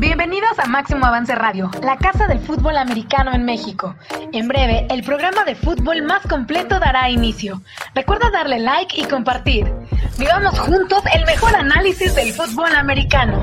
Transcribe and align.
Bienvenidos 0.00 0.56
a 0.60 0.66
Máximo 0.66 1.04
Avance 1.06 1.34
Radio, 1.34 1.72
la 1.82 1.96
casa 1.96 2.28
del 2.28 2.38
fútbol 2.38 2.76
americano 2.76 3.32
en 3.34 3.44
México. 3.44 3.96
En 4.32 4.46
breve, 4.46 4.86
el 4.90 5.02
programa 5.02 5.42
de 5.42 5.56
fútbol 5.56 6.02
más 6.02 6.24
completo 6.28 6.78
dará 6.78 7.10
inicio. 7.10 7.60
Recuerda 7.96 8.30
darle 8.30 8.60
like 8.60 8.94
y 8.96 9.02
compartir. 9.06 9.66
Vivamos 10.16 10.56
juntos 10.60 11.02
el 11.12 11.24
mejor 11.26 11.52
análisis 11.56 12.14
del 12.14 12.32
fútbol 12.32 12.76
americano. 12.76 13.42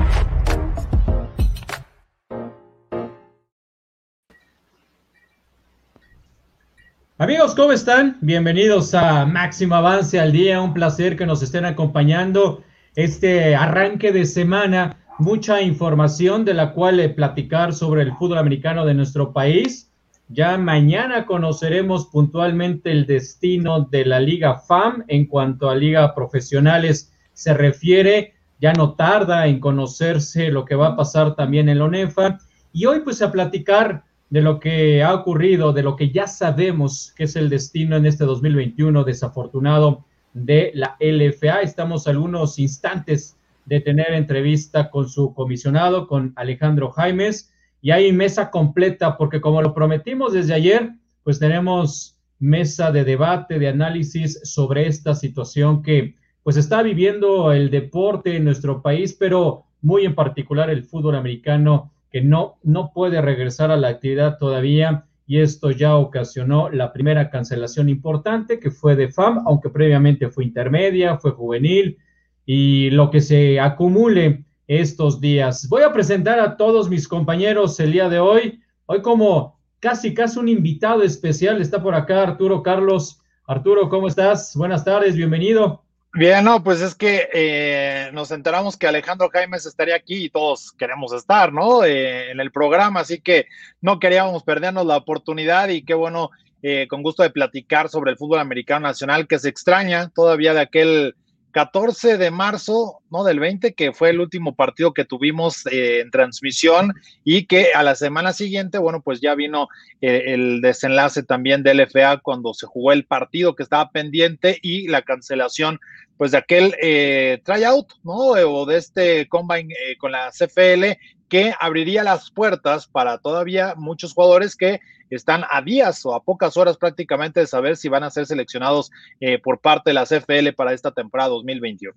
Amigos, 7.17 7.53
¿cómo 7.53 7.73
están? 7.73 8.17
Bienvenidos 8.21 8.93
a 8.93 9.25
Máximo 9.25 9.75
Avance 9.75 10.17
al 10.21 10.31
Día. 10.31 10.61
Un 10.61 10.73
placer 10.73 11.17
que 11.17 11.25
nos 11.25 11.43
estén 11.43 11.65
acompañando 11.65 12.63
este 12.95 13.57
arranque 13.57 14.13
de 14.13 14.25
semana. 14.25 14.95
Mucha 15.17 15.61
información 15.61 16.43
de 16.43 16.53
la 16.53 16.73
cual 16.73 16.99
eh, 16.99 17.07
platicar 17.07 17.73
sobre 17.73 18.01
el 18.01 18.11
fútbol 18.15 18.37
americano 18.37 18.85
de 18.85 18.93
nuestro 18.93 19.31
país. 19.31 19.89
Ya 20.27 20.57
mañana 20.57 21.25
conoceremos 21.25 22.07
puntualmente 22.07 22.91
el 22.91 23.05
destino 23.05 23.79
de 23.79 24.03
la 24.03 24.19
Liga 24.19 24.57
FAM 24.57 25.05
en 25.07 25.25
cuanto 25.27 25.69
a 25.69 25.75
Liga 25.75 26.13
Profesionales 26.13 27.13
se 27.31 27.53
refiere. 27.53 28.33
Ya 28.59 28.73
no 28.73 28.95
tarda 28.95 29.47
en 29.47 29.61
conocerse 29.61 30.49
lo 30.49 30.65
que 30.65 30.75
va 30.75 30.87
a 30.87 30.95
pasar 30.97 31.35
también 31.35 31.69
en 31.69 31.79
la 31.79 31.85
ONEFA. 31.85 32.39
Y 32.73 32.85
hoy 32.85 32.99
pues 32.99 33.21
a 33.21 33.31
platicar 33.31 34.03
de 34.29 34.41
lo 34.41 34.59
que 34.59 35.01
ha 35.01 35.13
ocurrido, 35.13 35.71
de 35.71 35.83
lo 35.83 35.95
que 35.95 36.09
ya 36.09 36.27
sabemos 36.27 37.13
que 37.15 37.23
es 37.23 37.37
el 37.37 37.49
destino 37.49 37.95
en 37.95 38.05
este 38.05 38.25
2021 38.25 39.05
desafortunado 39.05 40.03
de 40.33 40.71
la 40.73 40.97
LFA. 40.99 41.61
Estamos 41.61 42.05
algunos 42.05 42.59
instantes 42.59 43.37
de 43.65 43.81
tener 43.81 44.13
entrevista 44.13 44.89
con 44.89 45.09
su 45.09 45.33
comisionado, 45.33 46.07
con 46.07 46.33
Alejandro 46.35 46.91
Jaimes, 46.91 47.51
y 47.81 47.91
hay 47.91 48.11
mesa 48.11 48.49
completa, 48.49 49.17
porque 49.17 49.41
como 49.41 49.61
lo 49.61 49.73
prometimos 49.73 50.33
desde 50.33 50.53
ayer, 50.53 50.91
pues 51.23 51.39
tenemos 51.39 52.17
mesa 52.39 52.91
de 52.91 53.03
debate, 53.03 53.59
de 53.59 53.67
análisis 53.67 54.39
sobre 54.43 54.87
esta 54.87 55.15
situación 55.15 55.81
que 55.81 56.15
pues 56.43 56.57
está 56.57 56.83
viviendo 56.83 57.51
el 57.51 57.71
deporte 57.71 58.35
en 58.35 58.43
nuestro 58.43 58.81
país, 58.81 59.15
pero 59.19 59.65
muy 59.81 60.05
en 60.05 60.15
particular 60.15 60.69
el 60.69 60.83
fútbol 60.83 61.15
americano 61.15 61.91
que 62.11 62.21
no, 62.21 62.59
no 62.63 62.91
puede 62.93 63.21
regresar 63.21 63.71
a 63.71 63.77
la 63.77 63.89
actividad 63.89 64.37
todavía 64.37 65.05
y 65.27 65.39
esto 65.39 65.71
ya 65.71 65.95
ocasionó 65.95 66.69
la 66.69 66.93
primera 66.93 67.29
cancelación 67.29 67.89
importante 67.89 68.59
que 68.59 68.69
fue 68.69 68.95
de 68.95 69.11
FAM, 69.11 69.43
aunque 69.47 69.69
previamente 69.69 70.29
fue 70.29 70.43
intermedia, 70.43 71.17
fue 71.17 71.31
juvenil 71.31 71.97
y 72.45 72.89
lo 72.91 73.09
que 73.09 73.21
se 73.21 73.59
acumule 73.59 74.43
estos 74.67 75.21
días. 75.21 75.67
Voy 75.69 75.83
a 75.83 75.93
presentar 75.93 76.39
a 76.39 76.57
todos 76.57 76.89
mis 76.89 77.07
compañeros 77.07 77.79
el 77.79 77.91
día 77.91 78.09
de 78.09 78.19
hoy. 78.19 78.61
Hoy 78.85 79.01
como 79.01 79.59
casi 79.79 80.13
casi 80.13 80.39
un 80.39 80.47
invitado 80.47 81.03
especial 81.03 81.61
está 81.61 81.81
por 81.81 81.95
acá 81.95 82.23
Arturo 82.23 82.63
Carlos. 82.63 83.19
Arturo, 83.47 83.89
¿cómo 83.89 84.07
estás? 84.07 84.55
Buenas 84.55 84.83
tardes, 84.83 85.15
bienvenido. 85.15 85.83
Bien, 86.13 86.45
no, 86.45 86.63
pues 86.63 86.81
es 86.81 86.95
que 86.95 87.27
eh, 87.33 88.09
nos 88.13 88.31
enteramos 88.31 88.77
que 88.77 88.87
Alejandro 88.87 89.29
Jaimes 89.29 89.65
estaría 89.65 89.97
aquí 89.97 90.25
y 90.25 90.29
todos 90.29 90.71
queremos 90.71 91.11
estar, 91.11 91.51
¿no? 91.51 91.83
Eh, 91.83 92.31
en 92.31 92.39
el 92.39 92.51
programa, 92.51 93.01
así 93.01 93.19
que 93.19 93.47
no 93.81 93.99
queríamos 93.99 94.43
perdernos 94.43 94.85
la 94.85 94.95
oportunidad 94.95 95.67
y 95.67 95.83
qué 95.83 95.93
bueno, 95.93 96.31
eh, 96.61 96.87
con 96.89 97.03
gusto 97.03 97.21
de 97.21 97.31
platicar 97.31 97.89
sobre 97.89 98.11
el 98.11 98.17
fútbol 98.17 98.39
americano 98.39 98.87
nacional 98.87 99.27
que 99.27 99.39
se 99.39 99.49
extraña 99.49 100.09
todavía 100.15 100.53
de 100.53 100.61
aquel 100.61 101.15
14 101.55 102.17
de 102.17 102.31
marzo, 102.31 102.99
¿no? 103.09 103.23
Del 103.23 103.39
20, 103.39 103.75
que 103.75 103.93
fue 103.93 104.09
el 104.09 104.19
último 104.19 104.55
partido 104.55 104.93
que 104.93 105.05
tuvimos 105.05 105.65
eh, 105.67 106.01
en 106.01 106.11
transmisión 106.11 106.93
y 107.23 107.45
que 107.45 107.71
a 107.73 107.81
la 107.81 107.95
semana 107.95 108.33
siguiente, 108.33 108.77
bueno, 108.77 109.01
pues 109.01 109.21
ya 109.21 109.35
vino 109.35 109.69
eh, 110.01 110.33
el 110.33 110.59
desenlace 110.59 111.23
también 111.23 111.63
del 111.63 111.79
FA 111.87 112.17
cuando 112.17 112.53
se 112.53 112.65
jugó 112.65 112.91
el 112.91 113.05
partido 113.05 113.55
que 113.55 113.63
estaba 113.63 113.89
pendiente 113.89 114.59
y 114.61 114.89
la 114.89 115.01
cancelación, 115.03 115.79
pues 116.17 116.31
de 116.31 116.39
aquel 116.39 116.75
eh, 116.81 117.39
tryout, 117.45 117.87
¿no? 118.03 118.15
O 118.15 118.65
de 118.65 118.75
este 118.75 119.29
combine 119.29 119.73
con 119.97 120.11
la 120.11 120.31
CFL 120.31 120.99
que 121.29 121.53
abriría 121.59 122.03
las 122.03 122.31
puertas 122.31 122.87
para 122.87 123.17
todavía 123.17 123.73
muchos 123.75 124.13
jugadores 124.13 124.55
que 124.55 124.79
están 125.09 125.43
a 125.49 125.61
días 125.61 126.05
o 126.05 126.13
a 126.13 126.23
pocas 126.23 126.57
horas 126.57 126.77
prácticamente 126.77 127.39
de 127.39 127.47
saber 127.47 127.77
si 127.77 127.89
van 127.89 128.03
a 128.03 128.09
ser 128.09 128.25
seleccionados 128.25 128.91
eh, 129.19 129.39
por 129.39 129.59
parte 129.59 129.91
de 129.91 129.93
la 129.93 130.05
CFL 130.05 130.53
para 130.55 130.73
esta 130.73 130.91
temporada 130.91 131.29
2021. 131.29 131.95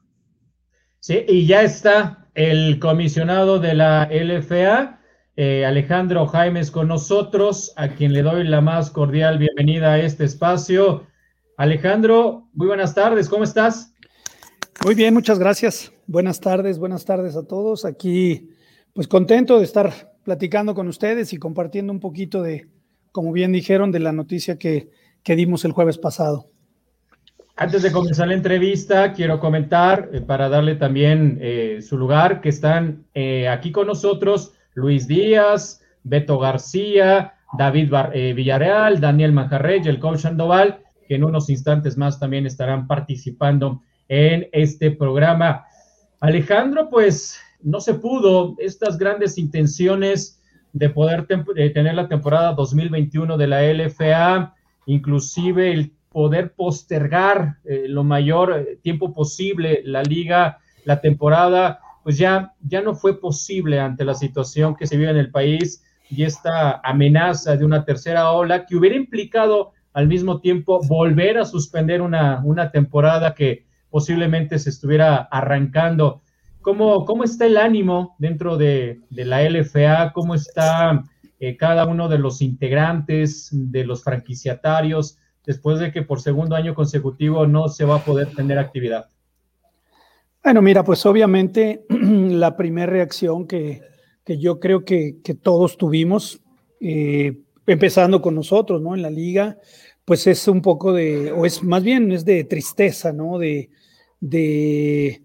Sí, 1.00 1.24
y 1.28 1.46
ya 1.46 1.62
está 1.62 2.28
el 2.34 2.78
comisionado 2.80 3.58
de 3.60 3.74
la 3.74 4.08
LFA, 4.10 5.00
eh, 5.36 5.64
Alejandro 5.64 6.26
Jaimes, 6.26 6.70
con 6.70 6.88
nosotros, 6.88 7.72
a 7.76 7.88
quien 7.88 8.12
le 8.12 8.22
doy 8.22 8.44
la 8.44 8.60
más 8.60 8.90
cordial 8.90 9.38
bienvenida 9.38 9.92
a 9.92 10.00
este 10.00 10.24
espacio. 10.24 11.06
Alejandro, 11.56 12.48
muy 12.52 12.66
buenas 12.66 12.94
tardes, 12.94 13.28
¿cómo 13.28 13.44
estás? 13.44 13.92
Muy 14.84 14.94
bien, 14.94 15.14
muchas 15.14 15.38
gracias. 15.38 15.92
Buenas 16.06 16.40
tardes, 16.40 16.78
buenas 16.78 17.04
tardes 17.04 17.36
a 17.36 17.46
todos. 17.46 17.84
Aquí, 17.84 18.50
pues 18.98 19.06
contento 19.06 19.59
de 19.60 19.64
estar 19.64 19.92
platicando 20.25 20.75
con 20.75 20.88
ustedes 20.88 21.32
y 21.32 21.36
compartiendo 21.36 21.92
un 21.92 22.00
poquito 22.00 22.42
de, 22.42 22.66
como 23.12 23.31
bien 23.31 23.53
dijeron, 23.53 23.92
de 23.92 24.00
la 24.00 24.10
noticia 24.10 24.59
que, 24.59 24.91
dimos 25.25 25.64
el 25.64 25.70
jueves 25.70 25.98
pasado. 25.98 26.50
Antes 27.54 27.82
de 27.82 27.92
comenzar 27.92 28.26
la 28.26 28.34
entrevista, 28.34 29.12
quiero 29.12 29.38
comentar, 29.38 30.10
eh, 30.12 30.20
para 30.20 30.48
darle 30.48 30.75
también 30.75 31.38
eh, 31.41 31.78
su 31.81 31.97
lugar, 31.97 32.41
que 32.41 32.48
están 32.48 33.04
eh, 33.14 33.47
aquí 33.47 33.70
con 33.70 33.87
nosotros 33.87 34.54
Luis 34.75 35.06
Díaz, 35.06 35.81
Beto 36.03 36.41
García, 36.41 37.34
David 37.56 37.92
Villarreal, 38.34 38.98
Daniel 38.98 39.31
Manjarrey 39.31 39.81
el 39.84 40.00
coach 40.00 40.22
Sandoval, 40.22 40.81
que 41.06 41.14
en 41.14 41.22
unos 41.22 41.48
instantes 41.50 41.97
más 41.97 42.19
también 42.19 42.47
estarán 42.47 42.88
participando 42.88 43.81
en 44.08 44.48
este 44.50 44.91
programa. 44.91 45.66
Alejandro, 46.19 46.91
pues 46.91 47.38
no 47.62 47.80
se 47.80 47.94
pudo, 47.94 48.54
estas 48.58 48.98
grandes 48.98 49.38
intenciones 49.38 50.41
de 50.72 50.91
poder 50.91 51.26
tener 51.26 51.94
la 51.94 52.08
temporada 52.08 52.52
2021 52.52 53.36
de 53.36 53.46
la 53.46 53.62
LFA, 53.62 54.54
inclusive 54.86 55.72
el 55.72 55.92
poder 56.10 56.52
postergar 56.54 57.56
eh, 57.64 57.86
lo 57.88 58.04
mayor 58.04 58.52
eh, 58.52 58.78
tiempo 58.82 59.12
posible 59.12 59.82
la 59.84 60.02
liga, 60.02 60.58
la 60.84 61.00
temporada, 61.00 61.80
pues 62.02 62.16
ya, 62.16 62.54
ya 62.60 62.80
no 62.80 62.94
fue 62.94 63.20
posible 63.20 63.80
ante 63.80 64.04
la 64.04 64.14
situación 64.14 64.75
que 64.75 64.86
se 64.86 64.96
vive 64.96 65.10
en 65.10 65.16
el 65.16 65.30
país 65.30 65.84
y 66.10 66.22
esta 66.25 66.80
amenaza 66.82 67.56
de 67.56 67.64
una 67.64 67.84
tercera 67.84 68.30
ola 68.30 68.64
que 68.64 68.76
hubiera 68.76 68.96
implicado 68.96 69.72
al 69.92 70.08
mismo 70.08 70.40
tiempo 70.40 70.80
volver 70.86 71.38
a 71.38 71.44
suspender 71.44 72.00
una, 72.00 72.40
una 72.44 72.70
temporada 72.70 73.34
que 73.34 73.66
posiblemente 73.90 74.58
se 74.58 74.70
estuviera 74.70 75.16
arrancando 75.16 76.22
¿Cómo, 76.76 77.24
está 77.24 77.46
el 77.46 77.56
ánimo 77.56 78.14
dentro 78.18 78.58
de, 78.58 79.00
la 79.08 79.42
LFA? 79.48 80.12
¿Cómo 80.12 80.34
está 80.34 81.02
eh, 81.40 81.56
cada 81.56 81.86
uno 81.86 82.10
de 82.10 82.18
los 82.18 82.42
integrantes, 82.42 83.48
de 83.50 83.84
los 83.84 84.04
franquiciatarios, 84.04 85.16
después 85.46 85.78
de 85.78 85.90
que 85.92 86.02
por 86.02 86.20
segundo 86.20 86.56
año 86.56 86.74
consecutivo 86.74 87.46
no 87.46 87.68
se 87.68 87.86
va 87.86 87.96
a 87.96 88.04
poder 88.04 88.34
tener 88.34 88.58
actividad? 88.58 89.08
Bueno, 90.44 90.60
mira, 90.60 90.84
pues 90.84 91.06
obviamente 91.06 91.86
la 91.88 92.54
primera 92.54 92.92
reacción 92.92 93.46
que, 93.46 93.80
yo 94.26 94.60
creo 94.60 94.84
que, 94.84 95.16
todos 95.40 95.78
tuvimos, 95.78 96.42
eh, 96.80 97.40
empezando 97.66 98.20
con 98.20 98.34
nosotros, 98.34 98.82
¿no? 98.82 98.94
En 98.94 99.00
la 99.00 99.10
liga, 99.10 99.56
pues 100.04 100.26
es 100.26 100.46
un 100.46 100.60
poco 100.60 100.92
de, 100.92 101.32
o 101.32 101.46
es 101.46 101.62
más 101.62 101.82
bien 101.82 102.12
es 102.12 102.26
de 102.26 102.44
tristeza, 102.44 103.10
¿no? 103.10 103.38
De, 103.38 103.70
de 104.20 105.22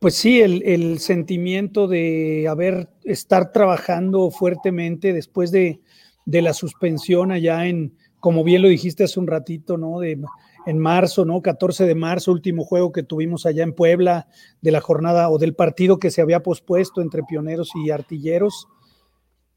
pues 0.00 0.14
sí, 0.14 0.40
el, 0.40 0.98
sentimiento 1.00 1.88
de 1.88 2.46
haber, 2.48 2.88
estar 3.04 3.52
trabajando 3.52 4.30
fuertemente 4.30 5.12
después 5.12 5.50
de, 5.50 5.80
la 6.26 6.52
suspensión 6.52 7.32
allá 7.32 7.66
en, 7.66 7.94
como 8.20 8.44
bien 8.44 8.62
lo 8.62 8.68
dijiste 8.68 9.04
hace 9.04 9.18
un 9.18 9.26
ratito, 9.26 9.76
¿no? 9.76 9.98
De, 10.00 10.18
en 10.66 10.78
marzo, 10.78 11.24
¿no? 11.24 11.40
14 11.40 11.86
de 11.86 11.94
marzo, 11.94 12.30
último 12.30 12.64
juego 12.64 12.92
que 12.92 13.02
tuvimos 13.02 13.46
allá 13.46 13.62
en 13.62 13.72
Puebla, 13.72 14.28
de 14.60 14.70
la 14.70 14.80
jornada 14.80 15.30
o 15.30 15.38
del 15.38 15.54
partido 15.54 15.98
que 15.98 16.10
se 16.10 16.20
había 16.20 16.42
pospuesto 16.42 17.00
entre 17.00 17.22
pioneros 17.22 17.70
y 17.74 17.90
artilleros. 17.90 18.68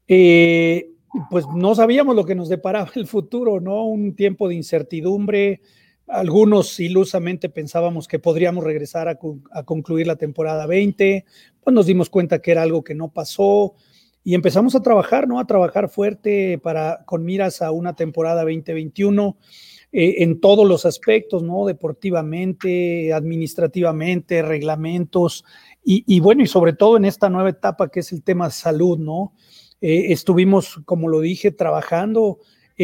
Eh, 0.08 0.92
pues 1.30 1.46
no 1.54 1.74
sabíamos 1.74 2.16
lo 2.16 2.24
que 2.24 2.34
nos 2.34 2.48
deparaba 2.48 2.90
el 2.94 3.06
futuro, 3.06 3.60
¿no? 3.60 3.84
Un 3.84 4.16
tiempo 4.16 4.48
de 4.48 4.54
incertidumbre, 4.54 5.60
algunos 6.12 6.78
ilusamente 6.78 7.48
pensábamos 7.48 8.06
que 8.06 8.18
podríamos 8.18 8.62
regresar 8.62 9.08
a, 9.08 9.18
concluir 9.64 10.06
la 10.06 10.16
temporada 10.16 10.66
20, 10.66 11.24
pues 11.62 11.74
nos 11.74 11.86
dimos 11.86 12.10
cuenta 12.10 12.40
que 12.40 12.50
era 12.50 12.62
algo 12.62 12.84
que 12.84 12.94
no 12.94 13.08
pasó 13.08 13.74
y 14.22 14.34
empezamos 14.34 14.74
a 14.74 14.82
trabajar, 14.82 15.26
¿no? 15.26 15.40
A 15.40 15.46
trabajar 15.46 15.88
fuerte 15.88 16.58
para, 16.58 17.02
con 17.06 17.24
miras 17.24 17.62
a 17.62 17.70
una 17.72 17.96
temporada 17.96 18.42
2021 18.42 19.36
eh, 19.90 20.16
en 20.18 20.40
todos 20.40 20.68
los 20.68 20.84
aspectos, 20.84 21.42
¿no? 21.42 21.64
Deportivamente, 21.66 23.12
administrativamente, 23.12 24.42
reglamentos, 24.42 25.44
Y, 25.84 26.20
bueno, 26.20 26.42
y 26.42 26.46
sobre 26.46 26.74
todo 26.74 26.96
en 26.96 27.06
esta 27.06 27.28
nueva 27.28 27.48
etapa 27.48 27.88
que 27.90 28.00
es 28.00 28.12
el 28.12 28.22
tema 28.22 28.50
salud, 28.50 28.98
¿no? 28.98 29.32
Eh, 29.80 30.12
estuvimos, 30.12 30.80
como 30.84 31.08
lo 31.08 31.20
dije, 31.20 31.50
trabajando 31.50 32.38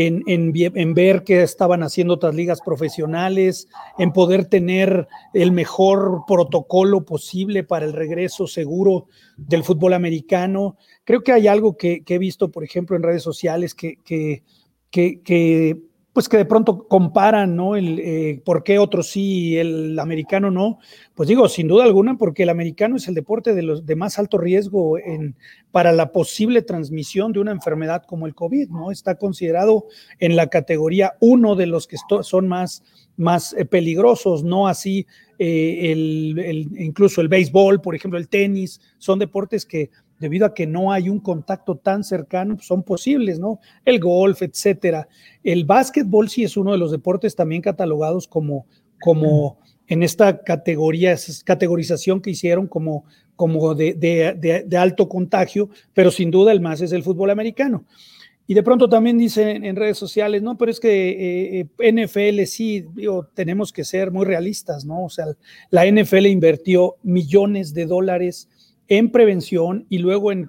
en, 0.07 0.23
en, 0.27 0.95
ver 0.95 1.25
qué 1.25 1.43
estaban 1.43 1.83
haciendo 1.83 2.15
otras 2.15 2.35
ligas 2.35 2.61
profesionales, 2.61 3.69
en 3.99 4.13
poder 4.13 4.45
tener 4.45 5.09
el 5.33 5.53
mejor 5.53 6.25
protocolo 6.27 7.05
posible 7.05 7.65
para 7.65 7.87
el 7.87 7.93
regreso 7.93 8.47
seguro 8.47 9.07
del 9.37 9.65
fútbol 9.65 9.95
americano. 9.95 10.77
Creo 11.05 11.23
que 11.23 11.33
hay 11.33 11.49
algo 11.49 11.77
que, 11.77 12.03
he 12.07 12.19
visto, 12.19 12.51
por 12.51 12.65
ejemplo, 12.65 12.97
en 12.97 13.03
redes 13.03 13.23
sociales 13.23 13.75
que, 13.75 13.99
que, 14.05 14.43
que 14.91 15.83
pues 16.13 16.29
que 16.29 16.37
de 16.37 16.45
pronto 16.45 16.89
comparan, 16.89 17.55
¿no? 17.55 17.77
El 17.77 17.99
eh, 18.01 18.43
por 18.45 18.65
qué 18.65 18.79
otros 18.79 19.09
sí 19.09 19.51
y 19.51 19.57
el 19.59 19.99
americano 19.99 20.51
no. 20.51 20.79
Pues 21.15 21.29
digo, 21.29 21.49
sin 21.49 21.69
duda 21.69 21.85
alguna, 21.85 22.17
porque 22.17 22.43
el 22.43 22.49
americano 22.49 22.97
es 22.97 23.07
el 23.09 23.15
deporte 23.15 23.55
de 23.55 23.63
los 23.63 23.87
de 23.87 23.95
más 23.95 24.19
alto 24.19 24.39
riesgo 24.39 24.97
para 25.71 25.93
la 25.93 26.11
posible 26.11 26.63
transmisión 26.63 27.33
de 27.33 27.41
una 27.41 27.53
enfermedad 27.53 28.03
como 28.05 28.27
el 28.27 28.35
COVID, 28.35 28.69
¿no? 28.69 28.91
Está 28.91 29.17
considerado 29.17 29.87
en 30.19 30.35
la 30.35 30.49
categoría 30.49 31.15
uno 31.21 31.55
de 31.55 31.67
los 31.67 31.87
que 31.87 31.97
son 32.23 32.49
más, 32.49 32.83
más 33.17 33.53
eh, 33.53 33.65
peligrosos, 33.65 34.45
no 34.45 34.67
así 34.67 35.07
eh, 35.39 35.93
el, 35.93 36.69
incluso 36.79 37.21
el 37.21 37.29
béisbol, 37.29 37.81
por 37.81 37.95
ejemplo, 37.95 38.19
el 38.19 38.29
tenis, 38.29 38.81
son 38.99 39.19
deportes 39.19 39.65
que 39.65 39.91
debido 40.19 40.47
a 40.47 40.55
que 40.55 40.67
no 40.67 40.93
hay 40.93 41.09
un 41.09 41.21
contacto 41.21 41.77
tan 41.77 42.05
cercano, 42.05 42.57
pues, 42.57 42.67
son 42.67 42.83
posibles, 42.83 43.39
¿no? 43.39 43.61
El 43.85 44.01
golf, 44.01 44.43
etcétera. 44.43 45.09
El 45.43 45.65
básquetbol 45.65 46.29
sí 46.29 46.45
es 46.45 46.57
uno 46.57 46.73
de 46.73 46.79
los 46.79 46.91
deportes 46.91 47.37
también 47.37 47.63
catalogados 47.63 48.27
como, 48.27 48.67
como 49.01 49.59
en 49.87 50.03
esta 50.03 50.43
categoría, 50.43 51.17
categorización 51.45 52.21
que 52.21 52.31
hicieron 52.31 52.67
como, 52.67 53.05
como 53.35 53.75
de, 53.75 54.69
alto 54.79 55.09
contagio, 55.09 55.71
pero 55.95 56.11
sin 56.11 56.31
duda 56.31 56.53
el 56.53 56.61
más 56.61 56.81
es 56.81 56.93
el 56.93 57.03
fútbol 57.03 57.31
americano. 57.31 57.85
Y 58.47 58.55
de 58.55 58.63
pronto 58.63 58.89
también 58.89 59.19
dicen 59.19 59.63
en 59.65 59.77
redes 59.77 59.99
sociales, 59.99 60.43
no, 60.43 60.57
pero 60.57 60.71
es 60.71 60.81
que 60.81 61.61
eh, 61.61 61.69
eh, 61.79 61.93
NFL 61.93 62.47
sí, 62.47 62.87
tenemos 63.35 63.73
que 63.73 63.85
ser 63.85 64.11
muy 64.11 64.25
realistas, 64.25 64.87
¿no? 64.87 65.05
O 65.05 65.11
sea, 65.11 65.27
la 65.71 65.85
NFL 65.85 66.27
invirtió 66.27 66.97
millones 67.03 67.75
de 67.75 67.85
dólares 67.85 68.49
en 68.89 69.11
prevención 69.11 69.87
y 69.91 69.99
luego 69.99 70.33
en, 70.33 70.49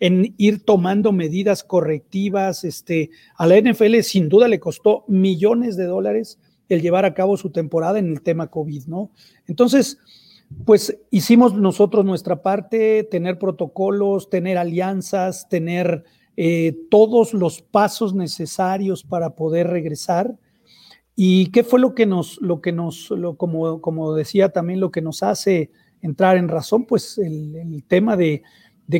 ir 0.00 0.64
tomando 0.64 1.12
medidas 1.12 1.64
correctivas. 1.64 2.62
Este, 2.62 3.10
a 3.36 3.46
la 3.46 3.58
NFL 3.58 4.00
sin 4.02 4.28
duda 4.28 4.48
le 4.48 4.60
costó 4.60 5.04
millones 5.08 5.76
de 5.76 5.86
dólares 5.86 6.38
el 6.68 6.82
llevar 6.82 7.04
a 7.04 7.14
cabo 7.14 7.36
su 7.36 7.50
temporada 7.50 7.98
en 7.98 8.10
el 8.10 8.22
tema 8.22 8.48
COVID, 8.48 8.86
¿no? 8.86 9.10
Entonces, 9.46 9.98
pues 10.64 10.98
hicimos 11.10 11.54
nosotros 11.54 12.04
nuestra 12.04 12.42
parte, 12.42 13.04
tener 13.04 13.38
protocolos, 13.38 14.28
tener 14.28 14.58
alianzas, 14.58 15.48
tener 15.48 16.04
eh, 16.36 16.76
todos 16.90 17.32
los 17.32 17.62
pasos 17.62 18.14
necesarios 18.14 19.04
para 19.04 19.30
poder 19.30 19.68
regresar. 19.68 20.36
¿Y 21.14 21.46
qué 21.46 21.64
fue 21.64 21.80
lo 21.80 21.94
que 21.94 22.04
nos, 22.04 22.38
lo 22.42 22.60
que 22.60 22.72
nos, 22.72 23.10
lo, 23.10 23.36
como, 23.36 23.80
como 23.80 24.14
decía 24.14 24.50
también, 24.50 24.80
lo 24.80 24.90
que 24.90 25.00
nos 25.00 25.22
hace 25.22 25.70
entrar 26.02 26.36
en 26.36 26.48
razón, 26.48 26.84
pues 26.84 27.18
el, 27.18 27.84
tema 27.88 28.16
de, 28.16 28.42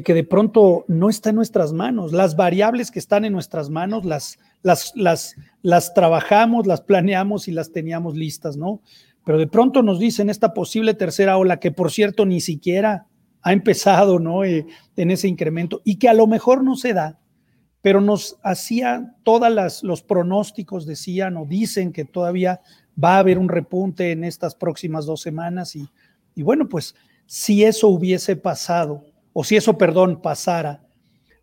que 0.04 0.14
de 0.14 0.24
pronto 0.24 0.84
no 0.88 1.08
está 1.08 1.30
en 1.30 1.36
nuestras 1.36 1.72
manos. 1.72 2.12
Las 2.12 2.36
variables 2.36 2.90
que 2.90 2.98
están 2.98 3.24
en 3.24 3.32
nuestras 3.32 3.70
manos 3.70 4.04
las, 4.04 4.38
las, 4.62 4.92
las, 4.94 5.36
las 5.62 5.94
trabajamos, 5.94 6.66
las 6.66 6.80
planeamos 6.80 7.48
y 7.48 7.52
las 7.52 7.72
teníamos 7.72 8.16
listas, 8.16 8.56
¿no? 8.56 8.80
Pero 9.24 9.38
de 9.38 9.46
pronto 9.46 9.82
nos 9.82 9.98
dicen 9.98 10.30
esta 10.30 10.54
posible 10.54 10.94
tercera 10.94 11.36
ola, 11.36 11.58
que 11.58 11.72
por 11.72 11.90
cierto 11.90 12.26
ni 12.26 12.40
siquiera 12.40 13.06
ha 13.42 13.52
empezado, 13.52 14.18
¿no? 14.18 14.44
Eh, 14.44 14.66
en 14.96 15.10
ese 15.10 15.28
incremento 15.28 15.80
y 15.84 15.96
que 15.98 16.08
a 16.08 16.14
lo 16.14 16.26
mejor 16.26 16.64
no 16.64 16.76
se 16.76 16.92
da, 16.92 17.18
pero 17.80 18.00
nos 18.00 18.38
hacía 18.42 19.14
todas 19.22 19.84
los 19.84 20.02
pronósticos 20.02 20.86
decían 20.86 21.36
o 21.36 21.44
dicen 21.44 21.92
que 21.92 22.04
todavía 22.04 22.60
va 23.02 23.14
a 23.14 23.18
haber 23.20 23.38
un 23.38 23.48
repunte 23.48 24.10
en 24.10 24.24
estas 24.24 24.56
próximas 24.56 25.06
dos 25.06 25.20
semanas 25.20 25.76
y 25.76 25.88
y 26.36 26.42
bueno, 26.42 26.68
pues 26.68 26.94
si 27.24 27.64
eso 27.64 27.88
hubiese 27.88 28.36
pasado, 28.36 29.04
o 29.32 29.42
si 29.42 29.56
eso, 29.56 29.76
perdón, 29.76 30.20
pasara, 30.22 30.84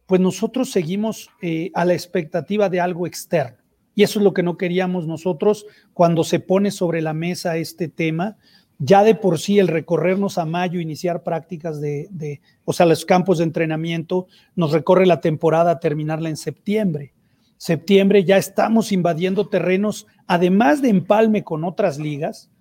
pues 0.05 0.21
nosotros 0.21 0.71
seguimos 0.71 1.29
eh, 1.41 1.71
a 1.73 1.83
la 1.83 1.93
expectativa 1.93 2.69
de 2.69 2.79
algo 2.79 3.07
externo. 3.07 3.57
Y 3.95 4.03
eso 4.03 4.19
es 4.19 4.23
lo 4.23 4.33
que 4.33 4.43
no 4.43 4.57
queríamos 4.57 5.07
nosotros 5.07 5.65
cuando 5.93 6.23
se 6.23 6.39
pone 6.39 6.71
sobre 6.71 7.01
la 7.01 7.13
mesa 7.13 7.57
este 7.57 7.87
tema. 7.87 8.37
Ya 8.79 9.03
de 9.03 9.15
por 9.15 9.39
sí 9.39 9.59
el 9.59 9.67
recorrernos 9.67 10.37
a 10.37 10.45
mayo, 10.45 10.79
iniciar 10.79 11.23
prácticas 11.23 11.81
de, 11.81 12.07
de 12.11 12.41
o 12.65 12.73
sea, 12.73 12.85
los 12.85 13.05
campos 13.05 13.39
de 13.39 13.45
entrenamiento, 13.45 14.27
nos 14.55 14.71
recorre 14.71 15.05
la 15.05 15.21
temporada, 15.21 15.79
terminarla 15.79 16.29
en 16.29 16.37
septiembre. 16.37 17.13
Septiembre 17.57 18.23
ya 18.25 18.37
estamos 18.37 18.91
invadiendo 18.91 19.47
terrenos, 19.47 20.05
además 20.27 20.81
de 20.81 20.89
empalme 20.89 21.43
con 21.43 21.63
otras 21.63 21.97
ligas, 21.97 22.51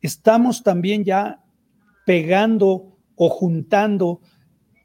estamos 0.00 0.62
también 0.62 1.04
ya 1.04 1.43
pegando 2.04 2.96
o 3.16 3.28
juntando 3.28 4.20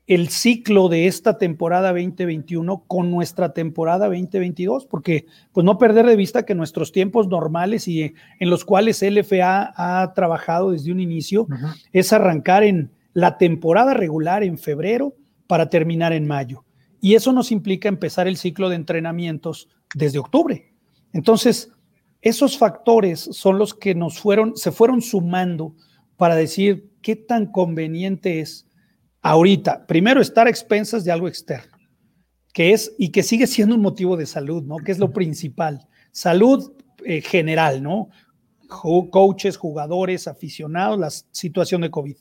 el 0.10 0.30
ciclo 0.30 0.90
de 0.90 1.06
esta 1.06 1.38
temporada 1.38 1.90
2021 1.90 2.84
con 2.88 3.12
nuestra 3.12 3.54
temporada 3.54 4.08
2022, 4.08 4.88
porque 4.88 5.28
pues 5.52 5.64
no 5.64 5.78
perder 5.78 6.08
de 6.08 6.16
vista 6.16 6.46
que 6.46 6.56
nuestros 6.56 6.92
tiempos 6.92 7.28
normales 7.28 7.88
y 7.88 8.16
en 8.40 8.50
los 8.50 8.66
cuales 8.66 9.04
LFA 9.04 9.72
ha 9.76 10.14
trabajado 10.16 10.72
desde 10.72 10.92
un 10.92 11.00
inicio 11.00 11.48
es 11.94 12.12
arrancar 12.12 12.64
en 12.64 12.92
la 13.14 13.38
temporada 13.38 13.94
regular 13.94 14.44
en 14.44 14.58
febrero 14.58 15.14
para 15.46 15.70
terminar 15.70 16.12
en 16.12 16.26
mayo. 16.26 16.66
Y 17.02 17.14
eso 17.14 17.32
nos 17.32 17.52
implica 17.52 17.88
empezar 17.88 18.28
el 18.28 18.38
ciclo 18.38 18.70
de 18.70 18.78
entrenamientos 18.78 19.70
desde 19.94 20.18
octubre. 20.18 20.74
Entonces, 21.14 21.72
esos 22.22 22.58
factores 22.58 23.20
son 23.20 23.60
los 23.60 23.76
que 23.76 23.94
nos 23.94 24.20
fueron, 24.20 24.58
se 24.58 24.72
fueron 24.72 25.04
sumando 25.04 25.76
para 26.20 26.36
decir, 26.36 26.92
qué 27.02 27.16
tan 27.16 27.46
conveniente 27.46 28.42
es 28.42 28.68
ahorita, 29.22 29.88
primero, 29.88 30.20
estar 30.20 30.48
a 30.48 30.50
expensas 30.50 31.06
de 31.06 31.14
algo 31.14 31.30
externo, 31.30 31.78
que 32.54 32.74
es 32.74 32.94
y 33.00 33.08
que 33.10 33.24
sigue 33.24 33.48
siendo 33.48 33.76
un 33.76 33.82
motivo 33.82 34.18
de 34.18 34.26
salud, 34.26 34.62
¿no? 34.64 34.76
Que 34.80 34.92
es 34.92 35.00
lo 35.00 35.14
principal. 35.14 35.88
Salud 36.12 36.74
eh, 37.06 37.22
general, 37.22 37.82
¿no? 37.82 38.10
Coaches, 38.68 39.56
jugadores, 39.56 40.28
aficionados, 40.28 41.00
la 41.00 41.10
situación 41.10 41.80
de 41.80 41.90
COVID. 41.90 42.18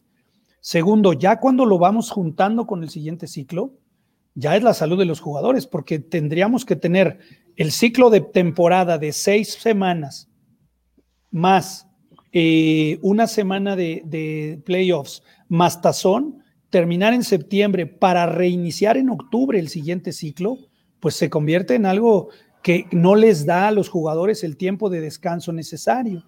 Segundo, 0.61 1.13
ya 1.13 1.41
cuando 1.41 1.67
lo 1.67 1.77
vamos 1.77 2.13
juntando 2.13 2.69
con 2.69 2.85
el 2.85 2.91
siguiente 2.91 3.27
ciclo, 3.27 3.75
ya 4.37 4.55
es 4.55 4.63
la 4.63 4.75
salud 4.75 4.97
de 4.97 5.07
los 5.07 5.19
jugadores, 5.19 5.67
porque 5.67 5.99
tendríamos 5.99 6.65
que 6.65 6.77
tener 6.77 7.19
el 7.57 7.73
ciclo 7.73 8.11
de 8.11 8.21
temporada 8.21 8.97
de 8.97 9.13
seis 9.13 9.55
semanas 9.55 10.29
más 11.33 11.88
eh, 12.33 12.99
una 13.03 13.27
semana 13.27 13.75
de, 13.77 14.61
playoffs 14.65 15.23
más 15.49 15.81
tazón, 15.81 16.43
terminar 16.71 17.15
en 17.15 17.25
septiembre 17.25 17.87
para 17.87 18.27
reiniciar 18.27 18.97
en 18.97 19.11
octubre 19.11 19.59
el 19.59 19.69
siguiente 19.69 20.13
ciclo, 20.13 20.59
pues 21.01 21.15
se 21.15 21.31
convierte 21.31 21.75
en 21.75 21.87
algo 21.87 22.29
que 22.63 22.87
no 22.91 23.15
les 23.15 23.47
da 23.47 23.69
a 23.69 23.73
los 23.73 23.89
jugadores 23.89 24.45
el 24.45 24.57
tiempo 24.57 24.91
de 24.91 25.01
descanso 25.01 25.53
necesario. 25.53 26.25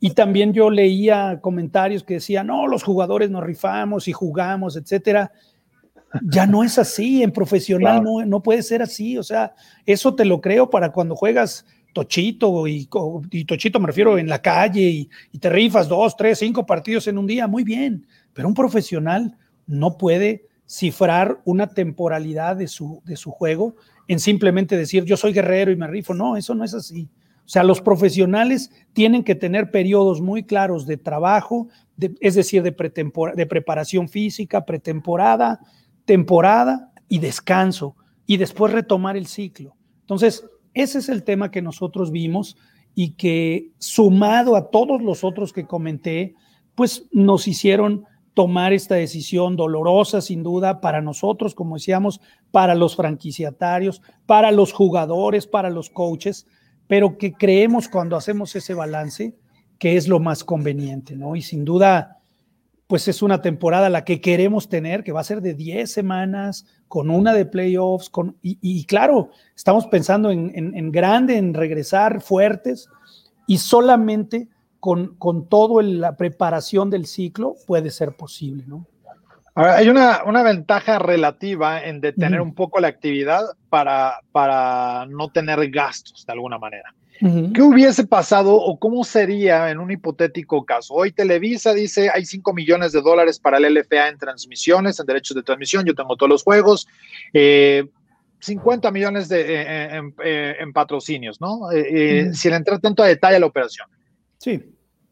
Y 0.00 0.10
también 0.10 0.52
yo 0.52 0.70
leía 0.70 1.40
comentarios 1.40 2.04
que 2.04 2.14
decían, 2.14 2.46
no, 2.46 2.66
los 2.66 2.82
jugadores 2.82 3.30
nos 3.30 3.44
rifamos 3.44 4.08
y 4.08 4.12
jugamos, 4.12 4.76
etcétera. 4.76 5.32
Ya 6.22 6.46
no 6.46 6.62
es 6.62 6.78
así, 6.78 7.22
en 7.22 7.32
profesional 7.32 8.02
no, 8.02 8.24
no 8.24 8.42
puede 8.42 8.62
ser 8.62 8.82
así. 8.82 9.18
O 9.18 9.22
sea, 9.22 9.54
eso 9.84 10.14
te 10.14 10.24
lo 10.24 10.40
creo 10.40 10.70
para 10.70 10.92
cuando 10.92 11.16
juegas 11.16 11.66
tochito 11.94 12.66
y, 12.66 12.84
tochito 13.46 13.80
me 13.80 13.86
refiero 13.86 14.18
en 14.18 14.28
la 14.28 14.42
calle 14.42 15.08
y, 15.32 15.38
te 15.38 15.48
rifas 15.48 15.88
dos, 15.88 16.16
tres, 16.16 16.40
cinco 16.40 16.66
partidos 16.66 17.06
en 17.06 17.16
un 17.16 17.26
día, 17.26 17.46
muy 17.46 17.64
bien, 17.64 18.06
pero 18.34 18.48
un 18.48 18.54
profesional 18.54 19.38
no 19.66 19.96
puede 19.96 20.46
cifrar 20.66 21.40
una 21.44 21.68
temporalidad 21.68 22.56
de 22.56 22.68
su, 22.68 23.00
de 23.04 23.16
su 23.16 23.30
juego 23.30 23.76
en 24.08 24.18
simplemente 24.18 24.76
decir 24.76 25.04
yo 25.04 25.16
soy 25.16 25.32
guerrero 25.32 25.70
y 25.70 25.76
me 25.76 25.86
rifo. 25.86 26.12
No, 26.12 26.36
eso 26.36 26.54
no 26.54 26.64
es 26.64 26.74
así. 26.74 27.08
O 27.46 27.48
sea, 27.48 27.62
los 27.62 27.80
profesionales 27.80 28.70
tienen 28.92 29.22
que 29.22 29.34
tener 29.34 29.70
periodos 29.70 30.20
muy 30.20 30.44
claros 30.44 30.86
de 30.86 30.96
trabajo, 30.96 31.68
es 32.20 32.34
decir, 32.34 32.62
de, 32.62 32.70
de 32.70 33.46
preparación 33.46 34.08
física, 34.08 34.64
pretemporada, 34.64 35.60
temporada 36.06 36.90
y 37.08 37.18
descanso, 37.18 37.96
y 38.26 38.38
después 38.38 38.72
retomar 38.72 39.18
el 39.18 39.26
ciclo. 39.26 39.76
Entonces, 40.00 40.44
ese 40.74 40.98
es 40.98 41.08
el 41.08 41.24
tema 41.24 41.50
que 41.50 41.62
nosotros 41.62 42.10
vimos 42.10 42.56
y 42.94 43.12
que 43.12 43.70
sumado 43.78 44.56
a 44.56 44.70
todos 44.70 45.02
los 45.02 45.24
otros 45.24 45.52
que 45.52 45.66
comenté, 45.66 46.34
pues 46.74 47.08
nos 47.12 47.48
hicieron 47.48 48.04
tomar 48.34 48.72
esta 48.72 48.96
decisión 48.96 49.56
dolorosa, 49.56 50.20
sin 50.20 50.42
duda, 50.42 50.80
para 50.80 51.00
nosotros, 51.00 51.54
como 51.54 51.76
decíamos, 51.76 52.20
para 52.50 52.74
los 52.74 52.96
franquiciatarios, 52.96 54.02
para 54.26 54.50
los 54.50 54.72
jugadores, 54.72 55.46
para 55.46 55.70
los 55.70 55.88
coaches, 55.88 56.46
pero 56.88 57.16
que 57.16 57.32
creemos 57.32 57.88
cuando 57.88 58.16
hacemos 58.16 58.54
ese 58.56 58.74
balance 58.74 59.36
que 59.78 59.96
es 59.96 60.08
lo 60.08 60.18
más 60.18 60.44
conveniente, 60.44 61.16
¿no? 61.16 61.36
Y 61.36 61.42
sin 61.42 61.64
duda, 61.64 62.20
pues 62.94 63.08
es 63.08 63.22
una 63.22 63.42
temporada 63.42 63.90
la 63.90 64.04
que 64.04 64.20
queremos 64.20 64.68
tener, 64.68 65.02
que 65.02 65.10
va 65.10 65.18
a 65.18 65.24
ser 65.24 65.40
de 65.40 65.54
10 65.54 65.90
semanas, 65.90 66.64
con 66.86 67.10
una 67.10 67.34
de 67.34 67.44
playoffs, 67.44 68.08
con, 68.08 68.36
y, 68.40 68.84
claro, 68.84 69.30
estamos 69.56 69.88
pensando 69.88 70.30
en, 70.30 70.92
grande, 70.92 71.36
en 71.36 71.54
regresar 71.54 72.20
fuertes, 72.20 72.88
y 73.48 73.58
solamente 73.58 74.46
con, 74.78 75.16
con 75.16 75.48
toda 75.48 75.82
la 75.82 76.16
preparación 76.16 76.88
del 76.88 77.06
ciclo 77.06 77.56
puede 77.66 77.90
ser 77.90 78.16
posible, 78.16 78.62
¿no? 78.68 78.86
Hay 79.54 79.88
una, 79.88 80.24
una, 80.24 80.42
ventaja 80.42 80.98
relativa 80.98 81.84
en 81.84 82.00
detener 82.00 82.40
un 82.40 82.54
poco 82.54 82.80
la 82.80 82.88
actividad 82.88 83.42
para, 83.68 84.20
para 84.32 85.06
no 85.06 85.28
tener 85.30 85.70
gastos 85.70 86.26
de 86.26 86.32
alguna 86.32 86.58
manera. 86.58 86.92
¿Qué 87.20 87.62
hubiese 87.62 88.04
pasado 88.04 88.54
o 88.54 88.76
cómo 88.78 89.04
sería 89.04 89.70
en 89.70 89.78
un 89.78 89.92
hipotético 89.92 90.64
caso? 90.64 90.94
Hoy 90.94 91.12
Televisa 91.12 91.72
dice 91.72 92.10
hay 92.12 92.26
5 92.26 92.52
millones 92.52 92.90
de 92.90 93.00
dólares 93.00 93.38
para 93.38 93.58
el 93.58 93.72
LFA 93.72 94.08
en 94.08 94.18
transmisiones, 94.18 94.98
en 94.98 95.06
derechos 95.06 95.36
de 95.36 95.44
transmisión, 95.44 95.84
yo 95.84 95.94
tengo 95.94 96.16
todos 96.16 96.28
los 96.28 96.42
juegos, 96.42 96.88
50 97.32 98.88
eh, 98.88 98.92
millones 98.92 99.28
de, 99.28 99.40
eh, 99.40 99.64
eh, 99.66 99.88
en, 99.92 100.14
en, 100.60 100.72
patrocinios, 100.72 101.40
¿no? 101.40 101.68
Si 102.32 102.50
le 102.50 102.56
entra 102.56 102.78
tanto 102.80 103.04
a 103.04 103.06
detalle 103.06 103.36
a 103.36 103.40
la 103.40 103.46
operación. 103.46 103.86
Sí. 104.38 104.60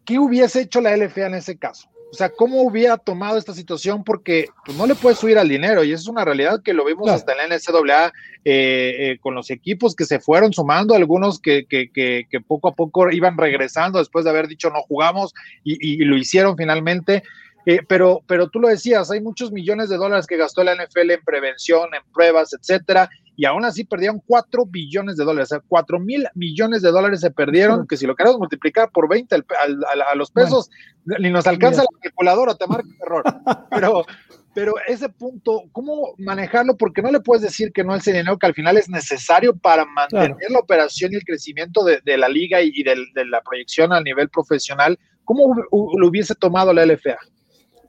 ¿Qué 0.05 0.19
hubiese 0.19 0.63
hecho 0.63 0.81
la 0.81 0.97
LFA 0.97 1.27
en 1.27 1.35
ese 1.35 1.57
caso? 1.57 1.89
O 2.13 2.15
sea, 2.15 2.29
¿cómo 2.29 2.61
hubiera 2.61 2.99
tomado 2.99 3.39
esta 3.39 3.55
situación? 3.55 4.05
Porque 4.05 4.45
pues, 4.67 4.77
no 4.77 4.87
le 4.87 4.95
puedes 4.95 5.19
subir 5.19 5.39
al 5.39 5.49
dinero 5.49 5.83
y 5.83 5.93
eso 5.93 6.03
es 6.03 6.09
una 6.09 6.27
realidad 6.27 6.61
que 6.63 6.75
lo 6.75 6.85
vimos 6.85 7.09
hasta 7.09 7.33
en 7.33 7.39
la 7.39 7.57
NCAA 7.57 8.13
eh, 8.45 8.97
eh, 8.99 9.19
con 9.19 9.35
los 9.35 9.51
equipos 9.51 9.97
que 9.97 10.05
se 10.05 10.21
fueron 10.21 10.53
sumando, 10.53 10.95
algunos 10.95 11.41
que, 11.41 11.65
que, 11.65 11.89
que, 11.91 12.41
poco 12.47 12.69
a 12.69 12.75
poco 12.75 13.11
iban 13.11 13.39
regresando 13.39 13.99
después 13.99 14.27
de 14.27 14.31
haber 14.31 14.47
dicho 14.47 14.69
no 14.69 14.83
jugamos 14.83 15.33
y, 15.65 16.05
lo 16.05 16.19
hicieron 16.19 16.55
finalmente. 16.55 17.23
Eh, 17.65 17.81
pero, 17.89 18.23
pero 18.27 18.49
tú 18.49 18.61
lo 18.61 18.69
decías, 18.69 19.11
hay 19.11 19.23
muchos 19.23 19.51
millones 19.51 19.89
de 19.89 19.97
dólares 19.97 20.27
que 20.27 20.37
gastó 20.37 20.65
la 20.65 20.75
NFL 20.75 21.13
en 21.13 21.25
prevención, 21.25 21.95
en 21.95 22.03
pruebas, 22.13 22.53
etcétera, 22.53 23.09
y 23.43 23.45
aún 23.45 23.65
así 23.65 23.83
perdieron 23.83 24.23
4 24.25 24.67
billones 24.67 25.17
de 25.17 25.25
dólares, 25.25 25.49
o 25.51 25.57
sea, 25.57 25.65
4 25.67 25.99
mil 25.99 26.29
millones 26.37 26.81
de 26.81 26.93
dólares 26.93 27.19
se 27.19 27.33
perdieron, 27.33 27.89
que 27.89 27.97
si 27.97 28.07
lo 28.07 28.15
queremos 28.15 28.39
multiplicar 28.39 28.93
por 28.93 29.09
20 29.09 29.35
a, 29.35 30.15
los 30.15 30.31
pesos, 30.31 30.71
ni 31.19 31.29
nos 31.29 31.49
alcanza 31.49 31.83
la 31.83 31.89
calculadora, 32.01 32.55
te 32.55 32.69
marca 32.69 32.89
error. 33.05 33.25
Pero, 33.71 34.07
pero 34.55 34.75
ese 34.87 35.09
punto, 35.09 35.65
¿cómo 35.73 36.15
manejarlo? 36.19 36.77
Porque 36.77 37.03
no 37.03 37.11
le 37.11 37.19
puedes 37.19 37.43
decir 37.43 37.73
que 37.73 37.83
no 37.83 37.97
el 37.97 38.01
dinero 38.01 38.39
que 38.39 38.47
al 38.47 38.55
final 38.55 38.77
es 38.77 38.89
necesario 38.89 39.57
para 39.57 39.87
mantener 39.87 40.37
la 40.49 40.61
operación 40.61 41.13
y 41.13 41.17
el 41.17 41.25
crecimiento 41.25 41.83
de, 41.83 42.01
la 42.17 42.29
liga 42.29 42.63
y, 42.63 42.85
de, 42.85 42.95
la 43.27 43.41
proyección 43.41 43.93
a 43.93 44.01
nivel 44.01 44.29
profesional. 44.29 44.97
¿Cómo 45.25 45.53
lo 45.97 46.07
hubiese 46.07 46.37
tomado 46.37 46.73
la 46.73 46.87
LFA? 46.87 47.19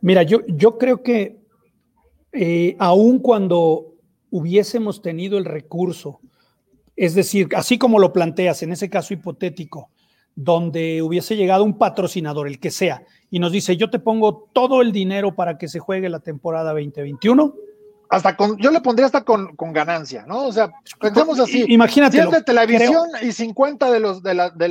Mira, 0.02 0.24
yo, 0.24 0.40
yo 0.48 0.80
creo 0.80 1.04
que 1.04 1.38
eh, 2.32 2.76
aún 2.80 3.20
cuando 3.20 3.93
hubiésemos 4.34 5.04
tenido 5.04 5.38
el 5.38 5.46
recurso, 5.46 6.20
es 6.96 7.14
decir, 7.14 7.50
así 7.56 7.78
como 7.78 8.00
lo 8.00 8.12
planteas 8.12 8.64
en 8.64 8.72
ese 8.72 8.90
caso 8.90 9.14
hipotético, 9.14 9.92
donde 10.36 11.04
hubiese 11.04 11.36
llegado 11.36 11.64
un 11.64 11.78
patrocinador, 11.78 12.48
el 12.48 12.60
que 12.60 12.72
sea, 12.72 13.04
y 13.30 13.38
nos 13.38 13.52
dice, 13.52 13.78
yo 13.78 13.92
te 13.92 14.00
pongo 14.00 14.50
todo 14.52 14.82
el 14.82 14.92
dinero 14.92 15.36
para 15.36 15.60
que 15.60 15.68
se 15.68 15.78
juegue 15.78 16.10
la 16.10 16.20
temporada 16.20 16.72
2021. 16.72 17.54
Hasta 18.10 18.36
con, 18.36 18.58
yo 18.58 18.72
le 18.72 18.82
pondría 18.82 19.06
hasta 19.06 19.24
con, 19.24 19.56
con 19.56 19.72
ganancia, 19.72 20.26
¿no? 20.28 20.48
O 20.48 20.52
sea, 20.52 20.72
pensemos 21.00 21.40
así. 21.40 21.66
Imagínate. 21.68 22.26
de 22.26 22.42
televisión 22.42 23.10
y 23.22 23.32
50 23.32 23.92
de 23.92 24.00
los 24.00 24.24
de 24.24 24.34
la, 24.34 24.50
de, 24.50 24.68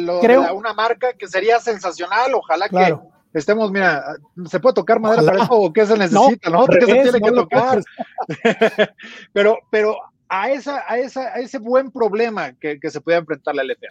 una 0.54 0.74
marca 0.74 1.12
que 1.12 1.28
sería 1.28 1.60
sensacional. 1.60 2.34
Ojalá 2.34 2.68
que 2.68 2.96
estemos, 3.34 3.70
mira, 3.70 4.16
se 4.46 4.60
puede 4.60 4.74
tocar 4.74 5.00
madera 5.00 5.22
para 5.22 5.44
eso 5.44 5.52
o 5.52 5.72
qué 5.72 5.86
se 5.86 5.96
necesita, 5.96 6.50
¿no? 6.50 6.66
¿Qué 6.66 6.80
se 6.80 6.86
tiene 6.86 7.20
que 7.20 7.32
tocar? 7.32 7.82
pero, 9.32 9.58
pero 9.70 9.96
a, 10.28 10.50
esa, 10.50 10.82
a, 10.86 10.98
esa, 10.98 11.28
a 11.28 11.40
ese 11.40 11.58
buen 11.58 11.90
problema 11.90 12.52
que, 12.52 12.78
se 12.82 13.00
puede 13.00 13.18
enfrentar 13.18 13.54
la 13.54 13.64
LFA. 13.64 13.88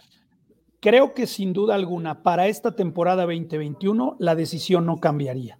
Creo 0.80 1.14
que 1.14 1.26
sin 1.26 1.52
duda 1.52 1.74
alguna, 1.74 2.22
para 2.22 2.48
esta 2.48 2.74
temporada 2.74 3.22
2021, 3.22 4.16
la 4.18 4.34
decisión 4.34 4.86
no 4.86 4.98
cambiaría. 4.98 5.58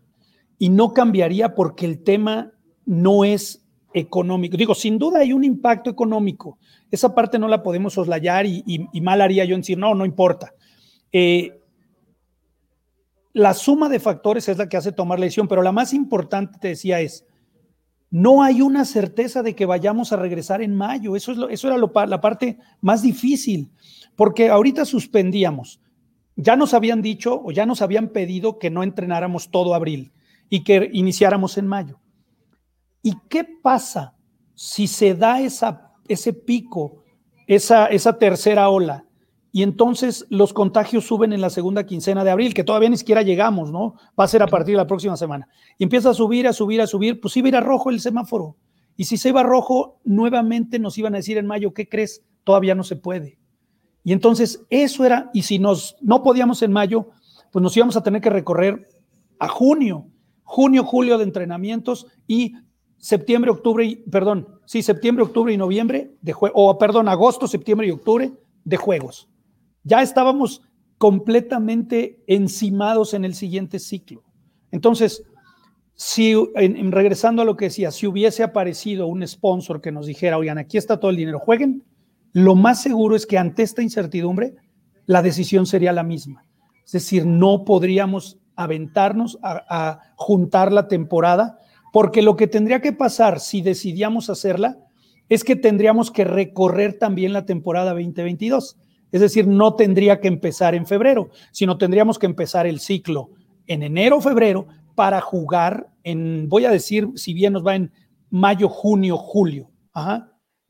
Y 0.58 0.68
no 0.68 0.92
cambiaría 0.92 1.54
porque 1.54 1.86
el 1.86 2.02
tema 2.02 2.52
no 2.84 3.24
es 3.24 3.64
económico. 3.94 4.56
Digo, 4.56 4.74
sin 4.74 4.98
duda 4.98 5.20
hay 5.20 5.32
un 5.32 5.44
impacto 5.44 5.90
económico. 5.90 6.58
Esa 6.90 7.14
parte 7.14 7.38
no 7.38 7.48
la 7.48 7.62
podemos 7.62 7.94
soslayar 7.94 8.46
y, 8.46 8.64
y 8.66 9.00
mal 9.00 9.20
haría 9.20 9.44
yo 9.44 9.54
en 9.54 9.60
decir, 9.60 9.78
no, 9.78 9.94
no 9.94 10.04
importa. 10.04 10.52
Eh, 11.12 11.61
la 13.32 13.54
suma 13.54 13.88
de 13.88 14.00
factores 14.00 14.48
es 14.48 14.58
la 14.58 14.68
que 14.68 14.76
hace 14.76 14.92
tomar 14.92 15.18
la 15.18 15.24
decisión, 15.24 15.48
pero 15.48 15.62
la 15.62 15.72
más 15.72 15.92
importante, 15.92 16.58
te 16.58 16.68
decía, 16.68 17.00
es, 17.00 17.26
no 18.10 18.42
hay 18.42 18.60
una 18.60 18.84
certeza 18.84 19.42
de 19.42 19.54
que 19.54 19.64
vayamos 19.64 20.12
a 20.12 20.16
regresar 20.16 20.60
en 20.60 20.74
mayo. 20.74 21.16
Eso, 21.16 21.32
es 21.32 21.38
lo, 21.38 21.48
eso 21.48 21.68
era 21.68 22.06
la 22.06 22.20
parte 22.20 22.58
más 22.82 23.00
difícil, 23.00 23.72
porque 24.16 24.50
ahorita 24.50 24.84
suspendíamos. 24.84 25.80
Ya 26.36 26.56
nos 26.56 26.74
habían 26.74 27.00
dicho 27.00 27.40
o 27.42 27.50
ya 27.52 27.64
nos 27.64 27.80
habían 27.80 28.08
pedido 28.08 28.58
que 28.58 28.70
no 28.70 28.82
entrenáramos 28.82 29.50
todo 29.50 29.74
abril 29.74 30.12
y 30.50 30.62
que 30.62 30.90
iniciáramos 30.92 31.56
en 31.56 31.66
mayo. 31.66 32.00
¿Y 33.02 33.14
qué 33.30 33.44
pasa 33.44 34.14
si 34.54 34.86
se 34.86 35.14
da 35.14 35.40
esa, 35.40 35.92
ese 36.06 36.34
pico, 36.34 37.02
esa, 37.46 37.86
esa 37.86 38.18
tercera 38.18 38.68
ola? 38.68 39.06
Y 39.54 39.62
entonces 39.62 40.26
los 40.30 40.54
contagios 40.54 41.06
suben 41.06 41.34
en 41.34 41.42
la 41.42 41.50
segunda 41.50 41.84
quincena 41.84 42.24
de 42.24 42.30
abril, 42.30 42.54
que 42.54 42.64
todavía 42.64 42.88
ni 42.88 42.96
siquiera 42.96 43.20
llegamos, 43.20 43.70
¿no? 43.70 43.96
Va 44.18 44.24
a 44.24 44.28
ser 44.28 44.42
a 44.42 44.46
partir 44.46 44.72
de 44.72 44.78
la 44.78 44.86
próxima 44.86 45.14
semana. 45.14 45.46
Y 45.76 45.84
empieza 45.84 46.08
a 46.08 46.14
subir, 46.14 46.48
a 46.48 46.54
subir, 46.54 46.80
a 46.80 46.86
subir, 46.86 47.20
pues 47.20 47.36
iba 47.36 47.46
a 47.46 47.48
ir 47.50 47.56
a 47.56 47.60
rojo 47.60 47.90
el 47.90 48.00
semáforo. 48.00 48.56
Y 48.96 49.04
si 49.04 49.18
se 49.18 49.28
iba 49.28 49.40
a 49.40 49.44
rojo, 49.44 50.00
nuevamente 50.04 50.78
nos 50.78 50.96
iban 50.96 51.14
a 51.14 51.18
decir 51.18 51.36
en 51.36 51.46
mayo, 51.46 51.74
¿qué 51.74 51.86
crees? 51.86 52.24
Todavía 52.44 52.74
no 52.74 52.82
se 52.82 52.96
puede. 52.96 53.38
Y 54.04 54.14
entonces 54.14 54.64
eso 54.70 55.04
era, 55.04 55.30
y 55.34 55.42
si 55.42 55.58
nos 55.58 55.96
no 56.00 56.22
podíamos 56.22 56.62
en 56.62 56.72
mayo, 56.72 57.10
pues 57.50 57.62
nos 57.62 57.76
íbamos 57.76 57.96
a 57.98 58.02
tener 58.02 58.22
que 58.22 58.30
recorrer 58.30 58.88
a 59.38 59.48
junio, 59.48 60.06
junio, 60.44 60.82
julio 60.82 61.18
de 61.18 61.24
entrenamientos 61.24 62.06
y 62.26 62.54
septiembre, 62.96 63.50
octubre, 63.50 63.84
y, 63.84 63.96
perdón, 63.96 64.48
sí, 64.64 64.82
septiembre, 64.82 65.24
octubre 65.24 65.52
y 65.52 65.58
noviembre 65.58 66.14
de 66.22 66.32
juego, 66.32 66.54
o 66.56 66.78
perdón, 66.78 67.08
agosto, 67.08 67.46
septiembre 67.46 67.86
y 67.86 67.90
octubre 67.90 68.32
de 68.64 68.76
juegos 68.78 69.28
ya 69.84 70.02
estábamos 70.02 70.62
completamente 70.98 72.22
encimados 72.26 73.14
en 73.14 73.24
el 73.24 73.34
siguiente 73.34 73.78
ciclo. 73.78 74.22
Entonces, 74.70 75.24
si 75.94 76.34
en, 76.54 76.92
regresando 76.92 77.42
a 77.42 77.44
lo 77.44 77.56
que 77.56 77.66
decía, 77.66 77.90
si 77.90 78.06
hubiese 78.06 78.42
aparecido 78.42 79.06
un 79.06 79.26
sponsor 79.26 79.80
que 79.80 79.92
nos 79.92 80.06
dijera, 80.06 80.38
oigan, 80.38 80.58
aquí 80.58 80.78
está 80.78 80.98
todo 80.98 81.10
el 81.10 81.16
dinero, 81.16 81.38
jueguen, 81.38 81.84
lo 82.32 82.54
más 82.54 82.82
seguro 82.82 83.14
es 83.16 83.26
que 83.26 83.36
ante 83.36 83.62
esta 83.62 83.82
incertidumbre, 83.82 84.54
la 85.06 85.22
decisión 85.22 85.66
sería 85.66 85.92
la 85.92 86.02
misma. 86.02 86.46
Es 86.84 86.92
decir, 86.92 87.26
no 87.26 87.64
podríamos 87.64 88.38
aventarnos 88.56 89.38
a, 89.42 89.64
a 89.68 90.14
juntar 90.16 90.72
la 90.72 90.88
temporada, 90.88 91.58
porque 91.92 92.22
lo 92.22 92.36
que 92.36 92.46
tendría 92.46 92.80
que 92.80 92.92
pasar 92.92 93.40
si 93.40 93.60
decidíamos 93.60 94.30
hacerla 94.30 94.78
es 95.28 95.44
que 95.44 95.56
tendríamos 95.56 96.10
que 96.10 96.24
recorrer 96.24 96.98
también 96.98 97.32
la 97.32 97.44
temporada 97.44 97.90
2022. 97.90 98.78
Es 99.12 99.20
decir, 99.20 99.46
no 99.46 99.74
tendría 99.74 100.20
que 100.20 100.28
empezar 100.28 100.74
en 100.74 100.86
febrero, 100.86 101.30
sino 101.52 101.78
tendríamos 101.78 102.18
que 102.18 102.26
empezar 102.26 102.66
el 102.66 102.80
ciclo 102.80 103.30
en 103.66 103.82
enero 103.82 104.20
febrero 104.20 104.66
para 104.94 105.20
jugar 105.20 105.88
en, 106.02 106.48
voy 106.48 106.64
a 106.64 106.70
decir, 106.70 107.10
si 107.14 107.34
bien 107.34 107.52
nos 107.52 107.64
va 107.64 107.76
en 107.76 107.92
mayo, 108.30 108.68
junio, 108.68 109.16
julio. 109.16 109.70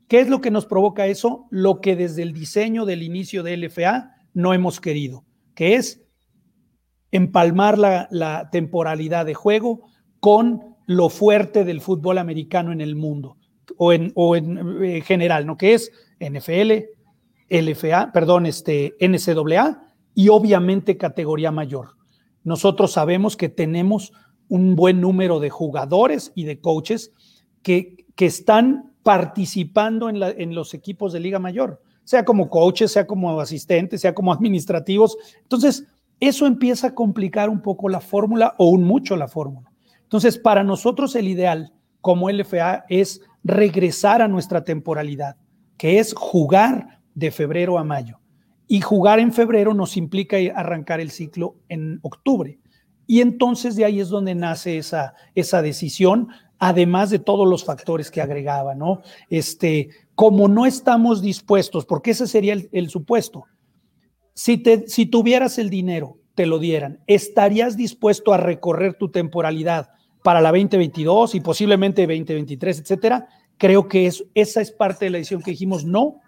¿Qué 0.08 0.20
es 0.20 0.28
lo 0.28 0.40
que 0.40 0.50
nos 0.50 0.66
provoca 0.66 1.06
eso? 1.06 1.46
Lo 1.50 1.80
que 1.80 1.96
desde 1.96 2.22
el 2.22 2.32
diseño 2.32 2.84
del 2.84 3.02
inicio 3.02 3.42
de 3.42 3.56
LFA 3.56 4.11
no 4.34 4.52
hemos 4.52 4.80
querido, 4.80 5.25
que 5.54 5.76
es 5.76 6.02
empalmar 7.12 7.78
la, 7.78 8.49
temporalidad 8.50 9.25
de 9.25 9.34
juego 9.34 9.88
con 10.20 10.76
lo 10.87 11.08
fuerte 11.08 11.64
del 11.64 11.80
fútbol 11.80 12.18
americano 12.18 12.72
en 12.72 12.80
el 12.80 12.96
mundo 12.96 13.37
o 13.76 13.92
en, 13.92 14.12
o 14.14 14.34
en 14.34 14.84
eh, 14.84 15.00
general, 15.02 15.46
¿no? 15.46 15.56
Que 15.56 15.75
es 15.75 15.92
NFL, 16.18 16.72
LFA, 17.52 18.12
perdón, 18.12 18.47
este 18.47 18.94
NCAA 19.00 19.82
y 20.14 20.28
obviamente 20.28 20.97
categoría 20.97 21.52
mayor. 21.52 21.90
Nosotros 22.44 22.92
sabemos 22.92 23.37
que 23.37 23.49
tenemos 23.49 24.12
un 24.49 24.75
buen 24.75 25.00
número 25.00 25.38
de 25.38 25.50
jugadores 25.50 26.32
y 26.35 26.44
de 26.44 26.61
coaches 26.61 27.12
que, 27.62 28.06
que 28.16 28.26
están 28.26 28.94
participando 29.02 30.09
en, 30.09 30.18
la, 30.18 30.30
en 30.30 30.54
los 30.54 30.75
equipos 30.75 31.12
de 31.12 31.21
Liga 31.21 31.38
Mayor, 31.38 31.80
sea 32.04 32.25
como 32.25 32.49
coaches, 32.49 32.92
sea 32.92 33.06
como 33.06 33.40
asistentes, 33.40 34.00
sea 34.00 34.14
como 34.14 34.32
administrativos. 34.32 35.16
Entonces, 35.42 35.87
eso 36.21 36.47
empieza 36.47 36.88
a 36.88 36.94
complicar 36.94 37.49
un 37.49 37.62
poco 37.62 37.88
la 37.88 38.00
fórmula 38.00 38.54
o 38.59 38.68
un 38.68 38.85
mucho 38.85 39.16
la 39.16 39.28
fórmula. 39.28 39.71
Entonces, 40.02 40.38
para 40.38 40.62
nosotros 40.62 41.14
el 41.16 41.28
ideal 41.28 41.73
como 42.00 42.30
LFA 42.30 42.85
es 42.88 43.23
regresar 43.44 44.23
a 44.23 44.28
nuestra 44.28 44.64
temporalidad, 44.64 45.37
que 45.76 45.99
es 45.99 46.14
jugar 46.14 47.01
de 47.14 47.31
febrero 47.31 47.78
a 47.78 47.85
mayo. 47.85 48.19
Y 48.69 48.81
jugar 48.81 49.19
en 49.19 49.33
febrero 49.33 49.75
nos 49.75 49.97
implica 49.97 50.37
arrancar 50.54 51.00
el 51.00 51.11
ciclo 51.11 51.57
en 51.69 51.99
octubre. 52.02 52.59
Y 53.07 53.21
entonces 53.21 53.76
de 53.76 53.85
ahí 53.85 54.00
es 54.00 54.09
donde 54.09 54.35
nace 54.35 54.78
esa, 54.78 55.14
esa 55.35 55.61
decisión, 55.61 56.28
además 56.59 57.11
de 57.11 57.19
todos 57.19 57.49
los 57.49 57.64
factores 57.64 58.11
que 58.11 58.23
agregaba, 58.23 58.75
¿no? 58.75 59.02
Este, 59.28 59.90
como 60.14 60.49
no 60.49 60.64
estamos 60.64 61.21
dispuestos, 61.21 61.85
porque 61.85 62.12
ese 62.12 62.26
sería 62.26 62.57
el, 62.71 62.88
supuesto, 62.88 63.45
si, 64.35 64.59
te, 64.59 64.87
si 64.88 65.07
tuvieras 65.07 65.59
el 65.59 65.69
dinero, 65.71 66.19
te 66.35 66.47
lo 66.47 66.59
dieran, 66.59 67.00
¿estarías 67.07 67.76
dispuesto 67.76 68.33
a 68.33 68.38
recorrer 68.38 68.95
tu 68.95 69.11
temporalidad 69.11 69.90
para 70.23 70.40
la 70.40 70.50
2022 70.50 71.35
y 71.35 71.40
posiblemente 71.40 72.02
2023, 72.02 72.81
etcétera? 72.81 73.28
Creo 73.59 73.88
que 73.88 74.07
es, 74.07 74.25
esa 74.35 74.61
es 74.61 74.71
parte 74.71 75.07
de 75.07 75.11
la 75.11 75.19
decisión 75.19 75.42
que 75.42 75.50
dijimos, 75.50 75.85
no, 75.85 76.21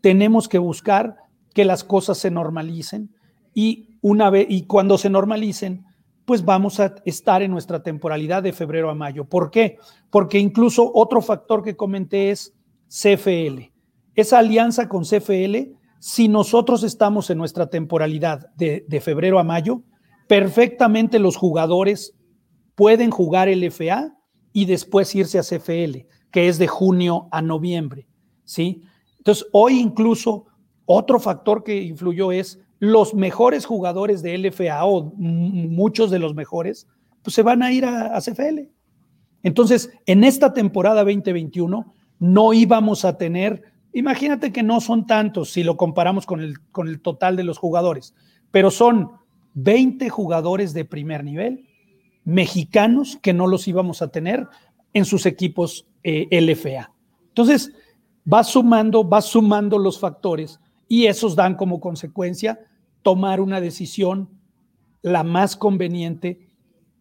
tenemos 0.00 0.48
que 0.48 0.58
buscar 0.58 1.16
que 1.54 1.64
las 1.64 1.84
cosas 1.84 2.18
se 2.18 2.30
normalicen 2.30 3.14
y 3.54 3.98
una 4.00 4.30
vez 4.30 4.46
y 4.48 4.62
cuando 4.62 4.98
se 4.98 5.10
normalicen, 5.10 5.84
pues 6.24 6.44
vamos 6.44 6.78
a 6.78 6.94
estar 7.06 7.42
en 7.42 7.50
nuestra 7.50 7.82
temporalidad 7.82 8.42
de 8.42 8.52
febrero 8.52 8.90
a 8.90 8.94
mayo. 8.94 9.24
¿Por 9.24 9.50
qué? 9.50 9.78
Porque 10.10 10.38
incluso 10.38 10.90
otro 10.94 11.22
factor 11.22 11.62
que 11.62 11.74
comenté 11.74 12.30
es 12.30 12.54
CFL. 12.88 13.72
Esa 14.14 14.38
alianza 14.38 14.88
con 14.88 15.04
CFL, 15.04 15.72
si 16.00 16.28
nosotros 16.28 16.82
estamos 16.82 17.30
en 17.30 17.38
nuestra 17.38 17.68
temporalidad 17.68 18.50
de, 18.56 19.00
febrero 19.00 19.38
a 19.38 19.44
mayo, 19.44 19.82
perfectamente 20.26 21.18
los 21.18 21.36
jugadores 21.36 22.14
pueden 22.74 23.10
jugar 23.10 23.48
el 23.48 23.64
FA 23.70 24.14
y 24.52 24.66
después 24.66 25.14
irse 25.14 25.38
a 25.38 25.42
CFL, 25.42 26.06
que 26.30 26.48
es 26.48 26.58
de 26.58 26.66
junio 26.66 27.28
a 27.30 27.42
noviembre, 27.42 28.06
¿sí? 28.44 28.82
Entonces, 29.28 29.46
hoy 29.52 29.78
incluso 29.78 30.46
otro 30.86 31.20
factor 31.20 31.62
que 31.62 31.82
influyó 31.82 32.32
es 32.32 32.58
los 32.78 33.12
mejores 33.12 33.66
jugadores 33.66 34.22
de 34.22 34.38
LFA 34.38 34.86
o 34.86 35.12
muchos 35.16 36.10
de 36.10 36.18
los 36.18 36.34
mejores, 36.34 36.88
pues 37.20 37.34
se 37.34 37.42
van 37.42 37.62
a 37.62 37.70
ir 37.70 37.84
a, 37.84 38.18
CFL. 38.22 38.70
Entonces, 39.42 39.92
en 40.06 40.24
esta 40.24 40.54
temporada 40.54 41.04
2021 41.04 41.92
no 42.18 42.54
íbamos 42.54 43.04
a 43.04 43.18
tener, 43.18 43.64
imagínate 43.92 44.50
que 44.50 44.62
no 44.62 44.80
son 44.80 45.06
tantos 45.06 45.50
si 45.50 45.62
lo 45.62 45.76
comparamos 45.76 46.24
con 46.24 46.40
el, 46.40 46.60
con 46.72 46.88
el 46.88 47.02
total 47.02 47.36
de 47.36 47.44
los 47.44 47.58
jugadores, 47.58 48.14
pero 48.50 48.70
son 48.70 49.10
20 49.52 50.08
jugadores 50.08 50.72
de 50.72 50.86
primer 50.86 51.22
nivel 51.22 51.68
mexicanos 52.24 53.18
que 53.20 53.34
no 53.34 53.46
los 53.46 53.68
íbamos 53.68 54.00
a 54.00 54.08
tener 54.08 54.46
en 54.94 55.04
sus 55.04 55.26
equipos 55.26 55.86
eh, 56.02 56.28
LFA. 56.30 56.94
Entonces, 57.28 57.72
va 58.30 58.44
sumando, 58.44 59.08
va 59.08 59.20
sumando 59.20 59.78
los 59.78 59.98
factores 59.98 60.60
y 60.86 61.06
esos 61.06 61.36
dan 61.36 61.54
como 61.54 61.80
consecuencia 61.80 62.60
tomar 63.02 63.40
una 63.40 63.60
decisión 63.60 64.28
la 65.02 65.22
más 65.22 65.56
conveniente 65.56 66.48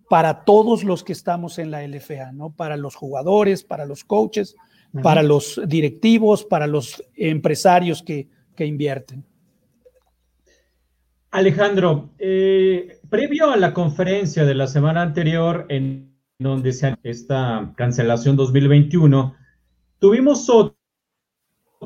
para 0.10 0.46
todos 0.46 0.84
los 0.84 1.04
que 1.04 1.12
estamos 1.12 1.60
en 1.60 1.72
la 1.72 1.86
LFA, 1.86 2.32
¿no? 2.32 2.52
Para 2.52 2.78
los 2.78 2.96
jugadores, 2.96 3.64
para 3.64 3.86
los 3.86 4.04
coaches, 4.04 4.56
para 5.04 5.22
los 5.22 5.62
directivos, 5.68 6.46
para 6.46 6.66
los 6.66 7.04
empresarios 7.16 8.02
que, 8.04 8.30
invierten. 8.60 9.24
Alejandro, 11.30 12.10
eh, 12.18 13.00
previo 13.10 13.52
a 13.52 13.58
la 13.58 13.74
conferencia 13.74 14.46
de 14.46 14.56
la 14.56 14.66
semana 14.66 15.04
anterior 15.04 15.68
en 15.70 16.18
donde 16.40 16.74
se 16.74 16.96
esta 17.04 17.74
cancelación 17.76 18.36
2021, 18.36 19.36
tuvimos 20.00 20.50
otra, 20.50 20.77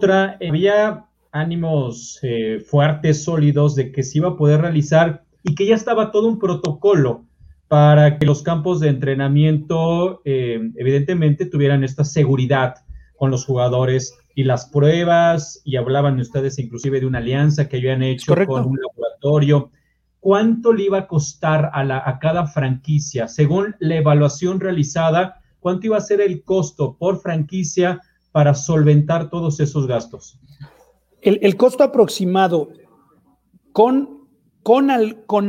había 0.10 1.05
ánimos 1.31 2.20
eh, 2.24 2.60
fuertes, 2.60 3.24
sólidos, 3.24 3.75
de 3.75 3.91
que 3.91 4.03
se 4.03 4.17
iba 4.17 4.29
a 4.29 4.38
poder 4.38 4.62
realizar 4.62 5.24
y 5.43 5.55
que 5.55 5.65
ya 5.65 5.75
estaba 5.75 6.12
todo 6.12 6.27
un 6.27 6.39
protocolo 6.39 7.25
para 7.67 8.17
que 8.17 8.25
los 8.25 8.43
campos 8.43 8.79
de 8.79 8.89
entrenamiento 8.89 10.22
eh, 10.25 10.60
evidentemente 10.75 11.46
tuvieran 11.46 11.84
esta 11.84 12.03
seguridad 12.03 12.75
con 13.15 13.31
los 13.31 13.46
jugadores 13.46 14.17
y 14.36 14.43
las 14.43 14.66
pruebas, 14.66 15.61
y 15.64 15.75
hablaban 15.75 16.20
ustedes 16.20 16.57
inclusive 16.59 17.00
de 17.00 17.05
una 17.05 17.20
alianza 17.20 17.68
que 17.68 17.77
habían 17.77 18.01
hecho 18.03 18.33
con 18.48 18.66
un 18.66 18.79
laboratorio. 18.81 19.72
¿Cuánto 20.20 20.74
le 20.74 20.83
iba 20.83 21.00
a 21.00 21.07
costar 21.07 21.70
a, 21.74 21.83
la, 21.83 22.01
a 22.05 22.20
cada 22.20 22.46
franquicia? 22.46 23.27
Según 23.27 23.75
la 23.79 23.96
evaluación 23.96 24.59
realizada, 24.59 25.42
¿cuánto 25.59 25.87
iba 25.87 25.98
a 25.98 26.01
ser 26.01 26.22
el 26.22 26.44
costo 26.44 26.98
por 26.98 27.22
franquicia 27.22 28.01
para 28.31 28.53
solventar 28.53 29.29
todos 29.29 29.59
esos 29.59 29.87
gastos? 29.87 30.39
El, 31.22 31.55
costo 31.55 31.83
aproximado 31.83 32.70
con, 33.72 34.27
con, 34.63 34.89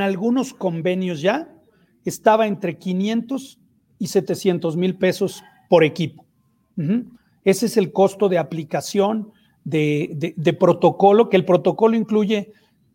algunos 0.01 0.53
convenios 0.53 1.21
ya 1.23 1.49
estaba 2.05 2.47
entre 2.47 2.79
500 2.79 3.59
y 3.99 4.07
700 4.09 4.77
mil 4.77 4.99
pesos 4.99 5.43
por 5.71 5.85
equipo. 5.85 6.27
Ese 7.45 7.67
es 7.67 7.77
el 7.77 7.93
costo 7.93 8.29
de 8.29 8.39
aplicación 8.39 9.33
de, 9.65 10.35
de, 10.37 10.53
protocolo, 10.53 11.29
que 11.29 11.37
el 11.37 11.45
protocolo 11.45 11.97
incluye 11.97 12.53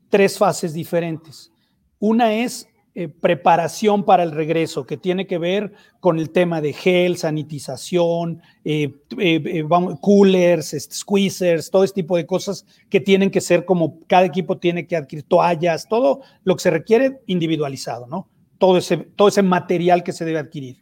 tres 0.10 0.38
fases 0.38 0.74
diferentes. 0.74 1.52
Una 2.00 2.34
es 2.34 2.68
eh, 3.00 3.10
preparación 3.10 4.04
para 4.06 4.24
el 4.24 4.32
regreso, 4.32 4.88
que 4.88 4.98
tiene 4.98 5.28
que 5.28 5.38
ver 5.38 5.72
con 6.00 6.18
el 6.18 6.32
tema 6.32 6.62
de 6.62 6.74
gel, 6.74 7.16
sanitización, 7.16 8.42
eh, 8.66 8.92
eh, 9.20 9.64
coolers, 10.02 10.76
squeezers, 10.92 11.70
todo 11.70 11.84
este 11.84 12.02
tipo 12.02 12.18
de 12.18 12.26
cosas 12.26 12.66
que 12.90 13.00
tienen 13.00 13.30
que 13.30 13.40
ser 13.40 13.66
como 13.66 14.00
cada 14.08 14.26
equipo 14.26 14.58
tiene 14.58 14.88
que 14.88 14.96
adquirir 14.96 15.26
toallas, 15.26 15.88
todo 15.88 16.22
lo 16.44 16.56
que 16.56 16.64
se 16.64 16.72
requiere 16.72 17.22
individualizado, 17.28 18.08
¿no? 18.08 18.30
Todo 18.58 18.80
ese, 18.80 18.98
todo 18.98 19.28
ese 19.28 19.44
material 19.44 20.02
que 20.02 20.12
se 20.12 20.26
debe 20.26 20.40
adquirir. 20.40 20.78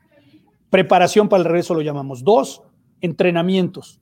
Preparación 0.70 1.28
para 1.28 1.42
el 1.42 1.46
regreso 1.46 1.74
lo 1.74 1.82
llamamos. 1.82 2.24
Dos, 2.24 2.64
entrenamientos. 3.02 4.00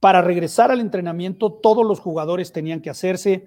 Para 0.00 0.20
regresar 0.20 0.72
al 0.72 0.80
entrenamiento, 0.80 1.52
todos 1.52 1.86
los 1.86 2.00
jugadores 2.00 2.52
tenían 2.52 2.80
que 2.80 2.90
hacerse 2.90 3.44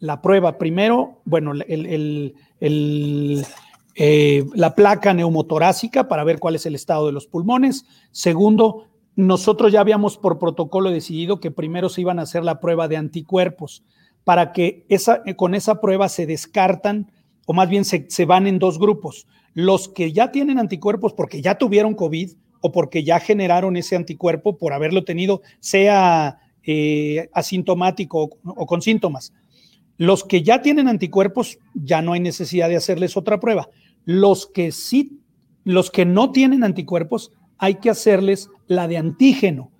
la 0.00 0.20
prueba. 0.20 0.58
Primero, 0.58 1.22
bueno, 1.24 1.52
el, 1.66 2.34
eh, 2.60 4.44
la 4.54 4.74
placa 4.74 5.14
neumotorácica 5.14 6.08
para 6.08 6.24
ver 6.24 6.38
cuál 6.38 6.54
es 6.56 6.66
el 6.66 6.74
estado 6.74 7.06
de 7.06 7.12
los 7.12 7.26
pulmones. 7.26 7.86
Segundo, 8.10 8.86
nosotros 9.14 9.72
ya 9.72 9.80
habíamos 9.80 10.18
por 10.18 10.38
protocolo 10.38 10.90
decidido 10.90 11.40
que 11.40 11.50
primero 11.50 11.88
se 11.88 12.02
iban 12.02 12.18
a 12.18 12.22
hacer 12.22 12.44
la 12.44 12.60
prueba 12.60 12.88
de 12.88 12.96
anticuerpos 12.96 13.84
para 14.24 14.52
que 14.52 14.84
esa, 14.88 15.22
con 15.36 15.54
esa 15.54 15.80
prueba 15.80 16.08
se 16.08 16.26
descartan 16.26 17.12
o 17.46 17.52
más 17.52 17.68
bien 17.68 17.84
se, 17.84 18.06
se 18.08 18.24
van 18.24 18.46
en 18.46 18.58
dos 18.58 18.78
grupos. 18.78 19.26
Los 19.54 19.88
que 19.88 20.12
ya 20.12 20.32
tienen 20.32 20.58
anticuerpos 20.58 21.14
porque 21.14 21.40
ya 21.40 21.56
tuvieron 21.56 21.94
COVID 21.94 22.32
o 22.60 22.72
porque 22.72 23.04
ya 23.04 23.20
generaron 23.20 23.76
ese 23.76 23.96
anticuerpo 23.96 24.58
por 24.58 24.72
haberlo 24.72 25.04
tenido, 25.04 25.42
sea 25.60 26.40
eh, 26.68 27.28
asintomático 27.32 28.28
o, 28.44 28.66
con 28.66 28.82
síntomas. 28.82 29.32
Los 29.96 30.24
que 30.24 30.42
ya 30.42 30.62
tienen 30.62 30.88
anticuerpos, 30.88 31.58
ya 31.74 32.02
no 32.02 32.12
hay 32.12 32.20
necesidad 32.20 32.68
de 32.68 32.76
hacerles 32.76 33.16
otra 33.16 33.40
prueba. 33.40 33.68
Los 34.04 34.46
que 34.46 34.72
sí, 34.72 35.20
los 35.64 35.90
que 35.90 36.04
no 36.04 36.32
tienen 36.32 36.64
anticuerpos, 36.64 37.32
hay 37.58 37.76
que 37.76 37.90
hacerles 37.90 38.48
la 38.66 38.88
de 38.88 38.98
antígeno. 38.98 39.72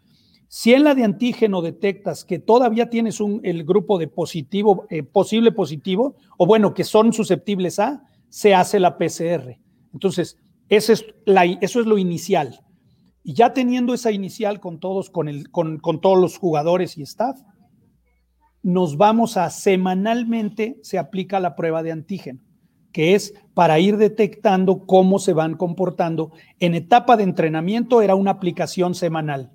Si 0.48 0.72
en 0.72 0.84
la 0.84 0.94
de 0.94 1.04
antígeno 1.04 1.60
detectas 1.60 2.24
que 2.24 2.38
todavía 2.38 2.88
tienes 2.88 3.20
un, 3.20 3.40
el 3.42 3.64
grupo 3.64 3.98
de 3.98 4.08
positivo, 4.08 4.86
eh, 4.90 5.02
posible 5.02 5.52
positivo, 5.52 6.16
o 6.38 6.46
bueno, 6.46 6.72
que 6.72 6.84
son 6.84 7.12
susceptibles 7.12 7.78
a, 7.78 8.02
se 8.28 8.54
hace 8.54 8.80
la 8.80 8.96
PCR. 8.96 9.58
Entonces, 9.92 10.38
eso 10.68 10.92
es, 10.92 11.86
lo 11.86 11.98
inicial. 11.98 12.60
Y 13.22 13.34
ya 13.34 13.52
teniendo 13.52 13.94
esa 13.94 14.10
inicial 14.12 14.60
con 14.60 14.78
todos, 14.78 15.10
con, 15.10 15.28
el, 15.28 15.50
con, 15.50 15.80
todos 16.00 16.18
los 16.18 16.38
jugadores 16.38 16.96
y 16.96 17.02
staff, 17.02 17.40
nos 18.66 18.96
vamos 18.96 19.36
a 19.36 19.48
semanalmente 19.50 20.80
se 20.82 20.98
aplica 20.98 21.38
la 21.38 21.54
prueba 21.54 21.84
de 21.84 21.92
antígeno, 21.92 22.40
que 22.90 23.14
es 23.14 23.32
para 23.54 23.78
ir 23.78 23.96
detectando 23.96 24.86
cómo 24.86 25.20
se 25.20 25.32
van 25.32 25.54
comportando. 25.54 26.32
En 26.58 26.74
etapa 26.74 27.16
de 27.16 27.22
entrenamiento 27.22 28.02
era 28.02 28.16
una 28.16 28.32
aplicación 28.32 28.96
semanal 28.96 29.52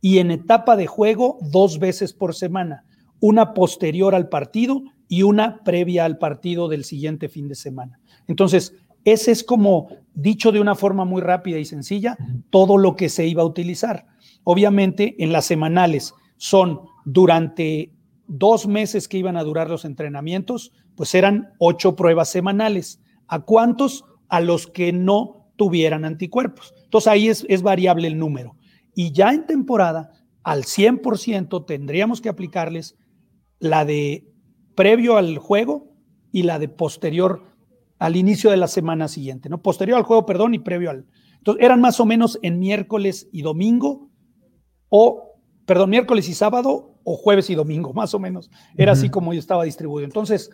y 0.00 0.20
en 0.20 0.30
etapa 0.30 0.74
de 0.74 0.86
juego 0.86 1.36
dos 1.42 1.78
veces 1.78 2.14
por 2.14 2.34
semana, 2.34 2.86
una 3.20 3.52
posterior 3.52 4.14
al 4.14 4.30
partido 4.30 4.84
y 5.06 5.20
una 5.20 5.62
previa 5.62 6.06
al 6.06 6.16
partido 6.16 6.68
del 6.68 6.84
siguiente 6.84 7.28
fin 7.28 7.48
de 7.48 7.56
semana. 7.56 8.00
Entonces, 8.26 8.72
ese 9.04 9.32
es 9.32 9.44
como, 9.44 9.88
dicho 10.14 10.50
de 10.50 10.60
una 10.60 10.76
forma 10.76 11.04
muy 11.04 11.20
rápida 11.20 11.58
y 11.58 11.66
sencilla, 11.66 12.16
todo 12.48 12.78
lo 12.78 12.96
que 12.96 13.10
se 13.10 13.26
iba 13.26 13.42
a 13.42 13.46
utilizar. 13.46 14.06
Obviamente, 14.44 15.14
en 15.22 15.30
las 15.30 15.44
semanales 15.44 16.14
son 16.38 16.80
durante 17.04 17.92
dos 18.28 18.66
meses 18.66 19.08
que 19.08 19.18
iban 19.18 19.36
a 19.36 19.44
durar 19.44 19.68
los 19.68 19.84
entrenamientos, 19.84 20.72
pues 20.96 21.14
eran 21.14 21.52
ocho 21.58 21.96
pruebas 21.96 22.30
semanales. 22.30 23.00
¿A 23.28 23.40
cuántos? 23.40 24.04
A 24.28 24.40
los 24.40 24.66
que 24.66 24.92
no 24.92 25.50
tuvieran 25.56 26.04
anticuerpos. 26.04 26.74
Entonces 26.84 27.08
ahí 27.08 27.28
es, 27.28 27.46
es 27.48 27.62
variable 27.62 28.08
el 28.08 28.18
número. 28.18 28.56
Y 28.94 29.12
ya 29.12 29.32
en 29.32 29.46
temporada, 29.46 30.12
al 30.42 30.64
100% 30.64 31.66
tendríamos 31.66 32.20
que 32.20 32.28
aplicarles 32.28 32.96
la 33.58 33.84
de 33.84 34.28
previo 34.74 35.16
al 35.16 35.38
juego 35.38 35.92
y 36.32 36.42
la 36.42 36.58
de 36.58 36.68
posterior 36.68 37.56
al 37.98 38.16
inicio 38.16 38.50
de 38.50 38.56
la 38.56 38.68
semana 38.68 39.08
siguiente, 39.08 39.48
¿no? 39.48 39.62
Posterior 39.62 39.96
al 39.96 40.04
juego, 40.04 40.26
perdón, 40.26 40.54
y 40.54 40.58
previo 40.58 40.90
al. 40.90 41.06
Entonces, 41.38 41.64
eran 41.64 41.80
más 41.80 41.98
o 42.00 42.06
menos 42.06 42.38
en 42.42 42.58
miércoles 42.58 43.28
y 43.32 43.42
domingo, 43.42 44.10
o, 44.88 45.40
perdón, 45.64 45.90
miércoles 45.90 46.28
y 46.28 46.34
sábado, 46.34 46.95
o 47.08 47.16
jueves 47.16 47.48
y 47.50 47.54
domingo, 47.54 47.92
más 47.92 48.14
o 48.14 48.18
menos. 48.18 48.50
Era 48.76 48.92
así 48.92 49.08
como 49.08 49.32
yo 49.32 49.38
estaba 49.38 49.62
distribuido. 49.62 50.04
Entonces, 50.04 50.50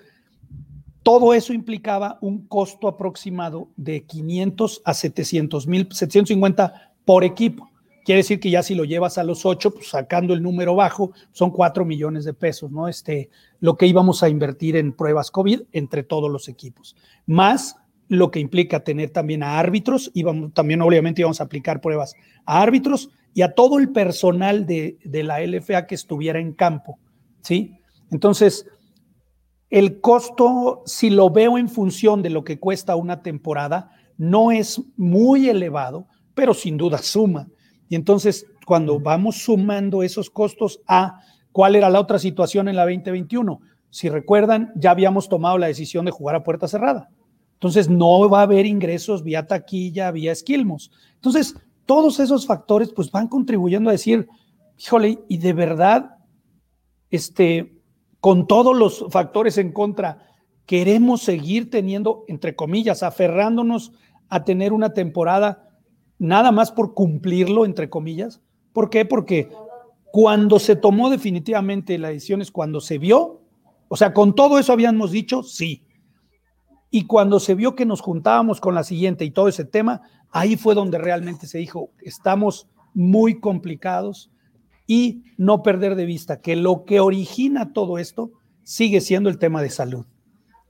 todo 1.03 1.33
eso 1.33 1.55
implicaba 1.55 2.19
un 2.21 2.47
costo 2.47 2.89
aproximado 2.89 3.71
de 3.77 4.05
500 4.05 4.83
a 4.85 4.93
700 4.93 5.67
mil, 5.67 5.89
750 5.91 6.93
por 7.07 7.25
equipo. 7.25 7.71
Quiere 8.05 8.19
decir 8.19 8.39
que 8.39 8.51
ya 8.51 8.63
si 8.63 8.75
lo 8.75 8.85
llevas 8.85 9.17
a 9.17 9.25
los 9.25 9.47
ocho, 9.47 9.71
pues 9.73 9.89
sacando 9.89 10.35
el 10.35 10.43
número 10.43 10.75
bajo, 10.75 11.13
son 11.33 11.51
cuatro 11.51 11.87
millones 11.87 12.27
de 12.27 12.35
pesos, 12.35 12.71
¿no? 12.71 12.87
Este, 12.87 13.31
lo 13.61 13.79
que 13.79 13.87
íbamos 13.87 14.23
a 14.23 14.29
invertir 14.29 14.77
en 14.77 14.93
pruebas 14.93 15.31
COVID 15.31 15.63
entre 15.73 16.03
todos 16.03 16.31
los 16.31 16.49
equipos. 16.49 16.97
Más 17.25 17.77
lo 18.13 18.31
que 18.31 18.41
implica 18.41 18.85
tener 18.85 19.11
también 19.11 19.43
a 19.43 19.59
árbitros, 19.59 20.11
íbamos, 20.13 20.53
también 20.53 20.83
obviamente 20.83 21.23
íbamos 21.23 21.41
a 21.41 21.45
aplicar 21.45 21.81
pruebas 21.81 22.15
a 22.45 22.61
árbitros 22.61 23.09
y 23.33 23.41
a 23.41 23.55
todo 23.55 23.79
el 23.79 23.91
personal 23.91 24.67
de, 24.67 24.99
de 25.03 25.23
la 25.23 25.41
LFA 25.41 25.87
que 25.87 25.95
estuviera 25.95 26.39
en 26.39 26.53
campo, 26.53 26.99
¿sí? 27.41 27.79
Entonces, 28.11 28.67
el 29.71 30.03
costo, 30.03 30.83
si 30.85 31.09
lo 31.09 31.31
veo 31.31 31.57
en 31.57 31.71
función 31.71 32.23
de 32.23 32.29
lo 32.29 32.45
que 32.45 32.61
cuesta 32.61 32.97
una 32.97 33.23
temporada, 33.23 33.91
no 34.19 34.53
es 34.53 34.83
muy 34.99 35.49
elevado, 35.49 36.07
pero 36.35 36.53
sin 36.53 36.77
duda 36.77 36.99
suma. 36.99 37.49
Y 37.89 37.95
entonces, 37.95 38.47
cuando 38.67 39.01
vamos 39.01 39.37
sumando 39.37 40.03
esos 40.03 40.29
costos 40.29 40.81
a 40.87 41.21
cuál 41.51 41.77
era 41.77 41.89
la 41.89 42.01
otra 42.01 42.19
situación 42.19 42.69
en 42.69 42.77
la 42.77 42.85
2021, 42.85 43.61
si 43.89 44.11
recuerdan, 44.11 44.71
ya 44.77 44.91
habíamos 44.91 45.31
tomado 45.31 45.57
la 45.57 45.69
decisión 45.69 46.05
de 46.05 46.11
jugar 46.11 46.37
a 46.37 46.45
puerta 46.45 46.69
cerrada. 46.69 47.09
Entonces, 47.63 47.89
no 47.89 48.29
va 48.29 48.41
a 48.41 48.43
haber 48.43 48.67
ingresos 48.67 49.23
vía 49.23 49.47
taquilla, 49.47 50.11
vía 50.11 50.33
esquilmos. 50.33 50.91
Entonces, 51.15 51.55
todos 51.87 52.19
esos 52.19 52.45
factores 52.45 52.93
pues 52.93 53.09
van 53.13 53.29
contribuyendo 53.29 53.89
a 53.89 53.93
decir, 53.93 54.29
híjole, 54.77 55.21
y 55.29 55.39
de 55.39 55.53
verdad, 55.53 56.17
este, 57.09 57.79
con 58.19 58.49
todos 58.49 58.77
los 58.77 59.07
factores 59.11 59.59
en 59.59 59.71
contra, 59.71 60.27
queremos 60.67 61.23
seguir 61.23 61.71
teniendo, 61.71 62.25
entre 62.27 62.57
comillas, 62.57 63.05
aferrándonos 63.05 63.93
a 64.29 64.43
tener 64.43 64.73
una 64.73 64.93
temporada 64.93 65.69
nada 66.19 66.51
más 66.51 66.73
por 66.73 66.95
cumplirlo, 66.95 67.65
entre 67.65 67.89
comillas. 67.89 68.41
¿Por 68.73 68.91
qué? 68.91 69.05
Porque 69.05 69.51
cuando 70.11 70.59
se 70.59 70.75
tomó 70.75 71.11
definitivamente 71.11 71.97
la 71.97 72.09
decisión 72.09 72.43
es 72.43 72.51
cuando 72.51 72.81
se 72.81 72.99
vio, 72.99 73.43
o 73.87 73.97
sea, 73.97 74.13
con 74.13 74.35
todo 74.35 74.59
eso 74.59 74.73
habíamos 74.73 75.13
dicho 75.13 75.45
sí. 75.45 75.85
Y 76.95 77.07
cuando 77.07 77.41
se 77.41 77.55
vio 77.55 77.75
que 77.75 77.87
nos 77.87 78.03
juntábamos 78.03 78.61
con 78.61 78.75
la 78.75 78.85
siguiente 78.85 79.25
y 79.25 79.31
todo 79.31 79.49
ese 79.49 79.65
tema, 79.65 80.03
ahí 80.31 80.57
fue 80.57 80.75
donde 80.75 80.99
realmente 80.99 81.47
se 81.47 81.57
dijo, 81.57 81.91
estamos 82.03 82.69
muy 82.93 83.41
complicados 83.41 84.31
y 84.87 85.25
no 85.39 85.63
perder 85.63 85.97
de 85.97 86.05
vista 86.05 86.43
que 86.43 86.55
lo 86.55 86.85
que 86.85 87.01
origina 87.01 87.73
todo 87.73 87.97
esto 87.97 88.31
sigue 88.63 89.01
siendo 89.01 89.31
el 89.31 89.39
tema 89.39 89.63
de 89.63 89.71
salud. 89.71 90.05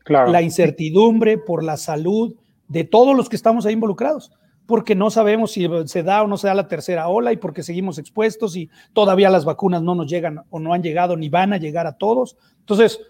Claro. 0.04 0.30
La 0.30 0.42
incertidumbre 0.42 1.38
por 1.38 1.64
la 1.64 1.76
salud 1.76 2.36
de 2.68 2.84
todos 2.84 3.16
los 3.16 3.28
que 3.28 3.36
estamos 3.36 3.66
ahí 3.66 3.72
involucrados 3.74 4.30
porque 4.66 4.94
no 4.94 5.10
sabemos 5.10 5.50
si 5.50 5.68
se 5.86 6.02
da 6.02 6.22
o 6.22 6.28
no 6.28 6.36
se 6.36 6.46
da 6.46 6.54
la 6.54 6.68
tercera 6.68 7.08
ola 7.08 7.32
y 7.32 7.36
porque 7.36 7.62
seguimos 7.64 7.98
expuestos 7.98 8.56
y 8.56 8.70
todavía 8.92 9.28
las 9.28 9.44
vacunas 9.44 9.82
no 9.82 9.96
nos 9.96 10.06
llegan 10.06 10.44
o 10.50 10.60
no 10.60 10.72
han 10.72 10.82
llegado 10.82 11.16
ni 11.16 11.28
van 11.28 11.52
a 11.52 11.56
llegar 11.56 11.86
a 11.86 11.98
todos. 11.98 12.36
Entonces, 12.60 13.00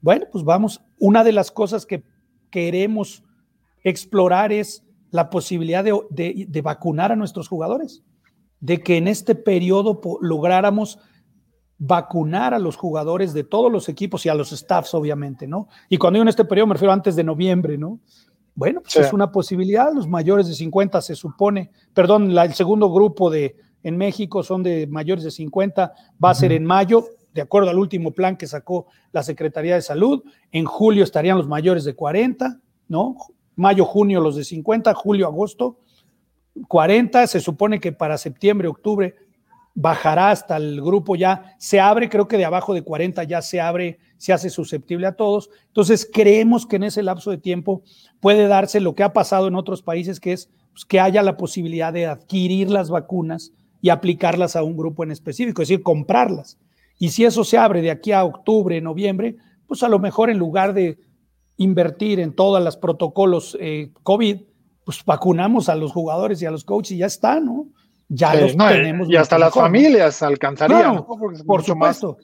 bueno, 0.00 0.26
pues 0.32 0.42
vamos, 0.42 0.82
una 0.98 1.22
de 1.22 1.32
las 1.32 1.50
cosas 1.50 1.84
que 1.84 2.02
queremos 2.52 3.24
explorar 3.82 4.52
es 4.52 4.84
la 5.10 5.28
posibilidad 5.28 5.82
de, 5.82 6.60
vacunar 6.62 7.10
a 7.10 7.16
nuestros 7.16 7.48
jugadores, 7.48 8.04
de 8.60 8.80
que 8.80 8.96
en 8.96 9.08
este 9.08 9.34
periodo 9.34 10.00
lográramos 10.20 11.00
vacunar 11.78 12.54
a 12.54 12.60
los 12.60 12.76
jugadores 12.76 13.32
de 13.32 13.42
todos 13.42 13.72
los 13.72 13.88
equipos 13.88 14.24
y 14.24 14.28
a 14.28 14.36
los 14.36 14.50
staffs, 14.50 14.94
obviamente, 14.94 15.48
¿no? 15.48 15.66
Y 15.88 15.96
cuando 15.98 16.16
digo 16.16 16.22
en 16.22 16.28
este 16.28 16.44
periodo 16.44 16.68
me 16.68 16.74
refiero 16.74 16.92
antes 16.92 17.16
de 17.16 17.24
noviembre, 17.24 17.76
¿no? 17.76 17.98
Bueno, 18.54 18.82
pues 18.82 18.96
es 18.96 19.12
una 19.12 19.32
posibilidad. 19.32 19.92
Los 19.92 20.06
mayores 20.06 20.46
de 20.46 20.54
50 20.54 21.00
se 21.00 21.16
supone, 21.16 21.70
perdón, 21.92 22.30
el 22.38 22.54
segundo 22.54 22.92
grupo 22.92 23.30
de 23.30 23.56
en 23.82 23.96
México 23.96 24.42
son 24.42 24.62
de 24.62 24.86
mayores 24.86 25.24
de 25.24 25.30
50, 25.30 25.92
va 26.22 26.30
a 26.30 26.34
ser 26.34 26.52
en 26.52 26.64
mayo, 26.64 27.04
de 27.34 27.42
acuerdo 27.42 27.70
al 27.70 27.78
último 27.78 28.12
plan 28.12 28.36
que 28.36 28.46
sacó 28.46 28.86
la 29.12 29.22
Secretaría 29.22 29.74
de 29.74 29.82
Salud. 29.82 30.22
En 30.50 30.64
julio 30.64 31.04
estarían 31.04 31.38
los 31.38 31.48
mayores 31.48 31.84
de 31.84 31.94
40, 31.94 32.60
¿no? 32.88 33.16
Mayo, 33.56 33.84
junio 33.84 34.20
los 34.20 34.36
de 34.36 34.44
50, 34.44 34.94
julio, 34.94 35.26
agosto 35.26 35.78
40. 36.68 37.26
Se 37.26 37.40
supone 37.40 37.80
que 37.80 37.92
para 37.92 38.18
septiembre, 38.18 38.68
octubre 38.68 39.14
bajará 39.74 40.30
hasta 40.30 40.56
el 40.56 40.82
grupo 40.82 41.16
ya, 41.16 41.54
se 41.58 41.80
abre, 41.80 42.08
creo 42.08 42.28
que 42.28 42.36
de 42.36 42.44
abajo 42.44 42.74
de 42.74 42.82
40 42.82 43.24
ya 43.24 43.40
se 43.40 43.60
abre, 43.60 43.98
se 44.18 44.32
hace 44.32 44.50
susceptible 44.50 45.06
a 45.06 45.16
todos. 45.16 45.50
Entonces, 45.68 46.08
creemos 46.12 46.66
que 46.66 46.76
en 46.76 46.84
ese 46.84 47.02
lapso 47.02 47.30
de 47.30 47.38
tiempo 47.38 47.82
puede 48.20 48.48
darse 48.48 48.80
lo 48.80 48.94
que 48.94 49.02
ha 49.02 49.12
pasado 49.12 49.48
en 49.48 49.54
otros 49.54 49.82
países, 49.82 50.20
que 50.20 50.32
es 50.32 50.50
pues, 50.72 50.84
que 50.84 51.00
haya 51.00 51.22
la 51.22 51.36
posibilidad 51.36 51.92
de 51.92 52.06
adquirir 52.06 52.70
las 52.70 52.90
vacunas 52.90 53.52
y 53.80 53.88
aplicarlas 53.88 54.56
a 54.56 54.62
un 54.62 54.76
grupo 54.76 55.04
en 55.04 55.10
específico, 55.10 55.62
es 55.62 55.68
decir, 55.68 55.82
comprarlas. 55.82 56.58
Y 56.98 57.10
si 57.10 57.24
eso 57.24 57.44
se 57.44 57.58
abre 57.58 57.82
de 57.82 57.90
aquí 57.90 58.12
a 58.12 58.24
octubre, 58.24 58.80
noviembre, 58.80 59.36
pues 59.66 59.82
a 59.82 59.88
lo 59.88 59.98
mejor 59.98 60.30
en 60.30 60.38
lugar 60.38 60.74
de 60.74 60.98
invertir 61.56 62.20
en 62.20 62.34
todos 62.34 62.62
los 62.62 62.76
protocolos 62.76 63.56
eh, 63.60 63.92
COVID, 64.02 64.40
pues 64.84 65.04
vacunamos 65.04 65.68
a 65.68 65.74
los 65.74 65.92
jugadores 65.92 66.42
y 66.42 66.46
a 66.46 66.50
los 66.50 66.64
coaches 66.64 66.92
y 66.92 66.98
ya 66.98 67.06
está, 67.06 67.40
¿no? 67.40 67.68
ya 68.14 68.34
los 68.34 68.56
tenemos. 68.56 69.08
Y 69.08 69.16
hasta 69.16 69.38
las 69.38 69.54
familias 69.54 70.22
alcanzarían, 70.22 71.04
por 71.46 71.64
supuesto. 71.64 72.18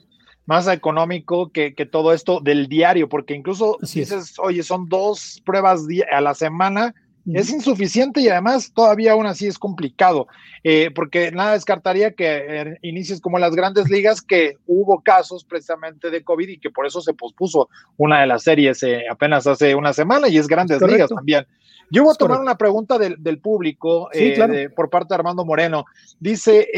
Más, 0.45 0.67
económico 0.67 1.51
que, 1.51 1.71
todo 1.91 2.11
esto 2.13 2.39
del 2.39 2.67
diario, 2.67 3.07
porque 3.07 3.35
incluso 3.35 3.77
dices, 3.81 4.35
oye, 4.39 4.63
son 4.63 4.89
dos 4.89 5.41
pruebas 5.45 5.85
a 6.11 6.21
la 6.21 6.33
semana, 6.33 6.95
es 7.25 7.49
insuficiente 7.51 8.21
y 8.21 8.29
además 8.29 8.71
todavía 8.73 9.11
aún 9.11 9.25
así 9.25 9.47
es 9.47 9.59
complicado, 9.59 10.27
eh, 10.63 10.89
porque 10.93 11.31
nada 11.31 11.53
descartaría 11.53 12.11
que 12.11 12.25
eh, 12.27 12.77
inicies 12.81 13.21
como 13.21 13.37
las 13.39 13.55
grandes 13.55 13.89
ligas, 13.89 14.21
que 14.21 14.57
hubo 14.65 15.01
casos 15.01 15.43
precisamente 15.43 16.09
de 16.09 16.23
COVID 16.23 16.49
y 16.49 16.59
que 16.59 16.69
por 16.69 16.85
eso 16.85 17.01
se 17.01 17.13
pospuso 17.13 17.69
una 17.97 18.21
de 18.21 18.27
las 18.27 18.43
series 18.43 18.81
eh, 18.83 19.03
apenas 19.09 19.45
hace 19.47 19.75
una 19.75 19.93
semana 19.93 20.27
y 20.27 20.37
es 20.37 20.47
grandes 20.47 20.81
ligas 20.81 21.09
también. 21.09 21.45
Yo 21.91 22.03
voy 22.03 22.13
a 22.13 22.17
tomar 22.17 22.39
una 22.39 22.55
pregunta 22.55 22.97
del, 22.99 23.39
público 23.39 24.09
eh, 24.13 24.69
por 24.75 24.91
parte 24.91 25.09
de 25.09 25.15
Armando 25.15 25.43
Moreno. 25.43 25.85
Dice, 26.19 26.69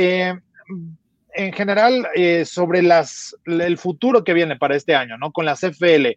en 1.34 1.52
general, 1.52 2.08
sobre 2.46 2.82
las, 2.82 3.36
el 3.46 3.78
futuro 3.78 4.24
que 4.24 4.34
viene 4.34 4.56
para 4.56 4.78
este 4.78 4.96
año, 4.96 5.18
¿no? 5.18 5.34
Con 5.34 5.44
la 5.44 5.56
CFL, 5.56 6.16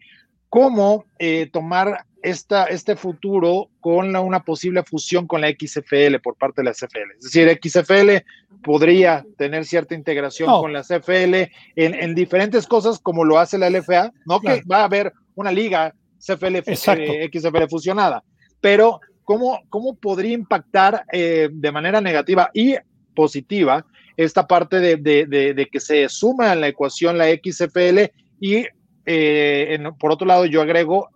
¿cómo 0.48 1.06
tomar 1.50 2.04
esta, 2.24 2.64
este 2.64 2.96
futuro 2.96 3.68
con 3.80 4.16
una 4.16 4.42
posible 4.42 4.82
fusión 4.82 5.26
con 5.26 5.42
la 5.42 5.50
XFL 5.50 6.16
por 6.22 6.36
parte 6.36 6.62
de 6.62 6.64
la 6.64 6.72
CFL? 6.72 7.12
Es 7.18 7.24
decir, 7.24 7.60
XFL 7.62 8.24
podría 8.62 9.24
tener 9.36 9.64
cierta 9.64 9.94
integración 9.94 10.48
con 10.48 10.72
la 10.72 10.82
CFL 10.82 11.50
en, 11.76 12.14
diferentes 12.14 12.66
cosas 12.66 12.98
como 12.98 13.24
lo 13.24 13.38
hace 13.38 13.58
la 13.58 13.68
LFA, 13.68 14.12
¿no? 14.26 14.40
Que 14.40 14.62
va 14.70 14.78
a 14.78 14.84
haber 14.84 15.12
una 15.34 15.52
liga 15.52 15.94
CFL, 16.18 16.62
XFL 16.64 17.68
fusionada. 17.68 18.24
Pero 18.60 19.00
¿cómo, 19.24 19.60
cómo 19.68 19.94
podría 19.94 20.32
impactar 20.32 21.04
eh, 21.12 21.50
de 21.52 21.72
manera 21.72 22.00
negativa 22.00 22.50
y 22.54 22.76
positiva 23.14 23.84
esta 24.16 24.46
parte 24.46 24.80
de, 24.80 25.68
que 25.70 25.80
se 25.80 26.08
suma 26.08 26.52
a 26.52 26.54
la 26.54 26.68
ecuación 26.68 27.18
la 27.18 27.26
XFL 27.26 28.10
y 28.40 28.64
eh, 29.06 29.78
por 29.98 30.12
otro 30.12 30.26
lado 30.26 30.46
yo 30.46 30.62
agrego 30.62 31.10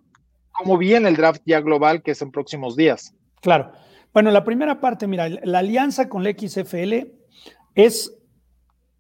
cómo 0.52 0.78
viene 0.78 1.08
el 1.08 1.16
draft 1.16 1.42
ya 1.46 1.60
global 1.60 2.02
que 2.02 2.12
es 2.12 2.22
en 2.22 2.30
próximos 2.30 2.76
días. 2.76 3.14
Claro. 3.40 3.72
Bueno, 4.12 4.30
la 4.30 4.44
primera 4.44 4.80
parte, 4.80 5.06
mira, 5.06 5.28
la 5.28 5.58
alianza 5.58 6.08
con 6.08 6.24
la 6.24 6.30
XFL 6.30 7.08
es, 7.74 8.18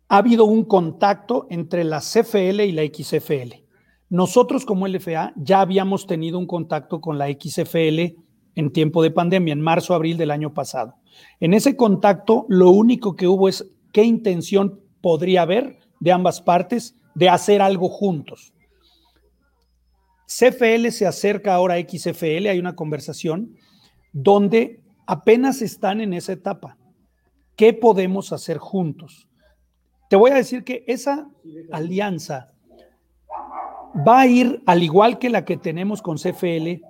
ha 0.08 0.18
habido 0.18 0.44
un 0.44 0.64
contacto 0.64 1.46
entre 1.50 1.84
la 1.84 2.00
CFL 2.00 2.60
y 2.60 2.72
la 2.72 2.82
XFL. 2.84 3.64
Nosotros 4.10 4.64
como 4.64 4.86
LFA 4.86 5.32
ya 5.36 5.60
habíamos 5.60 6.06
tenido 6.06 6.38
un 6.38 6.46
contacto 6.46 7.00
con 7.00 7.18
la 7.18 7.26
XFL 7.28 8.14
en 8.54 8.72
tiempo 8.72 9.02
de 9.02 9.10
pandemia, 9.10 9.52
en 9.52 9.60
marzo, 9.60 9.94
abril 9.94 10.16
del 10.16 10.30
año 10.30 10.54
pasado. 10.54 10.94
En 11.40 11.52
ese 11.54 11.76
contacto, 11.76 12.46
lo 12.48 12.70
único 12.70 13.16
que 13.16 13.28
hubo 13.28 13.48
es 13.48 13.70
qué 13.92 14.04
intención 14.04 14.80
podría 15.00 15.42
haber 15.42 15.78
de 16.00 16.12
ambas 16.12 16.40
partes 16.40 16.96
de 17.14 17.28
hacer 17.28 17.60
algo 17.60 17.88
juntos. 17.88 18.52
CFL 20.28 20.90
se 20.90 21.06
acerca 21.06 21.54
ahora 21.54 21.74
a 21.74 21.80
XFL, 21.80 22.48
hay 22.48 22.58
una 22.58 22.76
conversación 22.76 23.56
donde 24.12 24.80
apenas 25.06 25.62
están 25.62 26.02
en 26.02 26.12
esa 26.12 26.32
etapa. 26.32 26.76
¿Qué 27.56 27.72
podemos 27.72 28.32
hacer 28.32 28.58
juntos? 28.58 29.26
Te 30.10 30.16
voy 30.16 30.30
a 30.30 30.34
decir 30.36 30.64
que 30.64 30.84
esa 30.86 31.28
alianza 31.72 32.52
va 34.06 34.20
a 34.20 34.26
ir, 34.26 34.62
al 34.66 34.82
igual 34.82 35.18
que 35.18 35.30
la 35.30 35.44
que 35.44 35.56
tenemos 35.56 36.02
con 36.02 36.18
CFL, 36.18 36.82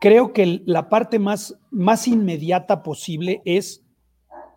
creo 0.00 0.32
que 0.32 0.62
la 0.66 0.88
parte 0.88 1.20
más, 1.20 1.56
más 1.70 2.08
inmediata 2.08 2.82
posible 2.82 3.42
es 3.44 3.84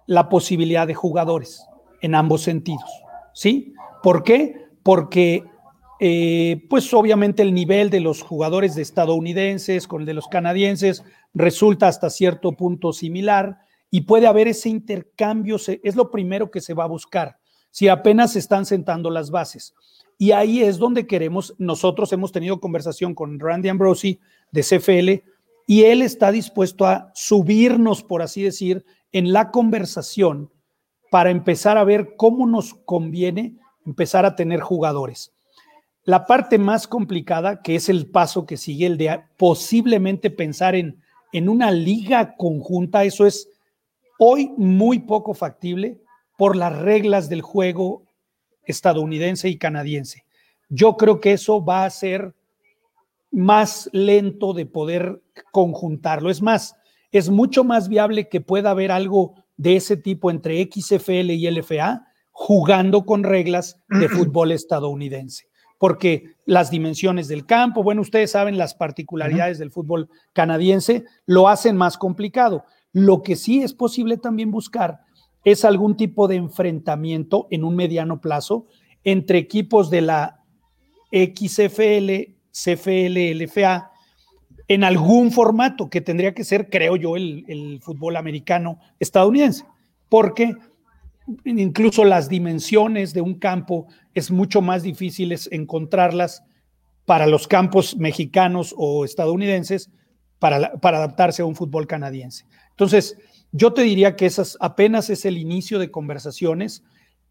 la 0.07 0.29
posibilidad 0.29 0.87
de 0.87 0.95
jugadores 0.95 1.63
en 2.01 2.15
ambos 2.15 2.41
sentidos. 2.41 2.89
¿Sí? 3.33 3.73
¿Por 4.01 4.23
qué? 4.23 4.65
Porque, 4.83 5.43
eh, 5.99 6.65
pues 6.69 6.93
obviamente 6.93 7.41
el 7.41 7.53
nivel 7.53 7.89
de 7.89 8.01
los 8.01 8.21
jugadores 8.21 8.75
de 8.75 8.81
estadounidenses 8.81 9.87
con 9.87 10.01
el 10.01 10.05
de 10.05 10.13
los 10.13 10.27
canadienses 10.27 11.03
resulta 11.33 11.87
hasta 11.87 12.09
cierto 12.09 12.51
punto 12.53 12.91
similar 12.91 13.59
y 13.89 14.01
puede 14.01 14.27
haber 14.27 14.47
ese 14.47 14.69
intercambio, 14.69 15.55
es 15.55 15.95
lo 15.95 16.11
primero 16.11 16.51
que 16.51 16.59
se 16.59 16.73
va 16.73 16.83
a 16.83 16.87
buscar, 16.87 17.37
si 17.71 17.87
apenas 17.87 18.33
se 18.33 18.39
están 18.39 18.65
sentando 18.65 19.09
las 19.09 19.31
bases. 19.31 19.73
Y 20.17 20.31
ahí 20.31 20.63
es 20.63 20.77
donde 20.77 21.07
queremos, 21.07 21.55
nosotros 21.57 22.11
hemos 22.13 22.31
tenido 22.31 22.59
conversación 22.59 23.13
con 23.13 23.39
Randy 23.39 23.69
Ambrosi 23.69 24.19
de 24.51 24.61
CFL 24.63 25.29
y 25.67 25.83
él 25.83 26.01
está 26.01 26.31
dispuesto 26.31 26.85
a 26.85 27.11
subirnos, 27.15 28.03
por 28.03 28.21
así 28.21 28.43
decir, 28.43 28.85
en 29.11 29.33
la 29.33 29.51
conversación 29.51 30.51
para 31.09 31.31
empezar 31.31 31.77
a 31.77 31.83
ver 31.83 32.15
cómo 32.17 32.47
nos 32.47 32.73
conviene 32.73 33.57
empezar 33.85 34.25
a 34.25 34.35
tener 34.35 34.59
jugadores. 34.59 35.34
La 36.05 36.25
parte 36.25 36.57
más 36.57 36.87
complicada, 36.87 37.61
que 37.61 37.75
es 37.75 37.89
el 37.89 38.09
paso 38.09 38.45
que 38.45 38.57
sigue, 38.57 38.85
el 38.85 38.97
de 38.97 39.21
posiblemente 39.37 40.29
pensar 40.29 40.75
en, 40.75 41.01
en 41.33 41.49
una 41.49 41.71
liga 41.71 42.35
conjunta, 42.37 43.03
eso 43.03 43.25
es 43.25 43.49
hoy 44.19 44.53
muy 44.57 44.99
poco 44.99 45.33
factible 45.33 45.99
por 46.37 46.55
las 46.55 46.77
reglas 46.77 47.27
del 47.27 47.41
juego 47.41 48.03
estadounidense 48.65 49.49
y 49.49 49.57
canadiense. 49.57 50.25
Yo 50.69 50.97
creo 50.97 51.19
que 51.19 51.33
eso 51.33 51.63
va 51.63 51.85
a 51.85 51.89
ser 51.89 52.33
más 53.31 53.89
lento 53.91 54.53
de 54.53 54.65
poder 54.65 55.21
conjuntarlo. 55.51 56.29
Es 56.29 56.41
más, 56.41 56.75
es 57.11 57.29
mucho 57.29 57.63
más 57.63 57.89
viable 57.89 58.29
que 58.29 58.41
pueda 58.41 58.71
haber 58.71 58.91
algo 58.91 59.35
de 59.57 59.75
ese 59.75 59.97
tipo 59.97 60.31
entre 60.31 60.69
XFL 60.71 61.31
y 61.31 61.49
LFA 61.49 62.07
jugando 62.31 63.05
con 63.05 63.23
reglas 63.23 63.79
de 63.89 64.09
fútbol 64.09 64.51
estadounidense, 64.51 65.47
porque 65.77 66.35
las 66.45 66.71
dimensiones 66.71 67.27
del 67.27 67.45
campo, 67.45 67.83
bueno, 67.83 68.01
ustedes 68.01 68.31
saben 68.31 68.57
las 68.57 68.73
particularidades 68.73 69.57
del 69.57 69.71
fútbol 69.71 70.09
canadiense, 70.33 71.05
lo 71.25 71.47
hacen 71.47 71.75
más 71.75 71.97
complicado. 71.97 72.65
Lo 72.91 73.23
que 73.23 73.35
sí 73.35 73.61
es 73.61 73.73
posible 73.73 74.17
también 74.17 74.51
buscar 74.51 75.01
es 75.43 75.65
algún 75.65 75.95
tipo 75.95 76.27
de 76.27 76.35
enfrentamiento 76.35 77.47
en 77.51 77.63
un 77.63 77.75
mediano 77.75 78.21
plazo 78.21 78.65
entre 79.03 79.37
equipos 79.37 79.89
de 79.89 80.01
la 80.01 80.43
XFL, 81.11 82.35
CFL, 82.51 83.43
LFA, 83.43 83.91
en 84.67 84.83
algún 84.83 85.31
formato 85.31 85.89
que 85.89 86.01
tendría 86.01 86.33
que 86.33 86.43
ser, 86.43 86.69
creo 86.69 86.95
yo, 86.95 87.15
el, 87.15 87.79
fútbol 87.81 88.17
americano 88.17 88.79
estadounidense, 88.99 89.65
porque 90.09 90.55
incluso 91.43 92.03
las 92.03 92.29
dimensiones 92.29 93.13
de 93.13 93.21
un 93.21 93.35
campo 93.35 93.87
es 94.13 94.31
mucho 94.31 94.61
más 94.61 94.83
difícil 94.83 95.35
encontrarlas 95.51 96.43
para 97.05 97.27
los 97.27 97.47
campos 97.47 97.95
mexicanos 97.97 98.73
o 98.77 99.05
estadounidenses 99.05 99.89
para, 100.39 100.71
adaptarse 100.81 101.41
a 101.41 101.45
un 101.45 101.55
fútbol 101.55 101.87
canadiense. 101.87 102.45
Entonces, 102.71 103.17
yo 103.51 103.73
te 103.73 103.83
diría 103.83 104.15
que 104.15 104.25
esas 104.25 104.57
apenas 104.59 105.09
es 105.09 105.25
el 105.25 105.37
inicio 105.37 105.79
de 105.79 105.91
conversaciones. 105.91 106.83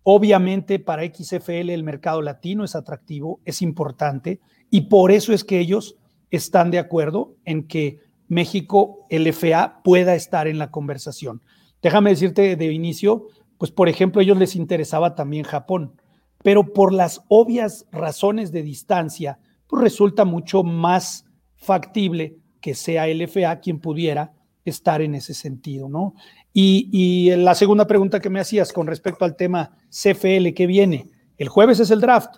Obviamente 0.02 0.78
para 0.78 1.04
XFL 1.04 1.70
el 1.70 1.82
mercado 1.82 2.22
latino 2.22 2.64
es 2.64 2.74
atractivo, 2.74 3.40
es 3.44 3.62
importante 3.62 4.40
y 4.70 4.82
por 4.82 5.12
eso 5.12 5.32
es 5.32 5.44
que 5.44 5.58
ellos 5.58 5.96
están 6.30 6.70
de 6.70 6.78
acuerdo 6.78 7.36
en 7.44 7.66
que 7.66 8.00
México 8.28 9.06
LFA 9.10 9.82
pueda 9.82 10.14
estar 10.14 10.46
en 10.48 10.58
la 10.58 10.70
conversación. 10.70 11.42
Déjame 11.82 12.10
decirte 12.10 12.56
de 12.56 12.72
inicio, 12.72 13.26
pues 13.58 13.70
por 13.70 13.88
ejemplo, 13.88 14.20
a 14.20 14.24
ellos 14.24 14.38
les 14.38 14.56
interesaba 14.56 15.14
también 15.14 15.44
Japón, 15.44 16.00
pero 16.42 16.72
por 16.72 16.92
las 16.92 17.22
obvias 17.28 17.86
razones 17.90 18.52
de 18.52 18.62
distancia, 18.62 19.38
pues 19.66 19.82
resulta 19.82 20.24
mucho 20.24 20.62
más 20.62 21.24
factible 21.56 22.36
que 22.60 22.74
sea 22.74 23.06
LFA 23.06 23.60
quien 23.60 23.80
pudiera 23.80 24.32
estar 24.64 25.02
en 25.02 25.14
ese 25.14 25.34
sentido, 25.34 25.88
¿no? 25.88 26.14
Y, 26.52 27.34
la 27.36 27.54
segunda 27.54 27.86
pregunta 27.86 28.20
que 28.20 28.30
me 28.30 28.40
hacías 28.40 28.72
con 28.72 28.86
respecto 28.86 29.24
al 29.24 29.36
tema 29.36 29.76
CFL 29.90 30.52
que 30.54 30.66
viene, 30.66 31.10
el 31.36 31.48
jueves 31.48 31.80
es 31.80 31.90
el 31.90 32.00
draft. 32.00 32.36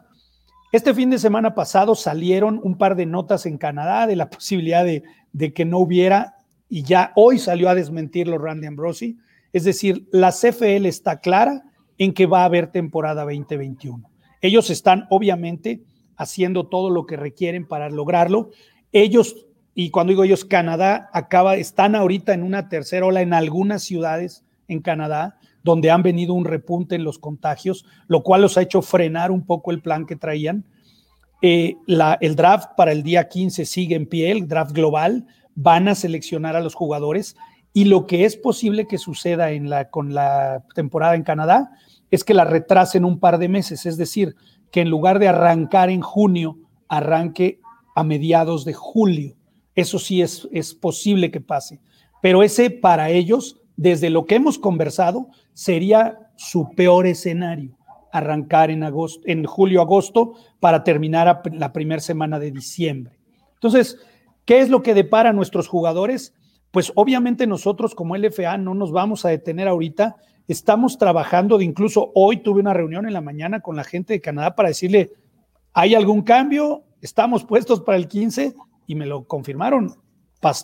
Este 0.72 0.94
fin 0.94 1.10
de 1.10 1.18
semana 1.18 1.54
pasado 1.54 1.94
salieron 1.94 2.60
un 2.62 2.78
par 2.78 2.96
de 2.96 3.06
notas 3.06 3.46
en 3.46 3.58
Canadá 3.58 4.06
de 4.06 4.16
la 4.16 4.30
posibilidad 4.30 4.84
de 4.84 5.52
que 5.52 5.64
no 5.64 5.78
hubiera, 5.78 6.36
y 6.68 6.82
ya 6.82 7.12
hoy 7.14 7.38
salió 7.38 7.68
a 7.68 7.74
desmentirlo 7.74 8.38
Randy 8.38 8.66
Ambrosi, 8.66 9.18
es 9.56 9.64
decir, 9.64 10.06
la 10.12 10.32
CFL 10.32 10.84
está 10.84 11.20
clara 11.20 11.62
en 11.96 12.12
que 12.12 12.26
va 12.26 12.42
a 12.42 12.44
haber 12.44 12.66
temporada 12.70 13.22
2021. 13.22 14.06
Ellos 14.42 14.68
están 14.68 15.06
obviamente 15.08 15.82
haciendo 16.14 16.68
todo 16.68 16.90
lo 16.90 17.06
que 17.06 17.16
requieren 17.16 17.66
para 17.66 17.88
lograrlo. 17.88 18.50
Ellos 18.92 19.46
y 19.74 19.88
cuando 19.88 20.10
digo 20.10 20.24
ellos, 20.24 20.44
Canadá 20.44 21.08
acaba, 21.14 21.56
están 21.56 21.94
ahorita 21.94 22.34
en 22.34 22.42
una 22.42 22.68
tercera 22.68 23.06
ola 23.06 23.22
en 23.22 23.32
algunas 23.32 23.82
ciudades 23.82 24.44
en 24.68 24.82
Canadá, 24.82 25.38
donde 25.64 25.90
han 25.90 26.02
venido 26.02 26.34
un 26.34 26.44
repunte 26.44 26.94
en 26.94 27.04
los 27.04 27.18
contagios, 27.18 27.86
lo 28.08 28.22
cual 28.22 28.42
los 28.42 28.58
ha 28.58 28.62
hecho 28.62 28.82
frenar 28.82 29.30
un 29.30 29.46
poco 29.46 29.70
el 29.70 29.80
plan 29.80 30.04
que 30.04 30.16
traían. 30.16 30.66
Eh, 31.40 31.76
el 32.20 32.36
draft 32.36 32.72
para 32.76 32.92
el 32.92 33.02
día 33.02 33.26
15 33.26 33.64
sigue 33.64 33.96
en 33.96 34.06
pie, 34.06 34.32
el 34.32 34.48
draft 34.48 34.72
global, 34.72 35.26
van 35.54 35.88
a 35.88 35.94
seleccionar 35.94 36.56
a 36.56 36.60
los 36.60 36.74
jugadores 36.74 37.36
y 37.76 37.84
lo 37.84 38.06
que 38.06 38.24
es 38.24 38.38
posible 38.38 38.86
que 38.86 38.96
suceda 38.96 39.50
en 39.50 39.68
la, 39.68 39.90
con 39.90 40.14
la 40.14 40.64
temporada 40.74 41.14
en 41.14 41.24
Canadá 41.24 41.72
es 42.10 42.24
que 42.24 42.32
la 42.32 42.46
retrasen 42.46 43.04
un 43.04 43.20
par 43.20 43.36
de 43.36 43.50
meses, 43.50 43.84
es 43.84 43.98
decir, 43.98 44.34
que 44.70 44.80
en 44.80 44.88
lugar 44.88 45.18
de 45.18 45.28
arrancar 45.28 45.90
en 45.90 46.00
junio, 46.00 46.56
arranque 46.88 47.60
a 47.94 48.02
mediados 48.02 48.64
de 48.64 48.72
julio. 48.72 49.36
Eso 49.74 49.98
sí 49.98 50.22
es, 50.22 50.48
es 50.52 50.72
posible 50.72 51.30
que 51.30 51.42
pase. 51.42 51.78
Pero 52.22 52.42
ese 52.42 52.70
para 52.70 53.10
ellos, 53.10 53.60
desde 53.76 54.08
lo 54.08 54.24
que 54.24 54.36
hemos 54.36 54.58
conversado, 54.58 55.28
sería 55.52 56.30
su 56.36 56.70
peor 56.70 57.06
escenario, 57.06 57.76
arrancar 58.10 58.70
en, 58.70 58.84
agosto, 58.84 59.20
en 59.26 59.44
julio, 59.44 59.82
agosto, 59.82 60.32
para 60.60 60.82
terminar 60.82 61.42
la 61.52 61.74
primera 61.74 62.00
semana 62.00 62.38
de 62.38 62.52
diciembre. 62.52 63.18
Entonces, 63.52 63.98
¿qué 64.46 64.60
es 64.60 64.70
lo 64.70 64.82
que 64.82 64.94
depara 64.94 65.28
a 65.28 65.34
nuestros 65.34 65.68
jugadores? 65.68 66.32
Pues 66.70 66.92
obviamente 66.94 67.46
nosotros 67.46 67.94
como 67.94 68.16
LFA 68.16 68.58
no 68.58 68.74
nos 68.74 68.92
vamos 68.92 69.24
a 69.24 69.30
detener 69.30 69.68
ahorita. 69.68 70.16
Estamos 70.48 70.98
trabajando, 70.98 71.58
de 71.58 71.64
incluso 71.64 72.12
hoy 72.14 72.38
tuve 72.38 72.60
una 72.60 72.74
reunión 72.74 73.06
en 73.06 73.12
la 73.12 73.20
mañana 73.20 73.60
con 73.60 73.76
la 73.76 73.84
gente 73.84 74.12
de 74.12 74.20
Canadá 74.20 74.54
para 74.54 74.68
decirle, 74.68 75.12
¿hay 75.72 75.94
algún 75.94 76.22
cambio? 76.22 76.84
¿Estamos 77.00 77.44
puestos 77.44 77.80
para 77.80 77.98
el 77.98 78.08
15? 78.08 78.54
y 78.86 78.94
me 78.94 79.06
lo 79.06 79.26
confirmaron. 79.26 79.94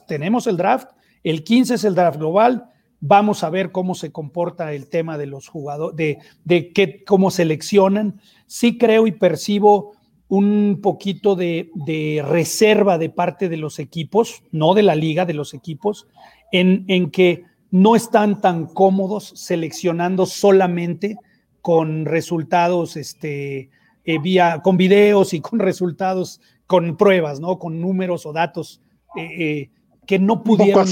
tenemos 0.07 0.47
el 0.47 0.57
draft, 0.57 0.91
el 1.23 1.45
15 1.45 1.75
es 1.75 1.85
el 1.85 1.95
draft 1.95 2.19
global, 2.19 2.67
vamos 3.01 3.43
a 3.43 3.51
ver 3.51 3.73
cómo 3.73 3.95
se 3.95 4.13
comporta 4.13 4.73
el 4.73 4.89
tema 4.89 5.19
de 5.19 5.27
los 5.27 5.49
jugadores, 5.49 5.97
de, 5.97 6.19
de 6.45 6.73
qué, 6.73 7.05
cómo 7.05 7.31
seleccionan. 7.31 8.21
Sí 8.47 8.79
creo 8.79 9.07
y 9.07 9.13
percibo 9.13 9.95
un 10.33 10.81
poquito 10.81 11.37
de, 11.37 11.71
de, 11.75 12.25
reserva 12.27 12.97
de 12.97 13.11
parte 13.11 13.51
de 13.51 13.59
los 13.59 13.79
equipos, 13.79 14.43
no 14.51 14.73
de 14.73 14.83
la 14.83 14.95
liga, 14.95 15.27
de 15.27 15.35
los 15.35 15.53
equipos, 15.53 16.07
en, 16.53 16.87
en 16.89 17.11
que 17.11 17.45
no 17.71 17.97
están 17.97 18.41
tan 18.41 18.65
cómodos 18.65 19.35
seleccionando 19.37 20.25
solamente 20.25 21.19
con 21.61 22.07
resultados, 22.07 22.97
este, 22.97 23.69
eh, 24.07 24.19
vía, 24.23 24.63
con 24.65 24.79
videos 24.79 25.35
y 25.35 25.43
con 25.43 25.59
resultados 25.59 26.41
con 26.67 26.97
pruebas, 26.97 27.39
¿no? 27.39 27.59
Con 27.59 27.79
números 27.79 28.25
o 28.25 28.33
datos 28.33 28.81
eh, 29.19 29.29
eh, 29.39 29.71
que 30.07 30.19
no 30.19 30.43
pudieron. 30.43 30.87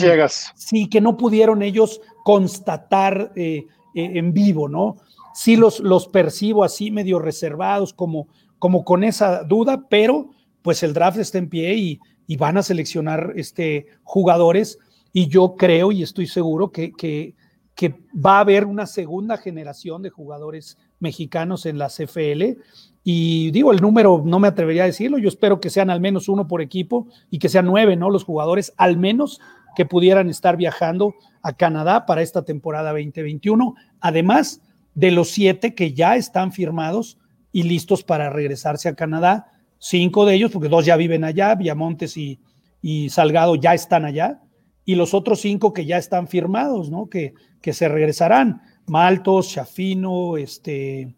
Sí, 0.55 0.87
que 0.91 1.01
no 1.01 1.17
pudieron 1.17 1.63
ellos 1.63 2.03
constatar 2.25 3.33
en 3.35 4.35
vivo, 4.35 4.69
¿no? 4.69 4.97
Sí 5.33 5.57
los, 5.57 5.81
los 5.81 6.09
percibo 6.09 6.63
así 6.63 6.91
medio 6.91 7.19
reservados, 7.19 7.95
como, 7.95 8.29
como 8.61 8.85
con 8.85 9.03
esa 9.03 9.43
duda, 9.43 9.89
pero 9.89 10.31
pues 10.63 10.85
el 10.85 10.93
draft 10.93 11.19
está 11.19 11.39
en 11.39 11.49
pie 11.49 11.75
y, 11.75 12.01
van 12.37 12.57
a 12.57 12.63
seleccionar 12.63 13.33
este, 13.35 13.87
jugadores. 14.05 14.79
Y 15.13 15.27
yo 15.27 15.57
creo 15.57 15.91
y 15.91 16.05
estoy 16.05 16.29
seguro 16.29 16.71
que, 16.71 16.93
que, 16.93 17.35
que 17.75 17.97
va 18.15 18.37
a 18.37 18.41
haber 18.41 18.67
una 18.67 18.87
segunda 18.87 19.37
generación 19.37 20.01
de 20.03 20.11
jugadores 20.11 20.79
mexicanos 21.01 21.67
en 21.67 21.79
la 21.79 21.89
CFL 21.89 22.61
y 23.03 23.51
digo, 23.51 23.73
el 23.73 23.81
número 23.81 24.23
no 24.25 24.39
me 24.39 24.49
atrevería 24.49 24.85
a 24.85 24.87
decirlo, 24.87 25.19
yo 25.19 25.29
espero 25.29 25.61
que 25.61 25.71
sean 25.71 25.91
al 25.91 26.01
menos 26.01 26.29
uno 26.29 26.47
por 26.47 26.61
equipo 26.61 27.09
y 27.31 27.39
que 27.39 27.49
sean 27.49 27.67
nueve, 27.67 27.97
¿no? 27.97 28.11
Los 28.11 28.25
jugadores 28.25 28.75
al 28.77 28.97
menos 28.97 29.41
que 29.75 29.87
pudieran 29.87 30.29
estar 30.29 30.57
viajando 30.57 31.15
a 31.43 31.55
Canadá 31.55 32.07
para 32.07 32.23
esta 32.23 32.45
temporada 32.45 32.91
2021, 32.91 33.75
además 34.01 34.61
de 34.95 35.11
los 35.11 35.31
siete 35.31 35.75
que 35.75 35.95
ya 35.95 36.17
están 36.17 36.53
firmados 36.53 37.19
y 37.53 37.65
listos 37.65 38.03
para 38.03 38.31
regresarse 38.31 38.89
a 38.89 38.95
Canadá, 38.95 39.53
cinco 39.79 40.25
de 40.27 40.35
ellos, 40.35 40.51
porque 40.51 40.69
dos 40.69 40.85
ya 40.85 40.97
viven 40.97 41.25
allá, 41.25 41.55
Villamontes 41.55 42.17
y, 42.17 42.41
y 42.83 43.11
Salgado 43.11 43.57
ya 43.57 43.75
están 43.75 44.05
allá, 44.05 44.41
y 44.85 44.95
los 44.95 45.15
otros 45.15 45.41
cinco 45.41 45.73
que 45.73 45.85
ya 45.85 45.99
están 45.99 46.29
firmados, 46.29 46.91
¿no? 46.91 47.09
Que, 47.09 47.35
que 47.61 47.73
se 47.73 47.89
regresarán. 47.89 48.63
Maltos, 48.87 49.51
Chafino, 49.51 50.37
este, 50.37 51.15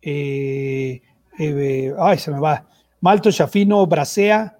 eh, 0.00 1.02
eh, 1.38 1.94
ay, 1.98 2.18
se 2.18 2.30
me 2.30 2.40
va. 2.40 2.66
Maltos, 3.00 3.36
Chafino, 3.36 3.86
Bracea, 3.86 4.56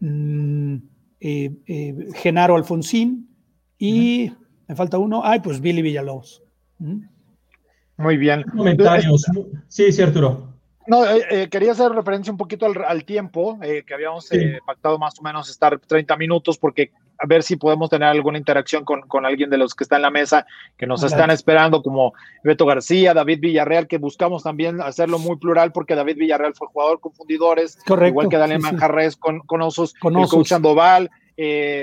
mm, 0.00 0.76
Genaro 2.14 2.56
Alfonsín 2.56 3.28
y 3.78 4.30
me 4.68 4.76
falta 4.76 4.98
uno, 4.98 5.22
ay, 5.24 5.40
pues 5.40 5.60
Billy 5.60 5.82
Villalobos. 5.82 6.42
¿Mm? 6.78 7.00
Muy 7.96 8.16
bien. 8.16 8.44
Comentarios. 8.44 9.26
Sí, 9.68 9.90
sí, 9.90 10.02
Arturo. 10.02 10.54
No, 10.88 11.04
eh, 11.04 11.26
eh, 11.30 11.48
quería 11.50 11.72
hacer 11.72 11.92
referencia 11.92 12.32
un 12.32 12.38
poquito 12.38 12.66
al, 12.66 13.04
tiempo, 13.04 13.58
eh, 13.62 13.84
que 13.86 13.92
habíamos 13.92 14.30
pactado 14.66 14.98
más 14.98 15.18
o 15.20 15.22
menos 15.22 15.50
estar 15.50 15.78
30 15.78 16.16
minutos, 16.16 16.56
porque 16.56 16.92
a 17.18 17.26
ver 17.26 17.42
si 17.42 17.56
podemos 17.56 17.90
tener 17.90 18.08
alguna 18.08 18.38
interacción 18.38 18.84
con, 18.84 19.02
con 19.02 19.26
alguien 19.26 19.50
de 19.50 19.58
los 19.58 19.74
que 19.74 19.84
está 19.84 19.96
en 19.96 20.02
la 20.02 20.10
mesa, 20.10 20.46
que 20.78 20.86
nos 20.86 21.02
están 21.02 21.30
esperando, 21.30 21.82
como 21.82 22.14
Beto 22.42 22.64
García, 22.64 23.12
David 23.12 23.40
Villarreal, 23.40 23.86
que 23.86 23.98
buscamos 23.98 24.42
también 24.42 24.80
hacerlo 24.80 25.18
muy 25.18 25.36
plural, 25.36 25.72
porque 25.72 25.94
David 25.94 26.16
Villarreal 26.16 26.54
fue 26.54 26.68
jugador 26.68 27.00
con 27.00 27.12
fundidores, 27.12 27.78
igual 28.06 28.30
que 28.30 28.38
Daniel 28.38 28.60
Manjarres 28.60 29.16
con, 29.16 29.40
con 29.40 29.60
Osos, 29.60 29.92
con 30.00 30.16
Osos. 30.16 30.32
el 30.32 30.38
coach 30.38 30.48
Sandoval, 30.48 31.10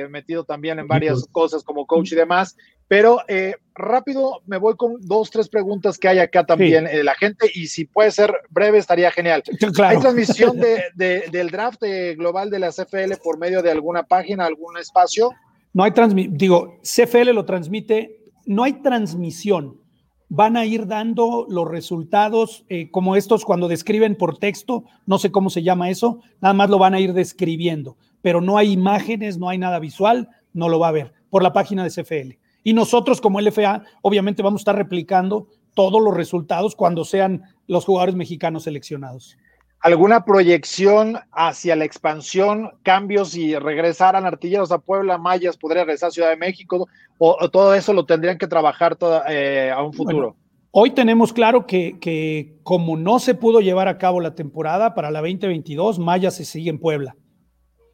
metido 0.10 0.46
también 0.46 0.80
en 0.80 0.88
varias 0.88 1.28
cosas 1.32 1.64
como 1.64 1.86
coach 1.86 2.14
y 2.14 2.16
demás. 2.16 2.58
Pero 2.88 3.20
eh, 3.28 3.56
rápido 3.74 4.42
me 4.46 4.58
voy 4.58 4.76
con 4.76 4.98
dos, 5.02 5.32
tres 5.32 5.50
preguntas 5.50 5.98
que 5.98 6.08
hay 6.08 6.20
acá 6.20 6.46
también 6.46 6.88
eh, 6.88 7.04
la 7.04 7.16
gente 7.16 7.50
y 7.54 7.68
si 7.68 7.86
puede 7.86 8.12
ser 8.12 8.34
breve 8.50 8.78
estaría 8.78 9.12
genial. 9.12 9.44
¿Hay 9.84 10.00
transmisión 10.00 10.60
de, 10.60 10.84
del 11.32 11.50
draft 11.50 11.82
global 12.16 12.50
de 12.50 12.60
la 12.60 12.70
CFL 12.70 13.16
por 13.24 13.40
medio 13.40 13.62
de 13.62 13.72
alguna 13.72 14.04
página, 14.04 14.46
algún 14.46 14.78
espacio? 14.78 15.32
No 15.74 15.84
hay 15.84 15.92
transmisión, 15.92 16.38
digo, 16.38 16.80
CFL 16.84 17.32
lo 17.32 17.44
transmite, 17.46 18.20
no 18.46 18.64
hay 18.64 18.82
transmisión. 18.82 19.82
Van 20.28 20.58
a 20.58 20.66
ir 20.66 20.88
dando 20.88 21.46
los 21.50 21.70
resultados 21.70 22.66
eh, 22.70 22.90
como 22.90 23.16
estos 23.16 23.46
cuando 23.46 23.68
describen 23.68 24.16
por 24.16 24.38
texto, 24.38 24.86
no 25.06 25.20
sé 25.20 25.32
cómo 25.32 25.50
se 25.50 25.64
llama 25.64 25.90
eso, 25.90 26.22
nada 26.42 26.54
más 26.54 26.70
lo 26.70 26.80
van 26.80 26.94
a 26.94 27.00
ir 27.00 27.14
describiendo, 27.14 27.98
pero 28.22 28.42
no 28.42 28.58
hay 28.58 28.72
imágenes, 28.72 29.38
no 29.38 29.50
hay 29.50 29.58
nada 29.58 29.80
visual, 29.80 30.30
no 30.54 30.70
lo 30.70 30.80
va 30.80 30.88
a 30.88 30.94
ver 30.94 31.14
por 31.30 31.44
la 31.44 31.54
página 31.54 31.84
de 31.84 31.90
CFL. 31.90 32.45
Y 32.66 32.74
nosotros 32.74 33.22
como 33.22 33.40
LFA, 33.40 33.84
obviamente 34.02 34.42
vamos 34.42 34.60
a 34.60 34.64
estar 34.64 34.76
replicando 34.76 35.50
todos 35.76 36.02
los 36.02 36.16
resultados 36.16 36.76
cuando 36.76 37.06
sean 37.06 37.44
los 37.68 37.86
jugadores 37.86 38.16
mexicanos 38.16 38.64
seleccionados. 38.64 39.38
¿Alguna 39.82 40.26
proyección 40.26 41.20
hacia 41.32 41.76
la 41.76 41.86
expansión, 41.86 42.72
cambios 42.82 43.38
y 43.38 43.56
regresaran 43.56 44.26
artilleros 44.26 44.72
a 44.72 44.80
Puebla, 44.80 45.20
Mayas, 45.20 45.58
podría 45.58 45.84
regresar 45.84 46.08
a 46.08 46.12
Ciudad 46.12 46.30
de 46.32 46.38
México? 46.38 46.88
¿O, 47.20 47.50
todo 47.52 47.76
eso 47.76 47.94
lo 47.94 48.04
tendrían 48.08 48.40
que 48.40 48.48
trabajar 48.48 48.98
eh, 49.30 49.72
a 49.72 49.84
un 49.84 49.94
futuro? 49.94 50.36
hoy 50.72 50.90
tenemos 50.90 51.32
claro 51.34 51.68
que, 51.68 52.00
que, 52.00 52.58
como 52.64 52.98
no 52.98 53.20
se 53.20 53.36
pudo 53.36 53.62
llevar 53.62 53.88
a 53.88 54.00
cabo 54.00 54.22
la 54.22 54.34
temporada 54.34 54.96
para 54.96 55.12
la 55.12 55.22
2022, 55.22 56.00
Mayas 56.00 56.34
se 56.34 56.46
sigue 56.46 56.72
en 56.72 56.80
Puebla. 56.80 57.16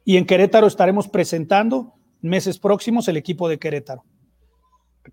Y 0.06 0.16
en 0.16 0.24
Querétaro 0.24 0.66
estaremos 0.66 1.08
presentando 1.08 1.92
meses 2.22 2.58
próximos 2.58 3.06
el 3.06 3.18
equipo 3.18 3.50
de 3.50 3.58
Querétaro. 3.58 4.02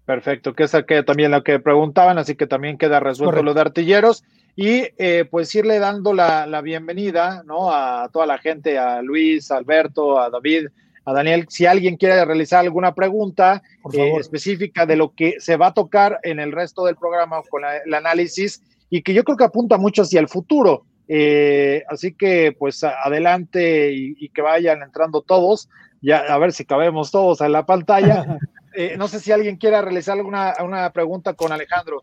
Perfecto, 0.05 0.53
que 0.53 0.63
es 0.63 0.75
que 0.87 1.03
también 1.03 1.31
lo 1.31 1.43
que 1.43 1.59
preguntaban, 1.59 2.17
así 2.17 2.35
que 2.35 2.47
también 2.47 2.77
queda 2.77 2.99
resuelto 2.99 3.41
lo 3.41 3.53
de 3.53 3.61
artilleros. 3.61 4.23
Y 4.55 4.83
eh, 4.97 5.25
pues 5.29 5.53
irle 5.55 5.79
dando 5.79 6.13
la, 6.13 6.61
bienvenida 6.61 7.43
¿no? 7.45 7.71
a 7.71 8.09
toda 8.11 8.25
la 8.25 8.37
gente, 8.37 8.77
a 8.77 9.01
Luis, 9.01 9.51
a 9.51 9.57
Alberto, 9.57 10.19
a 10.19 10.29
David, 10.29 10.67
a 11.05 11.13
Daniel. 11.13 11.45
Si 11.49 11.65
alguien 11.65 11.95
quiere 11.95 12.23
realizar 12.25 12.59
alguna 12.59 12.93
pregunta 12.93 13.63
eh, 13.93 14.13
específica 14.19 14.85
de 14.85 14.97
lo 14.97 15.13
que 15.15 15.35
se 15.39 15.55
va 15.55 15.67
a 15.67 15.73
tocar 15.73 16.19
en 16.23 16.39
el 16.39 16.51
resto 16.51 16.85
del 16.85 16.97
programa 16.97 17.41
con 17.49 17.63
el 17.63 17.93
análisis 17.93 18.61
y 18.89 19.01
que 19.01 19.13
yo 19.13 19.23
creo 19.23 19.37
que 19.37 19.45
apunta 19.45 19.77
mucho 19.77 20.01
hacia 20.01 20.19
el 20.19 20.27
futuro. 20.27 20.83
Eh, 21.07 21.83
así 21.87 22.13
que 22.13 22.55
pues 22.57 22.83
adelante 22.83 23.91
y, 23.91 24.15
y, 24.19 24.29
que 24.29 24.43
vayan 24.43 24.83
entrando 24.83 25.21
todos, 25.21 25.67
ya 26.01 26.19
a 26.19 26.37
ver 26.37 26.51
si 26.51 26.65
cabemos 26.65 27.09
todos 27.09 27.41
en 27.41 27.53
la 27.53 27.65
pantalla. 27.65 28.37
Eh, 28.79 28.95
no 28.95 29.09
sé 29.09 29.19
si 29.19 29.29
alguien 29.33 29.57
quiera 29.57 29.81
realizar 29.81 30.17
alguna 30.17 30.53
una 30.63 30.89
pregunta 30.93 31.33
con 31.33 31.51
Alejandro. 31.51 32.01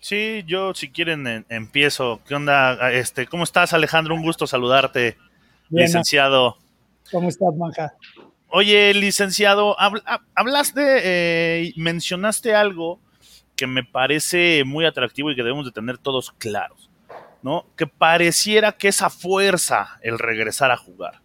Sí, 0.00 0.44
yo 0.46 0.72
si 0.72 0.90
quieren 0.90 1.44
empiezo. 1.50 2.22
¿Qué 2.26 2.34
onda? 2.34 2.90
Este, 2.90 3.26
¿cómo 3.26 3.44
estás, 3.44 3.74
Alejandro? 3.74 4.14
Un 4.14 4.22
gusto 4.22 4.46
saludarte, 4.46 5.18
licenciado. 5.68 6.56
¿Cómo 7.10 7.28
estás, 7.28 7.54
Manja? 7.54 7.92
Oye, 8.48 8.94
licenciado, 8.94 9.76
hablaste, 10.34 11.00
eh, 11.04 11.74
mencionaste 11.76 12.54
algo 12.54 12.98
que 13.56 13.66
me 13.66 13.84
parece 13.84 14.64
muy 14.64 14.86
atractivo 14.86 15.30
y 15.30 15.36
que 15.36 15.42
debemos 15.42 15.66
de 15.66 15.72
tener 15.72 15.98
todos 15.98 16.32
claros, 16.32 16.90
¿no? 17.42 17.66
Que 17.76 17.86
pareciera 17.86 18.72
que 18.72 18.88
esa 18.88 19.10
fuerza 19.10 19.98
el 20.00 20.18
regresar 20.18 20.70
a 20.70 20.78
jugar. 20.78 21.21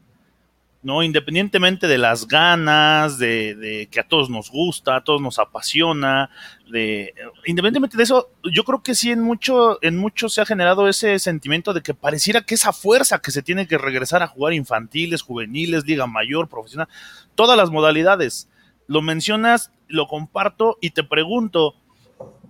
¿No? 0.88 1.04
Independientemente 1.04 1.86
de 1.86 1.98
las 1.98 2.30
ganas, 2.30 3.18
de, 3.18 3.90
que 3.92 4.00
a 4.00 4.08
todos 4.08 4.30
nos 4.30 4.50
gusta, 4.50 4.96
a 4.96 5.04
todos 5.04 5.22
nos 5.22 5.38
apasiona, 5.38 6.30
de, 6.72 7.14
independientemente 7.46 7.98
de 7.98 8.04
eso, 8.04 8.30
yo 8.54 8.64
creo 8.64 8.82
que 8.82 8.96
sí 8.96 9.12
en 9.12 9.22
mucho, 9.22 9.80
en 9.84 9.98
mucho 9.98 10.30
se 10.30 10.40
ha 10.40 10.46
generado 10.46 10.88
ese 10.88 11.20
sentimiento 11.20 11.74
de 11.74 11.82
que 11.82 11.94
pareciera 11.94 12.44
que 12.44 12.56
esa 12.56 12.72
fuerza 12.72 13.20
que 13.20 13.32
se 13.32 13.44
tiene 13.44 13.68
que 13.68 13.78
regresar 13.78 14.24
a 14.24 14.28
jugar 14.28 14.54
infantiles, 14.54 15.24
juveniles, 15.24 15.86
liga 15.86 16.08
mayor, 16.08 16.48
profesional, 16.48 16.88
todas 17.36 17.58
las 17.58 17.70
modalidades. 17.70 18.48
Lo 18.88 19.02
mencionas, 19.02 19.74
lo 19.90 20.08
comparto 20.08 20.78
y 20.80 20.92
te 20.92 21.04
pregunto, 21.04 21.76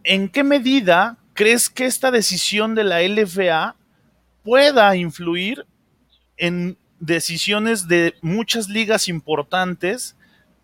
¿en 0.04 0.30
qué 0.30 0.44
medida 0.44 1.18
crees 1.34 1.72
que 1.72 1.86
esta 1.86 2.12
decisión 2.12 2.76
de 2.76 2.84
la 2.84 3.02
LFA 3.02 3.78
pueda 4.44 4.96
influir 4.96 5.66
en 6.38 6.78
decisiones 7.00 7.88
de 7.88 8.16
muchas 8.22 8.70
ligas 8.70 9.08
importantes 9.08 10.16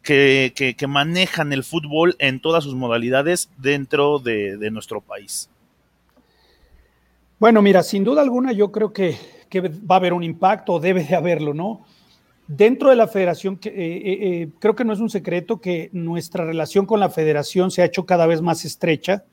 que, 0.03 0.75
manejan 0.87 1.53
el 1.53 1.63
fútbol 1.63 2.15
en 2.19 2.39
todas 2.39 2.63
sus 2.63 2.75
modalidades 2.75 3.49
dentro 3.57 4.19
de, 4.19 4.69
nuestro 4.71 5.01
país. 5.01 5.49
Bueno, 7.39 7.61
mira, 7.61 7.83
sin 7.83 8.03
duda 8.03 8.21
alguna 8.21 8.51
yo 8.51 8.71
creo 8.71 8.93
que, 8.93 9.17
va 9.89 9.95
a 9.95 9.97
haber 9.97 10.13
un 10.13 10.23
impacto, 10.23 10.79
debe 10.79 11.03
de 11.03 11.15
haberlo, 11.15 11.53
¿no? 11.53 11.85
Dentro 12.47 12.89
de 12.89 12.95
la 12.97 13.07
federación, 13.07 13.57
eh, 13.63 13.71
eh, 13.71 14.17
eh, 14.21 14.49
creo 14.59 14.75
que 14.75 14.83
no 14.83 14.91
es 14.91 14.99
un 14.99 15.09
secreto 15.09 15.61
que 15.61 15.89
nuestra 15.93 16.43
relación 16.43 16.85
con 16.85 16.99
la 16.99 17.09
federación 17.09 17.71
se 17.71 17.81
ha 17.81 17.85
hecho 17.85 18.05
cada 18.05 18.27
vez 18.27 18.41
más 18.41 18.65
estrecha. 18.65 19.23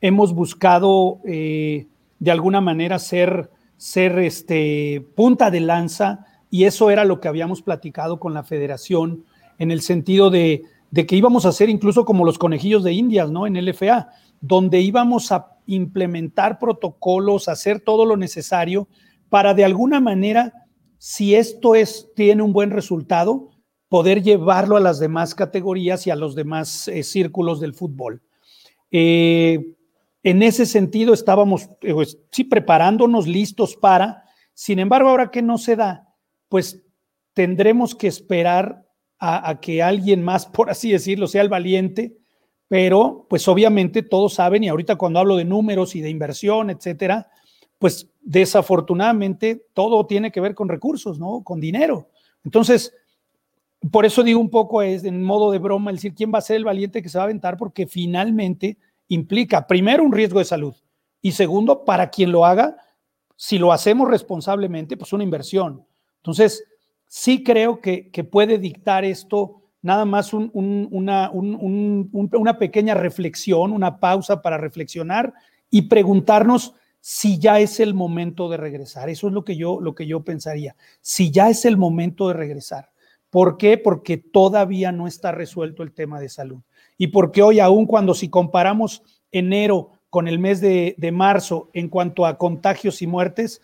Hemos 0.00 0.32
buscado 0.32 1.20
de 1.24 2.30
alguna 2.30 2.60
manera 2.60 2.98
ser, 3.00 3.50
ser 3.76 4.18
este, 4.20 5.04
punta 5.16 5.50
de 5.50 5.60
lanza 5.60 6.26
y 6.52 6.64
eso 6.64 6.90
era 6.90 7.06
lo 7.06 7.18
que 7.18 7.28
habíamos 7.28 7.62
platicado 7.62 8.20
con 8.20 8.34
la 8.34 8.42
federación 8.42 9.24
en 9.58 9.70
el 9.70 9.80
sentido 9.80 10.28
de, 10.28 10.62
que 10.92 11.16
íbamos 11.16 11.46
a 11.46 11.48
hacer 11.48 11.70
incluso 11.70 12.04
como 12.04 12.26
los 12.26 12.38
conejillos 12.38 12.84
de 12.84 12.92
Indias, 12.92 13.30
¿no? 13.30 13.46
En 13.46 13.56
LFA, 13.56 14.10
donde 14.42 14.82
íbamos 14.82 15.32
a 15.32 15.56
implementar 15.64 16.58
protocolos, 16.58 17.48
hacer 17.48 17.80
todo 17.80 18.04
lo 18.04 18.18
necesario 18.18 18.86
para 19.30 19.54
de 19.54 19.64
alguna 19.64 19.98
manera, 19.98 20.52
si 20.98 21.34
esto 21.34 21.74
es, 21.74 22.10
tiene 22.14 22.42
un 22.42 22.52
buen 22.52 22.70
resultado, 22.70 23.48
poder 23.88 24.22
llevarlo 24.22 24.76
a 24.76 24.80
las 24.80 24.98
demás 24.98 25.34
categorías 25.34 26.06
y 26.06 26.10
a 26.10 26.16
los 26.16 26.34
demás 26.34 26.86
eh, 26.86 27.02
círculos 27.02 27.60
del 27.60 27.72
fútbol. 27.72 28.20
Eh, 28.90 29.74
en 30.22 30.42
ese 30.42 30.66
sentido 30.66 31.14
estábamos, 31.14 31.70
eh, 31.80 31.94
pues, 31.94 32.18
sí, 32.30 32.44
preparándonos 32.44 33.26
listos 33.26 33.74
para, 33.74 34.24
sin 34.52 34.80
embargo, 34.80 35.08
ahora 35.08 35.30
que 35.30 35.40
no 35.40 35.56
se 35.56 35.76
da, 35.76 36.11
pues 36.52 36.82
tendremos 37.32 37.94
que 37.94 38.08
esperar 38.08 38.86
a, 39.18 39.58
que 39.58 39.82
alguien 39.82 40.22
más, 40.22 40.44
por 40.44 40.68
así 40.68 40.92
decirlo, 40.92 41.26
sea 41.26 41.40
el 41.40 41.48
valiente, 41.48 42.18
pero 42.68 43.24
pues 43.30 43.48
obviamente 43.48 44.02
todos 44.02 44.34
saben, 44.34 44.62
y 44.62 44.68
ahorita 44.68 44.96
cuando 44.96 45.18
hablo 45.18 45.36
de 45.36 45.46
números 45.46 45.96
y 45.96 46.02
de 46.02 46.10
inversión, 46.10 46.68
etcétera, 46.68 47.30
pues 47.78 48.06
desafortunadamente 48.20 49.64
todo 49.72 50.04
tiene 50.04 50.30
que 50.30 50.42
ver 50.42 50.54
con 50.54 50.68
recursos, 50.68 51.18
¿no? 51.18 51.42
Con 51.42 51.58
dinero. 51.58 52.10
Entonces, 52.44 52.94
por 53.90 54.04
eso 54.04 54.22
digo 54.22 54.38
un 54.38 54.50
poco 54.50 54.82
es 54.82 55.04
en 55.04 55.22
modo 55.22 55.52
de 55.52 55.58
broma, 55.58 55.90
el 55.90 55.96
decir 55.96 56.12
quién 56.14 56.34
va 56.34 56.36
a 56.36 56.42
ser 56.42 56.56
el 56.56 56.66
valiente 56.66 57.00
que 57.00 57.08
se 57.08 57.16
va 57.16 57.24
a 57.24 57.28
aventar, 57.28 57.56
porque 57.56 57.86
finalmente 57.86 58.76
implica 59.08 59.66
primero 59.66 60.04
un 60.04 60.12
riesgo 60.12 60.38
de 60.38 60.44
salud 60.44 60.74
y 61.22 61.32
segundo, 61.32 61.86
para 61.86 62.10
quien 62.10 62.30
lo 62.30 62.44
haga, 62.44 62.76
si 63.36 63.56
lo 63.56 63.72
hacemos 63.72 64.06
responsablemente, 64.10 64.98
pues 64.98 65.14
una 65.14 65.24
inversión. 65.24 65.86
Entonces, 66.22 66.64
sí 67.06 67.42
creo 67.42 67.80
que, 67.80 68.10
puede 68.30 68.58
dictar 68.58 69.04
esto 69.04 69.62
nada 69.82 70.04
más 70.04 70.32
una, 70.32 71.30
pequeña 72.58 72.94
reflexión, 72.94 73.72
una 73.72 73.98
pausa 73.98 74.40
para 74.40 74.56
reflexionar 74.56 75.34
y 75.68 75.82
preguntarnos 75.82 76.74
si 77.00 77.38
ya 77.40 77.58
es 77.58 77.80
el 77.80 77.94
momento 77.94 78.48
de 78.48 78.56
regresar. 78.56 79.08
Eso 79.08 79.26
es 79.26 79.32
lo 79.32 79.44
que 79.44 79.56
yo, 79.56 79.80
lo 79.80 79.96
que 79.96 80.06
yo 80.06 80.20
pensaría. 80.20 80.76
Si 81.00 81.32
ya 81.32 81.50
es 81.50 81.64
el 81.64 81.76
momento 81.76 82.28
de 82.28 82.34
regresar. 82.34 82.90
¿Por 83.28 83.56
qué? 83.56 83.78
Porque 83.78 84.18
todavía 84.18 84.92
no 84.92 85.08
está 85.08 85.32
resuelto 85.32 85.82
el 85.82 85.92
tema 85.92 86.20
de 86.20 86.28
salud. 86.28 86.60
Y 86.96 87.08
porque 87.08 87.42
hoy, 87.42 87.58
aún 87.58 87.86
cuando 87.86 88.14
si 88.14 88.28
comparamos 88.28 89.02
enero 89.32 89.90
con 90.10 90.28
el 90.28 90.38
mes 90.38 90.60
de, 90.60 90.94
marzo 91.12 91.70
en 91.72 91.88
cuanto 91.88 92.26
a 92.26 92.36
contagios 92.36 93.00
y 93.00 93.06
muertes, 93.06 93.62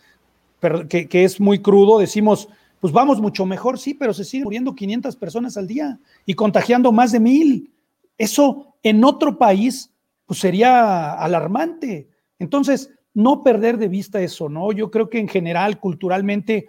que, 0.87 1.07
que, 1.07 1.23
es 1.23 1.39
muy 1.39 1.59
crudo, 1.59 1.99
decimos, 1.99 2.49
pues 2.79 2.93
vamos 2.93 3.21
mucho 3.21 3.45
mejor, 3.45 3.77
sí, 3.79 3.93
pero 3.93 4.13
se 4.13 4.23
siguen 4.23 4.45
muriendo 4.45 4.75
500 4.75 5.15
personas 5.15 5.57
al 5.57 5.67
día 5.67 5.99
y 6.25 6.33
contagiando 6.33 6.91
más 6.91 7.11
de 7.11 7.19
mil. 7.19 7.71
Eso 8.17 8.75
en 8.83 9.03
otro 9.03 9.37
país, 9.37 9.91
pues 10.25 10.39
sería 10.39 11.13
alarmante. 11.13 12.09
Entonces, 12.37 12.91
no 13.13 13.43
perder 13.43 13.77
de 13.77 13.87
vista 13.87 14.21
eso, 14.21 14.49
¿no? 14.49 14.71
Yo 14.71 14.91
creo 14.91 15.09
que 15.09 15.19
en 15.19 15.27
general, 15.27 15.79
culturalmente, 15.79 16.67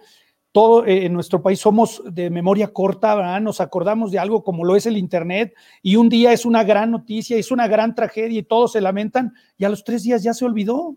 todo 0.51 0.85
eh, 0.85 1.05
en 1.05 1.13
nuestro 1.13 1.41
país 1.41 1.59
somos 1.59 2.01
de 2.05 2.29
memoria 2.29 2.73
corta. 2.73 3.39
Nos 3.39 3.61
acordamos 3.61 4.11
de 4.11 4.19
algo 4.19 4.43
como 4.43 4.65
lo 4.65 4.75
es 4.75 4.85
el 4.85 4.97
Internet 4.97 5.53
y 5.81 5.95
un 5.95 6.09
día 6.09 6.33
es 6.33 6.45
una 6.45 6.63
gran 6.63 6.91
noticia, 6.91 7.37
es 7.37 7.51
una 7.51 7.67
gran 7.67 7.95
tragedia 7.95 8.39
y 8.39 8.43
todos 8.43 8.73
se 8.73 8.81
lamentan 8.81 9.33
y 9.57 9.63
a 9.63 9.69
los 9.69 9.83
tres 9.83 10.03
días 10.03 10.23
ya 10.23 10.33
se 10.33 10.45
olvidó. 10.45 10.95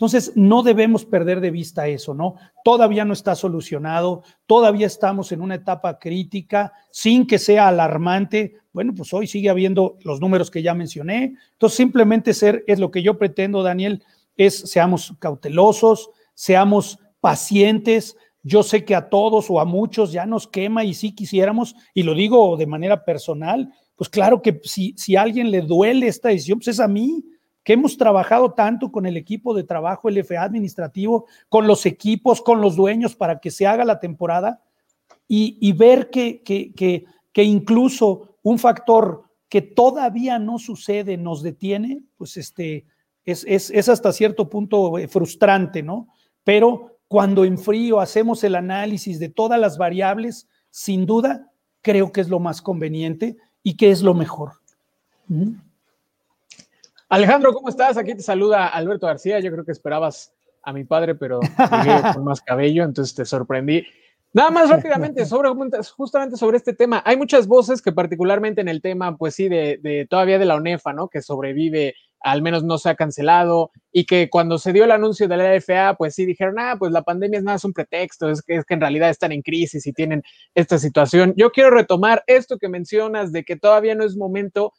Entonces, 0.00 0.32
no 0.34 0.62
debemos 0.62 1.04
perder 1.04 1.42
de 1.42 1.50
vista 1.50 1.86
eso, 1.86 2.14
¿no? 2.14 2.36
Todavía 2.64 3.04
no 3.04 3.12
está 3.12 3.34
solucionado, 3.34 4.22
todavía 4.46 4.86
estamos 4.86 5.30
en 5.30 5.42
una 5.42 5.56
etapa 5.56 5.98
crítica, 5.98 6.72
sin 6.90 7.26
que 7.26 7.38
sea 7.38 7.68
alarmante. 7.68 8.54
Bueno, 8.72 8.94
pues 8.94 9.12
hoy 9.12 9.26
sigue 9.26 9.50
habiendo 9.50 9.98
los 10.00 10.18
números 10.18 10.50
que 10.50 10.62
ya 10.62 10.72
mencioné. 10.72 11.34
Entonces, 11.52 11.76
simplemente 11.76 12.32
ser, 12.32 12.64
es 12.66 12.78
lo 12.78 12.90
que 12.90 13.02
yo 13.02 13.18
pretendo, 13.18 13.62
Daniel, 13.62 14.02
es 14.38 14.54
seamos 14.70 15.12
cautelosos, 15.18 16.08
seamos 16.32 16.98
pacientes, 17.20 18.16
yo 18.42 18.62
sé 18.62 18.86
que 18.86 18.94
a 18.94 19.10
todos 19.10 19.50
o 19.50 19.60
a 19.60 19.66
muchos 19.66 20.12
ya 20.12 20.24
nos 20.24 20.48
quema 20.48 20.82
y 20.82 20.94
si 20.94 21.14
quisiéramos, 21.14 21.76
y 21.92 22.04
lo 22.04 22.14
digo 22.14 22.56
de 22.56 22.66
manera 22.66 23.04
personal, 23.04 23.70
pues 23.96 24.08
claro 24.08 24.40
que 24.40 24.62
si, 24.64 24.94
si 24.96 25.16
a 25.16 25.20
alguien 25.20 25.50
le 25.50 25.60
duele 25.60 26.06
esta 26.06 26.30
decisión, 26.30 26.58
pues 26.58 26.68
es 26.68 26.80
a 26.80 26.88
mí, 26.88 27.22
que 27.62 27.74
hemos 27.74 27.96
trabajado 27.96 28.52
tanto 28.52 28.90
con 28.90 29.06
el 29.06 29.16
equipo 29.16 29.54
de 29.54 29.64
trabajo, 29.64 30.08
el 30.08 30.22
FA 30.24 30.42
administrativo, 30.42 31.26
con 31.48 31.66
los 31.66 31.86
equipos, 31.86 32.40
con 32.40 32.60
los 32.60 32.76
dueños 32.76 33.14
para 33.14 33.40
que 33.40 33.50
se 33.50 33.66
haga 33.66 33.84
la 33.84 34.00
temporada 34.00 34.62
y, 35.28 35.72
ver 35.72 36.10
que, 36.10 36.42
que, 36.42 36.72
que, 36.72 37.04
que 37.32 37.44
incluso 37.44 38.36
un 38.42 38.58
factor 38.58 39.24
que 39.48 39.62
todavía 39.62 40.38
no 40.38 40.58
sucede 40.58 41.16
nos 41.16 41.42
detiene, 41.42 42.02
pues 42.16 42.36
este, 42.36 42.86
es, 43.24 43.44
es, 43.46 43.70
es 43.70 43.88
hasta 43.88 44.12
cierto 44.12 44.48
punto 44.48 44.98
eh, 44.98 45.08
frustrante, 45.08 45.82
¿no? 45.82 46.08
Pero 46.44 46.98
cuando 47.08 47.44
en 47.44 47.58
frío 47.58 48.00
hacemos 48.00 48.42
el 48.44 48.54
análisis 48.54 49.18
de 49.18 49.28
todas 49.28 49.60
las 49.60 49.78
variables, 49.78 50.48
sin 50.70 51.06
duda, 51.06 51.50
creo 51.82 52.12
que 52.12 52.20
es 52.20 52.28
lo 52.28 52.40
más 52.40 52.62
conveniente 52.62 53.36
y 53.62 53.76
que 53.76 53.90
es 53.90 54.02
lo 54.02 54.14
mejor. 54.14 54.52
Alejandro, 57.10 57.52
¿cómo 57.52 57.68
estás? 57.68 57.96
Aquí 57.96 58.14
te 58.14 58.22
saluda 58.22 58.68
Alberto 58.68 59.08
García. 59.08 59.40
Yo 59.40 59.50
creo 59.50 59.64
que 59.64 59.72
esperabas 59.72 60.32
a 60.62 60.72
mi 60.72 60.84
padre, 60.84 61.16
pero 61.16 61.40
con 62.14 62.22
más 62.22 62.40
cabello, 62.40 62.84
entonces 62.84 63.16
te 63.16 63.24
sorprendí. 63.24 63.84
Nada 64.32 64.52
más 64.52 64.70
rápidamente 64.70 65.26
sobre 65.26 65.50
justamente 65.96 66.36
sobre 66.36 66.58
este 66.58 66.72
tema. 66.72 67.02
Hay 67.04 67.16
muchas 67.16 67.48
voces 67.48 67.82
que 67.82 67.90
particularmente 67.90 68.60
en 68.60 68.68
el 68.68 68.80
tema, 68.80 69.16
pues 69.16 69.34
sí, 69.34 69.48
de, 69.48 69.80
de 69.82 70.06
todavía 70.08 70.38
de 70.38 70.44
la 70.44 70.54
ONEFA, 70.54 70.92
¿no? 70.92 71.08
Que 71.08 71.20
sobrevive 71.20 71.96
al 72.20 72.42
menos 72.42 72.62
no 72.62 72.78
se 72.78 72.90
ha 72.90 72.94
cancelado 72.94 73.70
y 73.90 74.04
que 74.04 74.28
cuando 74.30 74.58
se 74.58 74.72
dio 74.72 74.84
el 74.84 74.90
anuncio 74.90 75.26
de 75.26 75.36
la 75.36 75.54
FA, 75.60 75.94
pues 75.96 76.14
sí 76.14 76.26
dijeron, 76.26 76.56
ah, 76.58 76.76
pues 76.78 76.92
la 76.92 77.02
pandemia 77.02 77.38
es 77.38 77.44
nada, 77.44 77.56
es 77.56 77.64
un 77.64 77.72
pretexto, 77.72 78.28
es 78.28 78.42
que, 78.42 78.56
es 78.56 78.64
que 78.64 78.74
en 78.74 78.80
realidad 78.80 79.10
están 79.10 79.32
en 79.32 79.42
crisis 79.42 79.86
y 79.86 79.92
tienen 79.92 80.22
esta 80.54 80.78
situación. 80.78 81.34
Yo 81.36 81.50
quiero 81.50 81.70
retomar 81.70 82.22
esto 82.26 82.58
que 82.58 82.68
mencionas 82.68 83.32
de 83.32 83.42
que 83.42 83.56
todavía 83.56 83.94
no 83.94 84.04
es 84.04 84.16
momento 84.16 84.74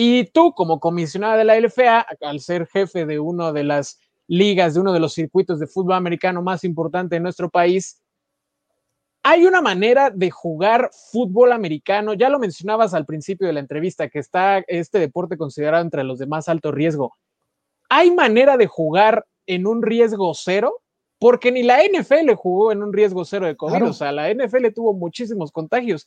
y 0.00 0.26
tú 0.26 0.52
como 0.54 0.78
comisionada 0.78 1.36
de 1.36 1.44
la 1.44 1.58
LFA, 1.58 2.06
al 2.20 2.38
ser 2.38 2.68
jefe 2.68 3.04
de 3.04 3.18
una 3.18 3.50
de 3.50 3.64
las 3.64 3.98
ligas, 4.28 4.74
de 4.74 4.80
uno 4.80 4.92
de 4.92 5.00
los 5.00 5.12
circuitos 5.12 5.58
de 5.58 5.66
fútbol 5.66 5.94
americano 5.94 6.40
más 6.40 6.62
importante 6.62 7.16
en 7.16 7.24
nuestro 7.24 7.50
país, 7.50 8.00
hay 9.24 9.44
una 9.44 9.60
manera 9.60 10.10
de 10.10 10.30
jugar 10.30 10.88
fútbol 11.10 11.50
americano, 11.50 12.14
ya 12.14 12.28
lo 12.28 12.38
mencionabas 12.38 12.94
al 12.94 13.06
principio 13.06 13.48
de 13.48 13.54
la 13.54 13.58
entrevista, 13.58 14.08
que 14.08 14.20
está 14.20 14.58
este 14.68 15.00
deporte 15.00 15.36
considerado 15.36 15.82
entre 15.82 16.04
los 16.04 16.20
de 16.20 16.28
más 16.28 16.48
alto 16.48 16.70
riesgo. 16.70 17.16
¿Hay 17.88 18.12
manera 18.12 18.56
de 18.56 18.68
jugar 18.68 19.26
en 19.46 19.66
un 19.66 19.82
riesgo 19.82 20.32
cero? 20.32 20.80
Porque 21.18 21.50
ni 21.50 21.64
la 21.64 21.80
NFL 21.82 22.34
jugó 22.36 22.70
en 22.70 22.84
un 22.84 22.92
riesgo 22.92 23.24
cero 23.24 23.46
de 23.46 23.56
COVID, 23.56 23.82
o 23.82 23.92
sea, 23.92 24.12
la 24.12 24.32
NFL 24.32 24.68
tuvo 24.72 24.94
muchísimos 24.94 25.50
contagios. 25.50 26.06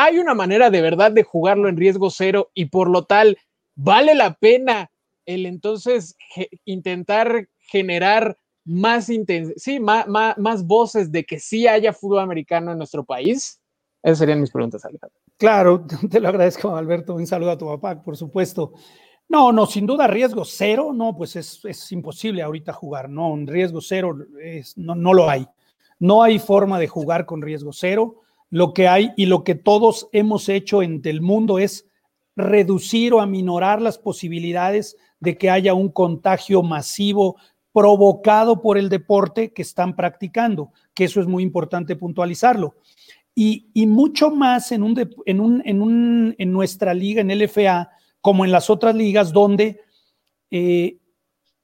¿Hay 0.00 0.20
una 0.20 0.32
manera 0.32 0.70
de 0.70 0.80
verdad 0.80 1.10
de 1.10 1.24
jugarlo 1.24 1.68
en 1.68 1.76
riesgo 1.76 2.08
cero 2.08 2.52
y 2.54 2.66
por 2.66 2.88
lo 2.88 3.02
tal 3.02 3.36
vale 3.74 4.14
la 4.14 4.34
pena 4.34 4.92
el 5.26 5.44
entonces 5.44 6.16
intentar 6.64 7.48
generar 7.58 8.38
más, 8.64 9.10
sí, 9.56 9.80
más, 9.80 10.06
más, 10.06 10.64
voces 10.64 11.10
de 11.10 11.24
que 11.24 11.40
sí 11.40 11.66
haya 11.66 11.92
fútbol 11.92 12.20
americano 12.20 12.70
en 12.70 12.78
nuestro 12.78 13.02
país? 13.02 13.60
Esas 14.00 14.18
serían 14.18 14.40
mis 14.40 14.52
preguntas, 14.52 14.84
Alejandro. 14.84 15.18
Claro, 15.36 15.84
te 16.08 16.20
lo 16.20 16.28
agradezco, 16.28 16.76
Alberto. 16.76 17.16
Un 17.16 17.26
saludo 17.26 17.50
a 17.50 17.58
tu 17.58 17.66
papá, 17.66 18.00
por 18.00 18.16
supuesto. 18.16 18.74
No, 19.28 19.50
no, 19.50 19.66
sin 19.66 19.84
duda 19.84 20.06
riesgo 20.06 20.44
cero, 20.44 20.92
no, 20.94 21.16
pues 21.16 21.34
es, 21.34 21.60
es 21.64 21.90
imposible 21.90 22.40
ahorita 22.40 22.72
jugar, 22.72 23.10
no, 23.10 23.30
un 23.30 23.48
riesgo 23.48 23.80
cero 23.80 24.16
es, 24.40 24.78
no, 24.78 24.94
no 24.94 25.12
lo 25.12 25.28
hay. 25.28 25.44
No 25.98 26.22
hay 26.22 26.38
forma 26.38 26.78
de 26.78 26.86
jugar 26.86 27.26
con 27.26 27.42
riesgo 27.42 27.72
cero. 27.72 28.22
Lo 28.50 28.72
que 28.72 28.88
hay 28.88 29.12
y 29.16 29.26
lo 29.26 29.44
que 29.44 29.54
todos 29.54 30.08
hemos 30.12 30.48
hecho 30.48 30.82
en 30.82 31.00
el 31.04 31.20
mundo 31.20 31.58
es 31.58 31.86
reducir 32.36 33.12
o 33.14 33.20
aminorar 33.20 33.82
las 33.82 33.98
posibilidades 33.98 34.96
de 35.20 35.36
que 35.36 35.50
haya 35.50 35.74
un 35.74 35.90
contagio 35.90 36.62
masivo 36.62 37.36
provocado 37.72 38.62
por 38.62 38.78
el 38.78 38.88
deporte 38.88 39.52
que 39.52 39.62
están 39.62 39.94
practicando, 39.94 40.72
que 40.94 41.04
eso 41.04 41.20
es 41.20 41.26
muy 41.26 41.42
importante 41.42 41.96
puntualizarlo. 41.96 42.76
Y, 43.34 43.86
mucho 43.86 44.32
más 44.32 44.72
en, 44.72 44.82
un, 44.82 44.98
en, 45.24 45.40
un, 45.40 45.62
en, 45.64 45.80
un, 45.80 46.34
en, 46.38 46.52
nuestra 46.52 46.92
liga, 46.92 47.20
en 47.20 47.38
LFA, 47.38 47.88
como 48.20 48.44
en 48.44 48.50
las 48.50 48.68
otras 48.68 48.96
ligas, 48.96 49.32
donde 49.32 49.80
eh, 50.50 50.98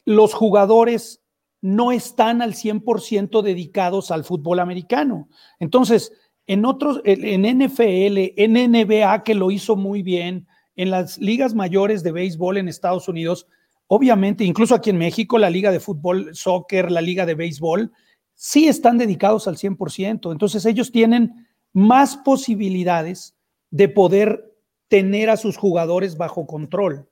los 0.05 0.35
jugadores 0.35 1.21
no 1.61 1.91
están 1.91 2.43
al 2.43 2.55
100% 2.55 3.43
dedicados 3.43 4.13
al 4.13 4.23
fútbol 4.23 4.61
americano. 4.61 5.29
Entonces, 5.59 6.13
en 6.47 6.65
otros, 6.65 7.01
en 7.05 7.43
NFL, 7.43 8.33
en 8.37 8.73
NBA, 8.73 9.25
que 9.25 9.35
lo 9.35 9.51
hizo 9.51 9.77
muy 9.77 10.03
bien, 10.03 10.47
en 10.77 10.91
las 10.91 11.19
ligas 11.19 11.55
mayores 11.55 12.03
de 12.03 12.13
béisbol 12.13 12.57
en 12.57 12.69
Estados 12.69 13.09
Unidos, 13.09 13.47
Obviamente, 13.87 14.45
incluso 14.45 14.75
aquí 14.75 14.91
en 14.91 14.99
México, 14.99 15.39
la 15.39 15.51
liga 15.51 15.71
de 15.71 15.81
fútbol, 15.81 16.35
soccer, 16.35 16.91
la 16.91 17.01
liga 17.01 17.27
de 17.27 17.35
béisbol, 17.35 17.93
sí 18.35 18.67
están 18.67 18.99
dedicados 18.99 19.47
al 19.47 19.57
100%. 19.57 20.33
Entonces 20.33 20.65
ellos 20.65 20.91
tienen 20.91 21.47
más 21.73 22.17
posibilidades 22.17 23.37
de 23.71 23.89
poder 23.89 24.53
tener 24.89 25.29
a 25.29 25.37
sus 25.37 25.57
jugadores 25.57 26.17
bajo 26.17 26.47
control. 26.47 27.09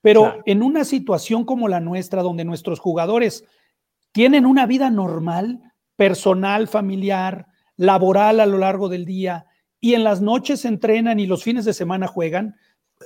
Pero 0.00 0.42
en 0.46 0.62
una 0.62 0.84
situación 0.84 1.44
como 1.44 1.68
la 1.68 1.80
nuestra, 1.80 2.22
donde 2.22 2.44
nuestros 2.44 2.78
jugadores 2.78 3.44
tienen 4.12 4.46
una 4.46 4.66
vida 4.66 4.90
normal, 4.90 5.60
personal, 5.96 6.68
familiar, 6.68 7.46
laboral 7.78 8.40
a 8.40 8.46
lo 8.46 8.58
largo 8.58 8.90
del 8.90 9.06
día, 9.06 9.46
y 9.80 9.94
en 9.94 10.04
las 10.04 10.20
noches 10.20 10.66
entrenan 10.66 11.18
y 11.18 11.26
los 11.26 11.42
fines 11.42 11.64
de 11.64 11.72
semana 11.72 12.06
juegan, 12.06 12.56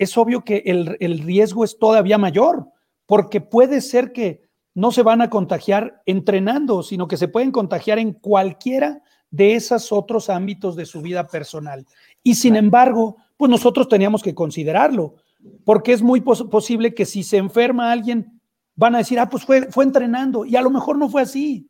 es 0.00 0.16
obvio 0.18 0.42
que 0.42 0.64
el, 0.66 0.96
el 0.98 1.20
riesgo 1.20 1.64
es 1.64 1.78
todavía 1.78 2.18
mayor 2.18 2.66
porque 3.06 3.40
puede 3.40 3.80
ser 3.80 4.12
que 4.12 4.42
no 4.74 4.90
se 4.90 5.02
van 5.02 5.20
a 5.20 5.28
contagiar 5.28 6.02
entrenando, 6.06 6.82
sino 6.82 7.06
que 7.06 7.18
se 7.18 7.28
pueden 7.28 7.52
contagiar 7.52 7.98
en 7.98 8.14
cualquiera 8.14 9.02
de 9.30 9.54
esos 9.54 9.92
otros 9.92 10.30
ámbitos 10.30 10.76
de 10.76 10.86
su 10.86 11.02
vida 11.02 11.26
personal. 11.26 11.86
Y 12.22 12.36
sin 12.36 12.56
embargo, 12.56 13.16
pues 13.36 13.50
nosotros 13.50 13.88
teníamos 13.88 14.22
que 14.22 14.34
considerarlo, 14.34 15.16
porque 15.64 15.92
es 15.92 16.02
muy 16.02 16.20
posible 16.20 16.94
que 16.94 17.04
si 17.04 17.22
se 17.22 17.36
enferma 17.36 17.92
alguien, 17.92 18.40
van 18.74 18.94
a 18.94 18.98
decir, 18.98 19.18
ah, 19.18 19.28
pues 19.28 19.44
fue, 19.44 19.70
fue 19.70 19.84
entrenando, 19.84 20.44
y 20.44 20.56
a 20.56 20.62
lo 20.62 20.70
mejor 20.70 20.96
no 20.96 21.08
fue 21.08 21.22
así. 21.22 21.68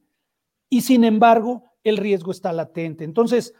Y 0.68 0.82
sin 0.82 1.04
embargo, 1.04 1.71
el 1.84 1.96
riesgo 1.96 2.32
está 2.32 2.52
latente. 2.52 3.04
Entonces, 3.04 3.54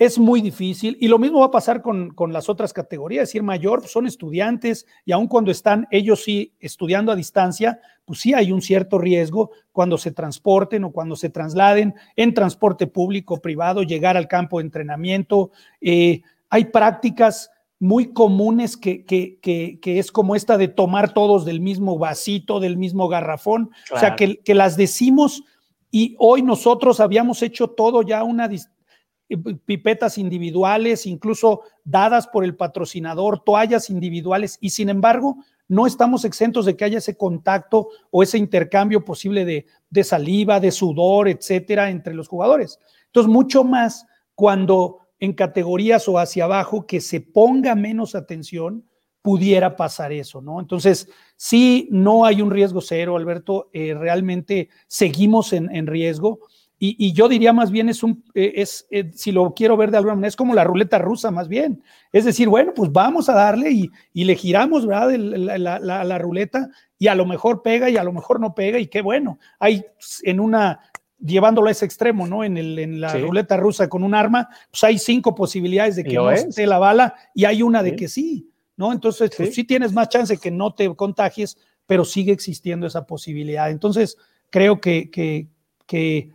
es 0.00 0.18
muy 0.18 0.40
difícil 0.40 0.96
y 0.98 1.08
lo 1.08 1.18
mismo 1.18 1.40
va 1.40 1.46
a 1.46 1.50
pasar 1.50 1.82
con, 1.82 2.14
las 2.32 2.48
otras 2.48 2.72
categorías, 2.72 3.24
es 3.24 3.28
decir, 3.28 3.42
mayor, 3.42 3.86
son 3.86 4.06
estudiantes 4.06 4.86
y 5.04 5.12
aun 5.12 5.28
cuando 5.28 5.50
están 5.50 5.86
ellos 5.90 6.24
sí 6.24 6.54
estudiando 6.58 7.12
a 7.12 7.16
distancia, 7.16 7.78
pues 8.06 8.20
sí 8.20 8.32
hay 8.32 8.50
un 8.50 8.62
cierto 8.62 8.98
riesgo 8.98 9.50
cuando 9.72 9.98
se 9.98 10.10
transporten 10.10 10.84
o 10.84 10.90
cuando 10.90 11.16
se 11.16 11.28
trasladen 11.28 11.94
en 12.16 12.32
transporte 12.32 12.86
público, 12.86 13.42
privado, 13.42 13.82
llegar 13.82 14.16
al 14.16 14.26
campo 14.26 14.58
de 14.58 14.64
entrenamiento. 14.64 15.50
Eh, 15.82 16.22
hay 16.48 16.64
prácticas 16.64 17.50
muy 17.78 18.14
comunes 18.14 18.78
que, 18.78 19.04
que, 19.04 19.38
que, 19.38 19.98
es 19.98 20.10
como 20.10 20.34
esta 20.34 20.56
de 20.56 20.68
tomar 20.68 21.12
todos 21.12 21.44
del 21.44 21.60
mismo 21.60 21.98
vasito, 21.98 22.58
del 22.58 22.78
mismo 22.78 23.08
garrafón, 23.08 23.70
o 23.94 23.98
sea, 23.98 24.16
que, 24.16 24.38
que, 24.38 24.54
las 24.54 24.78
decimos 24.78 25.44
y 25.90 26.16
hoy 26.18 26.42
nosotros 26.42 27.00
habíamos 27.00 27.42
hecho 27.42 27.68
todo 27.68 28.02
ya 28.02 28.22
una 28.22 28.46
eh, 28.46 29.36
pipetas 29.64 30.18
individuales, 30.18 31.06
incluso 31.06 31.62
dadas 31.84 32.26
por 32.26 32.44
el 32.44 32.56
patrocinador, 32.56 33.42
toallas 33.44 33.90
individuales, 33.90 34.58
y 34.60 34.70
sin 34.70 34.88
embargo 34.88 35.36
no 35.68 35.86
estamos 35.86 36.24
exentos 36.24 36.66
de 36.66 36.76
que 36.76 36.84
haya 36.84 36.98
ese 36.98 37.16
contacto 37.16 37.88
o 38.10 38.24
ese 38.24 38.38
intercambio 38.38 39.04
posible 39.04 39.44
de, 39.44 39.66
de 39.88 40.04
saliva, 40.04 40.58
de 40.58 40.72
sudor, 40.72 41.28
etcétera, 41.28 41.90
entre 41.90 42.12
los 42.12 42.26
jugadores. 42.26 42.80
Entonces, 43.06 43.32
mucho 43.32 43.62
más 43.62 44.06
cuando 44.34 44.98
en 45.20 45.32
categorías 45.32 46.08
o 46.08 46.18
hacia 46.18 46.44
abajo 46.44 46.86
que 46.86 47.00
se 47.00 47.20
ponga 47.20 47.76
menos 47.76 48.16
atención, 48.16 48.84
pudiera 49.22 49.76
pasar 49.76 50.12
eso, 50.12 50.40
¿no? 50.40 50.60
Entonces, 50.60 51.08
sí, 51.36 51.88
no 51.90 52.24
hay 52.24 52.40
un 52.42 52.50
riesgo 52.50 52.80
cero, 52.80 53.16
Alberto, 53.16 53.70
eh, 53.72 53.94
realmente 53.94 54.68
seguimos 54.86 55.52
en, 55.52 55.86
riesgo. 55.86 56.40
Y, 56.82 57.12
yo 57.12 57.28
diría 57.28 57.52
más 57.52 57.70
bien 57.70 57.90
es 57.90 58.02
un, 58.02 58.24
eh, 58.32 58.52
es, 58.56 58.86
eh, 58.90 59.10
si 59.12 59.32
lo 59.32 59.52
quiero 59.52 59.76
ver 59.76 59.90
de 59.90 59.98
alguna 59.98 60.14
manera, 60.14 60.28
es 60.28 60.36
como 60.36 60.54
la 60.54 60.64
ruleta 60.64 60.96
rusa 60.96 61.30
más 61.30 61.46
bien. 61.46 61.82
Es 62.10 62.24
decir, 62.24 62.48
bueno, 62.48 62.72
pues 62.74 62.90
vamos 62.90 63.28
a 63.28 63.34
darle 63.34 63.70
y, 63.70 63.90
y 64.14 64.24
le 64.24 64.34
giramos, 64.34 64.86
¿verdad? 64.86 65.10
La, 65.18 65.78
la, 65.78 66.04
la, 66.04 66.18
ruleta 66.18 66.70
y 66.98 67.08
a 67.08 67.14
lo 67.14 67.26
mejor 67.26 67.60
pega 67.60 67.90
y 67.90 67.98
a 67.98 68.04
lo 68.04 68.14
mejor 68.14 68.40
no 68.40 68.54
pega 68.54 68.78
y 68.78 68.86
qué 68.86 69.02
bueno. 69.02 69.38
Hay 69.58 69.84
en 70.22 70.40
una 70.40 70.80
llevándolo 71.22 71.68
a 71.68 71.72
ese 71.72 71.84
extremo, 71.84 72.26
¿no? 72.26 72.44
En, 72.44 72.56
el, 72.56 72.78
en 72.78 73.00
la 73.00 73.12
ruleta 73.14 73.56
rusa 73.56 73.88
con 73.88 74.02
un 74.02 74.14
arma, 74.14 74.48
pues 74.70 74.82
hay 74.84 74.98
cinco 74.98 75.34
posibilidades 75.34 75.96
de 75.96 76.04
que 76.04 76.14
no 76.14 76.30
esté 76.30 76.66
la 76.66 76.78
bala 76.78 77.14
y 77.34 77.44
hay 77.44 77.62
una 77.62 77.82
de 77.82 77.94
que 77.94 78.08
sí, 78.08 78.49
¿no? 78.80 78.92
Entonces, 78.92 79.30
pues 79.36 79.54
sí 79.54 79.64
tienes 79.64 79.92
más 79.92 80.08
chance 80.08 80.38
que 80.38 80.50
no 80.50 80.74
te 80.74 80.92
contagies, 80.96 81.58
pero 81.84 82.02
sigue 82.02 82.32
existiendo 82.32 82.86
esa 82.86 83.04
posibilidad. 83.04 83.70
Entonces, 83.70 84.16
creo 84.48 84.80
que, 84.80 85.10
que, 85.10 85.48
que, 85.86 86.32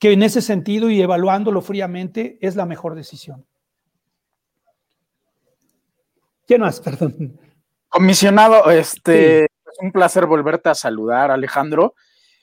que 0.00 0.12
en 0.12 0.24
ese 0.24 0.42
sentido 0.42 0.90
y 0.90 1.00
evaluándolo 1.00 1.62
fríamente 1.62 2.36
es 2.40 2.56
la 2.56 2.66
mejor 2.66 2.96
decisión. 2.96 3.46
¿Quién 6.48 6.62
más? 6.62 6.80
Perdón. 6.84 7.38
Comisionado, 7.88 8.68
este, 8.72 9.44
es 9.44 9.78
un 9.80 9.92
placer 9.92 10.26
volverte 10.26 10.70
a 10.70 10.74
saludar, 10.74 11.30
Alejandro. 11.30 11.94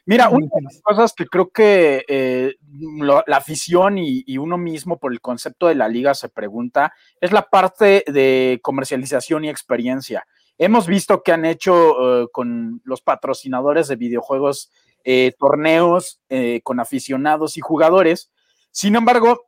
Mira, 0.07 0.29
una 0.29 0.45
de 0.53 0.61
las 0.61 0.81
cosas 0.83 1.13
que 1.13 1.25
creo 1.25 1.49
que 1.49 2.05
eh, 2.07 2.55
la 2.99 3.37
afición 3.37 3.97
y, 3.97 4.37
uno 4.37 4.55
mismo 4.57 4.99
por 4.99 5.11
el 5.11 5.19
concepto 5.19 5.67
de 5.67 5.73
la 5.73 5.87
liga 5.87 6.13
se 6.13 6.29
pregunta 6.29 6.93
es 7.19 7.31
la 7.31 7.49
parte 7.49 8.03
de 8.05 8.59
comercialización 8.61 9.45
y 9.45 9.49
experiencia. 9.49 10.27
Hemos 10.59 10.85
visto 10.85 11.23
que 11.23 11.31
han 11.31 11.43
hecho 11.43 12.23
eh, 12.23 12.27
con 12.31 12.81
los 12.83 13.01
patrocinadores 13.01 13.87
de 13.87 13.95
videojuegos 13.95 14.71
eh, 15.03 15.33
torneos 15.39 16.19
con 16.63 16.79
aficionados 16.79 17.57
y 17.57 17.61
jugadores. 17.61 18.31
Sin 18.71 18.95
embargo, 18.95 19.47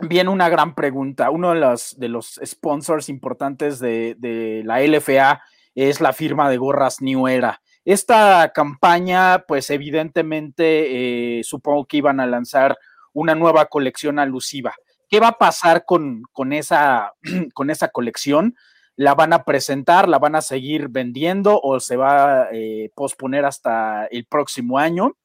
viene 0.00 0.28
una 0.28 0.50
gran 0.50 0.74
pregunta. 0.74 1.30
Uno 1.30 1.54
de 1.54 1.60
los, 1.60 1.98
de 1.98 2.08
los 2.08 2.38
sponsors 2.44 3.08
importantes 3.08 3.78
de, 3.78 4.16
de 4.18 4.62
la 4.64 4.80
LFA 4.80 5.42
es 5.74 6.00
la 6.00 6.12
firma 6.12 6.50
de 6.50 6.58
gorras 6.58 7.00
New 7.00 7.26
Era. 7.26 7.62
Esta 7.88 8.52
campaña, 8.52 9.46
pues 9.48 9.70
evidentemente, 9.70 11.38
eh, 11.38 11.42
supongo 11.42 11.86
que 11.86 11.96
iban 11.96 12.20
a 12.20 12.26
lanzar 12.26 12.76
una 13.14 13.34
nueva 13.34 13.64
colección 13.64 14.18
alusiva. 14.18 14.74
¿Qué 15.08 15.20
va 15.20 15.28
a 15.28 15.38
pasar 15.38 15.86
con, 15.86 16.24
con, 16.34 16.52
esa, 16.52 17.14
con 17.54 17.70
esa 17.70 17.88
colección? 17.88 18.56
¿La 18.94 19.14
van 19.14 19.32
a 19.32 19.44
presentar? 19.44 20.06
¿La 20.06 20.18
van 20.18 20.34
a 20.34 20.42
seguir 20.42 20.90
vendiendo 20.90 21.58
o 21.62 21.80
se 21.80 21.96
va 21.96 22.42
a 22.42 22.48
eh, 22.52 22.90
posponer 22.94 23.46
hasta 23.46 24.04
el 24.10 24.26
próximo 24.26 24.78
año? 24.78 25.16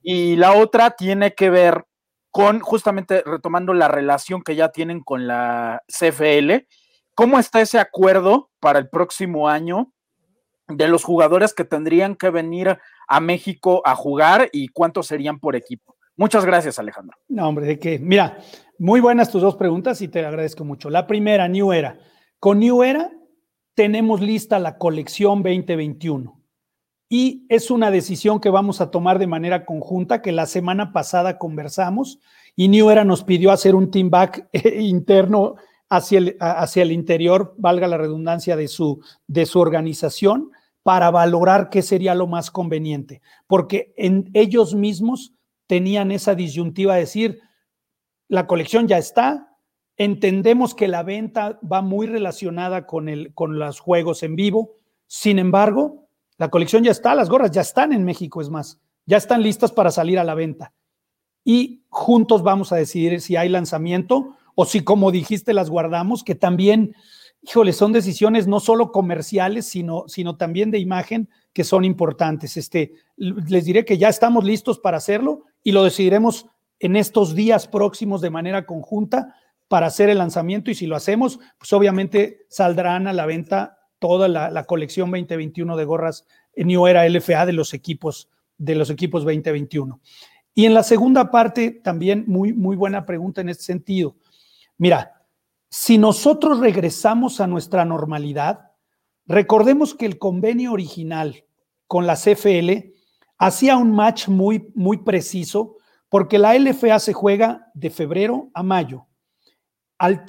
Y 0.00 0.36
la 0.36 0.54
otra 0.54 0.92
tiene 0.92 1.34
que 1.34 1.50
ver 1.50 1.84
con, 2.30 2.60
justamente 2.60 3.22
retomando 3.26 3.74
la 3.74 3.88
relación 3.88 4.40
que 4.40 4.56
ya 4.56 4.70
tienen 4.70 5.00
con 5.00 5.26
la 5.26 5.82
CFL, 5.86 6.66
¿cómo 7.14 7.38
está 7.38 7.60
ese 7.60 7.78
acuerdo 7.78 8.50
para 8.58 8.78
el 8.78 8.88
próximo 8.88 9.50
año 9.50 9.92
de 10.70 10.88
los 10.88 11.04
jugadores 11.04 11.54
que 11.54 11.64
tendrían 11.64 12.16
que 12.16 12.30
venir 12.30 12.78
a 13.08 13.20
México 13.20 13.82
a 13.84 13.94
jugar 13.94 14.48
y 14.52 14.68
cuántos 14.68 15.06
serían 15.06 15.38
por 15.38 15.56
equipo. 15.56 15.96
Muchas 16.16 16.44
gracias, 16.44 16.78
Alejandro. 16.78 17.16
No, 17.28 17.48
hombre, 17.48 17.66
de 17.66 17.78
qué. 17.78 17.98
Mira, 17.98 18.38
muy 18.78 19.00
buenas 19.00 19.30
tus 19.30 19.42
dos 19.42 19.56
preguntas 19.56 20.02
y 20.02 20.08
te 20.08 20.24
agradezco 20.24 20.64
mucho. 20.64 20.90
La 20.90 21.06
primera, 21.06 21.48
New 21.48 21.72
Era. 21.72 21.98
Con 22.38 22.60
New 22.60 22.82
Era 22.82 23.10
tenemos 23.74 24.20
lista 24.20 24.58
la 24.58 24.76
colección 24.76 25.42
2021 25.42 26.40
y 27.08 27.46
es 27.48 27.70
una 27.70 27.90
decisión 27.90 28.38
que 28.40 28.50
vamos 28.50 28.80
a 28.80 28.90
tomar 28.90 29.18
de 29.18 29.26
manera 29.26 29.64
conjunta 29.64 30.22
que 30.22 30.32
la 30.32 30.46
semana 30.46 30.92
pasada 30.92 31.38
conversamos 31.38 32.20
y 32.54 32.68
New 32.68 32.90
Era 32.90 33.04
nos 33.04 33.24
pidió 33.24 33.50
hacer 33.50 33.74
un 33.74 33.90
team 33.90 34.10
back 34.10 34.48
interno 34.78 35.56
hacia 35.88 36.18
el, 36.18 36.36
hacia 36.38 36.82
el 36.82 36.92
interior, 36.92 37.54
valga 37.58 37.88
la 37.88 37.98
redundancia 37.98 38.56
de 38.56 38.68
su, 38.68 39.02
de 39.26 39.44
su 39.44 39.58
organización 39.58 40.50
para 40.82 41.10
valorar 41.10 41.68
qué 41.70 41.82
sería 41.82 42.14
lo 42.14 42.26
más 42.26 42.50
conveniente, 42.50 43.20
porque 43.46 43.92
en 43.96 44.30
ellos 44.34 44.74
mismos 44.74 45.34
tenían 45.66 46.10
esa 46.10 46.34
disyuntiva 46.34 46.94
de 46.94 47.00
decir, 47.00 47.40
la 48.28 48.46
colección 48.46 48.88
ya 48.88 48.98
está, 48.98 49.56
entendemos 49.96 50.74
que 50.74 50.88
la 50.88 51.02
venta 51.02 51.60
va 51.60 51.82
muy 51.82 52.06
relacionada 52.06 52.86
con, 52.86 53.08
el, 53.08 53.34
con 53.34 53.58
los 53.58 53.80
juegos 53.80 54.22
en 54.22 54.36
vivo, 54.36 54.76
sin 55.06 55.38
embargo, 55.38 56.08
la 56.38 56.48
colección 56.48 56.84
ya 56.84 56.92
está, 56.92 57.14
las 57.14 57.28
gorras 57.28 57.50
ya 57.50 57.60
están 57.60 57.92
en 57.92 58.04
México, 58.04 58.40
es 58.40 58.48
más, 58.48 58.80
ya 59.04 59.18
están 59.18 59.42
listas 59.42 59.72
para 59.72 59.90
salir 59.90 60.18
a 60.18 60.24
la 60.24 60.34
venta. 60.34 60.72
Y 61.44 61.84
juntos 61.88 62.42
vamos 62.42 62.72
a 62.72 62.76
decidir 62.76 63.20
si 63.20 63.36
hay 63.36 63.48
lanzamiento 63.48 64.36
o 64.54 64.64
si, 64.64 64.82
como 64.82 65.10
dijiste, 65.10 65.52
las 65.52 65.68
guardamos, 65.68 66.22
que 66.24 66.34
también 66.34 66.94
híjole, 67.42 67.72
son 67.72 67.92
decisiones 67.92 68.46
no 68.46 68.60
solo 68.60 68.92
comerciales, 68.92 69.66
sino, 69.66 70.04
sino 70.06 70.36
también 70.36 70.70
de 70.70 70.78
imagen 70.78 71.28
que 71.52 71.64
son 71.64 71.84
importantes. 71.84 72.56
Este, 72.56 72.92
les 73.16 73.64
diré 73.64 73.84
que 73.84 73.98
ya 73.98 74.08
estamos 74.08 74.44
listos 74.44 74.78
para 74.78 74.98
hacerlo 74.98 75.44
y 75.62 75.72
lo 75.72 75.82
decidiremos 75.82 76.46
en 76.78 76.96
estos 76.96 77.34
días 77.34 77.66
próximos 77.66 78.20
de 78.20 78.30
manera 78.30 78.66
conjunta 78.66 79.36
para 79.68 79.86
hacer 79.86 80.08
el 80.08 80.18
lanzamiento 80.18 80.70
y 80.70 80.74
si 80.74 80.86
lo 80.86 80.96
hacemos, 80.96 81.38
pues 81.58 81.72
obviamente 81.72 82.46
saldrán 82.48 83.06
a 83.06 83.12
la 83.12 83.26
venta 83.26 83.78
toda 83.98 84.28
la, 84.28 84.64
colección 84.64 85.10
2021 85.10 85.76
de 85.76 85.84
gorras 85.84 86.26
New 86.56 86.86
Era 86.86 87.08
LFA 87.08 87.46
de 87.46 87.52
los 87.52 87.74
equipos 87.74 88.28
de 88.58 88.74
los 88.74 88.90
equipos 88.90 89.22
2021. 89.22 90.00
Y 90.54 90.66
en 90.66 90.74
la 90.74 90.82
segunda 90.82 91.30
parte 91.30 91.70
también 91.70 92.24
muy 92.26 92.52
muy 92.52 92.76
buena 92.76 93.06
pregunta 93.06 93.40
en 93.40 93.50
este 93.50 93.62
sentido. 93.62 94.16
Mira, 94.76 95.19
si 95.70 95.98
nosotros 95.98 96.58
regresamos 96.58 97.40
a 97.40 97.46
nuestra 97.46 97.84
normalidad, 97.84 98.72
recordemos 99.26 99.94
que 99.94 100.04
el 100.04 100.18
convenio 100.18 100.72
original 100.72 101.44
con 101.86 102.08
la 102.08 102.16
CFL 102.16 102.90
hacía 103.38 103.76
un 103.76 103.92
match 103.92 104.26
muy, 104.26 104.70
muy 104.74 104.98
preciso 104.98 105.76
porque 106.08 106.38
la 106.40 106.58
LFA 106.58 106.98
se 106.98 107.12
juega 107.12 107.70
de 107.74 107.88
febrero 107.90 108.50
a 108.52 108.64
mayo. 108.64 109.06
Al 109.96 110.24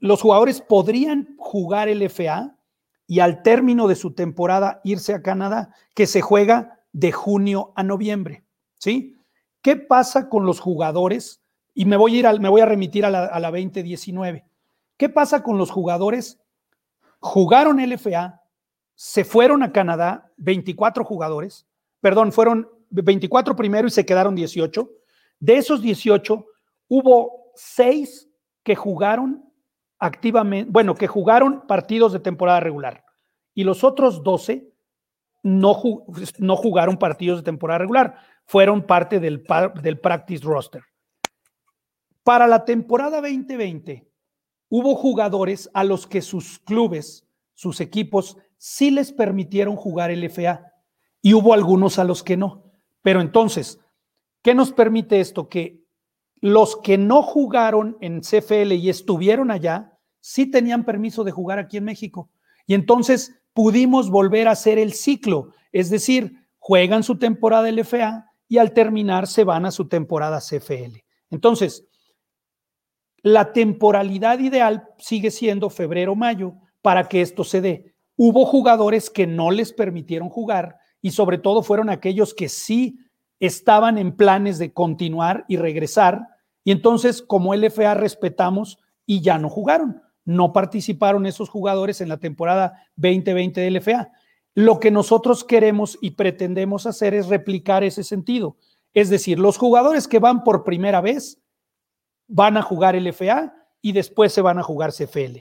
los 0.00 0.22
jugadores 0.22 0.60
podrían 0.60 1.36
jugar 1.38 1.88
LFA 1.88 2.56
y 3.06 3.20
al 3.20 3.42
término 3.42 3.86
de 3.86 3.94
su 3.94 4.12
temporada 4.12 4.80
irse 4.82 5.14
a 5.14 5.22
Canadá, 5.22 5.72
que 5.94 6.06
se 6.06 6.20
juega 6.20 6.80
de 6.92 7.12
junio 7.12 7.72
a 7.76 7.84
noviembre. 7.84 8.42
¿Sí? 8.78 9.16
¿Qué 9.62 9.76
pasa 9.76 10.28
con 10.28 10.46
los 10.46 10.58
jugadores? 10.58 11.42
Y 11.74 11.84
me 11.84 11.96
voy 11.96 12.16
a, 12.16 12.32
ir 12.32 12.40
me 12.40 12.48
voy 12.48 12.60
a 12.60 12.66
remitir 12.66 13.04
a 13.04 13.10
la, 13.10 13.26
a 13.26 13.38
la 13.38 13.50
2019. 13.50 14.49
¿Qué 15.00 15.08
pasa 15.08 15.42
con 15.42 15.56
los 15.56 15.70
jugadores? 15.70 16.38
Jugaron 17.20 17.78
LFA, 17.78 18.42
se 18.94 19.24
fueron 19.24 19.62
a 19.62 19.72
Canadá, 19.72 20.30
24 20.36 21.06
jugadores, 21.06 21.66
perdón, 22.02 22.32
fueron 22.32 22.68
24 22.90 23.56
primero 23.56 23.88
y 23.88 23.90
se 23.90 24.04
quedaron 24.04 24.34
18. 24.34 24.90
De 25.38 25.56
esos 25.56 25.80
18, 25.80 26.46
hubo 26.88 27.50
6 27.54 28.28
que 28.62 28.76
jugaron 28.76 29.50
activamente, 29.98 30.70
bueno, 30.70 30.94
que 30.94 31.06
jugaron 31.06 31.66
partidos 31.66 32.12
de 32.12 32.20
temporada 32.20 32.60
regular. 32.60 33.02
Y 33.54 33.64
los 33.64 33.84
otros 33.84 34.22
12 34.22 34.70
no, 35.44 35.80
no 36.36 36.56
jugaron 36.56 36.98
partidos 36.98 37.38
de 37.38 37.44
temporada 37.44 37.78
regular, 37.78 38.18
fueron 38.44 38.82
parte 38.82 39.18
del, 39.18 39.46
del 39.82 39.98
practice 39.98 40.44
roster. 40.44 40.82
Para 42.22 42.46
la 42.46 42.66
temporada 42.66 43.22
2020, 43.22 44.09
hubo 44.70 44.94
jugadores 44.94 45.68
a 45.74 45.84
los 45.84 46.06
que 46.06 46.22
sus 46.22 46.58
clubes, 46.60 47.26
sus 47.54 47.80
equipos, 47.80 48.38
sí 48.56 48.90
les 48.90 49.12
permitieron 49.12 49.76
jugar 49.76 50.10
el 50.10 50.24
FA 50.30 50.72
y 51.20 51.34
hubo 51.34 51.52
algunos 51.52 51.98
a 51.98 52.04
los 52.04 52.22
que 52.22 52.38
no. 52.38 52.64
Pero 53.02 53.20
entonces, 53.20 53.78
¿qué 54.42 54.54
nos 54.54 54.72
permite 54.72 55.20
esto? 55.20 55.48
Que 55.48 55.84
los 56.40 56.76
que 56.76 56.96
no 56.96 57.22
jugaron 57.22 57.98
en 58.00 58.20
CFL 58.20 58.72
y 58.72 58.88
estuvieron 58.88 59.50
allá 59.50 59.98
sí 60.20 60.46
tenían 60.46 60.84
permiso 60.84 61.24
de 61.24 61.32
jugar 61.32 61.58
aquí 61.58 61.76
en 61.76 61.84
México. 61.84 62.30
Y 62.66 62.74
entonces 62.74 63.42
pudimos 63.52 64.10
volver 64.10 64.48
a 64.48 64.52
hacer 64.52 64.78
el 64.78 64.92
ciclo, 64.92 65.50
es 65.72 65.90
decir, 65.90 66.46
juegan 66.58 67.02
su 67.02 67.18
temporada 67.18 67.70
LFA 67.70 68.26
y 68.48 68.58
al 68.58 68.72
terminar 68.72 69.26
se 69.26 69.44
van 69.44 69.66
a 69.66 69.70
su 69.70 69.88
temporada 69.88 70.40
CFL. 70.40 70.98
Entonces, 71.30 71.86
la 73.22 73.52
temporalidad 73.52 74.38
ideal 74.38 74.88
sigue 74.98 75.30
siendo 75.30 75.70
febrero-mayo 75.70 76.54
para 76.82 77.08
que 77.08 77.20
esto 77.20 77.44
se 77.44 77.60
dé. 77.60 77.94
Hubo 78.16 78.44
jugadores 78.44 79.10
que 79.10 79.26
no 79.26 79.50
les 79.50 79.72
permitieron 79.72 80.28
jugar 80.28 80.76
y 81.02 81.12
sobre 81.12 81.38
todo 81.38 81.62
fueron 81.62 81.90
aquellos 81.90 82.34
que 82.34 82.48
sí 82.48 82.98
estaban 83.38 83.98
en 83.98 84.16
planes 84.16 84.58
de 84.58 84.72
continuar 84.72 85.44
y 85.48 85.56
regresar. 85.56 86.28
Y 86.62 86.72
entonces, 86.72 87.22
como 87.22 87.54
LFA, 87.54 87.94
respetamos 87.94 88.78
y 89.06 89.22
ya 89.22 89.38
no 89.38 89.48
jugaron. 89.48 90.02
No 90.24 90.52
participaron 90.52 91.26
esos 91.26 91.48
jugadores 91.48 92.00
en 92.00 92.10
la 92.10 92.18
temporada 92.18 92.84
2020 92.96 93.60
de 93.60 93.70
LFA. 93.70 94.10
Lo 94.54 94.78
que 94.78 94.90
nosotros 94.90 95.44
queremos 95.44 95.98
y 96.02 96.12
pretendemos 96.12 96.86
hacer 96.86 97.14
es 97.14 97.28
replicar 97.28 97.82
ese 97.82 98.04
sentido. 98.04 98.56
Es 98.92 99.08
decir, 99.08 99.38
los 99.38 99.56
jugadores 99.56 100.06
que 100.06 100.18
van 100.18 100.44
por 100.44 100.64
primera 100.64 101.00
vez 101.00 101.40
van 102.30 102.56
a 102.56 102.62
jugar 102.62 102.94
LFA 102.94 103.52
y 103.82 103.92
después 103.92 104.32
se 104.32 104.40
van 104.40 104.58
a 104.58 104.62
jugar 104.62 104.92
CFL. 104.92 105.38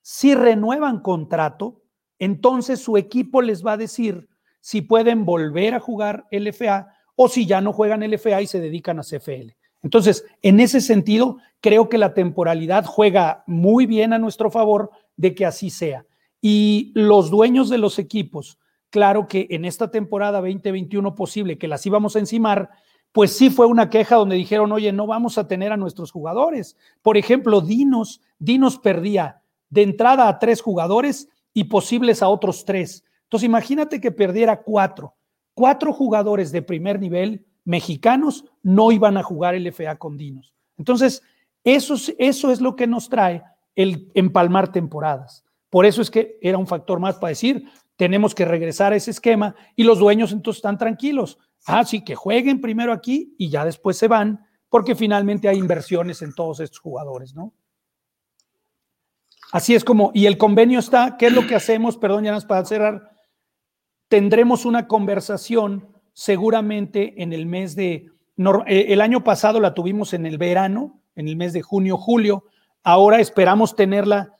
Si 0.00 0.34
renuevan 0.34 1.00
contrato, 1.00 1.82
entonces 2.18 2.80
su 2.80 2.96
equipo 2.96 3.42
les 3.42 3.64
va 3.64 3.72
a 3.72 3.76
decir 3.76 4.28
si 4.60 4.80
pueden 4.80 5.24
volver 5.24 5.74
a 5.74 5.80
jugar 5.80 6.26
LFA 6.30 6.88
o 7.16 7.28
si 7.28 7.46
ya 7.46 7.60
no 7.60 7.72
juegan 7.72 8.08
LFA 8.08 8.42
y 8.42 8.46
se 8.46 8.60
dedican 8.60 8.98
a 8.98 9.02
CFL. 9.02 9.56
Entonces, 9.82 10.24
en 10.42 10.60
ese 10.60 10.80
sentido, 10.80 11.38
creo 11.60 11.88
que 11.88 11.98
la 11.98 12.14
temporalidad 12.14 12.84
juega 12.84 13.44
muy 13.46 13.86
bien 13.86 14.12
a 14.12 14.18
nuestro 14.18 14.50
favor 14.50 14.90
de 15.16 15.34
que 15.34 15.46
así 15.46 15.70
sea. 15.70 16.04
Y 16.40 16.92
los 16.94 17.30
dueños 17.30 17.68
de 17.68 17.78
los 17.78 17.98
equipos, 17.98 18.58
claro 18.90 19.26
que 19.26 19.46
en 19.50 19.64
esta 19.64 19.90
temporada 19.90 20.40
2021 20.40 21.14
posible 21.14 21.58
que 21.58 21.68
las 21.68 21.84
íbamos 21.86 22.16
a 22.16 22.20
encimar, 22.20 22.70
pues 23.12 23.36
sí 23.36 23.50
fue 23.50 23.66
una 23.66 23.90
queja 23.90 24.16
donde 24.16 24.36
dijeron, 24.36 24.70
oye, 24.72 24.92
no 24.92 25.06
vamos 25.06 25.38
a 25.38 25.48
tener 25.48 25.72
a 25.72 25.76
nuestros 25.76 26.12
jugadores. 26.12 26.76
Por 27.02 27.16
ejemplo, 27.16 27.60
Dinos, 27.60 28.20
Dinos 28.38 28.78
perdía 28.78 29.42
de 29.70 29.82
entrada 29.82 30.28
a 30.28 30.38
tres 30.38 30.60
jugadores 30.60 31.28
y 31.52 31.64
posibles 31.64 32.22
a 32.22 32.28
otros 32.28 32.64
tres. 32.64 33.04
Entonces, 33.24 33.46
imagínate 33.46 34.00
que 34.00 34.12
perdiera 34.12 34.62
cuatro 34.62 35.14
cuatro 35.58 35.92
jugadores 35.92 36.52
de 36.52 36.62
primer 36.62 37.00
nivel 37.00 37.44
mexicanos 37.64 38.44
no 38.62 38.92
iban 38.92 39.16
a 39.16 39.24
jugar 39.24 39.56
el 39.56 39.66
FA 39.72 39.96
con 39.96 40.16
Dinos. 40.16 40.54
Entonces, 40.76 41.20
eso, 41.64 41.96
eso 42.16 42.52
es 42.52 42.60
lo 42.60 42.76
que 42.76 42.86
nos 42.86 43.08
trae 43.08 43.42
el 43.74 44.08
empalmar 44.14 44.70
temporadas. 44.70 45.44
Por 45.68 45.84
eso 45.84 46.00
es 46.00 46.12
que 46.12 46.38
era 46.40 46.58
un 46.58 46.68
factor 46.68 47.00
más 47.00 47.16
para 47.16 47.30
decir, 47.30 47.64
tenemos 47.96 48.36
que 48.36 48.44
regresar 48.44 48.92
a 48.92 48.96
ese 48.96 49.10
esquema 49.10 49.56
y 49.74 49.82
los 49.82 49.98
dueños 49.98 50.30
entonces 50.30 50.58
están 50.58 50.78
tranquilos. 50.78 51.40
Ah, 51.68 51.84
sí, 51.84 52.02
que 52.02 52.14
jueguen 52.14 52.60
primero 52.60 52.92
aquí 52.92 53.34
y 53.38 53.50
ya 53.50 53.64
después 53.64 53.96
se 53.96 54.08
van, 54.08 54.46
porque 54.68 54.94
finalmente 54.94 55.48
hay 55.48 55.58
inversiones 55.58 56.22
en 56.22 56.34
todos 56.34 56.60
estos 56.60 56.80
jugadores, 56.80 57.34
¿no? 57.34 57.52
Así 59.52 59.74
es 59.74 59.84
como, 59.84 60.10
y 60.14 60.26
el 60.26 60.36
convenio 60.36 60.78
está, 60.78 61.16
¿qué 61.16 61.26
es 61.28 61.32
lo 61.32 61.46
que 61.46 61.54
hacemos? 61.54 61.96
Perdón, 61.96 62.24
ya 62.24 62.32
nos 62.32 62.44
para 62.44 62.64
cerrar 62.64 63.18
tendremos 64.08 64.64
una 64.64 64.88
conversación 64.88 65.86
seguramente 66.12 67.22
en 67.22 67.32
el 67.32 67.46
mes 67.46 67.76
de, 67.76 68.10
eh, 68.66 68.86
el 68.88 69.00
año 69.00 69.22
pasado 69.22 69.60
la 69.60 69.74
tuvimos 69.74 70.14
en 70.14 70.26
el 70.26 70.38
verano, 70.38 71.00
en 71.14 71.28
el 71.28 71.36
mes 71.36 71.52
de 71.52 71.62
junio, 71.62 71.96
julio, 71.96 72.44
ahora 72.82 73.20
esperamos 73.20 73.76
tenerla 73.76 74.34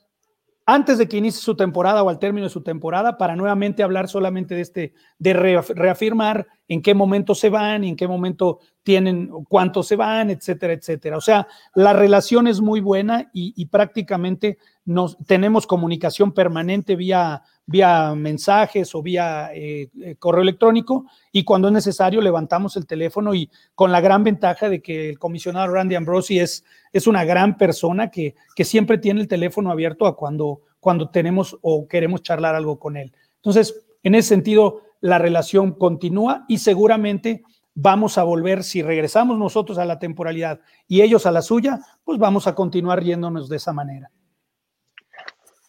antes 0.66 0.98
de 0.98 1.08
que 1.08 1.16
inicie 1.16 1.40
su 1.40 1.56
temporada 1.56 2.02
o 2.02 2.08
al 2.08 2.18
término 2.18 2.46
de 2.46 2.52
su 2.52 2.62
temporada 2.62 3.16
para 3.16 3.36
nuevamente 3.36 3.82
hablar 3.82 4.08
solamente 4.08 4.54
de 4.54 4.60
este, 4.60 4.94
de 5.18 5.32
reafirmar 5.32 6.46
en 6.68 6.82
qué 6.82 6.94
momento 6.94 7.34
se 7.34 7.48
van, 7.48 7.82
en 7.82 7.96
qué 7.96 8.06
momento 8.06 8.60
tienen, 8.82 9.30
cuánto 9.48 9.82
se 9.82 9.96
van, 9.96 10.30
etcétera, 10.30 10.74
etcétera. 10.74 11.16
O 11.16 11.20
sea, 11.20 11.48
la 11.74 11.92
relación 11.92 12.46
es 12.46 12.60
muy 12.60 12.80
buena 12.80 13.30
y, 13.32 13.66
prácticamente 13.66 14.58
nos, 14.84 15.16
tenemos 15.26 15.66
comunicación 15.66 16.32
permanente 16.32 16.94
vía 16.96 17.42
vía 17.68 18.14
mensajes 18.14 18.94
o 18.94 19.02
vía 19.02 19.50
eh, 19.54 19.90
eh, 20.00 20.16
correo 20.18 20.40
electrónico 20.40 21.04
y 21.30 21.44
cuando 21.44 21.68
es 21.68 21.74
necesario 21.74 22.22
levantamos 22.22 22.78
el 22.78 22.86
teléfono 22.86 23.34
y 23.34 23.50
con 23.74 23.92
la 23.92 24.00
gran 24.00 24.24
ventaja 24.24 24.70
de 24.70 24.80
que 24.80 25.10
el 25.10 25.18
comisionado 25.18 25.68
Randy 25.74 25.94
Ambrosi 25.94 26.38
es, 26.38 26.64
es 26.94 27.06
una 27.06 27.26
gran 27.26 27.58
persona 27.58 28.10
que, 28.10 28.36
que 28.56 28.64
siempre 28.64 28.96
tiene 28.96 29.20
el 29.20 29.28
teléfono 29.28 29.70
abierto 29.70 30.06
a 30.06 30.16
cuando, 30.16 30.62
cuando 30.80 31.10
tenemos 31.10 31.58
o 31.60 31.86
queremos 31.86 32.22
charlar 32.22 32.54
algo 32.54 32.78
con 32.78 32.96
él. 32.96 33.12
Entonces, 33.36 33.86
en 34.02 34.14
ese 34.14 34.30
sentido, 34.30 34.80
la 35.00 35.18
relación 35.18 35.72
continúa 35.72 36.44
y 36.48 36.58
seguramente 36.58 37.42
vamos 37.74 38.18
a 38.18 38.24
volver, 38.24 38.64
si 38.64 38.82
regresamos 38.82 39.38
nosotros 39.38 39.78
a 39.78 39.84
la 39.84 39.98
temporalidad 39.98 40.60
y 40.88 41.02
ellos 41.02 41.26
a 41.26 41.30
la 41.30 41.42
suya, 41.42 41.80
pues 42.04 42.18
vamos 42.18 42.46
a 42.46 42.54
continuar 42.54 43.02
riéndonos 43.02 43.48
de 43.48 43.56
esa 43.56 43.72
manera. 43.72 44.10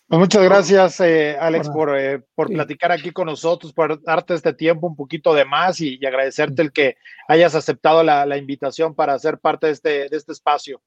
Pues 0.07 0.19
muchas 0.19 0.43
gracias, 0.43 0.99
eh, 1.01 1.37
Alex, 1.39 1.69
por, 1.69 1.95
eh, 1.95 2.23
por 2.33 2.47
platicar 2.47 2.91
aquí 2.91 3.11
con 3.11 3.27
nosotros, 3.27 3.71
por 3.73 4.01
darte 4.01 4.33
este 4.33 4.53
tiempo 4.53 4.87
un 4.87 4.95
poquito 4.95 5.35
de 5.35 5.45
más 5.45 5.79
y, 5.81 6.03
agradecerte 6.03 6.63
el 6.63 6.71
que 6.71 6.97
hayas 7.27 7.53
aceptado 7.53 8.01
la, 8.01 8.37
invitación 8.37 8.95
para 8.95 9.19
ser 9.19 9.37
parte 9.37 9.67
de 9.67 9.73
este, 9.73 9.89
de 10.09 10.17
este 10.17 10.31
espacio. 10.31 10.81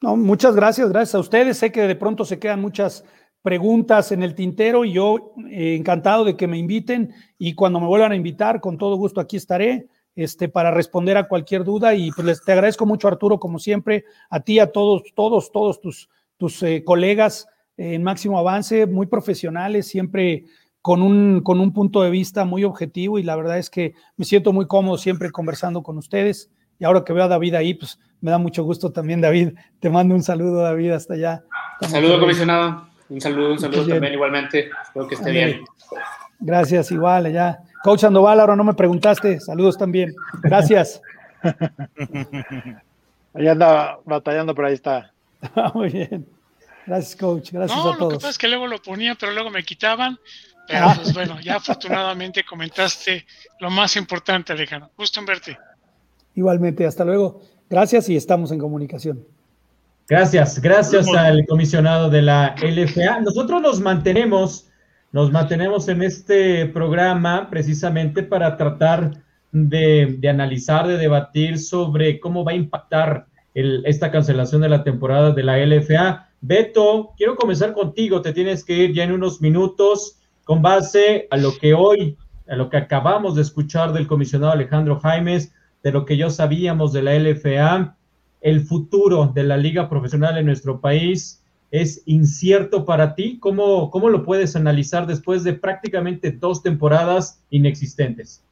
No, 0.00 0.16
muchas 0.16 0.56
gracias, 0.56 0.88
gracias 0.88 1.14
a 1.14 1.20
ustedes. 1.20 1.56
Sé 1.56 1.70
que 1.70 1.82
de 1.82 1.94
pronto 1.94 2.24
se 2.24 2.40
quedan 2.40 2.60
muchas 2.60 3.04
preguntas 3.46 4.10
en 4.10 4.24
el 4.24 4.34
tintero 4.34 4.84
y 4.84 4.90
yo 4.90 5.32
eh, 5.48 5.76
encantado 5.76 6.24
de 6.24 6.36
que 6.36 6.48
me 6.48 6.58
inviten 6.58 7.14
y 7.38 7.54
cuando 7.54 7.78
me 7.78 7.86
vuelvan 7.86 8.10
a 8.10 8.16
invitar, 8.16 8.60
con 8.60 8.76
todo 8.76 8.96
gusto 8.96 9.20
aquí 9.20 9.36
estaré 9.36 9.86
este, 10.16 10.48
para 10.48 10.72
responder 10.72 11.16
a 11.16 11.28
cualquier 11.28 11.62
duda 11.62 11.94
y 11.94 12.10
pues 12.10 12.26
les 12.26 12.44
te 12.44 12.50
agradezco 12.50 12.86
mucho 12.86 13.06
Arturo, 13.06 13.38
como 13.38 13.60
siempre, 13.60 14.04
a 14.30 14.40
ti, 14.40 14.58
a 14.58 14.72
todos, 14.72 15.04
todos, 15.14 15.52
todos 15.52 15.80
tus, 15.80 16.08
tus 16.36 16.64
colegas 16.84 17.46
en 17.76 18.02
máximo 18.02 18.36
avance, 18.36 18.84
muy 18.84 19.06
profesionales, 19.06 19.86
siempre 19.86 20.46
con 20.82 21.00
un, 21.00 21.40
con 21.40 21.60
un 21.60 21.72
punto 21.72 22.02
de 22.02 22.10
vista 22.10 22.44
muy 22.44 22.64
objetivo 22.64 23.16
y 23.20 23.22
la 23.22 23.36
verdad 23.36 23.58
es 23.58 23.70
que 23.70 23.94
me 24.16 24.24
siento 24.24 24.52
muy 24.52 24.66
cómodo 24.66 24.98
siempre 24.98 25.30
conversando 25.30 25.84
con 25.84 25.98
ustedes. 25.98 26.50
Y 26.80 26.84
ahora 26.84 27.04
que 27.04 27.12
veo 27.12 27.22
a 27.22 27.28
David 27.28 27.54
ahí, 27.54 27.74
pues 27.74 28.00
me 28.20 28.32
da 28.32 28.38
mucho 28.38 28.64
gusto 28.64 28.90
también, 28.90 29.20
David. 29.20 29.50
Te 29.78 29.88
mando 29.88 30.16
un 30.16 30.24
saludo, 30.24 30.62
David, 30.62 30.90
hasta 30.90 31.14
allá. 31.14 31.44
saludo, 31.80 32.18
comisionado. 32.18 32.85
Un 33.08 33.20
saludo, 33.20 33.52
un 33.52 33.58
saludo 33.58 33.86
también 33.86 34.14
igualmente. 34.14 34.70
Espero 34.82 35.06
que 35.06 35.14
esté 35.14 35.30
bien. 35.30 35.64
Gracias, 36.40 36.90
igual, 36.90 37.26
allá. 37.26 37.58
Coach 37.82 38.00
Sandoval, 38.00 38.40
ahora 38.40 38.56
no 38.56 38.64
me 38.64 38.74
preguntaste. 38.74 39.40
Saludos 39.40 39.78
también. 39.78 40.14
Gracias. 40.42 41.00
Allá 43.34 43.52
anda 43.52 43.98
batallando, 44.04 44.54
pero 44.54 44.68
ahí 44.68 44.74
está. 44.74 45.12
muy 45.74 45.90
bien. 45.90 46.26
Gracias, 46.86 47.16
coach. 47.16 47.52
Gracias 47.52 47.78
a 47.78 47.82
todos. 47.82 47.98
Lo 47.98 48.08
que 48.08 48.14
pasa 48.16 48.30
es 48.30 48.38
que 48.38 48.48
luego 48.48 48.66
lo 48.66 48.80
ponía, 48.80 49.14
pero 49.14 49.32
luego 49.32 49.50
me 49.50 49.62
quitaban. 49.62 50.18
Pero 50.66 50.86
ah. 50.86 50.94
pues 50.96 51.12
bueno, 51.14 51.38
ya 51.40 51.56
afortunadamente 51.56 52.44
comentaste 52.44 53.26
lo 53.60 53.70
más 53.70 53.94
importante, 53.96 54.52
Alejandro. 54.52 54.90
Gusto 54.96 55.20
en 55.20 55.26
verte. 55.26 55.58
Igualmente, 56.34 56.86
hasta 56.86 57.04
luego. 57.04 57.42
Gracias 57.68 58.08
y 58.08 58.16
estamos 58.16 58.50
en 58.52 58.58
comunicación. 58.58 59.24
Gracias, 60.08 60.60
gracias 60.60 61.08
al 61.08 61.44
comisionado 61.46 62.08
de 62.10 62.22
la 62.22 62.54
LFA. 62.62 63.20
Nosotros 63.20 63.60
nos 63.60 63.80
mantenemos, 63.80 64.68
nos 65.10 65.32
mantenemos 65.32 65.88
en 65.88 66.02
este 66.02 66.66
programa 66.66 67.50
precisamente 67.50 68.22
para 68.22 68.56
tratar 68.56 69.22
de, 69.50 70.16
de 70.18 70.28
analizar, 70.28 70.86
de 70.86 70.96
debatir 70.96 71.58
sobre 71.58 72.20
cómo 72.20 72.44
va 72.44 72.52
a 72.52 72.56
impactar 72.56 73.26
el, 73.54 73.82
esta 73.86 74.12
cancelación 74.12 74.60
de 74.60 74.68
la 74.68 74.84
temporada 74.84 75.32
de 75.32 75.42
la 75.42 75.58
LFA 75.58 76.26
Beto, 76.40 77.12
quiero 77.16 77.34
comenzar 77.34 77.72
contigo, 77.72 78.22
te 78.22 78.32
tienes 78.32 78.62
que 78.62 78.74
ir 78.74 78.92
ya 78.92 79.04
en 79.04 79.12
unos 79.12 79.40
minutos 79.40 80.20
con 80.44 80.62
base 80.62 81.26
a 81.30 81.36
lo 81.36 81.56
que 81.58 81.74
hoy, 81.74 82.16
a 82.48 82.54
lo 82.54 82.70
que 82.70 82.76
acabamos 82.76 83.34
de 83.34 83.42
escuchar 83.42 83.92
del 83.92 84.06
comisionado 84.06 84.52
Alejandro 84.52 85.00
Jaimes, 85.00 85.52
de 85.82 85.90
lo 85.92 86.04
que 86.04 86.16
ya 86.16 86.30
sabíamos 86.30 86.92
de 86.92 87.02
la 87.02 87.18
LFA, 87.18 87.95
el 88.46 88.60
futuro 88.60 89.32
de 89.34 89.42
la 89.42 89.56
liga 89.56 89.88
profesional 89.88 90.38
en 90.38 90.46
nuestro 90.46 90.80
país 90.80 91.42
es 91.72 92.02
incierto 92.06 92.84
para 92.84 93.16
ti. 93.16 93.38
¿Cómo, 93.40 93.90
cómo 93.90 94.08
lo 94.08 94.24
puedes 94.24 94.54
analizar 94.54 95.04
después 95.04 95.42
de 95.42 95.52
prácticamente 95.52 96.30
dos 96.30 96.62
temporadas 96.62 97.40
inexistentes? 97.50 98.44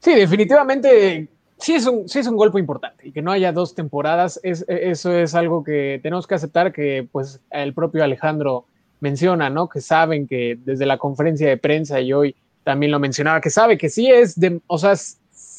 Sí, 0.00 0.12
definitivamente 0.12 1.28
sí 1.56 1.74
es, 1.74 1.86
un, 1.86 2.08
sí 2.08 2.18
es 2.18 2.26
un 2.26 2.36
golpe 2.36 2.58
importante 2.58 3.06
y 3.06 3.12
que 3.12 3.22
no 3.22 3.30
haya 3.30 3.52
dos 3.52 3.76
temporadas, 3.76 4.40
es, 4.42 4.64
eso 4.66 5.12
es 5.12 5.32
algo 5.36 5.62
que 5.62 6.00
tenemos 6.02 6.26
que 6.26 6.34
aceptar 6.34 6.72
que 6.72 7.06
pues 7.12 7.38
el 7.52 7.74
propio 7.74 8.02
Alejandro 8.02 8.64
menciona, 8.98 9.50
¿no? 9.50 9.68
Que 9.68 9.80
saben 9.80 10.26
que 10.26 10.58
desde 10.64 10.84
la 10.84 10.98
conferencia 10.98 11.48
de 11.48 11.58
prensa 11.58 12.00
y 12.00 12.12
hoy 12.12 12.34
también 12.64 12.90
lo 12.90 12.98
mencionaba, 12.98 13.40
que 13.40 13.50
sabe 13.50 13.78
que 13.78 13.88
sí 13.88 14.10
es, 14.10 14.38
de, 14.38 14.60
o 14.66 14.78
sea, 14.78 14.94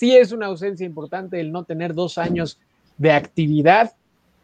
sí 0.04 0.18
es 0.18 0.34
una 0.34 0.48
ausencia 0.48 0.86
importante 0.86 1.40
el 1.40 1.54
no 1.54 1.64
tener 1.64 1.94
dos 1.94 2.18
años 2.18 2.60
de 2.98 3.14
actividad 3.14 3.94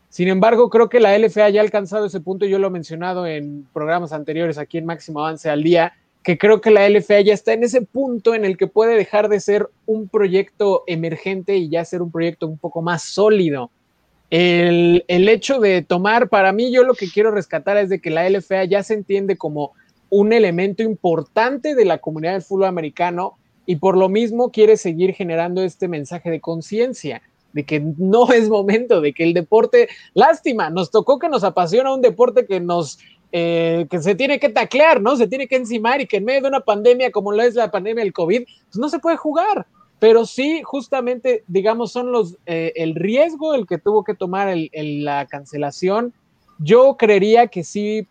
Sin 0.07 0.29
embargo, 0.29 0.69
creo 0.69 0.87
que 0.87 1.01
la 1.01 1.17
LFA 1.17 1.49
ya 1.49 1.59
ha 1.59 1.63
alcanzado 1.65 2.05
ese 2.05 2.21
punto, 2.21 2.45
yo 2.45 2.59
lo 2.59 2.67
he 2.67 2.71
mencionado 2.71 3.27
en 3.27 3.67
programas 3.73 4.13
anteriores 4.13 4.57
aquí 4.57 4.77
en 4.77 4.85
Máximo 4.85 5.19
Avance 5.19 5.49
al 5.49 5.61
Día, 5.61 5.91
que 6.23 6.37
creo 6.37 6.61
que 6.61 6.71
la 6.71 6.87
LFA 6.87 7.19
ya 7.19 7.33
está 7.33 7.51
en 7.51 7.65
ese 7.65 7.81
punto 7.81 8.33
en 8.33 8.45
el 8.45 8.55
que 8.55 8.67
puede 8.67 8.95
dejar 8.95 9.27
de 9.27 9.41
ser 9.41 9.69
un 9.85 10.07
proyecto 10.07 10.85
emergente 10.87 11.57
y 11.57 11.67
ya 11.67 11.83
ser 11.83 12.01
un 12.01 12.09
proyecto 12.09 12.47
un 12.47 12.57
poco 12.57 12.81
más 12.81 13.03
sólido. 13.03 13.69
El, 14.29 15.03
el, 15.09 15.27
hecho 15.27 15.59
de 15.59 15.81
tomar, 15.81 16.29
para 16.29 16.53
mí 16.53 16.71
yo 16.71 16.85
lo 16.85 16.93
que 16.93 17.11
quiero 17.11 17.31
rescatar 17.31 17.75
es 17.75 17.89
de 17.89 17.99
que 17.99 18.11
la 18.11 18.29
LFA 18.29 18.63
ya 18.63 18.81
se 18.81 18.93
entiende 18.93 19.35
como 19.35 19.73
un 20.09 20.31
elemento 20.31 20.83
importante 20.83 21.75
de 21.75 21.83
la 21.83 21.97
comunidad 21.97 22.31
del 22.31 22.43
fútbol 22.43 22.67
americano 22.67 23.38
y 23.69 23.75
por 23.75 23.95
lo 23.95 24.09
mismo 24.09 24.49
quiere 24.49 24.77
seguir 24.77 25.13
generando 25.13 25.61
este 25.61 25.87
mensaje 25.87 26.31
de 26.31 26.41
conciencia 26.41 27.21
de 27.53 27.65
que 27.65 27.79
no 27.79 28.31
es 28.31 28.49
momento, 28.49 28.99
de 28.99 29.13
que 29.13 29.23
el 29.23 29.35
deporte, 29.35 29.89
lástima, 30.15 30.71
nos 30.71 30.89
tocó 30.89 31.19
que 31.19 31.29
nos 31.29 31.43
apasiona 31.43 31.93
un 31.93 32.01
deporte 32.01 32.47
que 32.47 32.59
nos, 32.59 32.97
eh, 33.31 33.85
que 33.91 34.01
se 34.01 34.15
tiene 34.15 34.39
que 34.39 34.49
taclear, 34.49 34.99
¿no? 34.99 35.15
Se 35.17 35.27
tiene 35.27 35.47
que 35.47 35.57
encimar 35.57 36.01
y 36.01 36.07
que 36.07 36.17
en 36.17 36.25
medio 36.25 36.41
de 36.41 36.47
una 36.47 36.61
pandemia 36.61 37.11
como 37.11 37.31
lo 37.31 37.43
es 37.43 37.53
la 37.53 37.69
pandemia 37.69 38.03
del 38.03 38.11
COVID, 38.11 38.41
pues 38.43 38.77
no 38.79 38.89
se 38.89 38.97
puede 38.97 39.17
jugar. 39.17 39.67
Pero 39.99 40.25
sí, 40.25 40.63
justamente, 40.63 41.43
digamos, 41.47 41.91
son 41.91 42.11
los, 42.11 42.37
eh, 42.47 42.73
el 42.75 42.95
riesgo 42.95 43.53
el 43.53 43.67
que 43.67 43.77
tuvo 43.77 44.03
que 44.03 44.15
tomar 44.15 44.49
el, 44.49 44.71
la 45.05 45.27
cancelación. 45.27 46.11
Yo 46.57 46.97
creería 46.97 47.45
que 47.45 47.63
sí 47.63 48.07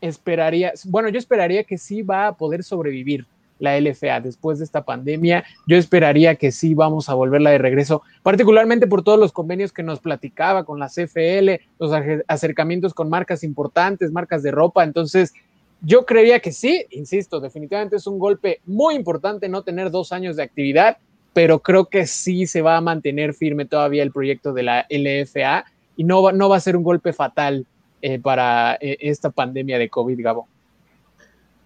esperaría, 0.00 0.72
bueno, 0.86 1.10
yo 1.10 1.18
esperaría 1.18 1.64
que 1.64 1.76
sí 1.76 2.00
va 2.00 2.28
a 2.28 2.36
poder 2.38 2.64
sobrevivir 2.64 3.26
la 3.62 3.80
LFA 3.80 4.20
después 4.20 4.58
de 4.58 4.64
esta 4.64 4.84
pandemia. 4.84 5.44
Yo 5.66 5.76
esperaría 5.76 6.34
que 6.34 6.50
sí 6.50 6.74
vamos 6.74 7.08
a 7.08 7.14
volverla 7.14 7.50
de 7.50 7.58
regreso, 7.58 8.02
particularmente 8.22 8.88
por 8.88 9.04
todos 9.04 9.18
los 9.18 9.32
convenios 9.32 9.72
que 9.72 9.84
nos 9.84 10.00
platicaba 10.00 10.64
con 10.64 10.80
la 10.80 10.88
CFL, 10.88 11.62
los 11.78 11.92
acercamientos 12.26 12.92
con 12.92 13.08
marcas 13.08 13.44
importantes, 13.44 14.10
marcas 14.10 14.42
de 14.42 14.50
ropa. 14.50 14.82
Entonces, 14.82 15.32
yo 15.80 16.04
creería 16.04 16.40
que 16.40 16.50
sí, 16.50 16.84
insisto, 16.90 17.38
definitivamente 17.38 17.96
es 17.96 18.06
un 18.08 18.18
golpe 18.18 18.60
muy 18.66 18.96
importante 18.96 19.48
no 19.48 19.62
tener 19.62 19.92
dos 19.92 20.10
años 20.10 20.36
de 20.36 20.42
actividad, 20.42 20.98
pero 21.32 21.60
creo 21.60 21.86
que 21.86 22.06
sí 22.06 22.46
se 22.46 22.62
va 22.62 22.76
a 22.76 22.80
mantener 22.80 23.32
firme 23.32 23.64
todavía 23.64 24.02
el 24.02 24.10
proyecto 24.10 24.52
de 24.52 24.64
la 24.64 24.86
LFA 24.90 25.64
y 25.96 26.02
no, 26.02 26.32
no 26.32 26.48
va 26.48 26.56
a 26.56 26.60
ser 26.60 26.76
un 26.76 26.82
golpe 26.82 27.12
fatal 27.12 27.64
eh, 28.00 28.18
para 28.18 28.76
eh, 28.80 28.96
esta 29.00 29.30
pandemia 29.30 29.78
de 29.78 29.88
COVID, 29.88 30.20
Gabo. 30.20 30.48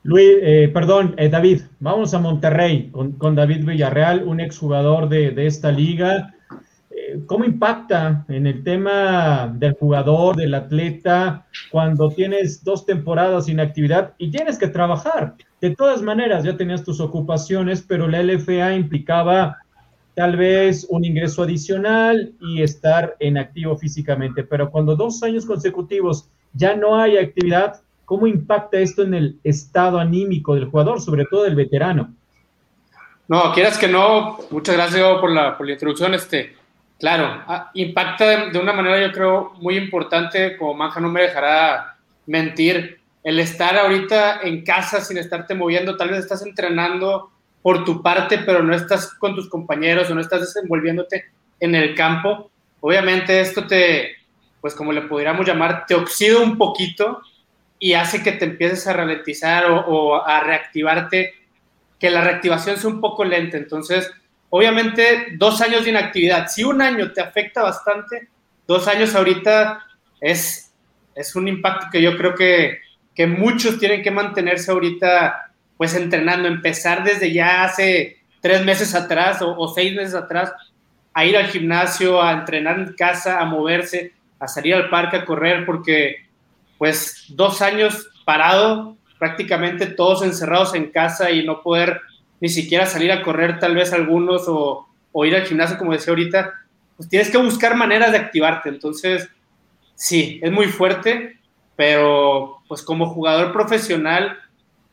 Luis, 0.06 0.38
eh, 0.40 0.70
perdón, 0.72 1.16
eh, 1.18 1.28
David, 1.28 1.62
vamos 1.80 2.14
a 2.14 2.20
Monterrey 2.20 2.92
con, 2.92 3.34
David 3.34 3.64
Villarreal, 3.64 4.22
un 4.22 4.38
exjugador 4.38 5.08
de, 5.08 5.32
de 5.32 5.48
esta 5.48 5.72
liga. 5.72 6.32
Eh, 6.92 7.18
¿Cómo 7.26 7.44
impacta 7.44 8.24
en 8.28 8.46
el 8.46 8.62
tema 8.62 9.52
del 9.52 9.72
jugador, 9.72 10.36
del 10.36 10.54
atleta, 10.54 11.44
cuando 11.72 12.08
tienes 12.08 12.62
dos 12.62 12.86
temporadas 12.86 13.46
sin 13.46 13.58
actividad 13.58 14.14
y 14.16 14.30
tienes 14.30 14.58
que 14.58 14.68
trabajar? 14.68 15.34
De 15.60 15.74
todas 15.74 16.02
maneras, 16.02 16.44
ya 16.44 16.56
tenías 16.56 16.84
tus 16.84 17.00
ocupaciones, 17.00 17.82
pero 17.82 18.06
la 18.06 18.22
LFA 18.22 18.76
implicaba 18.76 19.58
tal 20.14 20.36
vez 20.36 20.86
un 20.88 21.04
ingreso 21.04 21.42
adicional 21.42 22.32
y 22.40 22.62
estar 22.62 23.16
en 23.18 23.38
activo 23.38 23.76
físicamente. 23.76 24.44
Pero 24.44 24.70
cuando 24.70 24.94
dos 24.94 25.20
años 25.24 25.44
consecutivos 25.44 26.30
ya 26.52 26.76
no 26.76 26.94
hay 26.94 27.16
actividad, 27.16 27.82
¿Cómo 28.06 28.28
impacta 28.28 28.78
esto 28.78 29.02
en 29.02 29.14
el 29.14 29.40
estado 29.42 29.98
anímico 29.98 30.54
del 30.54 30.66
jugador, 30.66 31.00
sobre 31.00 31.24
todo 31.24 31.42
del 31.42 31.56
veterano? 31.56 32.14
No, 33.26 33.52
quieras 33.52 33.76
que 33.76 33.88
no, 33.88 34.38
muchas 34.50 34.76
gracias 34.76 35.18
por 35.18 35.32
la, 35.32 35.58
por 35.58 35.66
la 35.66 35.72
introducción. 35.72 36.14
Este, 36.14 36.54
claro, 37.00 37.42
ah, 37.48 37.72
impacta 37.74 38.50
de, 38.50 38.58
una 38.60 38.72
manera 38.72 39.04
yo 39.04 39.12
creo 39.12 39.52
muy 39.60 39.76
importante, 39.76 40.56
como 40.56 40.74
Manja 40.74 41.00
no 41.00 41.08
me 41.08 41.22
dejará 41.22 41.96
mentir, 42.26 43.00
el 43.24 43.40
estar 43.40 43.76
ahorita 43.76 44.42
en 44.42 44.62
casa 44.62 45.00
sin 45.00 45.18
estarte 45.18 45.56
moviendo, 45.56 45.96
tal 45.96 46.10
vez 46.10 46.20
estás 46.20 46.46
entrenando 46.46 47.32
por 47.60 47.84
tu 47.84 48.00
parte, 48.00 48.38
pero 48.38 48.62
no 48.62 48.72
estás 48.72 49.14
con 49.14 49.34
tus 49.34 49.48
compañeros 49.48 50.08
o 50.08 50.14
no 50.14 50.20
estás 50.20 50.42
desenvolviéndote 50.42 51.24
en 51.58 51.74
el 51.74 51.96
campo. 51.96 52.52
Obviamente 52.78 53.40
esto 53.40 53.66
te, 53.66 54.12
pues 54.60 54.76
como 54.76 54.92
le 54.92 55.02
pudiéramos 55.02 55.44
llamar, 55.44 55.86
te 55.88 55.96
oxida 55.96 56.38
un 56.38 56.56
poquito 56.56 57.20
y 57.78 57.94
hace 57.94 58.22
que 58.22 58.32
te 58.32 58.46
empieces 58.46 58.86
a 58.86 58.92
ralentizar 58.92 59.66
o, 59.70 60.24
a 60.24 60.40
reactivarte, 60.40 61.34
que 61.98 62.10
la 62.10 62.22
reactivación 62.22 62.76
sea 62.76 62.90
un 62.90 63.00
poco 63.00 63.24
lenta. 63.24 63.56
Entonces, 63.56 64.10
obviamente, 64.50 65.28
dos 65.34 65.60
años 65.60 65.84
de 65.84 65.90
inactividad, 65.90 66.48
si 66.48 66.64
un 66.64 66.80
año 66.80 67.12
te 67.12 67.20
afecta 67.20 67.62
bastante, 67.62 68.28
dos 68.66 68.88
años 68.88 69.14
ahorita 69.14 69.84
es, 70.20 70.72
es 71.14 71.36
un 71.36 71.48
impacto 71.48 71.86
que 71.90 72.02
yo 72.02 72.16
creo 72.16 72.34
que, 72.34 72.80
que 73.14 73.26
muchos 73.26 73.78
tienen 73.78 74.02
que 74.02 74.10
mantenerse 74.10 74.70
ahorita, 74.70 75.52
pues 75.76 75.94
entrenando, 75.94 76.48
empezar 76.48 77.04
desde 77.04 77.32
ya 77.32 77.64
hace 77.64 78.18
tres 78.40 78.64
meses 78.64 78.94
atrás 78.94 79.42
o, 79.42 79.56
o 79.56 79.68
seis 79.68 79.94
meses 79.94 80.14
atrás 80.14 80.52
a 81.12 81.24
ir 81.24 81.36
al 81.36 81.46
gimnasio, 81.46 82.22
a 82.22 82.32
entrenar 82.32 82.78
en 82.78 82.92
casa, 82.92 83.40
a 83.40 83.46
moverse, 83.46 84.12
a 84.38 84.46
salir 84.46 84.74
al 84.74 84.90
parque 84.90 85.16
a 85.16 85.24
correr, 85.24 85.64
porque 85.64 86.25
pues 86.78 87.26
dos 87.28 87.62
años 87.62 88.08
parado, 88.24 88.96
prácticamente 89.18 89.86
todos 89.86 90.22
encerrados 90.22 90.74
en 90.74 90.90
casa 90.90 91.30
y 91.30 91.44
no 91.44 91.62
poder 91.62 92.00
ni 92.40 92.48
siquiera 92.48 92.86
salir 92.86 93.12
a 93.12 93.22
correr 93.22 93.58
tal 93.58 93.74
vez 93.74 93.92
algunos 93.92 94.44
o, 94.46 94.86
ir 95.24 95.34
al 95.34 95.46
gimnasio, 95.46 95.78
como 95.78 95.92
decía 95.92 96.10
ahorita, 96.10 96.52
pues 96.96 97.08
tienes 97.08 97.30
que 97.30 97.38
buscar 97.38 97.74
maneras 97.74 98.12
de 98.12 98.18
activarte. 98.18 98.68
Entonces, 98.68 99.30
sí, 99.94 100.38
es 100.42 100.52
muy 100.52 100.66
fuerte, 100.66 101.38
pero 101.74 102.58
pues 102.68 102.82
como 102.82 103.08
jugador 103.08 103.52
profesional 103.52 104.38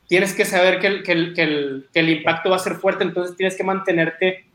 tienes 0.08 0.34
que 0.34 0.46
saber 0.46 0.80
que 0.80 0.88
el, 0.88 1.34
que 1.34 2.00
el, 2.00 2.10
impacto 2.10 2.50
va 2.52 2.56
a 2.56 2.60
ser 2.60 2.76
fuerte, 2.76 3.04
entonces 3.04 3.36
tienes 3.36 3.58
que 3.58 3.64
mantenerte 3.64 4.46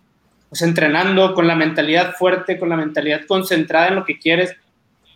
pues 0.48 0.62
entrenando 0.62 1.34
con 1.34 1.46
la 1.46 1.54
mentalidad 1.54 2.14
fuerte, 2.14 2.58
con 2.58 2.70
la 2.70 2.76
mentalidad 2.76 3.26
concentrada 3.26 3.88
en 3.88 3.96
lo 3.96 4.04
que 4.06 4.18
quieres. 4.18 4.56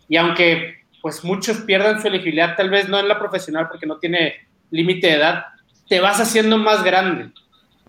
Y 0.07 0.17
aunque 0.17 0.82
pues 1.03 1.21
muchos 1.25 1.57
pierdan 1.57 2.01
su 2.01 2.07
elegibilidad, 2.07 2.55
tal 2.55 2.69
vez 2.69 2.87
no 2.87 2.97
en 2.97 3.09
la 3.09 3.19
profesional 3.19 3.67
porque 3.67 3.85
no 3.85 3.97
tiene 3.97 4.47
límite 4.71 5.07
de 5.07 5.13
edad, 5.15 5.43
te 5.89 5.99
vas 5.99 6.21
haciendo 6.21 6.57
más 6.57 6.81
grande. 6.81 7.29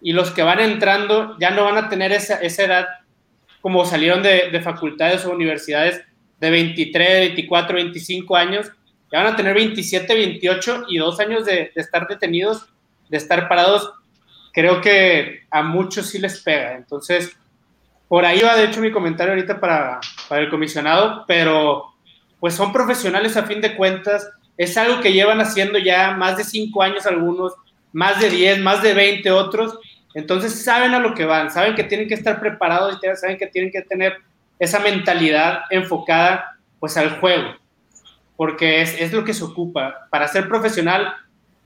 Y 0.02 0.12
los 0.12 0.32
que 0.32 0.42
van 0.42 0.58
entrando 0.58 1.38
ya 1.38 1.50
no 1.50 1.62
van 1.62 1.76
a 1.76 1.88
tener 1.88 2.10
esa, 2.10 2.40
esa 2.40 2.64
edad 2.64 2.86
como 3.60 3.84
salieron 3.84 4.20
de, 4.20 4.60
facultades 4.64 5.24
o 5.24 5.30
universidades 5.30 6.02
de 6.40 6.50
23, 6.50 7.20
24, 7.20 7.76
25 7.76 8.36
años, 8.36 8.72
ya 9.12 9.22
van 9.22 9.32
a 9.32 9.36
tener 9.36 9.54
27, 9.54 10.12
28 10.12 10.86
y 10.88 10.98
dos 10.98 11.20
años 11.20 11.44
de, 11.44 11.70
estar 11.76 12.08
detenidos, 12.08 12.66
de 13.08 13.16
estar 13.16 13.48
parados. 13.48 13.92
Creo 14.52 14.80
que 14.80 15.44
a 15.52 15.62
muchos 15.62 16.08
sí 16.08 16.18
les 16.18 16.42
pega. 16.42 16.74
Entonces, 16.74 17.36
por 18.08 18.24
ahí 18.24 18.40
va 18.40 18.56
de 18.56 18.64
hecho 18.64 18.80
mi 18.80 18.90
comentario 18.90 19.34
ahorita 19.34 19.60
para, 19.60 20.00
para 20.28 20.42
el 20.42 20.50
comisionado, 20.50 21.24
pero 21.28 21.93
pues 22.44 22.56
son 22.56 22.74
profesionales 22.74 23.38
a 23.38 23.44
fin 23.44 23.62
de 23.62 23.74
cuentas, 23.74 24.30
es 24.58 24.76
algo 24.76 25.00
que 25.00 25.14
llevan 25.14 25.40
haciendo 25.40 25.78
ya 25.78 26.10
más 26.10 26.36
de 26.36 26.44
cinco 26.44 26.82
años 26.82 27.06
algunos, 27.06 27.54
más 27.90 28.20
de 28.20 28.28
diez, 28.28 28.60
más 28.60 28.82
de 28.82 28.92
veinte 28.92 29.30
otros, 29.30 29.78
entonces 30.12 30.62
saben 30.62 30.92
a 30.92 30.98
lo 30.98 31.14
que 31.14 31.24
van, 31.24 31.50
saben 31.50 31.74
que 31.74 31.84
tienen 31.84 32.06
que 32.06 32.12
estar 32.12 32.40
preparados 32.40 32.98
y 33.02 33.16
saben 33.16 33.38
que 33.38 33.46
tienen 33.46 33.72
que 33.72 33.80
tener 33.80 34.18
esa 34.58 34.78
mentalidad 34.78 35.60
enfocada 35.70 36.58
pues 36.80 36.98
al 36.98 37.18
juego, 37.18 37.54
porque 38.36 38.82
es, 38.82 39.00
es 39.00 39.10
lo 39.14 39.24
que 39.24 39.32
se 39.32 39.42
ocupa. 39.42 40.06
Para 40.10 40.28
ser 40.28 40.46
profesional, 40.46 41.14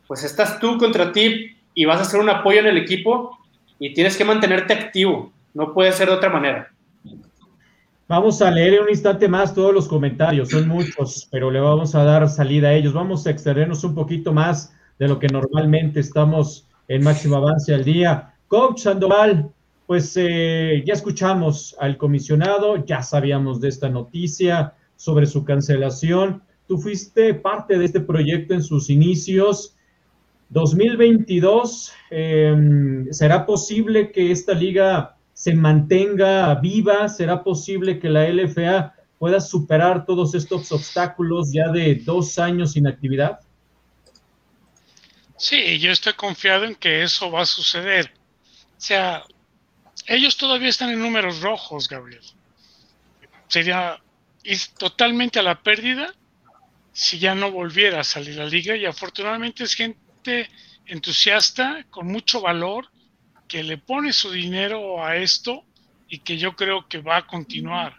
pues 0.07 0.23
estás 0.23 0.61
tú 0.61 0.79
contra 0.79 1.11
ti 1.11 1.57
y 1.75 1.87
vas 1.87 1.99
a 1.99 2.03
hacer 2.03 2.21
un 2.21 2.31
apoyo 2.31 2.61
en 2.61 2.69
el 2.69 2.79
equipo 2.79 3.37
y 3.81 3.95
tienes 3.95 4.17
que 4.17 4.25
mantenerte 4.25 4.75
activo, 4.75 5.33
no 5.55 5.75
puede 5.75 5.91
ser 5.91 6.07
de 6.07 6.15
otra 6.15 6.31
manera. 6.31 6.71
Vamos 8.09 8.41
a 8.41 8.51
leer 8.51 8.73
en 8.73 8.85
un 8.85 8.89
instante 8.89 9.29
más 9.29 9.55
todos 9.55 9.75
los 9.75 9.87
comentarios, 9.87 10.49
son 10.49 10.67
muchos, 10.67 11.29
pero 11.31 11.51
le 11.51 11.61
vamos 11.61 11.95
a 11.95 12.05
dar 12.05 12.27
salida 12.31 12.69
a 12.69 12.73
ellos. 12.73 12.95
Vamos 12.95 13.27
a 13.27 13.31
extendernos 13.31 13.85
un 13.85 13.95
poquito 13.95 14.33
más 14.33 14.73
de 14.99 15.09
lo 15.09 15.19
que 15.19 15.29
normalmente 15.29 16.01
estamos 16.01 16.67
en 16.89 17.05
máximo 17.05 17.37
avance 17.37 17.75
al 17.75 17.85
día. 17.85 18.33
Coach 18.47 18.79
Sandoval, 18.79 19.51
pues 19.87 20.17
eh, 20.17 20.83
ya 20.87 20.95
escuchamos 20.95 21.77
al 21.79 21.99
comisionado, 21.99 22.83
ya 22.83 23.03
sabíamos 23.03 23.61
de 23.61 23.69
esta 23.69 23.91
noticia 23.91 24.73
sobre 24.97 25.27
su 25.27 25.45
cancelación. 25.45 26.43
Tú 26.67 26.79
fuiste 26.79 27.35
parte 27.35 27.79
de 27.79 27.85
este 27.85 28.01
proyecto 28.01 28.55
en 28.55 28.63
sus 28.63 28.89
inicios. 28.89 29.77
2022, 30.49 31.93
em, 32.11 33.07
¿será 33.11 33.45
posible 33.45 34.11
que 34.13 34.31
esta 34.31 34.55
liga 34.55 35.18
se 35.39 35.55
mantenga 35.55 36.53
viva? 36.57 37.09
¿Será 37.09 37.45
posible 37.45 38.01
que 38.01 38.09
la 38.09 38.29
LFA 38.29 38.93
pueda 39.21 39.41
superar 39.41 40.05
todos 40.05 40.35
estos 40.35 40.73
obstáculos 40.73 41.53
ya 41.53 41.69
de 41.69 41.95
dos 41.95 42.41
años 42.41 42.73
sin 42.73 42.89
actividad? 42.89 43.39
Sí, 45.37 45.79
yo 45.79 45.93
estoy 45.93 46.15
confiado 46.15 46.65
en 46.65 46.75
que 46.75 47.05
eso 47.05 47.31
va 47.31 47.43
a 47.43 47.47
suceder. 47.47 48.13
O 48.77 48.81
sea, 48.81 49.23
ellos 50.09 50.37
todavía 50.37 50.71
están 50.71 50.91
en 50.91 51.01
números 51.01 51.41
rojos, 51.41 51.89
Gabriel. 51.89 52.25
Sería 53.47 53.97
ir 54.43 54.59
totalmente 54.77 55.39
a 55.39 55.45
la 55.45 55.63
pérdida 55.63 56.13
si 56.93 57.21
ya 57.21 57.37
no 57.37 57.53
volviera 57.53 58.01
a 58.01 58.05
salir 58.05 58.35
la 58.35 58.47
liga 58.47 58.75
y 58.75 58.87
afortunadamente 58.87 59.63
es 59.63 59.75
gente 59.75 60.51
entusiasta, 60.87 61.87
con 61.91 62.09
mucho 62.09 62.41
valor, 62.41 62.91
que 63.49 63.63
le 63.63 63.79
pone 63.79 64.13
su 64.13 64.31
dinero 64.31 65.03
a 65.03 65.17
esto 65.17 65.65
y 66.09 66.19
que 66.19 66.39
yo 66.39 66.55
creo 66.55 66.87
que 66.87 66.99
va 66.99 67.17
a 67.17 67.27
continuar. 67.27 67.97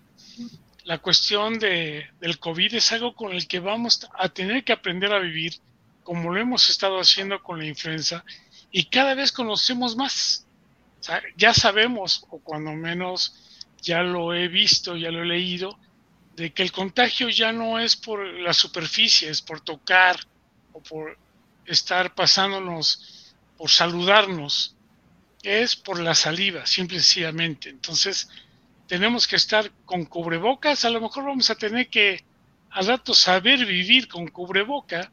La 0.83 0.99
cuestión 0.99 1.59
de, 1.59 2.07
del 2.19 2.39
COVID 2.39 2.75
es 2.75 2.91
algo 2.91 3.13
con 3.15 3.33
el 3.33 3.47
que 3.47 3.59
vamos 3.59 4.07
a 4.17 4.29
tener 4.29 4.63
que 4.63 4.73
aprender 4.73 5.11
a 5.11 5.19
vivir, 5.19 5.55
como 6.03 6.31
lo 6.31 6.39
hemos 6.39 6.69
estado 6.69 6.99
haciendo 6.99 7.41
con 7.43 7.59
la 7.59 7.65
influenza, 7.65 8.23
y 8.71 8.85
cada 8.85 9.15
vez 9.15 9.31
conocemos 9.31 9.95
más. 9.95 10.45
ya 11.35 11.53
sabemos, 11.53 12.25
o 12.29 12.39
cuando 12.39 12.71
menos 12.73 13.33
ya 13.81 14.01
lo 14.01 14.33
he 14.33 14.47
visto, 14.47 14.95
ya 14.95 15.11
lo 15.11 15.23
he 15.23 15.25
leído, 15.25 15.77
de 16.35 16.51
que 16.53 16.63
el 16.63 16.71
contagio 16.71 17.29
ya 17.29 17.51
no 17.51 17.79
es 17.79 17.95
por 17.95 18.25
la 18.25 18.53
superficie, 18.53 19.29
es 19.29 19.41
por 19.41 19.61
tocar 19.61 20.19
o 20.73 20.81
por 20.81 21.17
estar 21.65 22.15
pasándonos, 22.15 23.33
por 23.57 23.69
saludarnos, 23.69 24.75
es 25.43 25.75
por 25.75 25.99
la 25.99 26.15
saliva, 26.15 26.65
simple 26.65 26.97
y 26.97 26.99
sencillamente. 26.99 27.69
Entonces, 27.69 28.29
tenemos 28.87 29.27
que 29.27 29.35
estar 29.35 29.71
con 29.85 30.05
cubrebocas, 30.05 30.83
a 30.85 30.89
lo 30.89 31.01
mejor 31.01 31.25
vamos 31.25 31.49
a 31.49 31.55
tener 31.55 31.89
que 31.89 32.23
al 32.71 32.87
rato 32.87 33.13
saber 33.13 33.65
vivir 33.65 34.07
con 34.07 34.27
cubreboca, 34.27 35.11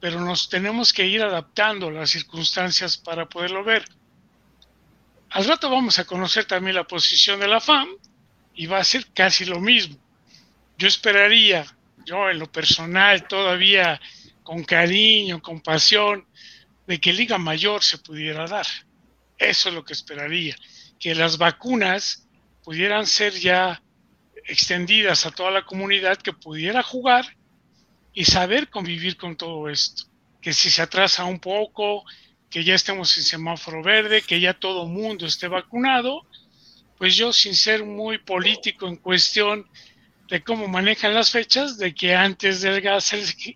pero 0.00 0.20
nos 0.20 0.48
tenemos 0.48 0.92
que 0.92 1.06
ir 1.06 1.22
adaptando 1.22 1.88
a 1.88 1.92
las 1.92 2.10
circunstancias 2.10 2.96
para 2.96 3.28
poderlo 3.28 3.62
ver. 3.62 3.84
Al 5.30 5.44
rato 5.44 5.70
vamos 5.70 5.98
a 5.98 6.04
conocer 6.04 6.46
también 6.46 6.76
la 6.76 6.86
posición 6.86 7.38
de 7.38 7.48
la 7.48 7.60
FAM 7.60 7.88
y 8.54 8.66
va 8.66 8.78
a 8.78 8.84
ser 8.84 9.06
casi 9.12 9.44
lo 9.44 9.60
mismo. 9.60 9.96
Yo 10.76 10.88
esperaría, 10.88 11.64
yo 12.04 12.30
en 12.30 12.38
lo 12.38 12.50
personal 12.50 13.28
todavía 13.28 14.00
con 14.42 14.64
cariño, 14.64 15.40
con 15.40 15.60
pasión, 15.60 16.26
de 16.86 16.98
que 16.98 17.12
Liga 17.12 17.38
Mayor 17.38 17.84
se 17.84 17.98
pudiera 17.98 18.46
dar. 18.46 18.66
Eso 19.40 19.70
es 19.70 19.74
lo 19.74 19.84
que 19.84 19.94
esperaría, 19.94 20.54
que 20.98 21.14
las 21.14 21.38
vacunas 21.38 22.28
pudieran 22.62 23.06
ser 23.06 23.32
ya 23.32 23.82
extendidas 24.44 25.24
a 25.24 25.30
toda 25.30 25.50
la 25.50 25.64
comunidad 25.64 26.18
que 26.18 26.34
pudiera 26.34 26.82
jugar 26.82 27.24
y 28.12 28.26
saber 28.26 28.68
convivir 28.68 29.16
con 29.16 29.36
todo 29.36 29.70
esto. 29.70 30.04
Que 30.42 30.52
si 30.52 30.68
se 30.68 30.82
atrasa 30.82 31.24
un 31.24 31.40
poco, 31.40 32.04
que 32.50 32.64
ya 32.64 32.74
estemos 32.74 33.16
en 33.16 33.24
semáforo 33.24 33.82
verde, 33.82 34.20
que 34.20 34.40
ya 34.40 34.52
todo 34.52 34.86
mundo 34.86 35.24
esté 35.24 35.48
vacunado, 35.48 36.26
pues 36.98 37.16
yo 37.16 37.32
sin 37.32 37.54
ser 37.54 37.82
muy 37.82 38.18
político 38.18 38.86
en 38.88 38.96
cuestión 38.96 39.66
de 40.28 40.42
cómo 40.42 40.68
manejan 40.68 41.14
las 41.14 41.30
fechas, 41.30 41.78
de 41.78 41.94
que 41.94 42.14
antes 42.14 42.60
de 42.60 42.78
las 42.82 43.14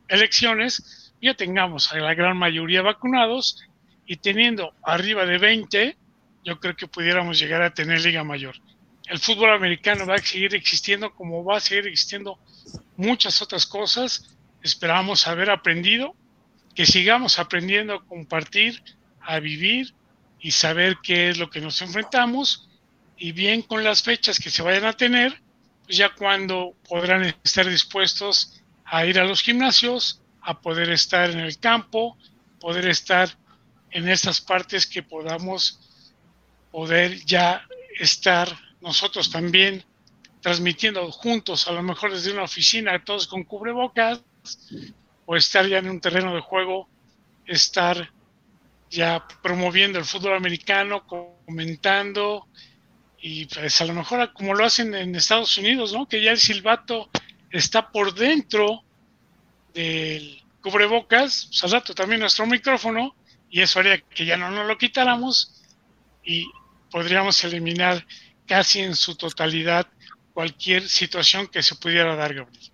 elecciones 0.08 1.12
ya 1.20 1.34
tengamos 1.34 1.92
a 1.92 1.98
la 1.98 2.14
gran 2.14 2.38
mayoría 2.38 2.80
vacunados 2.80 3.62
y 4.06 4.16
teniendo 4.16 4.74
arriba 4.82 5.26
de 5.26 5.38
20, 5.38 5.96
yo 6.44 6.60
creo 6.60 6.76
que 6.76 6.86
pudiéramos 6.86 7.38
llegar 7.38 7.62
a 7.62 7.72
tener 7.72 8.00
Liga 8.00 8.24
Mayor. 8.24 8.56
El 9.06 9.18
fútbol 9.18 9.50
americano 9.50 10.06
va 10.06 10.14
a 10.14 10.18
seguir 10.18 10.54
existiendo 10.54 11.12
como 11.14 11.44
va 11.44 11.58
a 11.58 11.60
seguir 11.60 11.86
existiendo 11.86 12.38
muchas 12.96 13.42
otras 13.42 13.66
cosas. 13.66 14.36
Esperamos 14.62 15.26
haber 15.26 15.50
aprendido 15.50 16.14
que 16.74 16.86
sigamos 16.86 17.38
aprendiendo 17.38 17.94
a 17.94 18.04
compartir, 18.04 18.82
a 19.20 19.38
vivir 19.40 19.94
y 20.40 20.50
saber 20.50 20.98
qué 21.02 21.30
es 21.30 21.38
lo 21.38 21.48
que 21.50 21.60
nos 21.60 21.80
enfrentamos 21.82 22.68
y 23.16 23.32
bien 23.32 23.62
con 23.62 23.84
las 23.84 24.02
fechas 24.02 24.38
que 24.38 24.50
se 24.50 24.62
vayan 24.62 24.84
a 24.84 24.92
tener, 24.94 25.40
pues 25.84 25.96
ya 25.96 26.10
cuando 26.14 26.74
podrán 26.88 27.34
estar 27.44 27.68
dispuestos 27.68 28.62
a 28.84 29.06
ir 29.06 29.18
a 29.18 29.24
los 29.24 29.42
gimnasios, 29.42 30.20
a 30.40 30.60
poder 30.60 30.90
estar 30.90 31.30
en 31.30 31.40
el 31.40 31.58
campo, 31.58 32.18
poder 32.60 32.86
estar 32.88 33.30
en 33.94 34.08
esas 34.08 34.40
partes 34.40 34.86
que 34.86 35.02
podamos 35.02 35.78
poder 36.70 37.24
ya 37.24 37.64
estar 37.98 38.48
nosotros 38.80 39.30
también 39.30 39.84
transmitiendo 40.40 41.10
juntos, 41.12 41.68
a 41.68 41.72
lo 41.72 41.82
mejor 41.82 42.12
desde 42.12 42.32
una 42.32 42.42
oficina, 42.42 43.02
todos 43.04 43.28
con 43.28 43.44
cubrebocas, 43.44 44.20
o 45.24 45.36
estar 45.36 45.66
ya 45.66 45.78
en 45.78 45.88
un 45.88 46.00
terreno 46.00 46.34
de 46.34 46.40
juego, 46.40 46.88
estar 47.46 48.10
ya 48.90 49.26
promoviendo 49.42 50.00
el 50.00 50.04
fútbol 50.04 50.34
americano, 50.34 51.06
comentando, 51.06 52.48
y 53.22 53.46
pues 53.46 53.80
a 53.80 53.86
lo 53.86 53.94
mejor 53.94 54.32
como 54.32 54.54
lo 54.54 54.64
hacen 54.64 54.92
en 54.94 55.14
Estados 55.14 55.56
Unidos, 55.56 55.92
¿no? 55.92 56.06
Que 56.06 56.20
ya 56.20 56.32
el 56.32 56.38
silbato 56.38 57.08
está 57.50 57.92
por 57.92 58.12
dentro 58.12 58.82
del 59.72 60.42
cubrebocas, 60.60 61.48
pues 61.48 61.72
al 61.72 61.82
también 61.94 62.20
nuestro 62.20 62.44
micrófono, 62.46 63.14
y 63.54 63.60
eso 63.60 63.78
haría 63.78 64.00
que 64.00 64.26
ya 64.26 64.36
no 64.36 64.50
nos 64.50 64.66
lo 64.66 64.76
quitáramos 64.76 65.62
y 66.24 66.50
podríamos 66.90 67.44
eliminar 67.44 68.04
casi 68.48 68.80
en 68.80 68.96
su 68.96 69.14
totalidad 69.14 69.86
cualquier 70.32 70.82
situación 70.82 71.46
que 71.46 71.62
se 71.62 71.76
pudiera 71.76 72.16
dar, 72.16 72.34
Gabriel. 72.34 72.72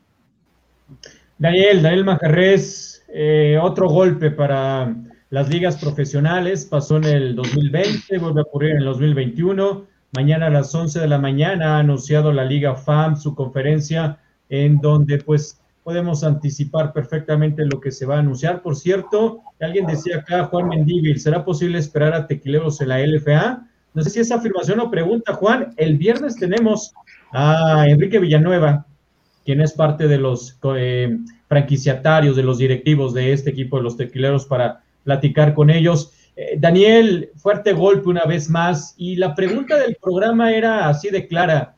Daniel, 1.37 1.83
Daniel 1.83 2.05
Majarres, 2.07 3.05
eh, 3.12 3.59
otro 3.61 3.91
golpe 3.91 4.31
para 4.31 4.97
las 5.28 5.51
ligas 5.51 5.76
profesionales, 5.76 6.64
pasó 6.64 6.97
en 6.97 7.05
el 7.05 7.37
2020, 7.37 8.16
vuelve 8.16 8.41
a 8.41 8.45
ocurrir 8.45 8.70
en 8.70 8.78
el 8.78 8.85
2021. 8.85 9.87
Mañana 10.12 10.47
a 10.47 10.51
las 10.51 10.74
11 10.74 10.99
de 10.99 11.09
la 11.09 11.18
mañana 11.18 11.76
ha 11.76 11.81
anunciado 11.81 12.33
la 12.33 12.47
Liga 12.47 12.74
FAM 12.74 13.18
su 13.18 13.35
conferencia 13.35 14.18
en 14.49 14.78
donde 14.78 15.18
pues 15.18 15.59
podemos 15.83 16.24
anticipar 16.24 16.93
perfectamente 16.93 17.64
lo 17.64 17.81
que 17.81 17.91
se 17.91 18.07
va 18.07 18.16
a 18.16 18.20
anunciar. 18.20 18.62
Por 18.62 18.76
cierto, 18.76 19.41
alguien 19.61 19.87
decía 19.87 20.18
acá, 20.18 20.45
Juan 20.45 20.68
Mendívil, 20.68 21.20
¿será 21.20 21.45
posible 21.45 21.78
esperar 21.78 22.14
a 22.14 22.26
tequileros 22.26 22.81
en 22.81 22.89
la 22.89 22.99
LFA? 23.01 23.66
No 23.93 24.03
sé 24.03 24.11
si 24.11 24.20
es 24.20 24.31
afirmación 24.31 24.81
o 24.81 24.91
pregunta, 24.91 25.35
Juan. 25.35 25.74
El 25.76 25.97
viernes 25.97 26.37
tenemos 26.37 26.93
a 27.33 27.87
Enrique 27.89 28.18
Villanueva, 28.18 28.87
quien 29.45 29.61
es 29.61 29.72
parte 29.72 30.07
de 30.07 30.18
los 30.18 30.59
eh, 30.76 31.18
franquiciatarios, 31.49 32.37
de 32.37 32.43
los 32.43 32.59
directivos 32.59 33.14
de 33.14 33.33
este 33.33 33.51
equipo 33.51 33.78
de 33.78 33.83
los 33.83 33.97
tequileros, 33.97 34.47
para 34.47 34.83
platicar 35.03 35.55
con 35.55 35.70
ellos. 35.70 36.12
Eh, 36.37 36.57
Daniel, 36.59 37.31
fuerte 37.37 37.72
golpe 37.72 38.09
una 38.09 38.24
vez 38.24 38.49
más. 38.49 38.95
Y 38.97 39.16
la 39.16 39.35
pregunta 39.35 39.76
del 39.78 39.97
programa 40.01 40.53
era 40.53 40.89
así 40.89 41.11
de 41.11 41.26
clara. 41.26 41.74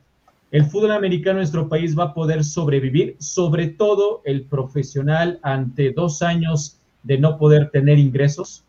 ¿El 0.52 0.66
fútbol 0.66 0.92
americano 0.92 1.32
en 1.32 1.36
nuestro 1.38 1.66
país 1.66 1.98
va 1.98 2.04
a 2.04 2.14
poder 2.14 2.44
sobrevivir? 2.44 3.16
Sobre 3.18 3.68
todo 3.68 4.20
el 4.26 4.42
profesional 4.42 5.40
ante 5.42 5.92
dos 5.92 6.20
años 6.20 6.76
de 7.02 7.16
no 7.16 7.38
poder 7.38 7.70
tener 7.70 7.98
ingresos. 7.98 8.62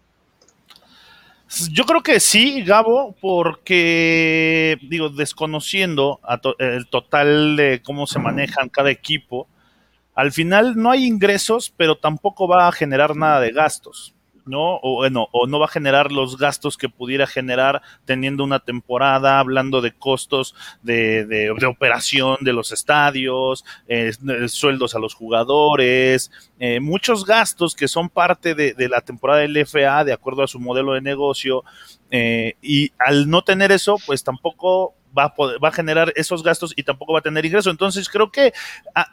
Yo 1.71 1.83
creo 1.83 2.01
que 2.01 2.21
sí, 2.21 2.63
Gabo, 2.63 3.15
porque, 3.19 4.77
digo, 4.89 5.09
desconociendo 5.09 6.21
el 6.57 6.87
total 6.87 7.57
de 7.57 7.81
cómo 7.83 8.07
se 8.07 8.17
manejan 8.17 8.69
cada 8.69 8.89
equipo, 8.89 9.47
al 10.15 10.31
final 10.31 10.75
no 10.77 10.89
hay 10.89 11.05
ingresos, 11.05 11.73
pero 11.75 11.97
tampoco 11.97 12.47
va 12.47 12.69
a 12.69 12.71
generar 12.71 13.15
nada 13.15 13.41
de 13.41 13.51
gastos. 13.51 14.15
¿No? 14.45 14.79
O 14.81 14.95
bueno, 14.95 15.27
o 15.31 15.47
no 15.47 15.59
va 15.59 15.65
a 15.65 15.69
generar 15.69 16.11
los 16.11 16.37
gastos 16.37 16.77
que 16.77 16.89
pudiera 16.89 17.27
generar 17.27 17.81
teniendo 18.05 18.43
una 18.43 18.59
temporada, 18.59 19.39
hablando 19.39 19.81
de 19.81 19.91
costos 19.93 20.55
de, 20.81 21.25
de, 21.25 21.65
operación 21.65 22.37
de 22.41 22.53
los 22.53 22.71
estadios, 22.71 23.63
eh, 23.87 24.11
sueldos 24.47 24.95
a 24.95 24.99
los 24.99 25.13
jugadores, 25.13 26.31
eh, 26.59 26.79
muchos 26.79 27.25
gastos 27.25 27.75
que 27.75 27.87
son 27.87 28.09
parte 28.09 28.55
de, 28.55 28.73
de, 28.73 28.89
la 28.89 29.01
temporada 29.01 29.41
del 29.41 29.57
FA 29.65 30.03
de 30.03 30.13
acuerdo 30.13 30.43
a 30.43 30.47
su 30.47 30.59
modelo 30.59 30.93
de 30.93 31.01
negocio, 31.01 31.63
eh, 32.11 32.55
y 32.61 32.91
al 32.99 33.29
no 33.29 33.43
tener 33.43 33.71
eso, 33.71 33.97
pues 34.05 34.23
tampoco 34.23 34.93
va 35.17 35.25
a, 35.25 35.33
va 35.57 35.69
a 35.69 35.71
generar 35.71 36.13
esos 36.15 36.43
gastos 36.43 36.73
y 36.75 36.83
tampoco 36.83 37.13
va 37.13 37.19
a 37.19 37.23
tener 37.23 37.45
ingreso. 37.45 37.69
Entonces 37.71 38.07
creo 38.09 38.31
que 38.31 38.53
ah, 38.93 39.07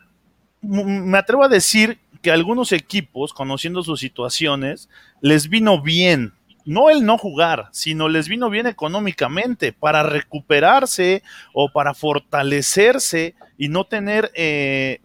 me 0.63 1.17
atrevo 1.17 1.45
a 1.45 1.49
decir 1.49 1.99
que 2.23 2.31
algunos 2.31 2.73
equipos, 2.73 3.33
conociendo 3.33 3.83
sus 3.83 4.01
situaciones, 4.01 4.89
les 5.21 5.49
vino 5.49 5.81
bien, 5.81 6.35
no 6.65 6.91
el 6.91 7.05
no 7.05 7.19
jugar, 7.19 7.69
sino 7.73 8.09
les 8.09 8.29
vino 8.29 8.51
bien 8.51 8.67
económicamente 8.67 9.73
para 9.73 10.03
recuperarse 10.03 11.23
o 11.53 11.71
para 11.73 11.95
fortalecerse 11.95 13.35
y 13.57 13.69
no 13.69 13.85
tener 13.85 14.31
eh, 14.35 15.01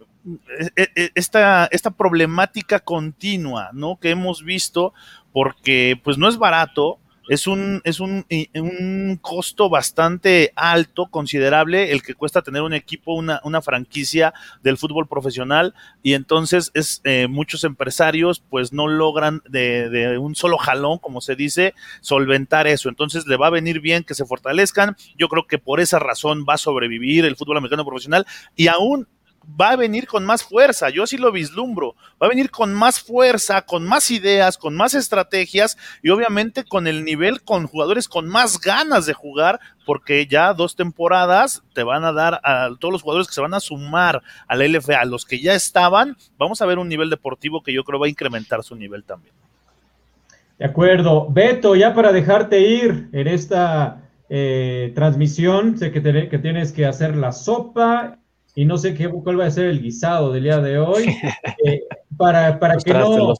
e, 0.76 0.88
e, 0.96 1.10
esta, 1.14 1.66
esta 1.70 1.90
problemática 1.90 2.80
continua, 2.80 3.70
¿no? 3.72 3.96
Que 3.96 4.10
hemos 4.10 4.42
visto 4.42 4.92
porque 5.32 6.00
pues 6.02 6.18
no 6.18 6.28
es 6.28 6.36
barato, 6.36 6.98
es 7.28 7.46
un, 7.46 7.80
es 7.84 8.00
un, 8.00 8.24
un, 8.54 9.18
costo 9.20 9.68
bastante 9.68 10.52
alto, 10.54 11.06
considerable, 11.06 11.92
el 11.92 12.02
que 12.02 12.14
cuesta 12.14 12.42
tener 12.42 12.62
un 12.62 12.74
equipo, 12.74 13.14
una, 13.14 13.40
una 13.44 13.62
franquicia 13.62 14.32
del 14.62 14.78
fútbol 14.78 15.08
profesional, 15.08 15.74
y 16.02 16.14
entonces 16.14 16.70
es 16.74 17.00
eh, 17.04 17.26
muchos 17.28 17.64
empresarios 17.64 18.42
pues 18.48 18.72
no 18.72 18.86
logran 18.86 19.42
de, 19.48 19.88
de, 19.88 20.18
un 20.18 20.34
solo 20.34 20.58
jalón, 20.58 20.98
como 20.98 21.20
se 21.20 21.36
dice, 21.36 21.74
solventar 22.00 22.66
eso. 22.66 22.88
Entonces 22.88 23.26
le 23.26 23.36
va 23.36 23.48
a 23.48 23.50
venir 23.50 23.80
bien 23.80 24.04
que 24.04 24.14
se 24.14 24.24
fortalezcan. 24.24 24.96
Yo 25.16 25.28
creo 25.28 25.46
que 25.46 25.58
por 25.58 25.80
esa 25.80 25.98
razón 25.98 26.44
va 26.48 26.54
a 26.54 26.58
sobrevivir 26.58 27.24
el 27.24 27.36
fútbol 27.36 27.58
americano 27.58 27.84
profesional 27.84 28.26
y 28.54 28.68
aún 28.68 29.08
va 29.48 29.70
a 29.70 29.76
venir 29.76 30.06
con 30.06 30.24
más 30.24 30.42
fuerza, 30.42 30.90
yo 30.90 31.04
así 31.04 31.16
lo 31.16 31.32
vislumbro, 31.32 31.94
va 32.20 32.26
a 32.26 32.30
venir 32.30 32.50
con 32.50 32.74
más 32.74 33.00
fuerza, 33.00 33.62
con 33.62 33.84
más 33.86 34.10
ideas, 34.10 34.58
con 34.58 34.74
más 34.74 34.94
estrategias 34.94 35.76
y 36.02 36.10
obviamente 36.10 36.64
con 36.64 36.86
el 36.86 37.04
nivel, 37.04 37.42
con 37.42 37.66
jugadores 37.66 38.08
con 38.08 38.28
más 38.28 38.60
ganas 38.60 39.06
de 39.06 39.14
jugar, 39.14 39.60
porque 39.84 40.26
ya 40.26 40.52
dos 40.52 40.74
temporadas 40.74 41.62
te 41.74 41.82
van 41.82 42.04
a 42.04 42.12
dar 42.12 42.40
a 42.42 42.70
todos 42.78 42.92
los 42.92 43.02
jugadores 43.02 43.28
que 43.28 43.34
se 43.34 43.40
van 43.40 43.54
a 43.54 43.60
sumar 43.60 44.22
a 44.48 44.56
la 44.56 44.66
LFA, 44.66 45.00
a 45.00 45.04
los 45.04 45.24
que 45.24 45.40
ya 45.40 45.54
estaban, 45.54 46.16
vamos 46.38 46.60
a 46.60 46.66
ver 46.66 46.78
un 46.78 46.88
nivel 46.88 47.10
deportivo 47.10 47.62
que 47.62 47.72
yo 47.72 47.84
creo 47.84 48.00
va 48.00 48.06
a 48.06 48.10
incrementar 48.10 48.62
su 48.62 48.74
nivel 48.74 49.04
también. 49.04 49.34
De 50.58 50.64
acuerdo. 50.64 51.28
Beto, 51.30 51.76
ya 51.76 51.94
para 51.94 52.12
dejarte 52.12 52.60
ir 52.60 53.10
en 53.12 53.28
esta 53.28 54.02
eh, 54.28 54.92
transmisión, 54.94 55.76
sé 55.78 55.92
que, 55.92 56.02
que 56.02 56.38
tienes 56.38 56.72
que 56.72 56.86
hacer 56.86 57.14
la 57.14 57.32
sopa 57.32 58.18
y 58.56 58.64
no 58.64 58.76
sé 58.78 58.94
qué, 58.94 59.08
cuál 59.08 59.38
va 59.38 59.46
a 59.46 59.50
ser 59.50 59.66
el 59.66 59.82
guisado 59.82 60.32
del 60.32 60.44
día 60.44 60.60
de 60.60 60.78
hoy, 60.78 61.04
eh, 61.64 61.82
para, 62.16 62.58
para 62.58 62.78
que 62.78 62.90
no, 62.92 63.18
no, 63.18 63.34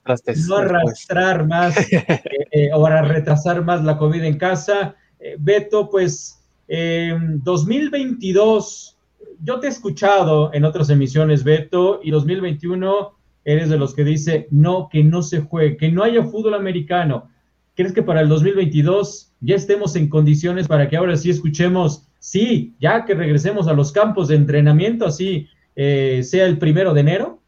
arrastrar 0.56 1.48
más 1.48 1.74
eh, 1.92 2.04
eh, 2.50 2.68
o 2.74 2.82
para 2.82 3.00
retrasar 3.00 3.64
más 3.64 3.82
la 3.82 3.96
comida 3.96 4.26
en 4.26 4.36
casa. 4.36 4.94
Beto, 5.38 5.88
pues 5.90 6.38
2022, 6.68 8.98
yo 9.42 9.58
te 9.58 9.66
he 9.66 9.70
escuchado 9.70 10.52
en 10.52 10.66
otras 10.66 10.90
emisiones, 10.90 11.42
Beto, 11.42 12.00
y 12.02 12.10
2021 12.10 13.14
eres 13.44 13.70
de 13.70 13.78
los 13.78 13.94
que 13.94 14.04
dice, 14.04 14.46
no, 14.50 14.90
que 14.92 15.02
no 15.02 15.22
se 15.22 15.40
juegue, 15.40 15.78
que 15.78 15.90
no 15.90 16.04
haya 16.04 16.22
fútbol 16.24 16.52
americano. 16.54 17.30
¿Crees 17.74 17.94
que 17.94 18.02
para 18.02 18.20
el 18.20 18.28
2022 18.28 19.32
ya 19.40 19.56
estemos 19.56 19.96
en 19.96 20.10
condiciones 20.10 20.68
para 20.68 20.90
que 20.90 20.98
ahora 20.98 21.16
sí 21.16 21.30
escuchemos 21.30 22.05
sí, 22.26 22.74
ya 22.80 23.04
que 23.04 23.14
regresemos 23.14 23.68
a 23.68 23.72
los 23.72 23.92
campos 23.92 24.26
de 24.26 24.34
entrenamiento, 24.34 25.06
así 25.06 25.48
eh, 25.76 26.22
sea 26.24 26.44
el 26.46 26.58
primero 26.58 26.92
de 26.92 27.00
enero? 27.00 27.38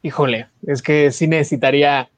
Híjole, 0.00 0.46
es 0.64 0.80
que 0.80 1.10
sí 1.10 1.26
necesitaría 1.26 2.08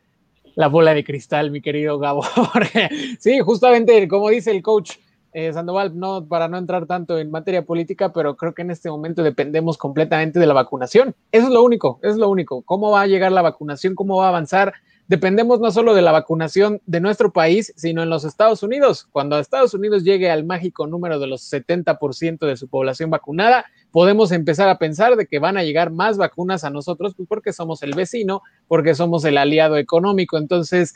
la 0.55 0.69
bola 0.69 0.93
de 0.93 1.03
cristal, 1.03 1.51
mi 1.51 1.63
querido 1.63 1.99
Gabo. 1.99 2.25
sí, 3.19 3.41
justamente 3.41 4.07
como 4.07 4.29
dice 4.29 4.51
el 4.51 4.61
coach 4.61 4.93
eh, 5.33 5.51
Sandoval, 5.55 5.99
no, 5.99 6.27
para 6.27 6.47
no 6.47 6.59
entrar 6.59 6.85
tanto 6.85 7.19
en 7.19 7.31
materia 7.31 7.65
política, 7.65 8.13
pero 8.13 8.37
creo 8.37 8.53
que 8.53 8.61
en 8.61 8.71
este 8.71 8.91
momento 8.91 9.23
dependemos 9.23 9.79
completamente 9.79 10.39
de 10.39 10.47
la 10.47 10.53
vacunación. 10.53 11.15
Eso 11.33 11.47
es 11.47 11.53
lo 11.55 11.63
único, 11.63 12.01
es 12.03 12.19
lo 12.19 12.29
único. 12.29 12.61
¿Cómo 12.63 12.91
va 12.91 13.01
a 13.01 13.07
llegar 13.07 13.33
la 13.33 13.41
vacunación? 13.41 13.95
¿Cómo 13.95 14.19
va 14.19 14.27
a 14.27 14.29
avanzar? 14.29 14.75
Dependemos 15.07 15.61
no 15.61 15.71
solo 15.71 15.95
de 15.95 16.03
la 16.03 16.13
vacunación 16.13 16.81
de 16.87 17.01
nuestro 17.01 17.33
país, 17.33 17.73
sino 17.77 18.03
en 18.03 18.11
los 18.11 18.25
Estados 18.25 18.63
Unidos. 18.63 19.07
Cuando 19.11 19.39
Estados 19.39 19.75
Unidos 19.75 20.05
llegue 20.05 20.31
al 20.31 20.45
mágico 20.45 20.87
número 20.87 21.19
de 21.19 21.27
los 21.27 21.53
70% 21.53 22.47
de 22.47 22.57
su 22.57 22.69
población 22.69 23.11
vacunada, 23.11 23.67
podemos 23.91 24.33
empezar 24.33 24.69
a 24.69 24.79
pensar 24.79 25.17
de 25.17 25.27
que 25.27 25.39
van 25.39 25.57
a 25.57 25.63
llegar 25.63 25.91
más 25.91 26.17
vacunas 26.17 26.65
a 26.65 26.71
nosotros 26.71 27.15
pues 27.15 27.29
porque 27.29 27.53
somos 27.53 27.83
el 27.83 27.95
vecino, 27.95 28.43
porque 28.67 28.95
somos 28.95 29.25
el 29.25 29.37
aliado 29.37 29.77
económico. 29.77 30.39
Entonces, 30.39 30.95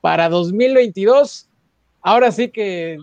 para 0.00 0.28
2022, 0.28 1.48
ahora 2.02 2.30
sí 2.32 2.48
que 2.48 2.98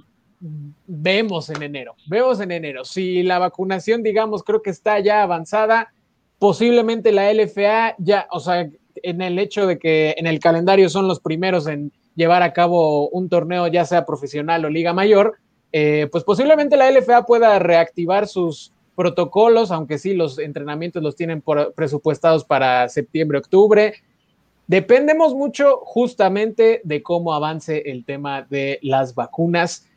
vemos 0.86 1.50
en 1.50 1.64
enero, 1.64 1.96
vemos 2.08 2.40
en 2.40 2.52
enero. 2.52 2.86
Si 2.86 3.24
la 3.24 3.40
vacunación, 3.40 4.04
digamos, 4.04 4.44
creo 4.44 4.62
que 4.62 4.70
está 4.70 5.00
ya 5.00 5.24
avanzada, 5.24 5.94
posiblemente 6.38 7.12
la 7.12 7.34
LFA 7.34 7.96
ya, 7.98 8.28
o 8.30 8.40
sea, 8.40 8.70
en 9.04 9.22
el 9.22 9.38
hecho 9.38 9.68
de 9.68 9.78
que 9.78 10.16
en 10.18 10.26
el 10.26 10.40
calendario 10.40 10.90
son 10.90 11.08
los 11.08 11.20
primeros 11.20 11.68
en 11.68 11.92
llevar 12.16 12.42
a 12.42 12.54
cabo 12.54 13.10
un 13.10 13.30
torneo, 13.30 13.68
ya 13.68 13.86
sea 13.86 14.06
profesional 14.06 14.66
o 14.66 14.70
liga 14.70 14.94
mayor, 14.94 15.38
eh, 15.72 16.08
pues 16.12 16.24
posiblemente 16.24 16.78
la 16.78 16.90
LFA 16.90 17.26
pueda 17.26 17.60
reactivar 17.60 18.28
sus 18.28 18.72
protocolos, 18.96 19.72
aunque 19.72 19.98
sí 19.98 20.14
los 20.14 20.40
entrenamientos 20.40 21.02
los 21.02 21.16
tienen 21.16 21.44
presupuestados 21.76 22.46
para 22.46 22.88
septiembre, 22.90 23.40
octubre. 23.40 23.96
Dependemos 24.68 25.34
mucho 25.34 25.78
justamente 25.84 26.82
de 26.84 27.04
cómo 27.04 27.34
avance 27.34 27.84
el 27.86 28.06
tema 28.06 28.44
de 28.44 28.80
las 28.82 29.16
vacunas. 29.16 29.88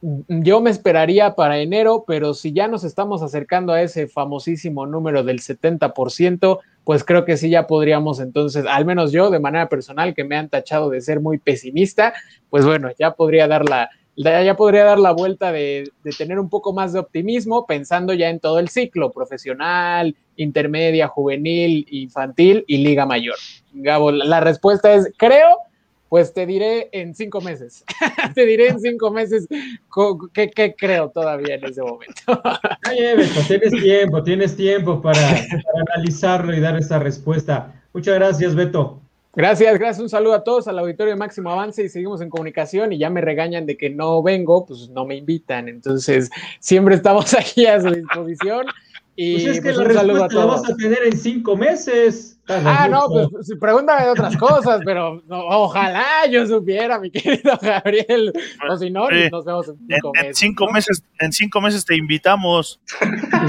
Yo 0.00 0.60
me 0.60 0.70
esperaría 0.70 1.34
para 1.34 1.58
enero, 1.58 2.04
pero 2.06 2.32
si 2.32 2.52
ya 2.52 2.68
nos 2.68 2.84
estamos 2.84 3.22
acercando 3.22 3.72
a 3.72 3.82
ese 3.82 4.06
famosísimo 4.08 4.86
número 4.86 5.22
del 5.22 5.40
70%, 5.40 6.58
pues 6.88 7.04
creo 7.04 7.26
que 7.26 7.36
sí 7.36 7.50
ya 7.50 7.66
podríamos 7.66 8.18
entonces, 8.18 8.64
al 8.66 8.86
menos 8.86 9.12
yo 9.12 9.28
de 9.28 9.38
manera 9.38 9.68
personal, 9.68 10.14
que 10.14 10.24
me 10.24 10.36
han 10.36 10.48
tachado 10.48 10.88
de 10.88 11.02
ser 11.02 11.20
muy 11.20 11.36
pesimista, 11.36 12.14
pues 12.48 12.64
bueno, 12.64 12.88
ya 12.98 13.10
podría 13.10 13.46
dar 13.46 13.68
la, 13.68 13.90
ya 14.16 14.56
podría 14.56 14.84
dar 14.84 14.98
la 14.98 15.12
vuelta 15.12 15.52
de, 15.52 15.92
tener 16.16 16.38
un 16.38 16.48
poco 16.48 16.72
más 16.72 16.94
de 16.94 17.00
optimismo 17.00 17.66
pensando 17.66 18.14
ya 18.14 18.30
en 18.30 18.40
todo 18.40 18.58
el 18.58 18.70
ciclo 18.70 19.12
profesional, 19.12 20.16
intermedia, 20.36 21.08
juvenil, 21.08 21.86
infantil 21.90 22.64
y 22.66 22.78
liga 22.78 23.04
mayor. 23.04 23.36
Gabo, 23.74 24.10
la 24.10 24.40
respuesta 24.40 24.94
es 24.94 25.12
creo 25.18 25.58
pues 26.08 26.32
te 26.32 26.46
diré 26.46 26.88
en 26.92 27.14
cinco 27.14 27.40
meses. 27.40 27.84
te 28.34 28.46
diré 28.46 28.68
en 28.68 28.80
cinco 28.80 29.10
meses 29.10 29.46
qué, 30.32 30.74
creo 30.76 31.10
todavía 31.10 31.56
en 31.56 31.64
ese 31.64 31.82
momento. 31.82 32.22
Oye, 32.90 33.16
Beto, 33.16 33.40
tienes 33.46 33.72
tiempo, 33.72 34.22
tienes 34.22 34.56
tiempo 34.56 35.00
para, 35.00 35.20
analizarlo 35.94 36.54
y 36.54 36.60
dar 36.60 36.76
esa 36.76 36.98
respuesta. 36.98 37.74
Muchas 37.92 38.14
gracias, 38.14 38.54
Beto. 38.54 39.00
Gracias, 39.34 39.78
gracias. 39.78 40.02
Un 40.02 40.08
saludo 40.08 40.34
a 40.34 40.42
todos 40.42 40.66
al 40.66 40.78
auditorio 40.78 41.12
de 41.12 41.18
Máximo 41.18 41.50
Avance 41.50 41.84
y 41.84 41.88
seguimos 41.88 42.20
en 42.22 42.30
comunicación 42.30 42.92
y 42.92 42.98
ya 42.98 43.10
me 43.10 43.20
regañan 43.20 43.66
de 43.66 43.76
que 43.76 43.90
no 43.90 44.22
vengo, 44.22 44.66
pues 44.66 44.88
no 44.88 45.04
me 45.04 45.14
invitan. 45.14 45.68
Entonces, 45.68 46.30
siempre 46.58 46.96
estamos 46.96 47.34
aquí 47.38 47.66
a 47.66 47.80
su 47.80 47.90
disposición. 47.90 48.66
Y 49.20 49.32
pues 49.32 49.46
es 49.46 49.56
que 49.56 49.72
pues, 49.72 49.78
la 49.78 49.84
respuesta 50.04 50.38
la 50.38 50.44
vas 50.44 50.70
a 50.70 50.76
tener 50.76 51.00
en 51.04 51.18
cinco 51.18 51.56
meses. 51.56 52.38
Ah, 52.46 52.86
no, 52.88 53.08
pues 53.08 53.52
pregúntame 53.60 54.04
de 54.04 54.10
otras 54.10 54.36
cosas, 54.36 54.80
pero 54.84 55.20
ojalá 55.28 56.24
yo 56.30 56.46
supiera, 56.46 57.00
mi 57.00 57.10
querido 57.10 57.58
Gabriel. 57.60 58.32
O 58.70 58.76
si 58.76 58.90
no, 58.90 59.08
nos 59.10 59.44
vemos 59.44 59.68
en 59.70 59.76
cinco 59.88 60.12
en, 60.14 60.22
meses. 60.22 60.38
cinco 60.38 60.70
meses. 60.70 61.04
En 61.18 61.32
cinco 61.32 61.60
meses 61.60 61.84
te 61.84 61.96
invitamos. 61.96 62.80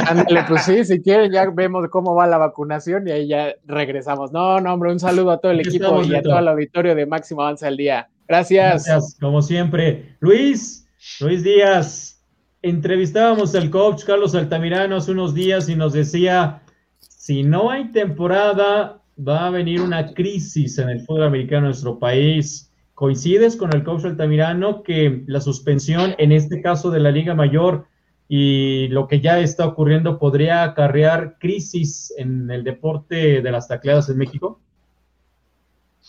Ándale, 0.07 0.43
pues 0.47 0.63
sí, 0.63 0.83
si 0.83 1.01
quieren, 1.03 1.31
ya 1.31 1.47
vemos 1.51 1.87
cómo 1.91 2.15
va 2.15 2.25
la 2.25 2.39
vacunación 2.39 3.07
y 3.07 3.11
ahí 3.11 3.27
ya 3.27 3.53
regresamos. 3.67 4.31
No, 4.31 4.59
no, 4.59 4.73
hombre, 4.73 4.91
un 4.91 4.99
saludo 4.99 5.29
a 5.29 5.37
todo 5.39 5.51
el 5.51 5.59
equipo 5.59 6.01
y 6.01 6.15
a 6.15 6.23
todo 6.23 6.39
el 6.39 6.47
auditorio 6.47 6.95
de 6.95 7.05
Máximo 7.05 7.43
Avance 7.43 7.67
al 7.67 7.77
Día. 7.77 8.09
Gracias. 8.27 8.85
Gracias, 8.87 9.17
como 9.21 9.43
siempre. 9.43 10.15
Luis, 10.19 10.87
Luis 11.19 11.43
Díaz 11.43 12.18
entrevistábamos 12.61 13.55
al 13.55 13.69
coach 13.69 14.03
Carlos 14.03 14.35
Altamirano 14.35 14.97
hace 14.97 15.11
unos 15.11 15.33
días 15.33 15.69
y 15.69 15.75
nos 15.75 15.93
decía, 15.93 16.61
si 16.97 17.43
no 17.43 17.69
hay 17.69 17.91
temporada, 17.91 19.01
va 19.17 19.47
a 19.47 19.49
venir 19.49 19.81
una 19.81 20.13
crisis 20.13 20.77
en 20.77 20.89
el 20.89 21.01
fútbol 21.01 21.23
americano 21.23 21.59
en 21.59 21.71
nuestro 21.71 21.99
país. 21.99 22.71
¿Coincides 22.93 23.55
con 23.55 23.73
el 23.73 23.83
coach 23.83 24.05
Altamirano 24.05 24.83
que 24.83 25.23
la 25.27 25.39
suspensión, 25.39 26.15
en 26.17 26.31
este 26.31 26.61
caso 26.61 26.91
de 26.91 26.99
la 26.99 27.11
Liga 27.11 27.33
Mayor, 27.33 27.85
y 28.27 28.87
lo 28.89 29.07
que 29.07 29.21
ya 29.21 29.39
está 29.39 29.65
ocurriendo 29.65 30.19
podría 30.19 30.63
acarrear 30.63 31.37
crisis 31.39 32.13
en 32.17 32.51
el 32.51 32.63
deporte 32.63 33.41
de 33.41 33.51
las 33.51 33.67
tacleadas 33.67 34.09
en 34.09 34.17
México? 34.17 34.61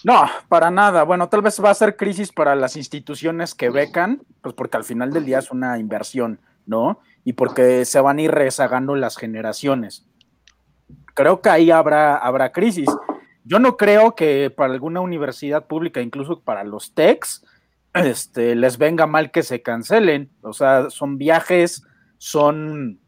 No, 0.03 0.25
para 0.49 0.71
nada. 0.71 1.03
Bueno, 1.03 1.29
tal 1.29 1.43
vez 1.43 1.63
va 1.63 1.71
a 1.71 1.75
ser 1.75 1.97
crisis 1.97 2.33
para 2.33 2.55
las 2.55 2.77
instituciones 2.77 3.55
que 3.55 3.71
becan, 3.71 4.23
pues 4.41 4.55
porque 4.55 4.77
al 4.77 4.85
final 4.85 5.13
del 5.13 5.27
día 5.27 5.39
es 5.39 5.51
una 5.51 5.79
inversión, 5.79 6.41
¿no? 6.67 7.01
Y 7.25 7.35
porque 7.35 7.85
se 7.85 8.01
van 8.01 8.19
a 8.19 8.23
ir 8.23 8.31
rezagando 8.31 8.97
las 8.97 9.17
generaciones. 9.17 10.07
Creo 11.15 11.43
que 11.43 11.51
ahí 11.51 11.71
habrá, 11.71 12.17
habrá 12.17 12.51
crisis. 12.53 12.89
Yo 13.45 13.59
no 13.59 13.77
creo 13.77 14.15
que 14.15 14.51
para 14.51 14.73
alguna 14.73 15.01
universidad 15.01 15.67
pública, 15.67 16.01
incluso 16.01 16.41
para 16.41 16.65
los 16.65 16.95
techs, 16.95 17.45
este, 17.93 18.55
les 18.55 18.79
venga 18.79 19.07
mal 19.07 19.31
que 19.31 19.43
se 19.43 19.61
cancelen. 19.61 20.31
O 20.43 20.55
sea, 20.55 20.89
son 20.89 21.19
viajes, 21.19 21.83
son 22.17 23.01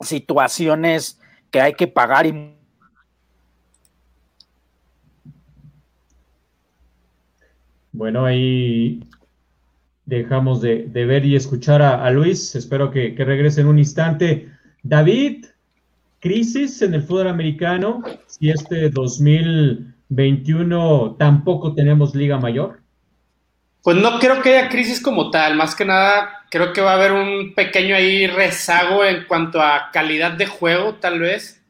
situaciones 0.00 1.20
que 1.50 1.60
hay 1.60 1.74
que 1.74 1.86
pagar 1.86 2.26
y 2.26 2.53
Bueno, 7.94 8.26
ahí 8.26 9.00
dejamos 10.04 10.60
de, 10.60 10.90
ver 10.92 11.24
y 11.24 11.34
escuchar 11.36 11.80
a, 11.80 12.10
Luis. 12.10 12.56
Espero 12.56 12.90
que, 12.90 13.14
regrese 13.16 13.60
en 13.60 13.68
un 13.68 13.78
instante. 13.78 14.48
David, 14.82 15.46
crisis 16.18 16.82
en 16.82 16.94
el 16.94 17.04
fútbol 17.04 17.28
americano. 17.28 18.02
Si 18.26 18.50
este 18.50 18.90
2021 18.90 21.14
tampoco 21.20 21.72
tenemos 21.72 22.16
Liga 22.16 22.36
Mayor. 22.36 22.80
Pues 23.84 23.96
no 23.96 24.18
creo 24.18 24.42
que 24.42 24.58
haya 24.58 24.68
crisis 24.68 25.00
como 25.00 25.30
tal. 25.30 25.54
Más 25.54 25.76
que 25.76 25.84
nada, 25.84 26.46
creo 26.50 26.72
que 26.72 26.80
va 26.80 26.94
a 26.94 26.96
haber 26.96 27.12
un 27.12 27.54
pequeño 27.54 27.94
ahí 27.94 28.26
rezago 28.26 29.04
en 29.04 29.24
cuanto 29.28 29.62
a 29.62 29.90
calidad 29.92 30.32
de 30.32 30.46
juego, 30.46 30.96
tal 30.96 31.20
vez 31.20 31.63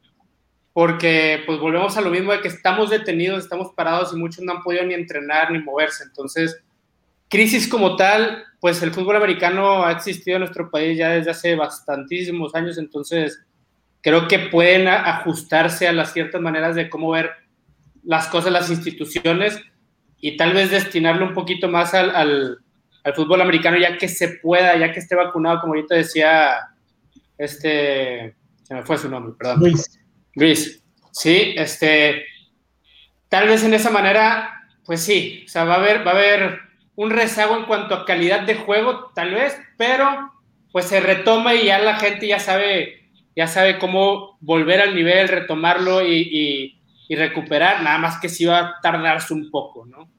porque 0.75 1.41
pues 1.45 1.57
volvemos 1.57 1.95
a 1.95 2.01
lo 2.01 2.09
mismo 2.09 2.33
de 2.33 2.41
que 2.41 2.49
estamos 2.49 2.89
detenidos, 2.89 3.41
estamos 3.41 3.71
parados 3.73 4.11
y 4.11 4.17
muchos 4.17 4.43
no 4.43 4.51
han 4.51 4.61
podido 4.61 4.83
ni 4.83 4.93
entrenar 4.93 5.49
ni 5.49 5.59
moverse. 5.59 6.03
Entonces, 6.03 6.61
crisis 7.29 7.69
como 7.69 7.95
tal, 7.95 8.43
pues 8.59 8.83
el 8.83 8.91
fútbol 8.91 9.15
americano 9.15 9.85
ha 9.85 9.93
existido 9.93 10.35
en 10.35 10.41
nuestro 10.41 10.69
país 10.69 10.97
ya 10.97 11.11
desde 11.11 11.31
hace 11.31 11.55
bastantísimos 11.55 12.53
años, 12.55 12.77
entonces 12.77 13.41
creo 14.01 14.27
que 14.27 14.37
pueden 14.37 14.89
ajustarse 14.89 15.87
a 15.87 15.93
las 15.93 16.11
ciertas 16.11 16.41
maneras 16.41 16.75
de 16.75 16.89
cómo 16.89 17.11
ver 17.11 17.31
las 18.03 18.27
cosas, 18.27 18.51
las 18.51 18.69
instituciones 18.69 19.57
y 20.19 20.35
tal 20.35 20.51
vez 20.51 20.71
destinarlo 20.71 21.25
un 21.25 21.33
poquito 21.33 21.69
más 21.69 21.93
al, 21.93 22.13
al, 22.13 22.59
fútbol 23.15 23.39
americano 23.39 23.77
ya 23.77 23.97
que 23.97 24.09
se 24.09 24.27
pueda, 24.43 24.77
ya 24.77 24.91
que 24.91 24.99
esté 24.99 25.15
vacunado, 25.15 25.61
como 25.61 25.73
ahorita 25.73 25.95
decía, 25.95 26.67
este, 27.37 28.35
se 28.63 28.73
me 28.73 28.83
fue 28.83 28.97
su 28.97 29.07
nombre, 29.07 29.35
perdón. 29.39 29.59
Luis. 29.61 30.01
Luis, 30.35 30.83
sí, 31.11 31.53
este, 31.55 32.25
tal 33.29 33.47
vez 33.47 33.63
en 33.63 33.73
esa 33.73 33.89
manera, 33.89 34.67
pues 34.85 35.01
sí, 35.01 35.43
o 35.45 35.49
sea, 35.49 35.63
va 35.63 35.75
a 35.75 35.77
haber, 35.77 36.05
va 36.05 36.11
a 36.11 36.15
haber 36.15 36.59
un 36.95 37.09
rezago 37.09 37.57
en 37.57 37.65
cuanto 37.65 37.95
a 37.95 38.05
calidad 38.05 38.41
de 38.41 38.55
juego, 38.55 39.11
tal 39.15 39.33
vez, 39.33 39.57
pero 39.77 40.31
pues 40.71 40.85
se 40.85 40.99
retoma 40.99 41.55
y 41.55 41.67
ya 41.67 41.79
la 41.79 41.95
gente 41.95 42.27
ya 42.27 42.39
sabe, 42.39 43.09
ya 43.35 43.47
sabe 43.47 43.79
cómo 43.79 44.37
volver 44.41 44.81
al 44.81 44.93
nivel, 44.93 45.29
retomarlo 45.29 46.05
y, 46.05 46.75
y, 47.07 47.15
recuperar, 47.15 47.81
nada 47.81 47.97
más 47.97 48.19
que 48.19 48.27
si 48.27 48.45
va 48.45 48.59
a 48.59 48.81
tardarse 48.81 49.33
un 49.33 49.49
poco, 49.51 49.85
¿no? 49.85 50.09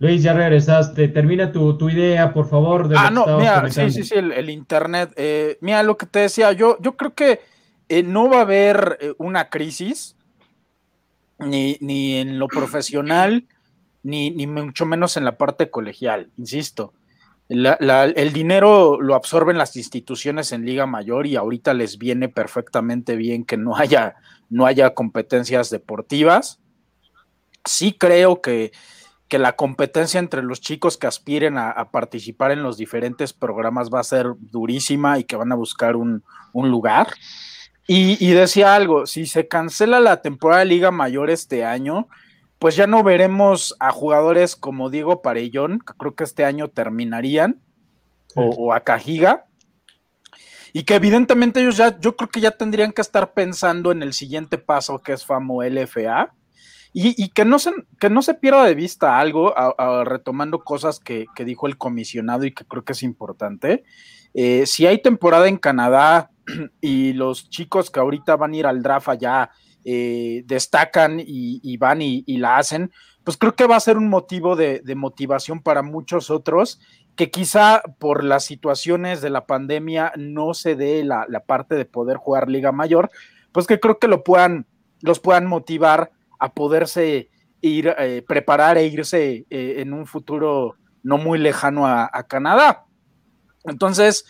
Luis, 0.00 0.22
ya 0.22 0.32
regresaste. 0.32 1.08
Termina 1.08 1.50
tu, 1.50 1.78
tu 1.78 1.88
idea, 1.88 2.32
por 2.32 2.48
favor. 2.48 2.90
ah, 2.94 3.10
no, 3.10 3.38
mira, 3.38 3.68
sí, 3.70 3.90
sí, 3.90 4.02
sí, 4.04 4.14
el, 4.14 4.50
Internet. 4.50 5.12
Eh, 5.16 5.56
mira, 5.60 5.82
lo 5.82 5.96
que 5.96 6.06
te 6.06 6.20
decía, 6.20 6.52
yo, 6.52 6.76
yo 6.80 6.96
creo 6.96 7.14
que 7.14 7.40
eh, 7.88 8.02
no 8.02 8.28
va 8.28 8.38
a 8.38 8.42
haber 8.42 8.98
eh, 9.00 9.14
una 9.18 9.50
crisis, 9.50 10.16
ni, 11.38 11.78
ni 11.80 12.16
en 12.16 12.38
lo 12.38 12.48
profesional, 12.48 13.46
ni, 14.02 14.30
ni, 14.30 14.46
mucho 14.46 14.86
menos 14.86 15.16
en 15.16 15.24
la 15.24 15.36
parte 15.38 15.70
colegial, 15.70 16.30
insisto. 16.36 16.94
el 17.48 18.32
dinero 18.32 19.00
lo 19.00 19.14
absorben 19.14 19.58
las 19.58 19.76
instituciones 19.76 20.52
en 20.52 20.64
Liga 20.64 20.86
Mayor 20.86 21.26
y 21.26 21.36
ahorita 21.36 21.74
les 21.74 21.98
viene 21.98 22.28
perfectamente 22.28 23.16
bien 23.16 23.44
que 23.44 23.56
no 23.56 23.76
haya, 23.76 24.16
no 24.50 24.66
haya 24.66 24.94
competencias 24.94 25.70
deportivas. 25.70 26.60
Sí 27.64 27.92
creo 27.92 28.40
que, 28.40 28.72
que 29.28 29.38
la 29.38 29.56
competencia 29.56 30.18
entre 30.18 30.42
los 30.42 30.60
chicos 30.60 30.96
que 30.96 31.06
aspiren 31.06 31.58
a, 31.58 31.90
participar 31.90 32.50
en 32.50 32.62
los 32.62 32.78
diferentes 32.78 33.34
programas 33.34 33.90
va 33.92 34.00
a 34.00 34.04
ser 34.04 34.26
durísima 34.38 35.18
y 35.18 35.24
que 35.24 35.36
van 35.36 35.52
a 35.52 35.54
buscar 35.54 35.96
un, 35.96 36.24
lugar. 36.54 37.08
Y, 37.90 38.22
y, 38.24 38.32
decía 38.32 38.74
algo, 38.74 39.06
si 39.06 39.24
se 39.24 39.48
cancela 39.48 39.98
la 39.98 40.20
temporada 40.20 40.60
de 40.60 40.66
Liga 40.66 40.90
Mayor 40.90 41.30
este 41.30 41.64
año, 41.64 42.06
pues 42.58 42.76
ya 42.76 42.86
no 42.86 43.02
veremos 43.02 43.74
a 43.80 43.92
jugadores 43.92 44.56
como 44.56 44.90
Diego 44.90 45.22
Parellón, 45.22 45.78
que 45.78 45.94
creo 45.96 46.14
que 46.14 46.24
este 46.24 46.44
año 46.44 46.68
terminarían, 46.68 47.62
o, 48.34 48.72
a 48.72 48.80
Cajiga, 48.80 49.46
y 50.72 50.82
que 50.84 50.96
evidentemente 50.96 51.60
ellos 51.60 51.76
ya, 51.76 51.98
yo 51.98 52.14
creo 52.14 52.28
que 52.28 52.40
ya 52.40 52.50
tendrían 52.50 52.92
que 52.92 53.00
estar 53.00 53.32
pensando 53.32 53.90
en 53.90 54.02
el 54.02 54.12
siguiente 54.12 54.58
paso 54.58 55.00
que 55.00 55.12
es 55.12 55.24
FAMO 55.24 55.62
LFA, 55.62 56.34
y, 56.92 57.28
que, 57.28 57.44
no 57.44 57.58
se, 57.58 57.70
que 58.00 58.10
no 58.10 58.22
se 58.22 58.34
pierda 58.34 58.64
de 58.64 58.74
vista 58.74 59.20
algo, 59.20 59.54
retomando 60.04 60.64
cosas 60.64 60.98
que, 60.98 61.26
dijo 61.44 61.68
el 61.68 61.78
comisionado 61.78 62.44
y 62.44 62.52
que 62.52 62.64
creo 62.64 62.84
que 62.84 62.92
es 62.92 63.02
importante. 63.02 63.84
Eh, 64.34 64.66
si 64.66 64.86
hay 64.86 65.00
temporada 65.00 65.48
en 65.48 65.58
Canadá 65.58 66.30
y 66.80 67.12
los 67.12 67.48
chicos 67.50 67.90
que 67.90 68.00
ahorita 68.00 68.36
van 68.36 68.52
a 68.52 68.56
ir 68.56 68.66
al 68.66 68.82
draft 68.82 69.08
allá 69.08 69.50
eh, 69.84 70.42
destacan 70.46 71.22
y, 71.24 71.76
van 71.76 72.02
y, 72.02 72.24
la 72.38 72.58
hacen, 72.58 72.92
pues 73.24 73.36
creo 73.36 73.54
que 73.54 73.66
va 73.66 73.76
a 73.76 73.80
ser 73.80 73.96
un 73.96 74.08
motivo 74.08 74.56
de, 74.56 74.82
motivación 74.96 75.62
para 75.62 75.82
muchos 75.82 76.30
otros 76.30 76.80
que 77.16 77.30
quizá 77.30 77.82
por 77.98 78.22
las 78.22 78.44
situaciones 78.44 79.20
de 79.20 79.30
la 79.30 79.46
pandemia 79.46 80.12
no 80.16 80.54
se 80.54 80.76
dé 80.76 81.04
la, 81.04 81.26
parte 81.46 81.74
de 81.74 81.84
poder 81.84 82.16
jugar 82.16 82.48
Liga 82.48 82.70
Mayor, 82.70 83.10
pues 83.52 83.66
que 83.66 83.80
creo 83.80 83.98
que 83.98 84.08
lo 84.08 84.24
puedan, 84.24 84.66
los 85.00 85.20
puedan 85.20 85.46
motivar 85.46 86.12
a 86.38 86.52
poderse 86.52 87.30
ir, 87.60 87.94
eh, 87.98 88.22
preparar 88.26 88.78
e 88.78 88.86
irse 88.86 89.46
eh, 89.50 89.74
en 89.78 89.92
un 89.92 90.06
futuro 90.06 90.76
no 91.02 91.18
muy 91.18 91.38
lejano 91.38 91.86
a 91.86 92.22
Canadá. 92.28 92.84
Entonces, 93.64 94.24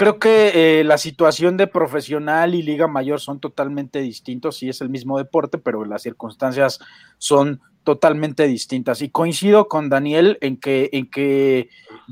creo 0.00 0.18
que 0.18 0.80
eh, 0.80 0.84
la 0.84 0.96
situación 0.96 1.58
de 1.58 1.66
profesional 1.66 2.54
y 2.54 2.62
liga 2.62 2.86
mayor 2.86 3.20
son 3.20 3.38
totalmente 3.38 4.00
distintos, 4.00 4.56
sí 4.56 4.70
es 4.70 4.80
el 4.80 4.88
mismo 4.88 5.18
deporte, 5.18 5.58
pero 5.58 5.84
las 5.84 6.00
circunstancias 6.00 6.80
son 7.18 7.60
totalmente 7.84 8.46
distintas. 8.46 9.02
Y 9.02 9.10
coincido 9.10 9.68
con 9.68 9.90
Daniel 9.90 10.38
en 10.40 10.56
que, 10.56 10.88
en 10.94 11.10
que 11.10 11.68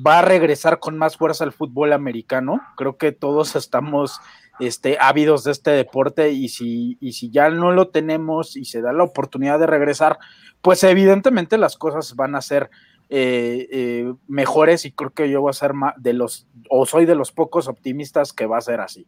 va 0.07 0.18
a 0.18 0.22
regresar 0.22 0.80
con 0.80 0.99
más 0.99 1.16
fuerza 1.16 1.45
al 1.45 1.53
fútbol 1.55 1.95
americano. 1.95 2.61
Creo 2.76 2.99
que 2.99 3.12
todos 3.12 3.57
estamos 3.57 4.20
este, 4.61 4.99
ávidos 5.01 5.45
de 5.45 5.53
este 5.53 5.70
deporte 5.70 6.30
y 6.32 6.51
si, 6.51 6.99
y 7.01 7.12
si 7.12 7.30
ya 7.30 7.49
no 7.49 7.72
lo 7.72 7.89
tenemos 7.89 8.55
y 8.59 8.66
se 8.66 8.82
da 8.82 8.93
la 8.93 9.05
oportunidad 9.05 9.59
de 9.59 9.66
regresar, 9.66 10.18
pues 10.61 10.84
evidentemente 10.84 11.57
las 11.57 11.78
cosas 11.78 12.16
van 12.16 12.34
a 12.34 12.43
ser 12.43 12.68
eh, 13.11 13.69
eh, 13.73 14.15
mejores 14.27 14.85
y 14.85 14.93
creo 14.93 15.11
que 15.11 15.31
yo 15.31 15.41
voy 15.41 15.49
a 15.49 15.55
ser 15.55 15.73
de 15.97 16.13
los, 16.13 16.47
o 16.69 16.85
soy 16.85 17.07
de 17.07 17.15
los 17.15 17.33
pocos 17.33 17.67
optimistas 17.67 18.35
que 18.35 18.45
va 18.45 18.59
a 18.59 18.61
ser 18.61 18.81
así. 18.81 19.07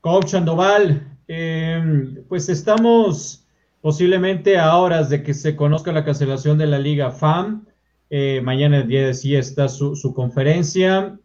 Coach 0.00 0.34
Andoval, 0.34 1.18
em, 1.28 2.24
pues 2.26 2.48
estamos 2.48 3.46
posiblemente 3.82 4.56
a 4.56 4.74
horas 4.76 5.10
de 5.10 5.22
que 5.22 5.34
se 5.34 5.54
conozca 5.54 5.92
la 5.92 6.04
cancelación 6.04 6.56
de 6.56 6.66
la 6.66 6.78
Liga 6.78 7.10
FAM. 7.10 7.66
Eh, 8.08 8.40
mañana 8.42 8.78
el 8.78 8.88
día 8.88 9.06
de 9.06 9.12
sí 9.12 9.36
está 9.36 9.68
su, 9.68 9.94
su 9.94 10.14
conferencia. 10.14 11.18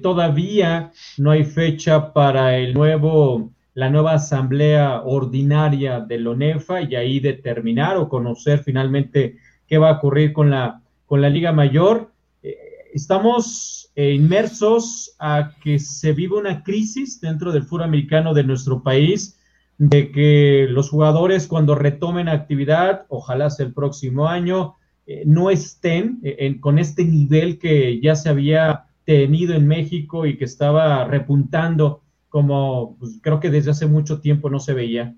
todavía 0.00 0.92
no 1.18 1.32
hay 1.32 1.42
fecha 1.42 2.12
para 2.12 2.56
el 2.56 2.72
nuevo, 2.72 3.50
la 3.74 3.90
nueva 3.90 4.12
asamblea 4.12 5.02
ordinaria 5.02 5.98
de 5.98 6.20
la 6.20 6.30
ONEFA 6.30 6.82
y 6.82 6.94
ahí 6.94 7.18
determinar 7.18 7.96
o 7.96 8.08
conocer 8.08 8.60
finalmente 8.60 9.38
qué 9.66 9.78
va 9.78 9.90
a 9.90 9.92
ocurrir 9.94 10.32
con 10.32 10.50
la, 10.50 10.82
con 11.06 11.20
la 11.20 11.30
Liga 11.30 11.52
Mayor. 11.52 12.12
Eh, 12.42 12.56
estamos 12.94 13.90
eh, 13.94 14.12
inmersos 14.12 15.14
a 15.18 15.52
que 15.62 15.78
se 15.78 16.12
vive 16.12 16.36
una 16.36 16.62
crisis 16.62 17.20
dentro 17.20 17.52
del 17.52 17.64
fútbol 17.64 17.84
americano 17.84 18.34
de 18.34 18.44
nuestro 18.44 18.82
país, 18.82 19.38
de 19.78 20.10
que 20.10 20.66
los 20.70 20.88
jugadores 20.88 21.46
cuando 21.46 21.74
retomen 21.74 22.28
actividad, 22.28 23.06
ojalá 23.08 23.50
sea 23.50 23.66
el 23.66 23.74
próximo 23.74 24.28
año, 24.28 24.76
eh, 25.06 25.22
no 25.26 25.50
estén 25.50 26.20
con 26.60 26.78
este 26.78 27.04
nivel 27.04 27.58
que 27.58 28.00
ya 28.00 28.16
se 28.16 28.28
había 28.28 28.86
tenido 29.04 29.54
en 29.54 29.66
México 29.68 30.26
y 30.26 30.36
que 30.36 30.44
estaba 30.44 31.04
repuntando 31.04 32.02
como 32.28 32.96
pues, 32.98 33.12
creo 33.22 33.40
que 33.40 33.50
desde 33.50 33.70
hace 33.70 33.86
mucho 33.86 34.20
tiempo 34.20 34.50
no 34.50 34.58
se 34.58 34.74
veía. 34.74 35.14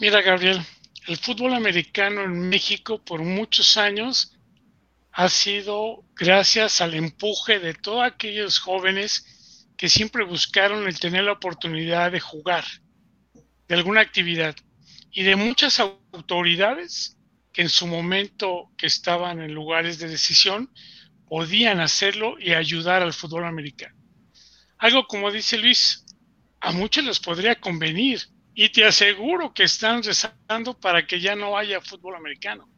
Mira, 0.00 0.20
Gabriel, 0.20 0.58
el 1.08 1.16
fútbol 1.16 1.54
americano 1.54 2.22
en 2.22 2.50
México 2.50 3.02
por 3.02 3.22
muchos 3.22 3.78
años 3.78 4.36
ha 5.12 5.30
sido 5.30 6.04
gracias 6.14 6.82
al 6.82 6.92
empuje 6.92 7.58
de 7.60 7.72
todos 7.72 8.04
aquellos 8.04 8.58
jóvenes 8.58 9.64
que 9.78 9.88
siempre 9.88 10.22
buscaron 10.22 10.86
el 10.86 11.00
tener 11.00 11.24
la 11.24 11.32
oportunidad 11.32 12.12
de 12.12 12.20
jugar 12.20 12.64
de 13.68 13.74
alguna 13.74 14.02
actividad 14.02 14.54
y 15.10 15.22
de 15.22 15.34
muchas 15.34 15.80
autoridades 15.80 17.16
que 17.54 17.62
en 17.62 17.70
su 17.70 17.86
momento 17.86 18.70
que 18.76 18.86
estaban 18.86 19.40
en 19.40 19.54
lugares 19.54 19.98
de 19.98 20.08
decisión 20.08 20.70
podían 21.26 21.80
hacerlo 21.80 22.38
y 22.38 22.52
ayudar 22.52 23.00
al 23.00 23.14
fútbol 23.14 23.46
americano. 23.46 23.96
Algo 24.76 25.06
como 25.06 25.30
dice 25.30 25.56
Luis, 25.56 26.04
a 26.60 26.70
muchos 26.72 27.02
les 27.02 27.18
podría 27.18 27.58
convenir 27.58 28.20
y 28.60 28.70
te 28.70 28.84
aseguro 28.84 29.54
que 29.54 29.62
están 29.62 30.02
rezando 30.02 30.76
para 30.80 31.06
que 31.06 31.20
ya 31.20 31.36
no 31.36 31.56
haya 31.56 31.80
fútbol 31.80 32.16
americano, 32.16 32.68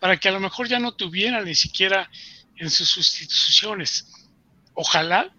para 0.00 0.16
que 0.16 0.28
a 0.28 0.32
lo 0.32 0.40
mejor 0.40 0.66
ya 0.66 0.80
no 0.80 0.96
tuvieran 0.96 1.44
ni 1.44 1.54
siquiera 1.54 2.10
en 2.56 2.68
sus 2.68 2.90
sustituciones. 2.90 4.10
Ojalá, 4.74 5.32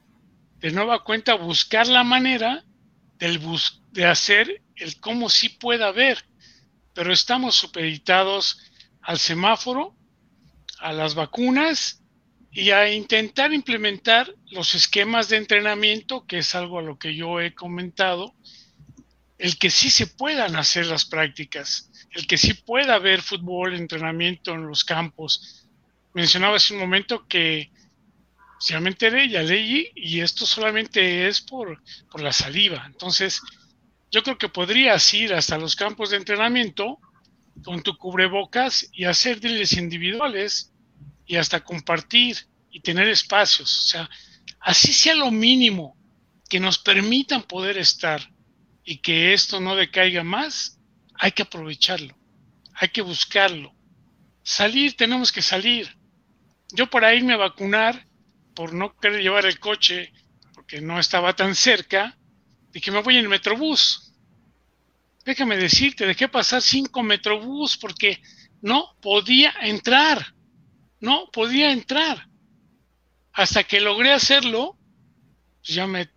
de 0.60 0.72
nueva 0.72 1.04
cuenta, 1.04 1.36
buscar 1.36 1.88
la 1.88 2.06
manera 2.06 2.64
del 3.20 3.42
de 3.92 4.06
hacer 4.06 4.62
el 4.78 4.98
cómo 5.02 5.30
sí 5.30 5.50
pueda 5.50 5.88
haber, 5.88 6.24
pero 6.94 7.12
estamos 7.12 7.56
supeditados 7.56 8.72
al 9.02 9.20
semáforo, 9.20 9.94
a 10.80 10.94
las 10.94 11.16
vacunas 11.16 12.02
y 12.50 12.70
a 12.70 12.90
intentar 12.94 13.52
implementar 13.52 14.34
los 14.52 14.74
esquemas 14.74 15.28
de 15.28 15.36
entrenamiento, 15.36 16.26
que 16.26 16.38
es 16.38 16.56
algo 16.56 16.80
a 16.80 16.82
lo 16.82 16.98
que 16.98 17.14
yo 17.14 17.42
he 17.42 17.54
comentado, 17.54 18.34
el 19.42 19.58
que 19.58 19.72
sí 19.72 19.90
se 19.90 20.06
puedan 20.06 20.56
hacer 20.56 20.86
las 20.86 21.06
prácticas, 21.06 21.90
el 22.12 22.28
que 22.28 22.38
sí 22.38 22.54
pueda 22.54 22.94
haber 22.94 23.24
fútbol, 23.24 23.74
entrenamiento 23.74 24.54
en 24.54 24.68
los 24.68 24.84
campos. 24.84 25.66
Mencionaba 26.14 26.58
hace 26.58 26.76
un 26.76 26.80
momento 26.80 27.28
que 27.28 27.72
ya 28.60 28.80
me 28.80 28.92
enteré, 28.92 29.28
ya 29.30 29.42
leí, 29.42 29.90
y 29.96 30.20
esto 30.20 30.46
solamente 30.46 31.28
es 31.28 31.42
por, 31.42 31.82
por 32.12 32.22
la 32.22 32.32
saliva. 32.32 32.84
Entonces, 32.86 33.42
yo 34.12 34.22
creo 34.22 34.38
que 34.38 34.48
podrías 34.48 35.12
ir 35.16 35.34
hasta 35.34 35.58
los 35.58 35.76
campos 35.76 36.12
de 36.12 36.18
entrenamiento 36.18 37.00
con 37.64 37.82
tu 37.82 37.98
cubrebocas 37.98 38.90
y 38.94 39.06
hacer 39.06 39.40
drills 39.40 39.74
individuales 39.74 40.72
y 41.26 41.38
hasta 41.38 41.64
compartir 41.64 42.38
y 42.70 42.82
tener 42.82 43.08
espacios. 43.08 43.86
O 43.86 43.88
sea, 43.88 44.10
así 44.60 44.94
sea 44.94 45.16
lo 45.16 45.32
mínimo 45.32 45.98
que 46.48 46.60
nos 46.60 46.78
permitan 46.78 47.42
poder 47.42 47.80
estar 47.80 48.31
y 48.84 48.98
que 48.98 49.34
esto 49.34 49.60
no 49.60 49.76
decaiga 49.76 50.24
más, 50.24 50.80
hay 51.16 51.32
que 51.32 51.44
aprovecharlo, 51.44 52.16
hay 52.74 52.90
que 52.90 53.02
buscarlo. 53.02 53.74
Salir, 54.44 54.96
tenemos 54.96 55.32
que 55.32 55.42
salir. 55.42 55.96
Yo 56.74 56.90
para 56.90 57.14
irme 57.14 57.34
a 57.34 57.38
vacunar, 57.38 58.08
por 58.56 58.74
no 58.74 58.96
querer 58.98 59.22
llevar 59.22 59.46
el 59.46 59.60
coche, 59.60 60.12
porque 60.54 60.82
no 60.82 61.00
estaba 61.00 61.36
tan 61.36 61.56
cerca, 61.56 62.18
dije, 62.72 62.92
me 62.92 63.02
voy 63.02 63.18
en 63.18 63.24
el 63.24 63.30
Metrobús. 63.30 64.14
Déjame 65.24 65.58
decirte, 65.58 66.06
dejé 66.06 66.28
pasar 66.28 66.62
cinco 66.62 67.04
Metrobús 67.04 67.78
porque 67.78 68.22
no 68.62 68.96
podía 69.02 69.54
entrar. 69.62 70.34
No 71.00 71.30
podía 71.32 71.72
entrar. 71.72 72.28
Hasta 73.34 73.64
que 73.64 73.80
logré 73.80 74.12
hacerlo, 74.12 74.78
pues 75.62 75.76
ya 75.76 75.88
me 75.88 76.10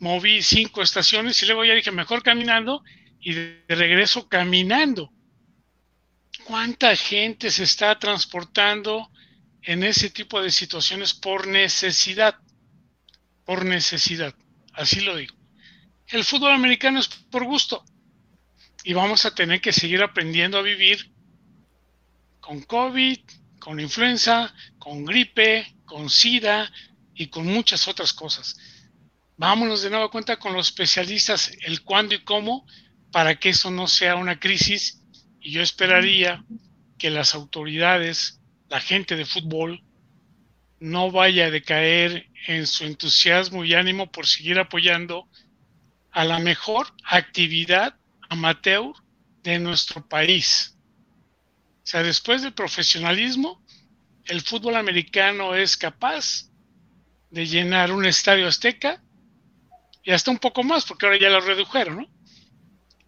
moví 0.00 0.42
cinco 0.42 0.82
estaciones 0.82 1.40
y 1.42 1.46
luego 1.46 1.64
ya 1.64 1.74
dije, 1.74 1.92
mejor 1.92 2.22
caminando 2.22 2.82
y 3.20 3.34
de 3.34 3.64
regreso 3.68 4.28
caminando. 4.28 5.12
¿Cuánta 6.44 6.96
gente 6.96 7.50
se 7.50 7.64
está 7.64 7.98
transportando 7.98 9.10
en 9.62 9.84
ese 9.84 10.10
tipo 10.10 10.42
de 10.42 10.50
situaciones 10.50 11.14
por 11.14 11.46
necesidad? 11.46 12.36
Por 13.44 13.64
necesidad, 13.64 14.34
así 14.72 15.00
lo 15.00 15.16
digo. 15.16 15.34
El 16.08 16.24
fútbol 16.24 16.52
americano 16.52 16.98
es 16.98 17.08
por 17.08 17.44
gusto 17.44 17.84
y 18.82 18.94
vamos 18.94 19.26
a 19.26 19.34
tener 19.34 19.60
que 19.60 19.72
seguir 19.72 20.02
aprendiendo 20.02 20.58
a 20.58 20.62
vivir 20.62 21.12
con 22.40 22.62
COVID, 22.62 23.18
con 23.58 23.78
influenza, 23.78 24.52
con 24.78 25.04
gripe, 25.04 25.76
con 25.84 26.08
SIDA 26.08 26.72
y 27.14 27.26
con 27.26 27.46
muchas 27.46 27.86
otras 27.86 28.14
cosas. 28.14 28.56
Vámonos 29.40 29.80
de 29.80 29.88
nueva 29.88 30.10
cuenta 30.10 30.38
con 30.38 30.52
los 30.52 30.66
especialistas 30.66 31.50
el 31.62 31.82
cuándo 31.82 32.14
y 32.14 32.22
cómo 32.24 32.66
para 33.10 33.36
que 33.36 33.48
eso 33.48 33.70
no 33.70 33.88
sea 33.88 34.16
una 34.16 34.38
crisis 34.38 35.00
y 35.40 35.52
yo 35.52 35.62
esperaría 35.62 36.44
que 36.98 37.08
las 37.08 37.34
autoridades, 37.34 38.38
la 38.68 38.80
gente 38.80 39.16
de 39.16 39.24
fútbol, 39.24 39.82
no 40.78 41.10
vaya 41.10 41.46
a 41.46 41.50
decaer 41.50 42.28
en 42.48 42.66
su 42.66 42.84
entusiasmo 42.84 43.64
y 43.64 43.72
ánimo 43.72 44.12
por 44.12 44.26
seguir 44.26 44.58
apoyando 44.58 45.26
a 46.10 46.26
la 46.26 46.38
mejor 46.38 46.88
actividad 47.02 47.96
amateur 48.28 48.92
de 49.42 49.58
nuestro 49.58 50.06
país. 50.06 50.76
O 51.82 51.86
sea, 51.86 52.02
después 52.02 52.42
del 52.42 52.52
profesionalismo, 52.52 53.64
el 54.26 54.42
fútbol 54.42 54.76
americano 54.76 55.54
es 55.54 55.78
capaz 55.78 56.50
de 57.30 57.46
llenar 57.46 57.90
un 57.90 58.04
estadio 58.04 58.46
azteca 58.46 59.02
y 60.10 60.12
hasta 60.12 60.32
un 60.32 60.38
poco 60.38 60.64
más, 60.64 60.84
porque 60.86 61.06
ahora 61.06 61.20
ya 61.20 61.30
lo 61.30 61.40
redujeron, 61.40 61.98
¿no? 61.98 62.06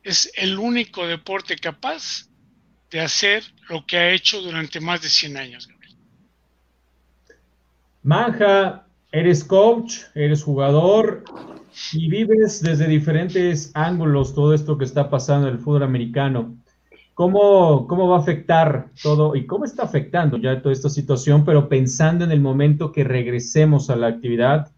Es 0.04 0.30
el 0.36 0.56
único 0.56 1.04
deporte 1.04 1.56
capaz 1.56 2.28
de 2.92 3.00
hacer 3.00 3.42
lo 3.68 3.84
que 3.84 3.96
ha 3.96 4.12
hecho 4.12 4.40
durante 4.40 4.78
más 4.78 5.02
de 5.02 5.08
100 5.08 5.36
años. 5.36 5.68
Manja, 8.04 8.86
eres 9.10 9.42
coach, 9.42 9.94
eres 10.14 10.44
jugador 10.44 11.24
y 11.92 12.08
vives 12.08 12.62
desde 12.62 12.86
diferentes 12.86 13.72
ángulos 13.74 14.32
todo 14.32 14.54
esto 14.54 14.78
que 14.78 14.84
está 14.84 15.10
pasando 15.10 15.48
en 15.48 15.54
el 15.54 15.60
fútbol 15.60 15.82
americano. 15.82 16.54
¿Cómo, 17.14 17.88
¿Cómo 17.88 18.10
va 18.10 18.18
a 18.18 18.20
afectar 18.20 18.90
todo 19.02 19.34
y 19.34 19.44
cómo 19.46 19.64
está 19.64 19.82
afectando 19.82 20.36
ya 20.36 20.62
toda 20.62 20.72
esta 20.72 20.88
situación, 20.88 21.44
pero 21.44 21.68
pensando 21.68 22.24
en 22.24 22.30
el 22.30 22.40
momento 22.40 22.92
que 22.92 23.02
regresemos 23.02 23.90
a 23.90 23.96
la 23.96 24.06
actividad? 24.06 24.70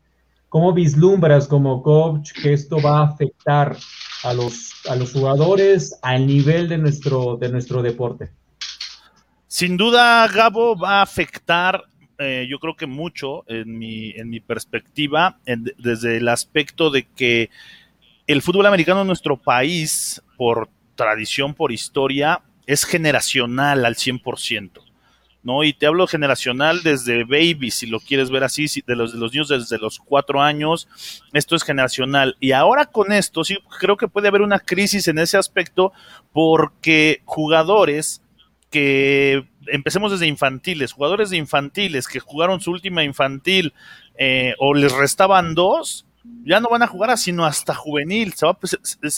¿Cómo 0.55 0.73
vislumbras 0.73 1.49
como 1.49 1.83
coach 1.83 2.31
que 2.31 2.53
esto 2.53 2.81
va 2.81 3.01
a 3.01 3.07
afectar 3.07 3.77
a 4.23 4.33
los, 4.33 4.87
a 4.89 4.95
los 4.95 5.13
jugadores 5.13 5.99
al 6.01 6.29
nivel 6.29 6.69
de 6.69 6.79
nuestro, 6.79 7.37
de 7.37 7.49
nuestro 7.49 7.83
deporte? 7.83 8.31
Sin 9.49 9.77
duda, 9.77 10.29
Gabo, 10.29 10.77
va 10.77 11.01
a 11.01 11.03
afectar, 11.03 11.83
eh, 12.19 12.47
yo 12.49 12.61
creo 12.61 12.77
que 12.77 12.87
mucho 12.87 13.43
en 13.49 13.77
mi, 13.77 14.11
en 14.11 14.31
mi 14.31 14.39
perspectiva, 14.39 15.41
desde 15.45 16.19
el 16.19 16.29
aspecto 16.29 16.89
de 16.89 17.03
que 17.03 17.51
el 18.29 18.41
fútbol 18.41 18.67
americano 18.67 19.01
en 19.01 19.09
nuestro 19.09 19.37
país, 19.37 20.23
por 20.37 20.69
tradición, 20.95 21.55
por 21.55 21.73
historia, 21.73 22.43
es 22.65 22.85
generacional 22.85 23.85
al 23.85 23.97
100%. 23.97 24.94
¿No? 25.45 25.63
Y 25.63 25.75
te 25.75 25.87
hablo 25.87 26.07
generacional 26.07 26.83
desde 26.83 27.25
baby, 27.25 27.71
si 27.71 27.87
lo 27.87 28.01
quieres 28.01 28.31
ver 28.31 28.43
así, 28.43 28.67
de 28.87 28.97
los, 28.97 29.13
de 29.13 29.19
los 29.19 29.33
niños 29.33 29.49
desde 29.49 29.79
los 29.79 29.99
cuatro 29.99 30.43
años, 30.43 30.89
esto 31.33 31.55
es 31.55 31.63
generacional. 31.63 32.37
Y 32.41 32.53
ahora 32.53 32.87
con 32.87 33.13
esto, 33.13 33.45
sí, 33.45 33.59
creo 33.79 33.97
que 33.97 34.09
puede 34.09 34.29
haber 34.29 34.43
una 34.43 34.59
crisis 34.59 35.07
en 35.07 35.19
ese 35.19 35.37
aspecto, 35.37 35.93
porque 36.33 37.23
jugadores 37.25 38.23
que 38.71 39.47
empecemos 39.69 40.11
desde 40.11 40.27
infantiles, 40.27 40.93
jugadores 40.93 41.31
de 41.31 41.37
infantiles 41.37 42.09
que 42.09 42.19
jugaron 42.19 42.61
su 42.61 42.73
última 42.73 43.05
infantil 43.05 43.73
eh, 44.17 44.55
o 44.59 44.75
les 44.75 44.93
restaban 44.93 45.55
dos, 45.55 46.07
ya 46.45 46.61
no 46.61 46.69
van 46.69 46.83
a 46.83 46.87
jugar 46.87 47.17
sino 47.17 47.45
hasta 47.45 47.75
juvenil. 47.75 48.35
Se 48.35 48.47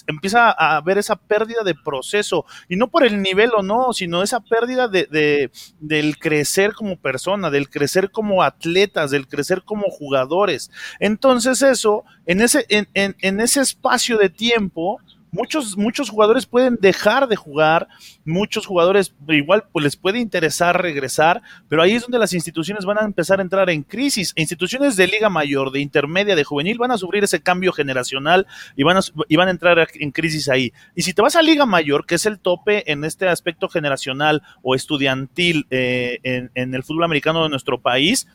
empieza 0.06 0.50
a 0.50 0.76
haber 0.76 0.98
esa 0.98 1.16
pérdida 1.16 1.62
de 1.64 1.74
proceso. 1.74 2.44
Y 2.68 2.76
no 2.76 2.88
por 2.88 3.04
el 3.04 3.22
nivel 3.22 3.50
o 3.56 3.62
no, 3.62 3.92
sino 3.92 4.22
esa 4.22 4.40
pérdida 4.40 4.88
de, 4.88 5.50
del 5.80 6.18
crecer 6.18 6.74
como 6.74 6.96
persona, 6.96 7.50
del 7.50 7.68
crecer 7.68 8.10
como 8.10 8.42
atletas, 8.42 9.10
del 9.10 9.28
crecer 9.28 9.62
como 9.62 9.90
jugadores. 9.90 10.70
Entonces 11.00 11.62
eso, 11.62 12.04
en 12.26 12.40
ese, 12.40 12.66
en, 12.68 12.88
en 12.94 13.40
ese 13.40 13.60
espacio 13.60 14.18
de 14.18 14.28
tiempo, 14.28 15.00
muchos, 15.31 15.77
muchos 15.77 16.11
jugadores 16.11 16.47
pueden 16.47 16.78
dejar 16.81 17.28
de 17.28 17.36
jugar, 17.36 17.89
muchos 18.24 18.66
jugadores 18.66 19.15
igual 19.28 19.65
pues 19.73 19.85
les 19.85 19.97
puede 19.97 20.19
interesar 20.19 20.81
regresar, 20.81 21.43
pero 21.69 21.82
ahí 21.82 21.93
es 21.93 22.03
donde 22.03 22.19
las 22.19 22.32
instituciones 22.32 22.85
van 22.85 22.98
a 22.98 23.05
empezar 23.05 23.39
a 23.39 23.43
entrar 23.43 23.70
en 23.70 23.82
crisis. 23.82 24.32
Instituciones 24.36 24.97
de 24.97 25.07
liga 25.07 25.28
mayor, 25.28 25.70
de 25.70 25.81
intermedia, 25.81 26.36
de 26.36 26.44
juvenil 26.44 26.78
van 26.78 26.90
a 26.90 26.98
sufrir 26.98 27.24
ese 27.24 27.40
cambio 27.40 27.73
generacional 27.73 28.47
y 28.77 28.82
van 28.82 28.97
a, 28.97 29.01
y 29.28 29.36
van 29.36 29.48
a 29.48 29.53
entrar 29.53 29.89
en 29.94 30.11
crisis 30.11 30.48
ahí. 30.48 30.73
Y 30.94 31.03
si 31.03 31.12
te 31.12 31.23
vas 31.23 31.36
a 31.36 31.43
liga 31.43 31.66
mayor, 31.66 32.07
que 32.07 32.16
es 32.16 32.27
el 32.27 32.39
tope 32.39 32.90
en 32.90 33.05
este 33.05 33.28
aspecto 33.28 33.69
generacional 33.69 34.43
o 34.62 34.74
estudiantil 34.74 35.66
eh, 35.70 36.19
en, 36.23 36.51
en 36.55 36.74
el 36.74 36.82
fútbol 36.82 37.05
americano 37.05 37.43
de 37.43 37.48
nuestro 37.48 37.81
país, 37.81 38.27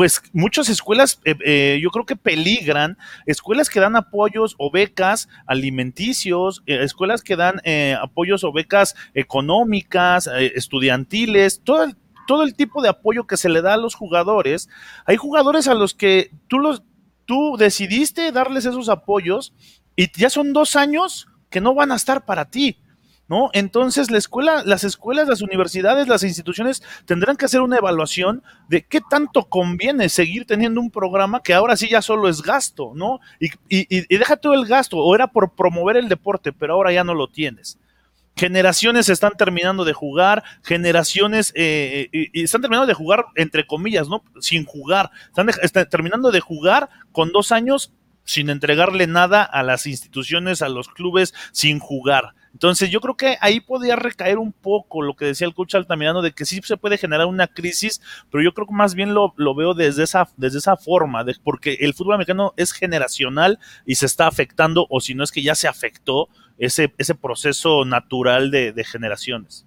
pues 0.00 0.22
muchas 0.32 0.70
escuelas 0.70 1.20
eh, 1.26 1.34
eh, 1.44 1.78
yo 1.82 1.90
creo 1.90 2.06
que 2.06 2.16
peligran, 2.16 2.96
escuelas 3.26 3.68
que 3.68 3.80
dan 3.80 3.96
apoyos 3.96 4.54
o 4.56 4.70
becas 4.70 5.28
alimenticios, 5.44 6.62
eh, 6.64 6.82
escuelas 6.82 7.20
que 7.20 7.36
dan 7.36 7.60
apoyos 8.00 8.42
o 8.42 8.50
becas 8.50 8.96
económicas, 9.12 10.26
estudiantiles, 10.54 11.60
todo 11.64 11.82
el, 11.82 11.96
todo 12.26 12.44
el 12.44 12.54
tipo 12.54 12.80
de 12.80 12.88
apoyo 12.88 13.26
que 13.26 13.36
se 13.36 13.50
le 13.50 13.60
da 13.60 13.74
a 13.74 13.76
los 13.76 13.94
jugadores. 13.94 14.70
Hay 15.04 15.18
jugadores 15.18 15.68
a 15.68 15.74
los 15.74 15.92
que 15.92 16.30
tú, 16.48 16.60
los, 16.60 16.82
tú 17.26 17.58
decidiste 17.58 18.32
darles 18.32 18.64
esos 18.64 18.88
apoyos 18.88 19.52
y 19.96 20.10
ya 20.18 20.30
son 20.30 20.54
dos 20.54 20.76
años 20.76 21.28
que 21.50 21.60
no 21.60 21.74
van 21.74 21.92
a 21.92 21.96
estar 21.96 22.24
para 22.24 22.46
ti. 22.46 22.78
¿No? 23.30 23.48
Entonces 23.52 24.10
la 24.10 24.18
escuela, 24.18 24.64
las 24.66 24.82
escuelas, 24.82 25.28
las 25.28 25.40
universidades, 25.40 26.08
las 26.08 26.24
instituciones 26.24 26.82
tendrán 27.04 27.36
que 27.36 27.44
hacer 27.44 27.60
una 27.60 27.78
evaluación 27.78 28.42
de 28.68 28.84
qué 28.84 29.00
tanto 29.08 29.44
conviene 29.44 30.08
seguir 30.08 30.46
teniendo 30.46 30.80
un 30.80 30.90
programa 30.90 31.40
que 31.40 31.54
ahora 31.54 31.76
sí 31.76 31.88
ya 31.88 32.02
solo 32.02 32.28
es 32.28 32.42
gasto, 32.42 32.90
¿no? 32.96 33.20
Y, 33.38 33.50
y, 33.68 34.18
deja 34.18 34.36
todo 34.36 34.54
el 34.54 34.66
gasto, 34.66 34.96
o 34.96 35.14
era 35.14 35.28
por 35.28 35.54
promover 35.54 35.96
el 35.96 36.08
deporte, 36.08 36.52
pero 36.52 36.74
ahora 36.74 36.92
ya 36.92 37.04
no 37.04 37.14
lo 37.14 37.28
tienes. 37.28 37.78
Generaciones 38.34 39.08
están 39.08 39.34
terminando 39.38 39.84
de 39.84 39.92
jugar, 39.92 40.42
generaciones 40.64 41.52
eh, 41.54 42.08
y 42.10 42.42
están 42.42 42.62
terminando 42.62 42.88
de 42.88 42.94
jugar, 42.94 43.26
entre 43.36 43.64
comillas, 43.64 44.08
¿no? 44.08 44.24
Sin 44.40 44.64
jugar. 44.64 45.12
están 45.62 45.88
terminando 45.88 46.32
de 46.32 46.40
jugar 46.40 46.90
con 47.12 47.30
dos 47.30 47.52
años 47.52 47.92
sin 48.24 48.50
entregarle 48.50 49.06
nada 49.06 49.44
a 49.44 49.62
las 49.62 49.86
instituciones, 49.86 50.62
a 50.62 50.68
los 50.68 50.88
clubes, 50.88 51.32
sin 51.52 51.78
jugar. 51.78 52.34
Entonces 52.52 52.90
yo 52.90 53.00
creo 53.00 53.16
que 53.16 53.36
ahí 53.40 53.60
podría 53.60 53.96
recaer 53.96 54.38
un 54.38 54.52
poco 54.52 55.02
lo 55.02 55.14
que 55.14 55.24
decía 55.24 55.46
el 55.46 55.54
coach 55.54 55.74
Altamirano 55.74 56.20
de 56.20 56.32
que 56.32 56.44
sí 56.44 56.60
se 56.62 56.76
puede 56.76 56.98
generar 56.98 57.26
una 57.26 57.46
crisis, 57.46 58.00
pero 58.30 58.42
yo 58.42 58.52
creo 58.52 58.66
que 58.66 58.74
más 58.74 58.94
bien 58.94 59.14
lo, 59.14 59.32
veo 59.54 59.74
desde 59.74 60.02
esa, 60.02 60.28
desde 60.36 60.58
esa 60.58 60.76
forma, 60.76 61.24
de, 61.24 61.36
porque 61.42 61.78
el 61.80 61.94
fútbol 61.94 62.14
americano 62.14 62.52
es 62.56 62.72
generacional 62.72 63.58
y 63.86 63.94
se 63.94 64.06
está 64.06 64.26
afectando, 64.26 64.86
o 64.90 65.00
si 65.00 65.14
no 65.14 65.24
es 65.24 65.32
que 65.32 65.42
ya 65.42 65.54
se 65.54 65.68
afectó 65.68 66.28
ese, 66.58 66.92
ese 66.98 67.14
proceso 67.14 67.84
natural 67.84 68.50
de 68.50 68.84
generaciones. 68.84 69.66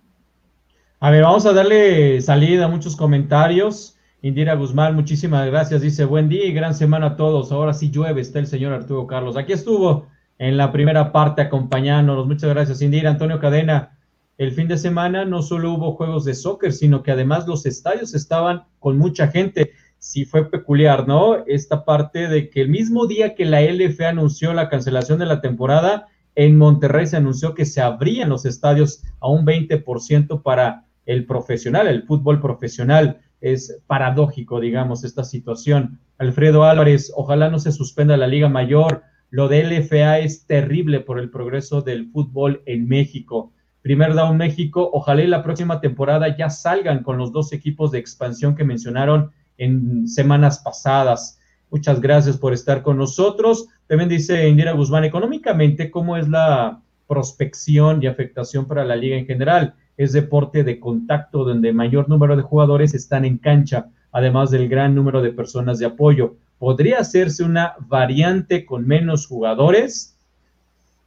A 1.03 1.09
ver, 1.09 1.23
vamos 1.23 1.45
a 1.45 1.51
darle 1.51 2.21
salida 2.21 2.63
a 2.63 2.67
muchos 2.69 2.95
comentarios. 2.95 3.97
Indira 4.21 4.55
Guzmán, 4.55 4.95
muchísimas 4.95 5.45
gracias. 5.47 5.81
Dice, 5.81 6.05
buen 6.05 6.29
día 6.29 6.45
y 6.45 6.53
gran 6.53 6.73
semana 6.73 7.07
a 7.07 7.15
todos. 7.17 7.51
Ahora 7.51 7.73
sí 7.73 7.91
llueve, 7.91 8.21
está 8.21 8.39
el 8.39 8.47
señor 8.47 8.71
Arturo 8.71 9.05
Carlos. 9.05 9.35
Aquí 9.35 9.51
estuvo 9.51 10.07
en 10.43 10.57
la 10.57 10.73
primera 10.73 11.13
parte 11.13 11.41
acompañándonos. 11.41 12.27
Muchas 12.27 12.49
gracias, 12.49 12.81
Indira. 12.81 13.09
Antonio 13.09 13.39
Cadena, 13.39 13.97
el 14.37 14.51
fin 14.51 14.67
de 14.67 14.77
semana 14.77 15.23
no 15.23 15.41
solo 15.41 15.71
hubo 15.71 15.95
juegos 15.95 16.25
de 16.25 16.33
soccer, 16.33 16.73
sino 16.73 17.01
que 17.01 17.11
además 17.11 17.47
los 17.47 17.65
estadios 17.65 18.13
estaban 18.13 18.63
con 18.79 18.97
mucha 18.97 19.29
gente. 19.29 19.71
sí 19.99 20.25
fue 20.25 20.51
peculiar, 20.51 21.07
¿no? 21.07 21.45
Esta 21.47 21.85
parte 21.85 22.27
de 22.27 22.49
que 22.49 22.59
el 22.59 22.67
mismo 22.67 23.07
día 23.07 23.35
que 23.35 23.45
la 23.45 23.61
LFA 23.61 24.09
anunció 24.09 24.53
la 24.53 24.67
cancelación 24.67 25.17
de 25.17 25.27
la 25.27 25.39
temporada, 25.39 26.07
en 26.35 26.57
Monterrey 26.57 27.07
se 27.07 27.15
anunció 27.15 27.53
que 27.53 27.63
se 27.63 27.79
abrían 27.79 28.27
los 28.27 28.43
estadios 28.43 29.01
a 29.21 29.29
un 29.29 29.45
20% 29.45 30.41
para 30.41 30.83
el 31.05 31.25
profesional, 31.25 31.87
el 31.87 32.03
fútbol 32.03 32.41
profesional. 32.41 33.21
Es 33.39 33.79
paradójico, 33.87 34.59
digamos, 34.59 35.05
esta 35.05 35.23
situación. 35.23 36.01
Alfredo 36.17 36.65
Álvarez, 36.65 37.13
ojalá 37.15 37.49
no 37.49 37.59
se 37.59 37.71
suspenda 37.71 38.17
la 38.17 38.27
Liga 38.27 38.49
Mayor. 38.49 39.03
Lo 39.33 39.47
de 39.47 39.63
LFA 39.63 40.19
es 40.19 40.45
terrible 40.45 40.99
por 40.99 41.17
el 41.17 41.31
progreso 41.31 41.81
del 41.81 42.05
fútbol 42.11 42.61
en 42.67 42.87
México. 42.87 43.51
Primer 43.81 44.13
Down 44.13 44.37
México, 44.37 44.91
ojalá 44.93 45.23
y 45.23 45.27
la 45.27 45.41
próxima 45.41 45.81
temporada 45.81 46.37
ya 46.37 46.51
salgan 46.51 47.01
con 47.01 47.17
los 47.17 47.31
dos 47.31 47.51
equipos 47.51 47.89
de 47.89 47.97
expansión 47.97 48.55
que 48.55 48.63
mencionaron 48.63 49.31
en 49.57 50.07
semanas 50.07 50.59
pasadas. 50.59 51.39
Muchas 51.71 51.99
gracias 51.99 52.37
por 52.37 52.53
estar 52.53 52.83
con 52.83 52.95
nosotros. 52.95 53.69
También 53.87 54.07
dice 54.07 54.47
Indira 54.47 54.73
Guzmán, 54.73 55.03
económicamente, 55.03 55.89
¿cómo 55.89 56.15
es 56.15 56.29
la 56.29 56.83
prospección 57.07 58.03
y 58.03 58.05
afectación 58.05 58.67
para 58.67 58.85
la 58.85 58.95
liga 58.95 59.17
en 59.17 59.25
general? 59.25 59.73
Es 59.97 60.13
deporte 60.13 60.63
de 60.63 60.79
contacto 60.79 61.43
donde 61.43 61.73
mayor 61.73 62.07
número 62.07 62.35
de 62.35 62.43
jugadores 62.43 62.93
están 62.93 63.25
en 63.25 63.39
cancha, 63.39 63.87
además 64.13 64.51
del 64.51 64.69
gran 64.69 64.95
número 64.95 65.21
de 65.21 65.33
personas 65.33 65.79
de 65.79 65.87
apoyo. 65.87 66.37
¿Podría 66.59 66.99
hacerse 66.99 67.43
una 67.43 67.73
variante 67.79 68.65
con 68.65 68.87
menos 68.87 69.27
jugadores? 69.27 70.15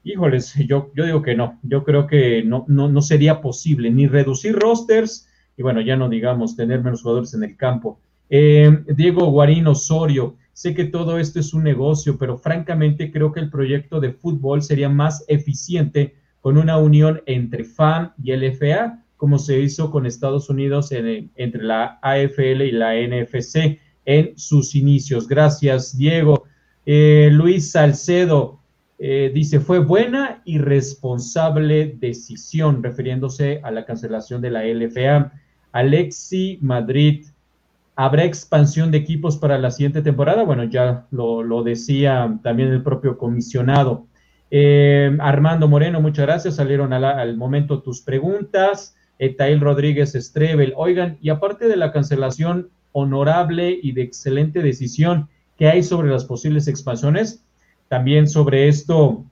Híjoles, 0.05 0.55
yo, 0.66 0.91
yo 0.95 1.07
digo 1.07 1.23
que 1.23 1.35
no. 1.35 1.59
Yo 1.62 1.85
creo 1.85 2.07
que 2.07 2.43
no, 2.45 2.66
no, 2.69 2.89
no 2.89 3.01
sería 3.01 3.41
posible 3.41 3.91
ni 3.91 4.07
reducir 4.07 4.55
rosters 4.55 5.28
y 5.57 5.62
bueno, 5.62 5.81
ya 5.81 5.97
no 5.97 6.09
digamos 6.09 6.57
tener 6.57 6.83
menos 6.83 7.03
jugadores 7.03 7.33
en 7.35 7.45
el 7.45 7.57
campo. 7.57 7.99
Eh, 8.28 8.85
Diego 8.95 9.31
Guarín 9.31 9.66
Osorio, 9.69 10.37
sé 10.53 10.74
que 10.74 10.85
todo 10.85 11.19
esto 11.19 11.41
es 11.41 11.55
un 11.55 11.62
negocio, 11.62 12.19
pero 12.19 12.37
francamente 12.37 13.11
creo 13.11 13.33
que 13.33 13.41
el 13.41 13.51
proyecto 13.51 14.01
de 14.01 14.12
fútbol 14.12 14.62
sería 14.62 14.89
más 14.89 15.24
eficiente 15.28 16.15
con 16.41 16.59
una 16.59 16.77
unión 16.77 17.23
entre 17.27 17.65
FAM 17.65 18.12
y 18.23 18.33
LFA, 18.33 19.03
como 19.16 19.38
se 19.38 19.60
hizo 19.60 19.90
con 19.90 20.06
Estados 20.06 20.51
Unidos 20.51 20.90
entre 20.93 21.62
la 21.62 21.98
AFL 22.02 22.62
y 22.62 22.72
la 22.72 22.94
NFC 22.94 23.78
en 24.05 24.38
sus 24.38 24.74
inicios. 24.74 25.28
Gracias, 25.28 25.97
Diego. 25.97 26.44
Eh, 26.86 27.28
Luis 27.32 27.72
Salcedo, 27.72 28.60
eh, 28.98 29.30
dice, 29.34 29.60
fue 29.60 29.80
buena 29.80 30.40
y 30.44 30.59
responsable 30.59 31.97
decisión, 31.98 32.82
refiriéndose 32.82 33.60
a 33.62 33.70
la 33.70 33.84
cancelación 33.84 34.40
de 34.40 34.51
la 34.51 34.64
LFA. 34.64 35.32
Alexi 35.72 36.59
Madrid, 36.62 37.26
¿habrá 37.97 38.24
expansión 38.24 38.90
de 38.90 38.98
equipos 38.98 39.36
para 39.36 39.59
la 39.59 39.70
siguiente 39.70 40.01
temporada? 40.01 40.44
Bueno, 40.44 40.64
ya 40.64 41.06
lo, 41.10 41.62
decía 41.62 42.38
también 42.43 42.70
el 42.70 42.82
propio 42.82 43.18
comisionado. 43.18 44.06
Eh, 44.51 45.14
Armando 45.20 45.68
Moreno, 45.68 46.01
muchas 46.01 46.24
gracias. 46.24 46.56
Salieron 46.56 46.93
al 46.93 47.36
momento 47.36 47.82
tus 47.82 48.01
preguntas. 48.01 48.95
Etail 49.18 49.60
Rodríguez 49.60 50.14
Estrebel. 50.14 50.74
Oigan, 50.76 51.18
y 51.20 51.30
aparte 51.30 51.68
de 51.68 51.76
la 51.76 51.93
cancelación 51.93 52.70
honorable 52.93 53.78
y 53.82 53.93
de 53.93 54.02
excelente 54.02 54.62
decisión 54.62 55.28
que 55.59 55.68
hay 55.68 55.82
sobre 55.82 56.10
las 56.10 56.24
posibles 56.24 56.68
expansiones, 56.68 57.43
también 57.88 58.28
sobre 58.28 58.68
esto 58.68 59.24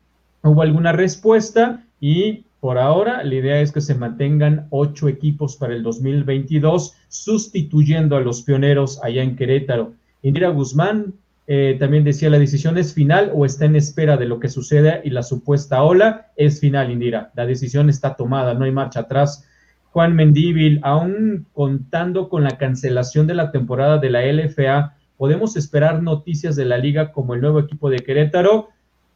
hubo 0.43 0.63
alguna 0.63 0.93
respuesta 0.93 1.85
y 2.01 2.45
por 2.61 2.79
ahora 2.79 3.23
la 3.25 3.35
idea 3.35 3.61
es 3.61 3.73
que 3.73 3.81
se 3.81 3.95
mantengan 3.95 4.69
ocho 4.71 5.09
equipos 5.09 5.57
para 5.57 5.75
el 5.75 5.83
2022, 5.83 6.95
sustituyendo 7.09 8.17
a 8.17 8.21
los 8.21 8.43
pioneros 8.43 9.01
allá 9.03 9.23
en 9.23 9.37
Querétaro. 9.37 9.93
Indira 10.23 10.49
Guzmán 10.49 11.13
eh, 11.47 11.77
también 11.79 12.05
decía, 12.05 12.31
la 12.31 12.39
decisión 12.39 12.79
es 12.79 12.95
final 12.95 13.31
o 13.35 13.45
está 13.45 13.67
en 13.67 13.77
espera 13.77 14.17
de 14.17 14.25
lo 14.25 14.41
que 14.41 14.49
suceda 14.49 15.01
y 15.05 15.11
la 15.11 15.23
supuesta 15.23 15.83
ola 15.83 16.29
es 16.37 16.61
final, 16.61 16.91
Indira. 16.91 17.31
La 17.35 17.45
decisión 17.45 17.91
está 17.91 18.17
tomada, 18.17 18.55
no 18.55 18.65
hay 18.65 18.73
marcha 18.73 19.01
atrás. 19.01 19.47
Juan 19.95 20.17
Mendíbil, 20.17 20.81
aún 20.83 21.47
contando 21.53 22.29
con 22.29 22.43
la 22.43 22.59
cancelación 22.59 23.29
de 23.29 23.35
la 23.35 23.53
temporada 23.53 23.99
de 23.99 24.11
la 24.11 24.27
LFA, 24.27 24.97
podemos 25.17 25.57
esperar 25.57 26.03
noticias 26.03 26.57
de 26.57 26.65
la 26.65 26.79
liga 26.79 27.13
como 27.13 27.35
el 27.35 27.41
nuevo 27.41 27.61
equipo 27.61 27.89
de 27.89 28.01
Querétaro. 28.01 28.71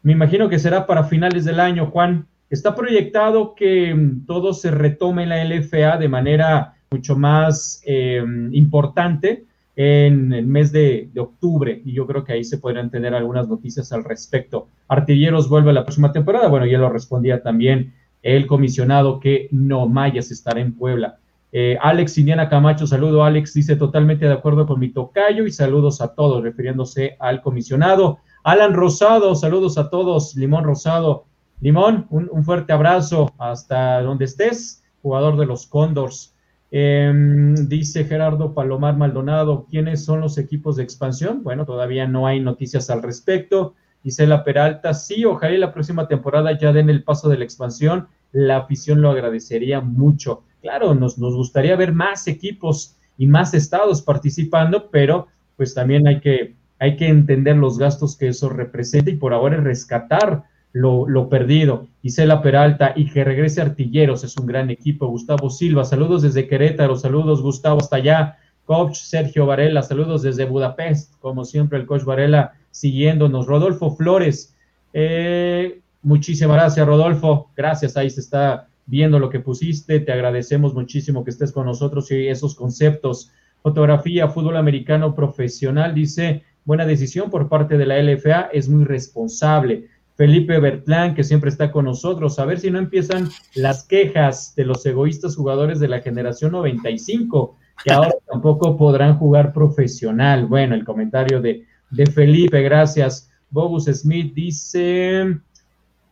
Me 0.05 0.13
imagino 0.13 0.49
que 0.49 0.61
será 0.61 0.87
para 0.87 1.03
finales 1.03 1.45
del 1.45 1.59
año, 1.59 1.87
Juan. 1.87 2.29
Está 2.49 2.77
proyectado 2.77 3.57
que 3.57 3.93
mm, 3.93 4.25
todo 4.25 4.55
se 4.55 4.71
retome 4.71 5.25
en 5.25 5.31
la 5.31 5.45
LFA 5.45 5.97
de 5.97 6.09
manera 6.09 6.77
mucho 6.93 7.17
más 7.17 7.83
eh, 7.85 8.23
importante 8.53 9.47
en 9.75 10.33
el 10.33 10.47
mes 10.47 10.71
de, 10.71 11.11
de, 11.13 11.21
octubre 11.21 11.83
y 11.85 11.93
yo 11.93 12.07
creo 12.07 12.23
que 12.23 12.35
ahí 12.35 12.45
se 12.45 12.59
podrían 12.59 12.89
tener 12.89 13.17
algunas 13.17 13.49
noticias 13.49 13.91
al 13.93 14.05
respecto. 14.05 14.69
Artilleros 14.87 15.49
vuelve 15.49 15.73
la 15.73 15.83
próxima 15.83 16.13
temporada. 16.13 16.47
Bueno, 16.47 16.67
ya 16.67 16.79
lo 16.79 16.89
respondía 16.89 17.43
también 17.43 17.95
el 18.23 18.47
comisionado 18.47 19.21
que 19.21 19.49
no 19.53 19.89
Mayas 19.89 20.31
estará 20.31 20.61
en 20.61 20.75
Puebla. 20.75 21.19
Eh, 21.51 21.79
Alex 21.81 22.19
Indiana 22.19 22.49
Camacho, 22.49 22.87
saludo 22.87 23.25
Alex, 23.25 23.55
dice 23.55 23.77
totalmente 23.77 24.27
de 24.27 24.35
acuerdo 24.35 24.67
con 24.67 24.79
mi 24.79 24.91
tocayo 24.91 25.47
y 25.47 25.51
saludos 25.51 26.01
a 26.03 26.15
todos, 26.15 26.43
refiriéndose 26.43 27.17
al 27.19 27.41
comisionado. 27.41 28.19
Alan 28.45 28.75
Rosado, 28.75 29.35
saludos 29.35 29.79
a 29.79 29.89
todos, 29.91 30.37
Limón 30.37 30.65
Rosado. 30.65 31.25
Limón, 31.61 32.07
un, 32.11 32.45
fuerte 32.45 32.73
abrazo 32.73 33.33
hasta 33.39 34.01
donde 34.03 34.27
estés, 34.27 34.85
jugador 35.03 35.37
de 35.37 35.47
los 35.47 35.67
Condors. 35.67 36.35
Em, 36.71 37.55
dice 37.55 38.05
Gerardo 38.05 38.55
Palomar 38.55 38.97
Maldonado, 38.97 39.67
¿quiénes 39.71 40.05
son 40.05 40.21
los 40.21 40.39
equipos 40.39 40.77
de 40.77 40.85
expansión? 40.85 41.43
Bueno, 41.43 41.65
todavía 41.65 42.07
no 42.07 42.27
hay 42.27 42.41
noticias 42.41 42.91
al 42.91 43.03
respecto. 43.03 43.75
Isela 44.05 44.45
Peralta, 44.45 44.95
sí, 44.95 45.25
ojalá 45.25 45.59
la 45.59 45.73
próxima 45.73 46.09
temporada 46.09 46.57
ya 46.59 46.73
den 46.73 46.91
el 46.91 47.03
paso 47.03 47.29
de 47.29 47.39
la 47.39 47.45
expansión. 47.45 48.09
La 48.33 48.59
afición 48.59 49.01
lo 49.01 49.11
agradecería 49.11 49.81
mucho 49.81 50.45
claro, 50.61 50.95
nos, 50.95 51.17
gustaría 51.19 51.77
ver 51.77 51.93
más 51.93 52.27
equipos 52.27 52.97
y 53.17 53.27
más 53.27 53.55
estados 53.55 54.03
participando, 54.03 54.91
pero 54.91 55.29
pues 55.57 55.75
también 55.75 56.07
hay 56.07 56.21
que, 56.21 56.55
hay 56.79 56.97
que 56.97 57.09
entender 57.09 57.57
los 57.57 57.79
gastos 57.79 58.17
que 58.17 58.29
eso 58.29 58.49
representa 58.49 59.11
y 59.11 59.17
por 59.17 59.33
ahora 59.33 59.57
rescatar 59.59 60.45
lo, 60.73 61.09
lo 61.09 61.29
perdido. 61.29 61.89
Isela 62.03 62.43
Peralta 62.43 62.93
y 62.95 63.11
que 63.11 63.25
regrese 63.25 63.61
Artilleros, 63.61 64.23
es 64.25 64.37
un 64.37 64.47
gran 64.47 64.71
equipo. 64.71 65.09
Gustavo 65.09 65.51
Silva, 65.51 65.85
saludos 65.85 66.23
desde 66.23 66.47
Querétaro, 66.47 66.97
saludos 66.97 67.43
Gustavo 67.43 67.81
hasta 67.81 67.97
allá. 67.97 68.39
Coach 68.65 68.97
Sergio 68.97 69.47
Varela, 69.47 69.83
saludos 69.83 70.23
desde 70.23 70.45
Budapest, 70.45 71.15
como 71.21 71.47
siempre 71.47 71.79
el 71.79 71.87
coach 71.87 72.05
Varela 72.05 72.53
siguiéndonos. 72.71 73.47
Rodolfo 73.47 73.91
Flores, 73.97 74.55
eh, 74.93 75.81
muchísimas 76.03 76.57
gracias 76.57 76.87
Rodolfo, 76.87 77.51
gracias, 77.57 77.97
ahí 77.97 78.11
se 78.11 78.21
está 78.21 78.69
viendo 78.87 79.19
lo 79.19 79.31
que 79.31 79.41
pusiste. 79.41 80.01
Te 80.01 80.13
agradecemos 80.13 80.75
muchísimo 80.75 81.25
que 81.25 81.31
estés 81.31 81.53
con 81.53 81.67
nosotros 81.67 82.11
y 82.11 82.29
esos 82.29 82.55
conceptos. 82.55 83.31
Fotografía, 83.63 84.29
fútbol 84.29 84.57
americano 84.57 85.15
profesional, 85.15 85.95
dice, 85.95 86.43
buena 86.65 86.87
decisión 86.87 87.31
por 87.31 87.49
parte 87.49 87.77
de 87.77 87.87
la 87.87 88.03
LFA, 88.03 88.49
es 88.53 88.69
muy 88.69 88.85
responsable. 88.85 89.89
Felipe 90.17 90.59
Bertlán, 90.59 91.15
que 91.15 91.23
siempre 91.23 91.51
está 91.51 91.71
con 91.71 91.85
nosotros, 91.85 92.39
a 92.39 92.45
ver 92.45 92.59
si 92.59 92.71
no 92.71 92.79
empiezan 92.79 93.29
las 93.55 93.85
quejas 93.85 94.55
de 94.57 94.65
los 94.65 94.85
egoístas 94.85 95.37
jugadores 95.37 95.79
de 95.79 95.87
la 95.87 96.01
generación 96.01 96.51
95, 96.53 97.57
que 97.85 97.93
ahora 97.93 98.15
tampoco 98.29 98.77
podrán 98.77 99.17
jugar 99.17 99.53
profesional. 99.53 100.47
Bueno, 100.47 100.75
el 100.75 100.85
comentario 100.85 101.41
de, 101.41 101.67
de 101.91 102.07
Felipe, 102.07 102.63
gracias. 102.63 103.31
Bobus 103.51 103.87
Smith 103.87 104.35
dice, 104.35 105.39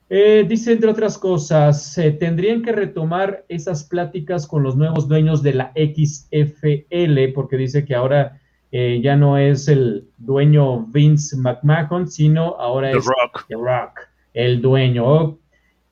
eh, 0.09 0.47
dice, 0.49 0.73
entre 0.73 0.91
otras 0.91 1.19
cosas, 1.19 1.99
tendrían 2.19 2.63
que 2.63 2.73
retomar 2.73 3.45
esas 3.49 3.85
pláticas 3.85 4.47
con 4.47 4.63
los 4.63 4.77
nuevos 4.77 5.09
dueños 5.09 5.43
de 5.43 5.55
la 5.55 5.73
XFL, 5.75 7.33
porque 7.35 7.57
dice 7.57 7.85
que 7.85 7.95
ahora 7.95 8.41
eh, 8.73 9.01
ya 9.03 9.17
no 9.17 9.39
es 9.39 9.69
el 9.69 10.09
dueño 10.19 10.87
Vince 10.87 11.37
McMahon, 11.37 12.09
sino 12.09 12.57
ahora 12.59 12.91
es 12.91 13.05
Rock. 13.05 13.47
The 13.49 13.55
Rock, 13.55 14.01
el 14.35 14.61
dueño. 14.61 15.39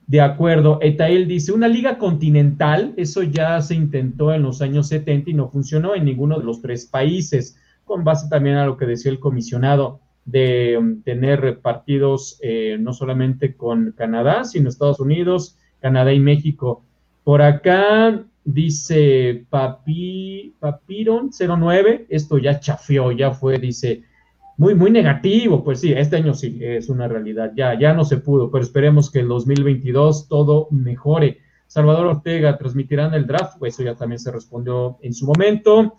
de 0.07 0.21
acuerdo, 0.21 0.79
Etail 0.83 1.27
dice, 1.27 1.53
una 1.53 1.67
liga 1.67 1.99
continental, 1.99 2.93
eso 2.97 3.23
ya 3.23 3.61
se 3.63 3.75
intentó 3.75 4.35
en 4.35 4.43
los 4.43 4.61
años 4.61 4.89
70 4.89 5.31
y 5.31 5.35
no 5.35 5.49
funcionó 5.49 5.95
en 5.95 6.05
ninguno 6.05 6.39
de 6.39 6.45
los 6.45 6.61
tres 6.61 6.85
países, 6.85 7.59
con 7.95 8.03
base 8.03 8.27
también 8.29 8.57
a 8.57 8.67
lo 8.67 8.77
que 8.77 8.87
decía 8.87 9.13
el 9.13 9.21
comisionado 9.21 10.01
de 10.25 10.77
um, 10.77 11.03
tener 11.03 11.61
partidos 11.61 12.41
eh, 12.43 12.77
no 12.81 12.93
solamente 12.93 13.55
con 13.55 13.93
Canadá, 13.97 14.43
sino 14.43 14.69
Estados 14.69 14.99
Unidos, 14.99 15.57
Canadá 15.81 16.13
y 16.13 16.19
México. 16.19 16.83
Por 17.23 17.41
acá 17.41 18.21
dice 18.45 19.45
Papi, 19.49 20.57
Papiron 20.59 21.31
09, 21.31 22.07
esto 22.09 22.39
ya 22.39 22.59
chafeó, 22.59 23.13
ya 23.13 23.31
fue, 23.31 23.61
dice, 23.61 24.03
muy, 24.57 24.75
muy 24.75 24.91
negativo. 24.91 25.63
Pues 25.63 25.79
sí, 25.79 25.93
este 25.93 26.17
año 26.17 26.35
sí, 26.35 26.59
es 26.61 26.89
una 26.89 27.07
realidad, 27.07 27.53
ya, 27.55 27.79
ya 27.79 27.95
no 27.95 28.05
se 28.05 28.17
pudo, 28.17 28.51
pero 28.51 28.65
esperemos 28.65 29.09
que 29.09 29.21
el 29.21 29.29
2022 29.29 30.27
todo 30.27 30.67
mejore. 30.73 31.39
Salvador 31.69 32.07
Ortega, 32.07 32.59
¿transmitirán 32.59 33.15
el 33.15 33.25
draft? 33.25 33.57
Pues 33.61 33.75
eso 33.75 33.85
ya 33.85 33.95
también 33.95 34.19
se 34.19 34.33
respondió 34.33 34.99
en 35.01 35.15
su 35.15 35.27
momento. 35.27 35.95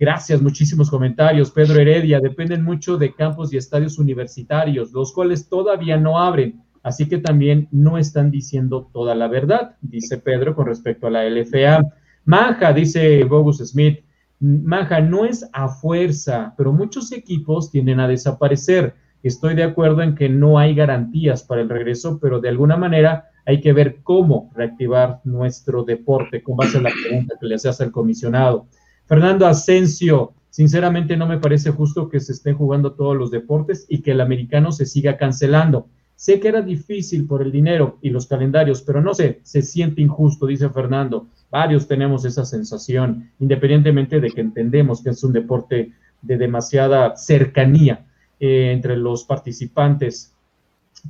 Gracias, 0.00 0.40
muchísimos 0.40 0.90
comentarios. 0.90 1.50
Pedro 1.50 1.80
Heredia, 1.80 2.20
dependen 2.20 2.62
mucho 2.62 2.96
de 2.98 3.14
campos 3.14 3.52
y 3.52 3.56
estadios 3.56 3.98
universitarios, 3.98 4.92
los 4.92 5.12
cuales 5.12 5.48
todavía 5.48 5.96
no 5.96 6.20
abren, 6.20 6.62
así 6.84 7.08
que 7.08 7.18
también 7.18 7.66
no 7.72 7.98
están 7.98 8.30
diciendo 8.30 8.88
toda 8.92 9.16
la 9.16 9.26
verdad, 9.26 9.74
dice 9.80 10.18
Pedro 10.18 10.54
con 10.54 10.66
respecto 10.66 11.08
a 11.08 11.10
la 11.10 11.28
LFA. 11.28 11.82
Manja, 12.24 12.72
dice 12.72 13.24
Bogus 13.24 13.58
Smith, 13.58 14.04
Manja, 14.38 15.00
no 15.00 15.24
es 15.24 15.48
a 15.52 15.68
fuerza, 15.68 16.54
pero 16.56 16.72
muchos 16.72 17.10
equipos 17.10 17.72
tienden 17.72 17.98
a 17.98 18.06
desaparecer. 18.06 18.94
Estoy 19.24 19.56
de 19.56 19.64
acuerdo 19.64 20.02
en 20.02 20.14
que 20.14 20.28
no 20.28 20.60
hay 20.60 20.76
garantías 20.76 21.42
para 21.42 21.60
el 21.60 21.68
regreso, 21.68 22.20
pero 22.22 22.40
de 22.40 22.50
alguna 22.50 22.76
manera 22.76 23.30
hay 23.44 23.60
que 23.60 23.72
ver 23.72 23.98
cómo 24.04 24.52
reactivar 24.54 25.20
nuestro 25.24 25.82
deporte, 25.82 26.40
con 26.40 26.56
base 26.56 26.78
a 26.78 26.82
la 26.82 26.90
pregunta 26.90 27.34
que 27.40 27.46
le 27.46 27.56
hace 27.56 27.82
el 27.82 27.90
comisionado. 27.90 28.68
Fernando 29.08 29.46
Asensio, 29.46 30.34
sinceramente 30.50 31.16
no 31.16 31.26
me 31.26 31.38
parece 31.38 31.70
justo 31.70 32.10
que 32.10 32.20
se 32.20 32.32
estén 32.32 32.54
jugando 32.54 32.92
todos 32.92 33.16
los 33.16 33.30
deportes 33.30 33.86
y 33.88 34.02
que 34.02 34.10
el 34.10 34.20
americano 34.20 34.70
se 34.70 34.84
siga 34.84 35.16
cancelando. 35.16 35.88
Sé 36.14 36.40
que 36.40 36.48
era 36.48 36.60
difícil 36.60 37.26
por 37.26 37.40
el 37.40 37.50
dinero 37.50 37.98
y 38.02 38.10
los 38.10 38.26
calendarios, 38.26 38.82
pero 38.82 39.00
no 39.00 39.14
sé, 39.14 39.40
se 39.44 39.62
siente 39.62 40.02
injusto, 40.02 40.46
dice 40.46 40.68
Fernando. 40.68 41.26
Varios 41.50 41.88
tenemos 41.88 42.26
esa 42.26 42.44
sensación, 42.44 43.30
independientemente 43.38 44.20
de 44.20 44.30
que 44.30 44.42
entendemos 44.42 45.02
que 45.02 45.10
es 45.10 45.24
un 45.24 45.32
deporte 45.32 45.92
de 46.20 46.36
demasiada 46.36 47.16
cercanía 47.16 48.04
eh, 48.38 48.72
entre 48.72 48.98
los 48.98 49.24
participantes. 49.24 50.34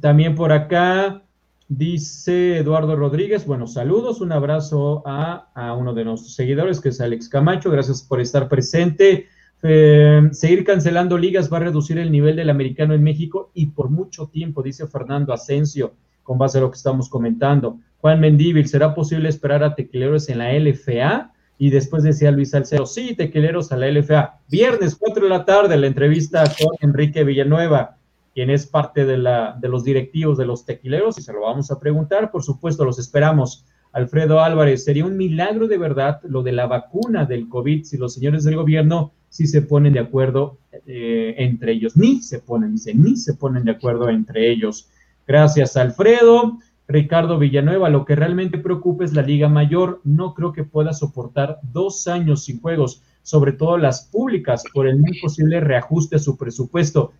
También 0.00 0.36
por 0.36 0.52
acá, 0.52 1.24
Dice 1.70 2.56
Eduardo 2.56 2.96
Rodríguez, 2.96 3.44
bueno, 3.44 3.66
saludos, 3.66 4.22
un 4.22 4.32
abrazo 4.32 5.02
a, 5.04 5.74
uno 5.78 5.92
de 5.92 6.02
nuestros 6.02 6.34
seguidores, 6.34 6.80
que 6.80 6.88
es 6.88 7.00
Alex 7.02 7.28
Camacho, 7.28 7.70
gracias 7.70 8.02
por 8.02 8.22
estar 8.22 8.48
presente. 8.48 9.26
Eh, 9.62 10.30
seguir 10.32 10.64
cancelando 10.64 11.18
ligas 11.18 11.52
va 11.52 11.58
a 11.58 11.60
reducir 11.60 11.98
el 11.98 12.10
nivel 12.10 12.36
del 12.36 12.48
americano 12.48 12.94
en 12.94 13.02
México 13.02 13.50
y 13.52 13.66
por 13.66 13.90
mucho 13.90 14.28
tiempo, 14.28 14.62
dice 14.62 14.86
Fernando 14.86 15.34
Asensio, 15.34 15.92
con 16.22 16.38
base 16.38 16.56
a 16.56 16.62
lo 16.62 16.70
que 16.70 16.78
estamos 16.78 17.10
comentando. 17.10 17.78
Juan 18.00 18.18
Mendívil, 18.18 18.66
¿será 18.66 18.94
posible 18.94 19.28
esperar 19.28 19.62
a 19.62 19.74
tequileros 19.74 20.30
en 20.30 20.38
la 20.38 20.54
LFA? 20.54 21.34
Y 21.58 21.68
después 21.68 22.02
decía 22.02 22.30
Luis 22.30 22.52
Salcedo, 22.52 22.86
sí, 22.86 23.14
tequileros 23.14 23.72
a 23.72 23.76
la 23.76 23.90
LFA. 23.90 24.40
Viernes, 24.48 24.96
4 24.96 25.24
de 25.24 25.28
la 25.28 25.44
tarde, 25.44 25.76
la 25.76 25.86
entrevista 25.86 26.44
con 26.44 26.74
Enrique 26.80 27.24
Villanueva 27.24 27.97
quien 28.38 28.50
es 28.50 28.68
parte 28.68 29.04
de, 29.04 29.18
la, 29.18 29.58
de 29.60 29.68
los 29.68 29.82
directivos 29.82 30.38
de 30.38 30.46
los 30.46 30.64
tequileros, 30.64 31.18
y 31.18 31.22
se 31.22 31.32
lo 31.32 31.40
vamos 31.40 31.72
a 31.72 31.80
preguntar, 31.80 32.30
por 32.30 32.44
supuesto, 32.44 32.84
los 32.84 33.00
esperamos. 33.00 33.64
Alfredo 33.90 34.38
Álvarez, 34.38 34.84
sería 34.84 35.04
un 35.04 35.16
milagro 35.16 35.66
de 35.66 35.76
verdad 35.76 36.20
lo 36.22 36.44
de 36.44 36.52
la 36.52 36.68
vacuna 36.68 37.24
del 37.24 37.48
COVID 37.48 37.82
si 37.82 37.96
los 37.96 38.14
señores 38.14 38.44
del 38.44 38.54
gobierno 38.54 39.10
sí 39.28 39.48
se 39.48 39.62
ponen 39.62 39.92
de 39.92 39.98
acuerdo 39.98 40.58
eh, 40.86 41.34
entre 41.38 41.72
ellos. 41.72 41.96
Ni 41.96 42.22
se 42.22 42.38
ponen, 42.38 42.74
dice, 42.74 42.94
ni 42.94 43.16
se 43.16 43.34
ponen 43.34 43.64
de 43.64 43.72
acuerdo 43.72 44.08
entre 44.08 44.48
ellos. 44.48 44.88
Gracias, 45.26 45.76
Alfredo. 45.76 46.58
Ricardo 46.86 47.40
Villanueva, 47.40 47.88
lo 47.88 48.04
que 48.04 48.14
realmente 48.14 48.58
preocupa 48.58 49.04
es 49.04 49.14
la 49.14 49.22
Liga 49.22 49.48
Mayor. 49.48 50.00
No 50.04 50.32
creo 50.34 50.52
que 50.52 50.62
pueda 50.62 50.92
soportar 50.92 51.58
dos 51.72 52.06
años 52.06 52.44
sin 52.44 52.60
juegos, 52.60 53.02
sobre 53.22 53.50
todo 53.50 53.78
las 53.78 54.06
públicas, 54.06 54.62
por 54.72 54.86
el 54.86 54.96
muy 54.96 55.20
posible 55.20 55.58
reajuste 55.58 56.14
a 56.14 56.20
su 56.20 56.36
presupuesto 56.36 57.14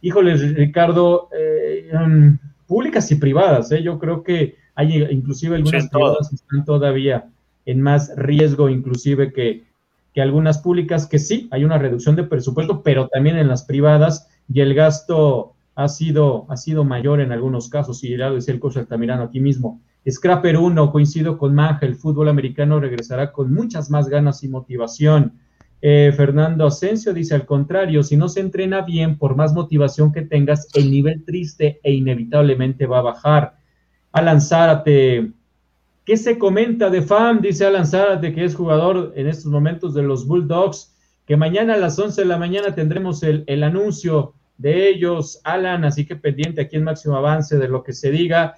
híjole, 0.00 0.36
Ricardo, 0.36 1.28
eh, 1.36 1.90
um, 1.94 2.38
públicas 2.66 3.10
y 3.10 3.16
privadas, 3.16 3.72
¿eh? 3.72 3.82
yo 3.82 3.98
creo 3.98 4.22
que 4.22 4.56
hay 4.74 5.02
inclusive 5.10 5.56
algunas 5.56 5.88
privadas 5.88 6.28
que 6.28 6.36
están 6.36 6.64
todavía 6.64 7.26
en 7.66 7.80
más 7.80 8.12
riesgo, 8.16 8.68
inclusive 8.68 9.32
que, 9.32 9.64
que 10.14 10.22
algunas 10.22 10.58
públicas, 10.58 11.06
que 11.06 11.18
sí, 11.18 11.48
hay 11.50 11.64
una 11.64 11.78
reducción 11.78 12.16
de 12.16 12.24
presupuesto, 12.24 12.82
pero 12.82 13.08
también 13.08 13.36
en 13.36 13.48
las 13.48 13.64
privadas, 13.64 14.28
y 14.52 14.60
el 14.60 14.74
gasto 14.74 15.54
ha 15.74 15.88
sido, 15.88 16.46
ha 16.48 16.56
sido 16.56 16.84
mayor 16.84 17.20
en 17.20 17.32
algunos 17.32 17.68
casos, 17.68 18.02
y 18.04 18.16
ya 18.16 18.28
lo 18.28 18.36
decía 18.36 18.54
el 18.54 18.60
coach 18.60 18.76
Altamirano 18.76 19.24
aquí 19.24 19.40
mismo. 19.40 19.80
Scrapper 20.08 20.56
1, 20.56 20.90
coincido 20.92 21.38
con 21.38 21.54
Maja, 21.54 21.84
el 21.84 21.96
fútbol 21.96 22.28
americano 22.28 22.80
regresará 22.80 23.32
con 23.32 23.52
muchas 23.52 23.90
más 23.90 24.08
ganas 24.08 24.42
y 24.42 24.48
motivación. 24.48 25.32
Eh, 25.80 26.12
Fernando 26.16 26.66
Asensio 26.66 27.12
dice 27.12 27.34
al 27.34 27.46
contrario, 27.46 28.02
si 28.02 28.16
no 28.16 28.28
se 28.28 28.40
entrena 28.40 28.82
bien, 28.82 29.16
por 29.16 29.36
más 29.36 29.52
motivación 29.52 30.12
que 30.12 30.22
tengas, 30.22 30.68
el 30.74 30.90
nivel 30.90 31.24
triste 31.24 31.80
e 31.82 31.92
inevitablemente 31.92 32.86
va 32.86 32.98
a 32.98 33.02
bajar. 33.02 33.56
Alan 34.12 34.40
Zárate, 34.40 35.32
¿qué 36.04 36.16
se 36.16 36.38
comenta 36.38 36.90
de 36.90 37.02
FAM? 37.02 37.40
Dice 37.40 37.64
Alan 37.64 37.86
Zárate, 37.86 38.34
que 38.34 38.44
es 38.44 38.56
jugador 38.56 39.12
en 39.14 39.28
estos 39.28 39.52
momentos 39.52 39.94
de 39.94 40.02
los 40.02 40.26
Bulldogs, 40.26 40.96
que 41.26 41.36
mañana 41.36 41.74
a 41.74 41.78
las 41.78 41.98
11 41.98 42.22
de 42.22 42.26
la 42.26 42.38
mañana 42.38 42.74
tendremos 42.74 43.22
el, 43.22 43.44
el 43.46 43.62
anuncio 43.62 44.34
de 44.56 44.88
ellos, 44.88 45.40
Alan, 45.44 45.84
así 45.84 46.04
que 46.04 46.16
pendiente 46.16 46.62
aquí 46.62 46.76
en 46.76 46.84
Máximo 46.84 47.16
Avance 47.16 47.56
de 47.56 47.68
lo 47.68 47.84
que 47.84 47.92
se 47.92 48.10
diga. 48.10 48.56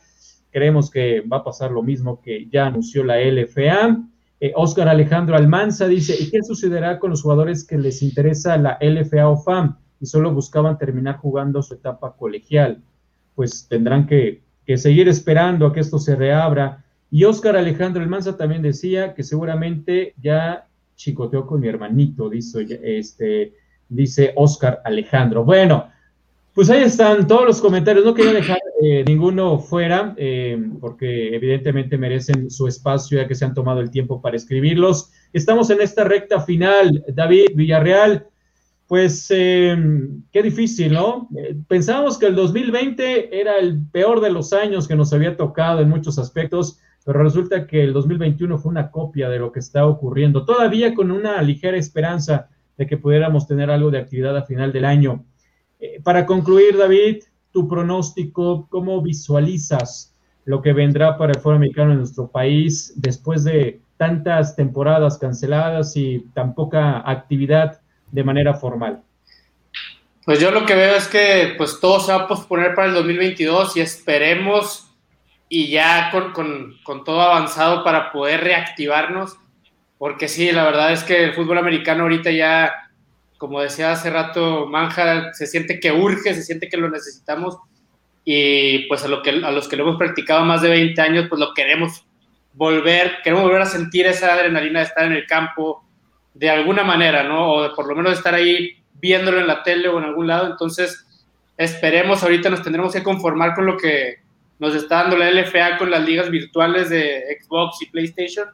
Creemos 0.51 0.91
que 0.91 1.21
va 1.21 1.39
a 1.39 1.45
pasar 1.45 1.71
lo 1.71 1.83
mismo 1.83 2.21
que 2.23 2.49
ya 2.49 2.67
anunció 2.67 3.05
la 3.05 3.21
LFA. 3.21 3.99
Oscar 4.55 4.89
eh, 4.89 4.91
Alejandro 4.91 5.37
Almanza 5.37 5.87
dice, 5.87 6.17
¿y 6.19 6.31
qué 6.31 6.43
sucederá 6.43 6.99
con 6.99 7.11
los 7.11 7.23
jugadores 7.23 7.65
que 7.65 7.79
les 7.79 8.03
interesa 8.03 8.57
la 8.57 8.79
LFA 8.81 9.29
o 9.29 9.37
FAM 9.37 9.77
y 10.01 10.07
solo 10.07 10.33
buscaban 10.33 10.79
terminar 10.79 11.19
jugando 11.19 11.63
su 11.63 11.75
etapa 11.75 12.15
colegial? 12.17 12.83
Pues 13.35 13.69
tendrán 13.69 14.07
que, 14.07 14.43
seguir 14.77 15.09
esperando 15.09 15.67
a 15.67 15.73
que 15.73 15.81
esto 15.81 15.99
se 15.99 16.15
reabra. 16.15 16.85
Y 17.11 17.25
Oscar 17.25 17.57
Alejandro 17.57 18.03
Almanza 18.03 18.37
también 18.37 18.63
decía 18.63 19.15
que 19.15 19.25
seguramente 19.25 20.15
ya 20.23 20.69
chicoteó 20.95 21.47
con 21.47 21.61
mi 21.61 21.69
hermanito, 21.69 22.31
dice, 22.31 22.81
este, 22.83 23.55
dice 23.89 24.33
Oscar 24.37 24.81
Alejandro. 24.85 25.45
Bueno, 25.45 25.89
pues 26.55 26.71
ahí 26.71 26.83
están 26.83 27.27
todos 27.27 27.45
los 27.47 27.61
comentarios. 27.61 28.05
No 28.05 28.15
quería 28.15 28.33
dejar 28.33 28.59
eh, 28.83 29.05
ninguno 29.07 29.59
fuera, 29.59 30.15
eh, 30.17 30.59
porque 30.81 31.35
evidentemente 31.35 31.99
merecen 31.99 32.51
su 32.51 32.67
espacio 32.67 33.21
ya 33.21 33.29
que 33.29 33.35
se 33.35 33.45
han 33.45 33.53
tomado 33.53 33.81
el 33.81 33.91
tiempo 33.91 34.23
para 34.23 34.37
escribirlos. 34.37 35.11
Estamos 35.35 35.69
en 35.69 35.83
esta 35.83 36.05
recta 36.05 36.41
final. 36.41 37.05
David 37.13 37.49
Villarreal, 37.55 38.27
pues 38.87 39.27
eh, 39.31 39.77
qué 40.33 40.43
difícil, 40.43 40.95
¿no? 40.95 41.29
pensábamos 41.69 42.19
que 42.19 42.27
el 42.27 42.35
2020 42.35 43.39
era 43.39 43.59
el 43.59 43.87
peor 43.93 44.21
de 44.21 44.31
los 44.31 44.55
años 44.55 44.89
que 44.89 44.97
nos 44.97 45.13
había 45.13 45.37
tocado 45.37 45.83
en 45.83 45.91
muchos 45.91 46.19
aspectos, 46.19 46.81
pero 47.05 47.23
resulta 47.23 47.67
que 47.67 47.85
el 47.85 47.93
2021 47.93 48.59
fue 48.59 48.71
una 48.71 48.91
copia 48.91 49.29
de 49.29 49.41
lo 49.41 49.53
que 49.53 49.61
está 49.61 49.87
ocurriendo, 49.87 50.47
todavía 50.47 50.95
con 50.95 51.11
una 51.11 51.41
ligera 51.43 51.77
esperanza 51.77 52.49
de 52.79 52.87
que 52.87 52.97
pudiéramos 52.97 53.47
tener 53.47 53.71
algo 53.71 53.91
de 53.91 53.99
actividad 53.99 54.37
a 54.39 54.47
final 54.47 54.73
del 54.73 54.87
año. 54.87 55.25
Para 56.03 56.27
concluir, 56.27 56.77
David, 56.77 57.23
tu 57.53 57.69
pronóstico, 57.69 58.67
¿cómo 58.71 59.03
visualizas 59.03 60.15
lo 60.45 60.63
que 60.63 60.73
vendrá 60.73 61.19
para 61.19 61.33
el 61.33 61.41
fútbol 61.41 61.57
americano 61.57 61.93
en 61.93 61.99
nuestro 61.99 62.29
país 62.29 62.93
después 62.97 63.45
de 63.45 63.81
tantas 63.97 64.57
temporadas 64.57 65.19
canceladas 65.19 65.97
y 65.97 66.21
tan 66.35 66.55
poca 66.55 67.03
actividad 67.09 67.81
de 68.11 68.25
manera 68.25 68.55
formal? 68.55 69.03
Pues 70.25 70.39
yo 70.41 70.51
lo 70.51 70.65
que 70.65 70.75
veo 70.75 70.97
es 70.97 71.09
que 71.09 71.55
pues 71.57 71.81
todo 71.81 72.01
se 72.01 72.13
va 72.13 72.23
a 72.23 72.29
posponer 72.29 72.75
para 72.75 72.89
el 72.89 72.95
2022 72.95 73.77
y 73.77 73.81
esperemos 73.81 74.91
y 75.49 75.69
ya 75.69 76.11
con, 76.13 76.33
con, 76.33 76.77
con 76.85 77.05
todo 77.05 77.21
avanzado 77.21 77.83
para 77.83 78.13
poder 78.13 78.43
reactivarnos, 78.43 79.37
porque 79.99 80.29
sí, 80.29 80.53
la 80.53 80.65
verdad 80.65 80.93
es 80.93 81.03
que 81.03 81.25
el 81.25 81.35
fútbol 81.35 81.59
americano 81.59 82.05
ahorita 82.05 82.31
ya 82.31 82.90
como 83.41 83.63
decía 83.63 83.93
hace 83.93 84.11
rato 84.11 84.67
Manja, 84.67 85.33
se 85.33 85.47
siente 85.47 85.81
que 85.81 85.91
urge, 85.91 86.35
se 86.35 86.43
siente 86.43 86.69
que 86.69 86.77
lo 86.77 86.91
necesitamos 86.91 87.57
y 88.23 88.81
pues 88.81 89.03
a, 89.03 89.09
lo 89.09 89.23
que, 89.23 89.31
a 89.31 89.51
los 89.51 89.67
que 89.67 89.77
lo 89.77 89.85
hemos 89.85 89.97
practicado 89.97 90.45
más 90.45 90.61
de 90.61 90.69
20 90.69 91.01
años, 91.01 91.27
pues 91.27 91.41
lo 91.41 91.55
queremos 91.55 92.05
volver, 92.53 93.23
queremos 93.25 93.45
volver 93.45 93.63
a 93.63 93.67
sentir 93.67 94.07
esa 94.07 94.35
adrenalina 94.35 94.81
de 94.81 94.85
estar 94.85 95.07
en 95.07 95.13
el 95.13 95.27
campo 95.27 95.83
de 96.35 96.51
alguna 96.51 96.85
manera, 96.85 97.23
¿no? 97.23 97.55
O 97.55 97.75
por 97.75 97.89
lo 97.89 97.97
menos 97.97 98.13
estar 98.13 98.35
ahí 98.35 98.77
viéndolo 99.01 99.41
en 99.41 99.47
la 99.47 99.63
tele 99.63 99.89
o 99.89 99.97
en 99.97 100.05
algún 100.05 100.27
lado. 100.27 100.47
Entonces, 100.47 101.07
esperemos, 101.57 102.23
ahorita 102.23 102.51
nos 102.51 102.63
tendremos 102.63 102.93
que 102.93 103.03
conformar 103.03 103.55
con 103.55 103.65
lo 103.65 103.79
que 103.79 104.17
nos 104.59 104.75
está 104.75 104.97
dando 104.97 105.17
la 105.17 105.31
LFA 105.31 105.79
con 105.79 105.91
las 105.91 106.05
ligas 106.05 106.31
virtuales 106.31 106.91
de 106.91 107.39
Xbox 107.41 107.81
y 107.81 107.87
PlayStation, 107.87 108.49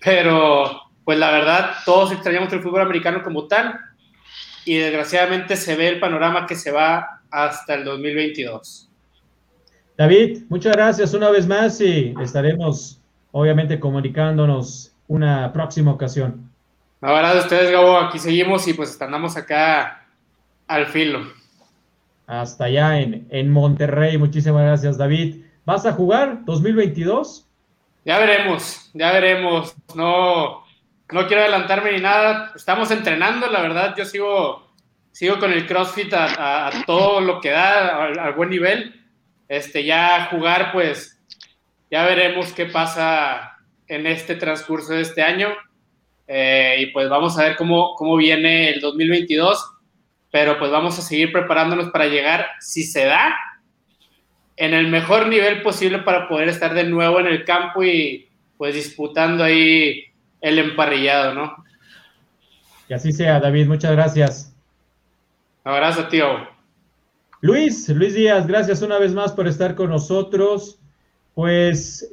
pero 0.00 0.82
pues 1.04 1.20
la 1.20 1.30
verdad, 1.30 1.76
todos 1.84 2.10
extrañamos 2.10 2.52
el 2.52 2.62
fútbol 2.62 2.80
americano 2.80 3.22
como 3.22 3.46
tal 3.46 3.78
y 4.64 4.76
desgraciadamente 4.76 5.56
se 5.56 5.76
ve 5.76 5.88
el 5.88 6.00
panorama 6.00 6.46
que 6.46 6.56
se 6.56 6.70
va 6.70 7.20
hasta 7.30 7.74
el 7.74 7.84
2022. 7.84 8.90
David, 9.96 10.42
muchas 10.48 10.72
gracias 10.72 11.14
una 11.14 11.30
vez 11.30 11.46
más 11.46 11.80
y 11.80 12.14
estaremos 12.20 13.00
obviamente 13.32 13.78
comunicándonos 13.78 14.92
una 15.06 15.52
próxima 15.52 15.92
ocasión. 15.92 16.50
La 17.00 17.12
verdad, 17.12 17.38
ustedes, 17.38 17.70
Gabo, 17.70 17.98
aquí 17.98 18.18
seguimos 18.18 18.66
y 18.66 18.74
pues 18.74 19.00
andamos 19.00 19.36
acá 19.36 20.06
al 20.66 20.86
filo. 20.86 21.20
Hasta 22.26 22.64
allá 22.64 23.00
en, 23.00 23.26
en 23.30 23.50
Monterrey. 23.50 24.16
Muchísimas 24.16 24.62
gracias, 24.62 24.96
David. 24.96 25.44
¿Vas 25.64 25.84
a 25.86 25.92
jugar 25.92 26.44
2022? 26.44 27.46
Ya 28.04 28.18
veremos, 28.18 28.90
ya 28.94 29.12
veremos. 29.12 29.74
No, 29.94 30.63
no 31.12 31.26
quiero 31.26 31.42
adelantarme 31.42 31.92
ni 31.92 32.00
nada. 32.00 32.52
Estamos 32.54 32.90
entrenando, 32.90 33.46
la 33.46 33.60
verdad, 33.60 33.94
yo 33.96 34.04
sigo, 34.04 34.72
sigo 35.12 35.38
con 35.38 35.52
el 35.52 35.66
CrossFit 35.66 36.12
a, 36.14 36.70
todo 36.86 37.20
lo 37.20 37.40
que 37.40 37.50
da, 37.50 38.04
al, 38.04 38.32
buen 38.34 38.50
nivel. 38.50 39.00
Este, 39.48 39.84
ya 39.84 40.28
jugar, 40.30 40.72
pues, 40.72 41.22
ya 41.90 42.04
veremos 42.04 42.52
qué 42.52 42.66
pasa 42.66 43.58
en 43.86 44.06
este 44.06 44.34
transcurso 44.36 44.94
de 44.94 45.02
este 45.02 45.22
año. 45.22 45.48
Eh, 46.26 46.76
y 46.80 46.86
pues 46.86 47.10
vamos 47.10 47.38
a 47.38 47.42
ver 47.42 47.56
cómo, 47.56 47.94
cómo 47.96 48.16
viene 48.16 48.70
el 48.70 48.80
2022. 48.80 49.72
Pero 50.30 50.58
pues 50.58 50.70
vamos 50.70 50.98
a 50.98 51.02
seguir 51.02 51.30
preparándonos 51.30 51.90
para 51.90 52.06
llegar, 52.06 52.48
si 52.58 52.82
se 52.82 53.04
da, 53.04 53.36
en 54.56 54.74
el 54.74 54.88
mejor 54.88 55.28
nivel 55.28 55.62
posible 55.62 55.98
para 55.98 56.28
poder 56.28 56.48
estar 56.48 56.74
de 56.74 56.84
nuevo 56.84 57.20
en 57.20 57.26
el 57.26 57.44
campo 57.44 57.84
y 57.84 58.28
pues 58.56 58.74
disputando 58.74 59.44
ahí 59.44 60.13
el 60.44 60.58
emparrillado, 60.58 61.34
¿no? 61.34 61.64
Que 62.86 62.94
así 62.94 63.12
sea, 63.12 63.40
David, 63.40 63.66
muchas 63.66 63.92
gracias. 63.92 64.54
abrazo, 65.64 66.06
tío. 66.08 66.26
Luis, 67.40 67.88
Luis 67.88 68.14
Díaz, 68.14 68.46
gracias 68.46 68.82
una 68.82 68.98
vez 68.98 69.14
más 69.14 69.32
por 69.32 69.48
estar 69.48 69.74
con 69.74 69.88
nosotros. 69.88 70.78
Pues 71.34 72.12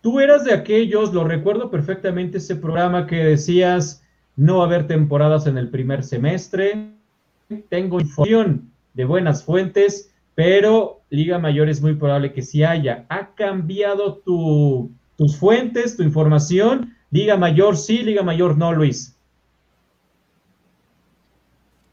tú 0.00 0.18
eras 0.18 0.44
de 0.44 0.52
aquellos, 0.52 1.14
lo 1.14 1.22
recuerdo 1.22 1.70
perfectamente, 1.70 2.38
ese 2.38 2.56
programa 2.56 3.06
que 3.06 3.24
decías 3.24 4.04
no 4.34 4.56
va 4.56 4.64
a 4.64 4.66
haber 4.66 4.88
temporadas 4.88 5.46
en 5.46 5.56
el 5.56 5.70
primer 5.70 6.02
semestre. 6.02 6.90
Tengo 7.68 8.00
información 8.00 8.72
de 8.94 9.04
buenas 9.04 9.44
fuentes, 9.44 10.12
pero 10.34 11.02
Liga 11.08 11.38
Mayor 11.38 11.68
es 11.68 11.80
muy 11.80 11.94
probable 11.94 12.32
que 12.32 12.42
sí 12.42 12.64
haya. 12.64 13.06
¿Ha 13.08 13.32
cambiado 13.36 14.22
tus 15.16 15.38
fuentes, 15.38 15.96
tu 15.96 16.02
información? 16.02 16.94
Liga 17.10 17.36
Mayor 17.36 17.76
sí, 17.76 17.98
Liga 17.98 18.22
Mayor 18.22 18.56
no, 18.56 18.72
Luis. 18.72 19.16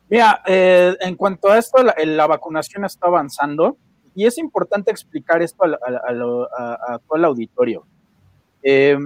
Mira, 0.10 0.42
eh, 0.46 0.96
en 1.00 1.16
cuanto 1.16 1.50
a 1.50 1.58
esto, 1.58 1.82
la, 1.82 2.28
vacunación 2.28 2.84
está 2.84 3.08
avanzando 3.08 3.78
y 4.14 4.26
es 4.26 4.38
importante 4.38 4.92
explicar 4.92 5.42
esto 5.42 5.64
a, 5.64 7.00
todo 7.08 7.16
el 7.18 7.26
auditorio. 7.26 7.86
Eh, 8.62 8.98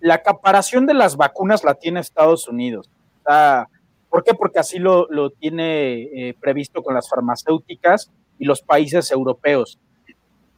la 0.00 0.14
acaparación 0.14 0.86
de 0.86 0.94
las 0.94 1.16
vacunas 1.16 1.62
la 1.62 1.74
tiene 1.74 2.00
Estados 2.00 2.48
Unidos. 2.48 2.90
¿Por 4.08 4.24
qué? 4.24 4.34
Porque 4.34 4.58
así 4.58 4.80
lo, 4.80 5.30
tiene 5.38 6.02
eh, 6.02 6.34
previsto 6.40 6.82
con 6.82 6.94
las 6.94 7.08
farmacéuticas 7.08 8.10
y 8.38 8.46
los 8.46 8.62
países 8.62 9.12
europeos. 9.12 9.78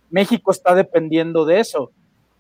México 0.09 0.51
está 0.51 0.75
dependiendo 0.75 1.45
de 1.45 1.61
eso 1.61 1.91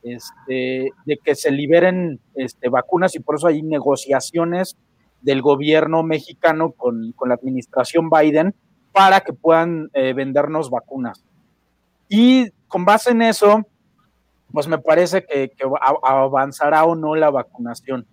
este, 0.02 0.90
de 1.04 1.18
que 1.22 1.34
se 1.34 1.50
liberen 1.50 2.20
este, 2.34 2.68
vacunas 2.68 3.14
y 3.14 3.20
por 3.20 3.36
eso 3.36 3.46
hay 3.46 3.62
negociaciones 3.62 4.76
del 5.20 5.40
gobierno 5.40 6.02
mexicano 6.02 6.72
con, 6.72 7.14
la 7.24 7.34
administración 7.34 8.10
Biden 8.10 8.54
para 8.92 9.20
que 9.20 9.32
puedan 9.32 9.88
eh, 9.94 10.12
vendernos 10.12 10.70
vacunas. 10.70 11.24
Y 12.08 12.50
con 12.68 12.84
base 12.84 13.10
en 13.10 13.22
eso, 13.22 13.66
pues 14.52 14.66
me 14.68 14.78
parece 14.78 15.24
que, 15.24 15.52
avanzará 16.02 16.84
o 16.84 16.94
no 16.94 17.14
la 17.14 17.30
vacunación. 17.30 18.06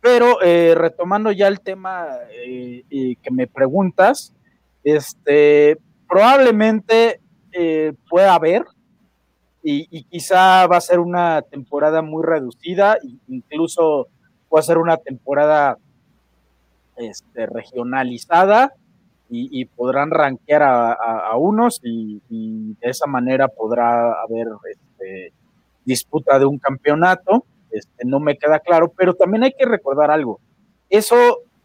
Pero 0.00 0.40
eh, 0.42 0.74
retomando 0.74 1.30
ya 1.30 1.46
el 1.46 1.60
tema 1.60 2.08
eh, 2.32 2.82
que 3.22 3.30
me 3.30 3.46
preguntas, 3.46 4.34
este, 4.82 5.76
probablemente 6.08 7.20
pueda 8.08 8.34
haber 8.34 8.64
y, 9.62 10.04
quizá 10.04 10.66
va 10.66 10.76
a 10.76 10.80
ser 10.80 11.00
una 11.00 11.42
temporada 11.42 12.02
muy 12.02 12.22
reducida, 12.24 12.96
incluso 13.28 14.08
puede 14.48 14.64
ser 14.64 14.78
una 14.78 14.96
temporada 14.96 15.76
este, 16.96 17.46
regionalizada 17.46 18.72
y, 19.32 19.64
podrán 19.66 20.10
rankear 20.10 20.62
a, 20.62 21.36
unos 21.36 21.80
y, 21.84 22.20
de 22.28 22.90
esa 22.90 23.06
manera 23.06 23.48
podrá 23.48 24.22
haber 24.22 24.48
este, 24.70 25.32
disputa 25.84 26.38
de 26.38 26.46
un 26.46 26.58
campeonato. 26.58 27.44
Este, 27.70 28.04
no 28.04 28.18
me 28.18 28.36
queda 28.36 28.58
claro, 28.58 28.92
pero 28.96 29.14
también 29.14 29.44
hay 29.44 29.52
que 29.52 29.66
recordar 29.66 30.10
algo. 30.10 30.40
Eso 30.88 31.16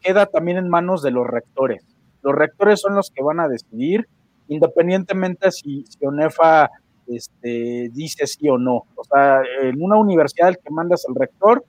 queda 0.02 0.28
también 0.28 0.58
en 0.58 0.70
manos 0.70 1.02
de 1.02 1.10
los 1.10 1.26
rectores. 1.26 1.84
Los 2.22 2.36
rectores 2.36 2.82
son 2.82 2.94
los 2.94 3.10
que 3.10 3.24
van 3.24 3.40
a 3.40 3.48
decidir, 3.48 4.08
independientemente 4.48 5.52
si, 5.52 5.86
si 5.86 6.06
ONEFA 6.06 6.70
este, 7.08 7.90
dice 7.92 8.28
sí 8.28 8.48
o 8.50 8.58
no. 8.58 8.86
O 8.96 9.04
sea, 9.04 9.42
en 9.62 9.82
una 9.82 9.98
universidad 9.98 10.50
el 10.50 10.58
que 10.58 10.72
manda 10.72 10.96
es 10.96 11.06
el 11.08 11.16
rector 11.16 11.64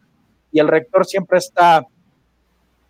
y 0.53 0.61
el 0.61 0.69
rector 0.69 1.05
siempre 1.05 1.39
está 1.39 1.87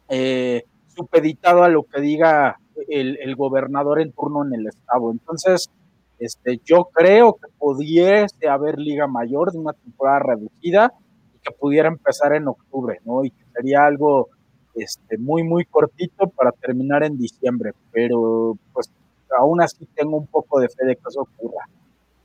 eh, 0.08 0.64
supeditado 0.86 1.64
a 1.64 1.68
lo 1.68 1.84
que 1.84 2.00
diga 2.00 2.58
el, 2.88 3.34
gobernador 3.36 4.00
en 4.00 4.12
turno 4.12 4.44
en 4.44 4.54
el 4.54 4.66
estado. 4.66 5.10
Entonces, 5.10 5.70
este, 6.18 6.60
yo 6.64 6.88
creo 6.92 7.34
que 7.34 7.48
pudiese 7.58 8.48
haber 8.48 8.78
liga 8.78 9.06
mayor 9.06 9.52
de 9.52 9.58
una 9.58 9.72
temporada 9.72 10.20
reducida 10.20 10.92
y 11.34 11.38
que 11.40 11.52
pudiera 11.52 11.88
empezar 11.88 12.34
en 12.34 12.48
octubre, 12.48 13.00
¿no? 13.04 13.24
Y 13.24 13.30
que 13.30 13.44
sería 13.54 13.84
algo 13.84 14.28
este, 14.74 15.18
muy, 15.18 15.42
muy 15.42 15.64
cortito 15.64 16.28
para 16.28 16.52
terminar 16.52 17.02
en 17.02 17.18
diciembre, 17.18 17.72
pero 17.92 18.56
pues 18.72 18.90
aún 19.38 19.60
así 19.62 19.86
tengo 19.94 20.16
un 20.16 20.26
poco 20.26 20.60
de 20.60 20.68
fe 20.68 20.86
de 20.86 20.96
que 20.96 21.02
eso 21.08 21.22
ocurra. 21.22 21.66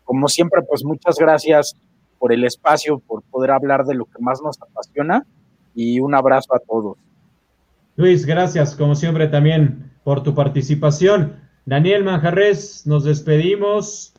Como 0.03 0.27
siempre, 0.27 0.61
pues 0.63 0.83
muchas 0.83 1.17
gracias 1.17 1.75
por 2.19 2.33
el 2.33 2.43
espacio, 2.43 2.99
por 2.99 3.23
poder 3.23 3.51
hablar 3.51 3.85
de 3.85 3.95
lo 3.95 4.05
que 4.05 4.19
más 4.19 4.41
nos 4.43 4.61
apasiona 4.61 5.25
y 5.73 5.99
un 5.99 6.13
abrazo 6.13 6.53
a 6.55 6.59
todos. 6.59 6.97
Luis, 7.95 8.25
gracias 8.25 8.75
como 8.75 8.95
siempre 8.95 9.27
también 9.27 9.91
por 10.03 10.23
tu 10.23 10.33
participación. 10.33 11.35
Daniel 11.65 12.03
Manjarres, 12.03 12.85
nos 12.85 13.03
despedimos. 13.03 14.13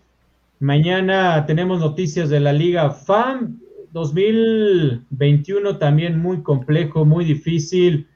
Mañana 0.61 1.45
tenemos 1.47 1.81
noticias 1.81 2.29
de 2.29 2.41
la 2.41 2.53
Liga 2.53 2.91
FAM 2.91 3.61
2021 3.93 5.77
también 5.79 6.19
muy 6.19 6.43
complejo, 6.43 7.05
muy 7.05 7.25
difícil. 7.25 8.09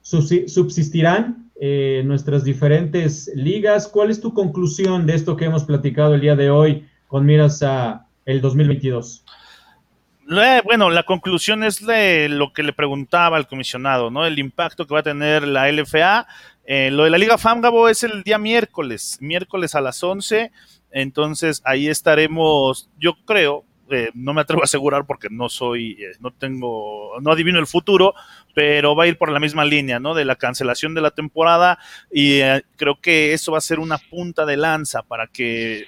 Subsistirán 0.00 1.50
eh, 1.60 2.02
nuestras 2.04 2.44
diferentes 2.44 3.30
ligas. 3.34 3.88
¿Cuál 3.88 4.10
es 4.10 4.20
tu 4.20 4.32
conclusión 4.32 5.06
de 5.06 5.14
esto 5.14 5.36
que 5.36 5.46
hemos 5.46 5.64
platicado 5.64 6.14
el 6.14 6.20
día 6.20 6.36
de 6.36 6.50
hoy 6.50 6.84
con 7.14 7.26
miras 7.26 7.62
a 7.62 8.08
el 8.24 8.40
2022? 8.40 9.24
Bueno, 10.64 10.90
la 10.90 11.04
conclusión 11.04 11.62
es 11.62 11.86
de 11.86 12.28
lo 12.28 12.52
que 12.52 12.64
le 12.64 12.72
preguntaba 12.72 13.36
al 13.36 13.46
comisionado, 13.46 14.10
¿no? 14.10 14.26
El 14.26 14.40
impacto 14.40 14.84
que 14.84 14.94
va 14.94 14.98
a 14.98 15.04
tener 15.04 15.46
la 15.46 15.70
LFA. 15.70 16.26
Eh, 16.66 16.90
lo 16.90 17.04
de 17.04 17.10
la 17.10 17.18
Liga 17.18 17.38
Fámgabo 17.38 17.88
es 17.88 18.02
el 18.02 18.24
día 18.24 18.36
miércoles, 18.36 19.18
miércoles 19.20 19.76
a 19.76 19.80
las 19.80 20.02
11. 20.02 20.50
Entonces 20.90 21.62
ahí 21.64 21.86
estaremos, 21.86 22.90
yo 22.98 23.14
creo, 23.24 23.64
eh, 23.90 24.10
no 24.14 24.32
me 24.32 24.40
atrevo 24.40 24.62
a 24.62 24.64
asegurar 24.64 25.04
porque 25.04 25.28
no 25.30 25.48
soy, 25.48 25.92
eh, 25.92 26.12
no 26.20 26.30
tengo, 26.30 27.20
no 27.20 27.32
adivino 27.32 27.58
el 27.58 27.66
futuro, 27.66 28.14
pero 28.54 28.96
va 28.96 29.04
a 29.04 29.06
ir 29.06 29.18
por 29.18 29.30
la 29.30 29.40
misma 29.40 29.64
línea, 29.64 29.98
¿no? 30.00 30.14
De 30.14 30.24
la 30.24 30.36
cancelación 30.36 30.94
de 30.94 31.02
la 31.02 31.10
temporada 31.10 31.78
y 32.10 32.40
eh, 32.40 32.62
creo 32.76 33.00
que 33.00 33.32
eso 33.32 33.52
va 33.52 33.58
a 33.58 33.60
ser 33.62 33.78
una 33.78 33.98
punta 33.98 34.46
de 34.46 34.56
lanza 34.56 35.02
para 35.02 35.26
que 35.26 35.86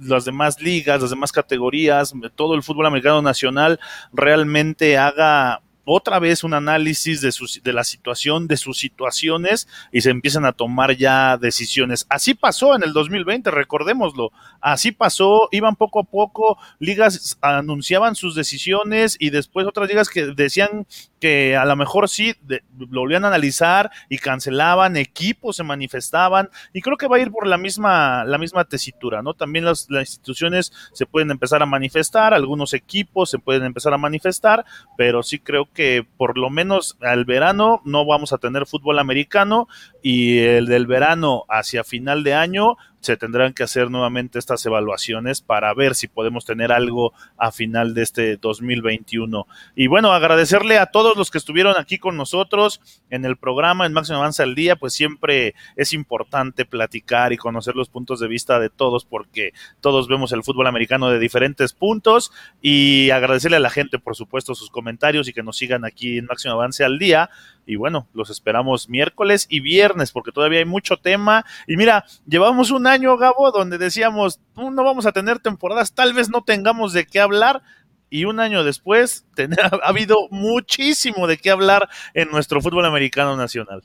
las 0.00 0.24
demás 0.24 0.60
ligas, 0.60 1.00
las 1.00 1.10
demás 1.10 1.32
categorías, 1.32 2.12
todo 2.36 2.54
el 2.54 2.62
fútbol 2.62 2.86
americano 2.86 3.22
nacional 3.22 3.80
realmente 4.12 4.96
haga 4.98 5.62
otra 5.84 6.18
vez 6.18 6.44
un 6.44 6.54
análisis 6.54 7.20
de, 7.20 7.32
de 7.62 7.72
la 7.72 7.84
situación, 7.84 8.46
de 8.46 8.56
sus 8.56 8.78
situaciones 8.78 9.68
y 9.90 10.00
se 10.00 10.10
empiezan 10.10 10.44
a 10.44 10.52
tomar 10.52 10.96
ya 10.96 11.36
decisiones. 11.36 12.06
Así 12.08 12.34
pasó 12.34 12.74
en 12.74 12.82
el 12.82 12.92
2020, 12.92 13.50
recordémoslo. 13.50 14.30
Así 14.60 14.92
pasó, 14.92 15.48
iban 15.50 15.76
poco 15.76 16.00
a 16.00 16.04
poco, 16.04 16.58
ligas 16.78 17.36
anunciaban 17.40 18.14
sus 18.14 18.34
decisiones 18.34 19.16
y 19.18 19.30
después 19.30 19.66
otras 19.66 19.88
ligas 19.88 20.08
que 20.08 20.26
decían 20.26 20.86
que 21.20 21.56
a 21.56 21.64
lo 21.64 21.76
mejor 21.76 22.08
sí 22.08 22.34
lo 22.78 23.00
volvían 23.00 23.24
a 23.24 23.28
analizar 23.28 23.90
y 24.08 24.18
cancelaban, 24.18 24.96
equipos 24.96 25.56
se 25.56 25.62
manifestaban 25.62 26.48
y 26.72 26.80
creo 26.80 26.96
que 26.96 27.06
va 27.06 27.16
a 27.16 27.20
ir 27.20 27.30
por 27.30 27.46
la 27.46 27.58
misma, 27.58 28.24
la 28.24 28.38
misma 28.38 28.64
tesitura, 28.64 29.22
¿no? 29.22 29.34
También 29.34 29.64
las, 29.64 29.86
las 29.88 30.08
instituciones 30.08 30.72
se 30.92 31.06
pueden 31.06 31.30
empezar 31.30 31.62
a 31.62 31.66
manifestar, 31.66 32.34
algunos 32.34 32.74
equipos 32.74 33.30
se 33.30 33.38
pueden 33.38 33.64
empezar 33.64 33.94
a 33.94 33.98
manifestar, 33.98 34.64
pero 34.96 35.22
sí 35.22 35.38
creo 35.38 35.71
que 35.72 36.06
por 36.16 36.38
lo 36.38 36.50
menos 36.50 36.96
al 37.00 37.24
verano 37.24 37.80
no 37.84 38.06
vamos 38.06 38.32
a 38.32 38.38
tener 38.38 38.66
fútbol 38.66 38.98
americano 38.98 39.68
y 40.02 40.38
el 40.38 40.66
del 40.66 40.86
verano 40.86 41.44
hacia 41.48 41.84
final 41.84 42.24
de 42.24 42.34
año 42.34 42.76
se 43.02 43.16
tendrán 43.16 43.52
que 43.52 43.64
hacer 43.64 43.90
nuevamente 43.90 44.38
estas 44.38 44.64
evaluaciones 44.64 45.42
para 45.42 45.74
ver 45.74 45.94
si 45.94 46.06
podemos 46.06 46.44
tener 46.44 46.72
algo 46.72 47.12
a 47.36 47.50
final 47.52 47.94
de 47.94 48.02
este 48.02 48.36
2021. 48.36 49.46
Y 49.74 49.88
bueno, 49.88 50.12
agradecerle 50.12 50.78
a 50.78 50.86
todos 50.86 51.16
los 51.16 51.30
que 51.30 51.38
estuvieron 51.38 51.74
aquí 51.76 51.98
con 51.98 52.16
nosotros 52.16 52.80
en 53.10 53.24
el 53.24 53.36
programa 53.36 53.86
en 53.86 53.92
Máximo 53.92 54.18
Avanza 54.18 54.44
al 54.44 54.54
Día, 54.54 54.76
pues 54.76 54.94
siempre 54.94 55.54
es 55.76 55.92
importante 55.92 56.64
platicar 56.64 57.32
y 57.32 57.36
conocer 57.36 57.74
los 57.74 57.88
puntos 57.88 58.20
de 58.20 58.28
vista 58.28 58.60
de 58.60 58.70
todos 58.70 59.04
porque 59.04 59.52
todos 59.80 60.06
vemos 60.06 60.32
el 60.32 60.44
fútbol 60.44 60.68
americano 60.68 61.10
de 61.10 61.18
diferentes 61.18 61.72
puntos 61.72 62.30
y 62.60 63.10
agradecerle 63.10 63.56
a 63.56 63.60
la 63.60 63.70
gente, 63.70 63.98
por 63.98 64.14
supuesto, 64.14 64.54
sus 64.54 64.70
comentarios 64.70 65.28
y 65.28 65.32
que 65.32 65.42
nos 65.42 65.56
sigan 65.56 65.84
aquí 65.84 66.18
en 66.18 66.26
Máximo 66.26 66.54
Avance 66.54 66.84
al 66.84 67.00
Día. 67.00 67.30
Y 67.66 67.76
bueno, 67.76 68.08
los 68.12 68.30
esperamos 68.30 68.88
miércoles 68.88 69.46
y 69.48 69.60
viernes 69.60 70.12
porque 70.12 70.32
todavía 70.32 70.58
hay 70.58 70.64
mucho 70.64 70.96
tema. 70.96 71.44
Y 71.66 71.76
mira, 71.76 72.04
llevamos 72.26 72.70
un 72.70 72.86
año, 72.86 73.16
Gabo, 73.16 73.50
donde 73.52 73.78
decíamos, 73.78 74.40
no 74.56 74.84
vamos 74.84 75.06
a 75.06 75.12
tener 75.12 75.38
temporadas, 75.38 75.94
tal 75.94 76.12
vez 76.12 76.28
no 76.28 76.42
tengamos 76.42 76.92
de 76.92 77.06
qué 77.06 77.20
hablar. 77.20 77.62
Y 78.10 78.26
un 78.26 78.40
año 78.40 78.62
después 78.62 79.26
ha 79.82 79.88
habido 79.88 80.28
muchísimo 80.30 81.26
de 81.26 81.38
qué 81.38 81.50
hablar 81.50 81.88
en 82.12 82.30
nuestro 82.30 82.60
fútbol 82.60 82.84
americano 82.84 83.36
nacional. 83.36 83.82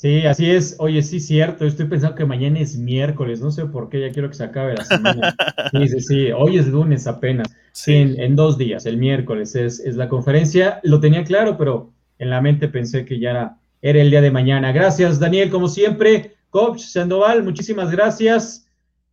Sí, 0.00 0.24
así 0.24 0.50
es. 0.50 0.76
Oye, 0.78 1.02
sí, 1.02 1.20
cierto. 1.20 1.66
Estoy 1.66 1.84
pensando 1.84 2.16
que 2.16 2.24
mañana 2.24 2.58
es 2.58 2.78
miércoles. 2.78 3.42
No 3.42 3.50
sé 3.50 3.66
por 3.66 3.90
qué, 3.90 4.00
ya 4.00 4.10
quiero 4.10 4.30
que 4.30 4.34
se 4.34 4.44
acabe 4.44 4.74
la 4.74 4.84
semana. 4.84 5.34
Sí, 5.72 5.88
sí, 5.88 6.00
sí. 6.00 6.32
Hoy 6.32 6.56
es 6.56 6.66
lunes 6.68 7.06
apenas. 7.06 7.54
Sí, 7.72 7.92
en, 7.92 8.34
dos 8.34 8.56
días. 8.56 8.86
El 8.86 8.96
miércoles 8.96 9.54
es, 9.54 9.78
es, 9.78 9.96
la 9.96 10.08
conferencia. 10.08 10.80
Lo 10.84 11.00
tenía 11.00 11.22
claro, 11.22 11.58
pero 11.58 11.92
en 12.20 12.30
la 12.30 12.40
mente 12.40 12.68
pensé 12.68 13.04
que 13.04 13.18
ya 13.18 13.56
era, 13.82 14.00
el 14.02 14.10
día 14.10 14.20
de 14.20 14.30
mañana. 14.30 14.70
Gracias, 14.70 15.18
Daniel, 15.18 15.50
como 15.50 15.66
siempre. 15.66 16.36
Coach 16.50 16.80
Sandoval, 16.82 17.42
muchísimas 17.42 17.90
gracias. 17.90 18.68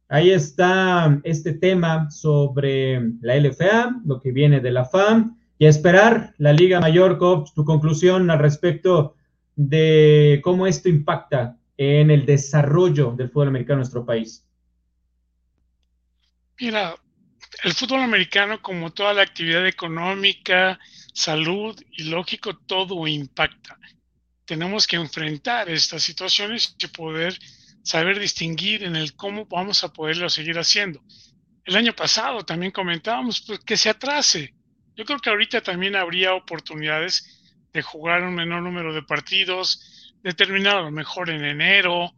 Ahí 0.09 0.31
está 0.31 1.19
este 1.23 1.53
tema 1.53 2.11
sobre 2.11 3.01
la 3.21 3.35
LFA, 3.35 4.01
lo 4.05 4.19
que 4.19 4.31
viene 4.31 4.59
de 4.59 4.71
la 4.71 4.85
FAM. 4.85 5.37
Y 5.57 5.65
a 5.65 5.69
esperar 5.69 6.35
la 6.37 6.53
Liga 6.53 6.79
Mayor, 6.79 7.17
Coach, 7.17 7.49
tu 7.55 7.65
conclusión 7.65 8.29
al 8.29 8.39
respecto 8.39 9.15
de 9.55 10.39
cómo 10.43 10.67
esto 10.67 10.87
impacta 10.87 11.57
en 11.77 12.11
el 12.11 12.25
desarrollo 12.25 13.13
del 13.15 13.29
fútbol 13.29 13.47
americano 13.47 13.75
en 13.75 13.79
nuestro 13.79 14.05
país? 14.05 14.45
Mira, 16.59 16.95
el 17.63 17.73
fútbol 17.73 18.01
americano, 18.01 18.61
como 18.61 18.91
toda 18.91 19.13
la 19.13 19.21
actividad 19.21 19.65
económica, 19.65 20.79
salud 21.17 21.75
y 21.93 22.03
lógico, 22.03 22.55
todo 22.55 23.07
impacta. 23.07 23.79
Tenemos 24.45 24.85
que 24.85 24.97
enfrentar 24.97 25.67
estas 25.67 26.03
situaciones 26.03 26.75
y 26.77 26.87
poder 26.87 27.37
saber 27.81 28.19
distinguir 28.19 28.83
en 28.83 28.95
el 28.95 29.15
cómo 29.15 29.47
vamos 29.47 29.83
a 29.83 29.91
poderlo 29.91 30.29
seguir 30.29 30.59
haciendo. 30.59 31.01
El 31.65 31.75
año 31.75 31.93
pasado 31.93 32.45
también 32.45 32.71
comentábamos 32.71 33.41
pues, 33.41 33.59
que 33.61 33.77
se 33.77 33.89
atrase. 33.89 34.53
Yo 34.95 35.05
creo 35.05 35.17
que 35.17 35.31
ahorita 35.31 35.61
también 35.61 35.95
habría 35.95 36.35
oportunidades 36.35 37.41
de 37.73 37.81
jugar 37.81 38.21
un 38.21 38.35
menor 38.35 38.61
número 38.61 38.93
de 38.93 39.01
partidos, 39.01 40.13
de 40.21 40.33
terminar 40.33 40.77
a 40.77 40.81
lo 40.81 40.91
mejor 40.91 41.31
en 41.31 41.43
enero. 41.43 42.13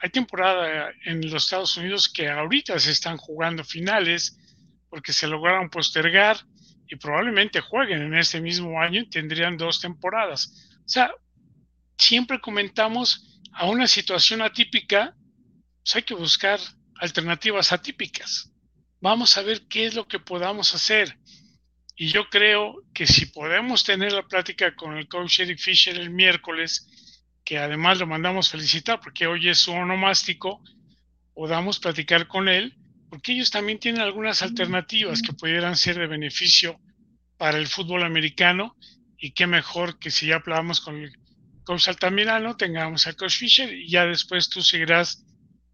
Hay 0.00 0.10
temporada 0.10 0.90
en 1.04 1.20
los 1.30 1.44
Estados 1.44 1.76
Unidos 1.76 2.08
que 2.08 2.28
ahorita 2.28 2.80
se 2.80 2.90
están 2.90 3.16
jugando 3.16 3.62
finales 3.62 4.36
porque 4.88 5.12
se 5.12 5.28
lograron 5.28 5.70
postergar 5.70 6.38
y 6.90 6.96
probablemente 6.96 7.60
jueguen 7.60 8.02
en 8.02 8.14
este 8.16 8.40
mismo 8.40 8.80
año 8.80 9.08
tendrían 9.08 9.56
dos 9.56 9.80
temporadas. 9.80 10.68
O 10.84 10.88
sea, 10.88 11.12
siempre 11.96 12.40
comentamos 12.40 13.40
a 13.52 13.66
una 13.66 13.86
situación 13.86 14.42
atípica, 14.42 15.14
pues 15.82 15.94
hay 15.96 16.02
que 16.02 16.14
buscar 16.14 16.58
alternativas 16.96 17.72
atípicas. 17.72 18.52
Vamos 19.00 19.38
a 19.38 19.42
ver 19.42 19.62
qué 19.68 19.86
es 19.86 19.94
lo 19.94 20.08
que 20.08 20.18
podamos 20.18 20.74
hacer. 20.74 21.16
Y 21.94 22.08
yo 22.08 22.28
creo 22.28 22.82
que 22.92 23.06
si 23.06 23.26
podemos 23.26 23.84
tener 23.84 24.12
la 24.12 24.26
plática 24.26 24.74
con 24.74 24.96
el 24.96 25.06
coach 25.06 25.40
Eric 25.40 25.58
Fisher 25.58 25.96
el 25.96 26.10
miércoles, 26.10 26.88
que 27.44 27.58
además 27.58 27.98
lo 27.98 28.06
mandamos 28.08 28.50
felicitar 28.50 29.00
porque 29.00 29.28
hoy 29.28 29.48
es 29.48 29.58
su 29.58 29.72
onomástico, 29.72 30.60
podamos 31.34 31.78
platicar 31.78 32.26
con 32.26 32.48
él, 32.48 32.74
porque 33.10 33.32
ellos 33.32 33.50
también 33.50 33.80
tienen 33.80 34.00
algunas 34.00 34.40
alternativas 34.40 35.20
que 35.20 35.32
pudieran 35.32 35.76
ser 35.76 35.98
de 35.98 36.06
beneficio 36.06 36.80
para 37.36 37.58
el 37.58 37.66
fútbol 37.66 38.04
americano 38.04 38.76
y 39.18 39.32
qué 39.32 39.48
mejor 39.48 39.98
que 39.98 40.10
si 40.10 40.28
ya 40.28 40.36
hablamos 40.36 40.80
con 40.80 40.96
el 40.96 41.12
coach 41.64 41.88
Altamirano, 41.88 42.56
tengamos 42.56 43.06
al 43.06 43.16
coach 43.16 43.36
Fisher 43.36 43.72
y 43.72 43.90
ya 43.90 44.06
después 44.06 44.48
tú 44.48 44.62
seguirás 44.62 45.24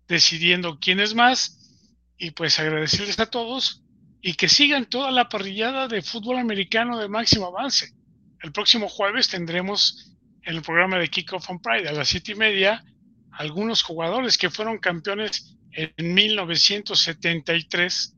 decidiendo 0.09 0.79
quién 0.81 0.99
es 0.99 1.15
más 1.15 1.79
y 2.17 2.31
pues 2.31 2.59
agradecerles 2.59 3.21
a 3.21 3.27
todos 3.27 3.83
y 4.23 4.35
que 4.35 4.49
sigan 4.49 4.87
toda 4.87 5.11
la 5.11 5.29
parrillada 5.29 5.89
de 5.89 6.01
fútbol 6.03 6.39
americano 6.39 6.99
de 6.99 7.09
máximo 7.09 7.47
avance. 7.47 7.93
El 8.41 8.53
próximo 8.53 8.89
jueves 8.89 9.29
tendremos 9.29 10.17
en 10.43 10.57
el 10.57 10.63
programa 10.63 10.99
de 10.99 11.09
Kickoff 11.09 11.51
on 11.51 11.61
Pride 11.61 11.89
a 11.89 11.93
las 11.93 12.09
siete 12.09 12.33
y 12.33 12.37
media 12.37 12.83
algunos 13.31 13.83
jugadores 13.83 14.39
que 14.39 14.49
fueron 14.49 14.79
campeones 14.79 15.57
en 15.77 16.15
1973 16.15 18.15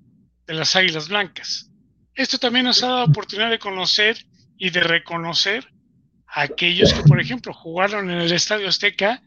de 0.47 0.55
las 0.55 0.77
Águilas 0.77 1.09
Blancas. 1.09 1.71
Esto 2.15 2.39
también 2.39 2.67
nos 2.67 2.83
ha 2.83 2.89
dado 2.89 3.05
oportunidad 3.05 3.51
de 3.51 3.59
conocer 3.59 4.17
y 4.57 4.71
de 4.71 4.81
reconocer 4.81 5.67
a 6.27 6.43
aquellos 6.43 6.93
que, 6.93 7.03
por 7.03 7.21
ejemplo, 7.21 7.53
jugaron 7.53 8.11
en 8.11 8.19
el 8.19 8.33
Estadio 8.33 8.69
Azteca 8.69 9.23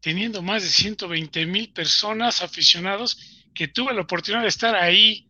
teniendo 0.00 0.42
más 0.42 0.62
de 0.62 0.68
120 0.68 1.46
mil 1.46 1.72
personas 1.72 2.42
aficionados 2.42 3.46
que 3.54 3.68
tuve 3.68 3.94
la 3.94 4.02
oportunidad 4.02 4.42
de 4.42 4.48
estar 4.48 4.74
ahí 4.74 5.28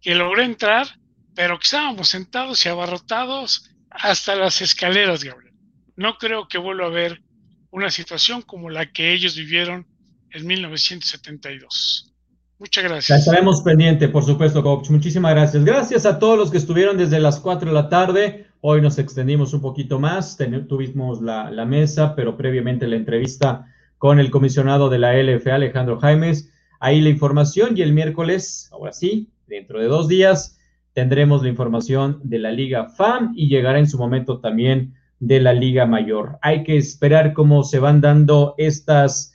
que 0.00 0.14
logré 0.14 0.44
entrar, 0.44 0.86
pero 1.34 1.58
que 1.58 1.64
estábamos 1.64 2.08
sentados 2.08 2.64
y 2.64 2.68
abarrotados 2.68 3.70
hasta 3.90 4.34
las 4.34 4.60
escaleras, 4.62 5.24
Gabriel. 5.24 5.54
No 5.96 6.16
creo 6.18 6.48
que 6.48 6.58
vuelva 6.58 6.84
a 6.84 6.88
haber 6.88 7.22
una 7.70 7.90
situación 7.90 8.42
como 8.42 8.70
la 8.70 8.92
que 8.92 9.12
ellos 9.12 9.36
vivieron 9.36 9.86
en 10.32 10.46
1972. 10.46 12.12
Muchas 12.58 12.84
gracias. 12.84 13.18
Estaremos 13.20 13.62
pendiente, 13.62 14.08
por 14.08 14.24
supuesto, 14.24 14.62
coach. 14.62 14.88
Muchísimas 14.90 15.34
gracias. 15.34 15.64
Gracias 15.64 16.06
a 16.06 16.18
todos 16.18 16.38
los 16.38 16.50
que 16.50 16.58
estuvieron 16.58 16.96
desde 16.96 17.18
las 17.18 17.40
4 17.40 17.68
de 17.68 17.74
la 17.74 17.88
tarde. 17.88 18.46
Hoy 18.60 18.80
nos 18.80 18.98
extendimos 18.98 19.52
un 19.52 19.60
poquito 19.60 19.98
más. 19.98 20.38
tuvimos 20.68 21.20
la, 21.20 21.50
la, 21.50 21.64
mesa, 21.64 22.14
pero 22.14 22.36
previamente 22.36 22.86
la 22.86 22.96
entrevista 22.96 23.66
con 23.98 24.20
el 24.20 24.30
comisionado 24.30 24.88
de 24.88 24.98
la 25.00 25.16
LF, 25.16 25.46
Alejandro 25.48 25.98
Jaimes. 25.98 26.52
Ahí 26.78 27.00
la 27.00 27.08
información 27.08 27.76
y 27.76 27.82
el 27.82 27.92
miércoles, 27.92 28.68
ahora 28.72 28.92
sí, 28.92 29.28
dentro 29.46 29.80
de 29.80 29.86
dos 29.86 30.08
días 30.08 30.58
tendremos 30.92 31.42
la 31.42 31.48
información 31.48 32.20
de 32.22 32.38
la 32.38 32.52
Liga 32.52 32.88
FAM 32.90 33.32
y 33.34 33.48
llegará 33.48 33.78
en 33.78 33.88
su 33.88 33.98
momento 33.98 34.40
también 34.40 34.94
de 35.20 35.40
la 35.40 35.52
Liga 35.52 35.86
Mayor. 35.86 36.38
Hay 36.42 36.64
que 36.64 36.76
esperar 36.76 37.32
cómo 37.32 37.64
se 37.64 37.78
van 37.78 38.00
dando 38.00 38.54
estas 38.58 39.34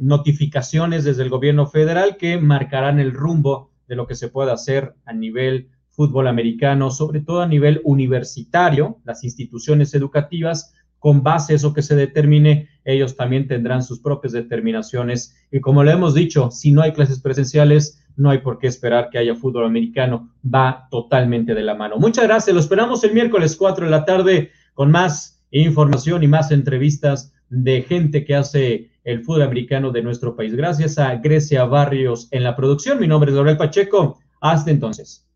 notificaciones 0.00 1.04
desde 1.04 1.22
el 1.22 1.28
gobierno 1.28 1.66
federal 1.66 2.16
que 2.16 2.38
marcarán 2.38 3.00
el 3.00 3.12
rumbo 3.12 3.72
de 3.88 3.96
lo 3.96 4.06
que 4.06 4.14
se 4.14 4.28
puede 4.28 4.52
hacer 4.52 4.94
a 5.04 5.12
nivel 5.12 5.68
fútbol 5.90 6.26
americano, 6.26 6.90
sobre 6.90 7.20
todo 7.20 7.42
a 7.42 7.46
nivel 7.46 7.80
universitario, 7.84 8.98
las 9.04 9.24
instituciones 9.24 9.94
educativas, 9.94 10.74
con 10.98 11.24
base 11.24 11.52
a 11.52 11.56
eso 11.56 11.74
que 11.74 11.82
se 11.82 11.96
determine, 11.96 12.68
ellos 12.84 13.16
también 13.16 13.48
tendrán 13.48 13.82
sus 13.82 13.98
propias 13.98 14.32
determinaciones. 14.32 15.34
Y 15.50 15.60
como 15.60 15.82
lo 15.82 15.90
hemos 15.90 16.14
dicho, 16.14 16.52
si 16.52 16.70
no 16.70 16.80
hay 16.80 16.92
clases 16.92 17.20
presenciales, 17.20 18.04
no 18.16 18.30
hay 18.30 18.38
por 18.38 18.60
qué 18.60 18.68
esperar 18.68 19.10
que 19.10 19.18
haya 19.18 19.34
fútbol 19.34 19.66
americano, 19.66 20.32
va 20.42 20.86
totalmente 20.92 21.54
de 21.54 21.62
la 21.62 21.74
mano. 21.74 21.96
Muchas 21.96 22.24
gracias, 22.24 22.54
lo 22.54 22.60
esperamos 22.60 23.02
el 23.02 23.14
miércoles 23.14 23.56
4 23.56 23.86
de 23.86 23.90
la 23.90 24.04
tarde 24.04 24.52
con 24.74 24.92
más 24.92 25.42
información 25.50 26.22
y 26.22 26.28
más 26.28 26.52
entrevistas 26.52 27.34
de 27.50 27.82
gente 27.82 28.24
que 28.24 28.36
hace 28.36 28.91
el 29.04 29.24
fútbol 29.24 29.42
americano 29.42 29.90
de 29.90 30.02
nuestro 30.02 30.36
país. 30.36 30.54
Gracias 30.54 30.98
a 30.98 31.16
Grecia 31.16 31.64
Barrios 31.64 32.28
en 32.30 32.44
la 32.44 32.56
producción. 32.56 33.00
Mi 33.00 33.08
nombre 33.08 33.30
es 33.30 33.36
Gabriel 33.36 33.58
Pacheco. 33.58 34.18
Hasta 34.40 34.70
entonces. 34.70 35.26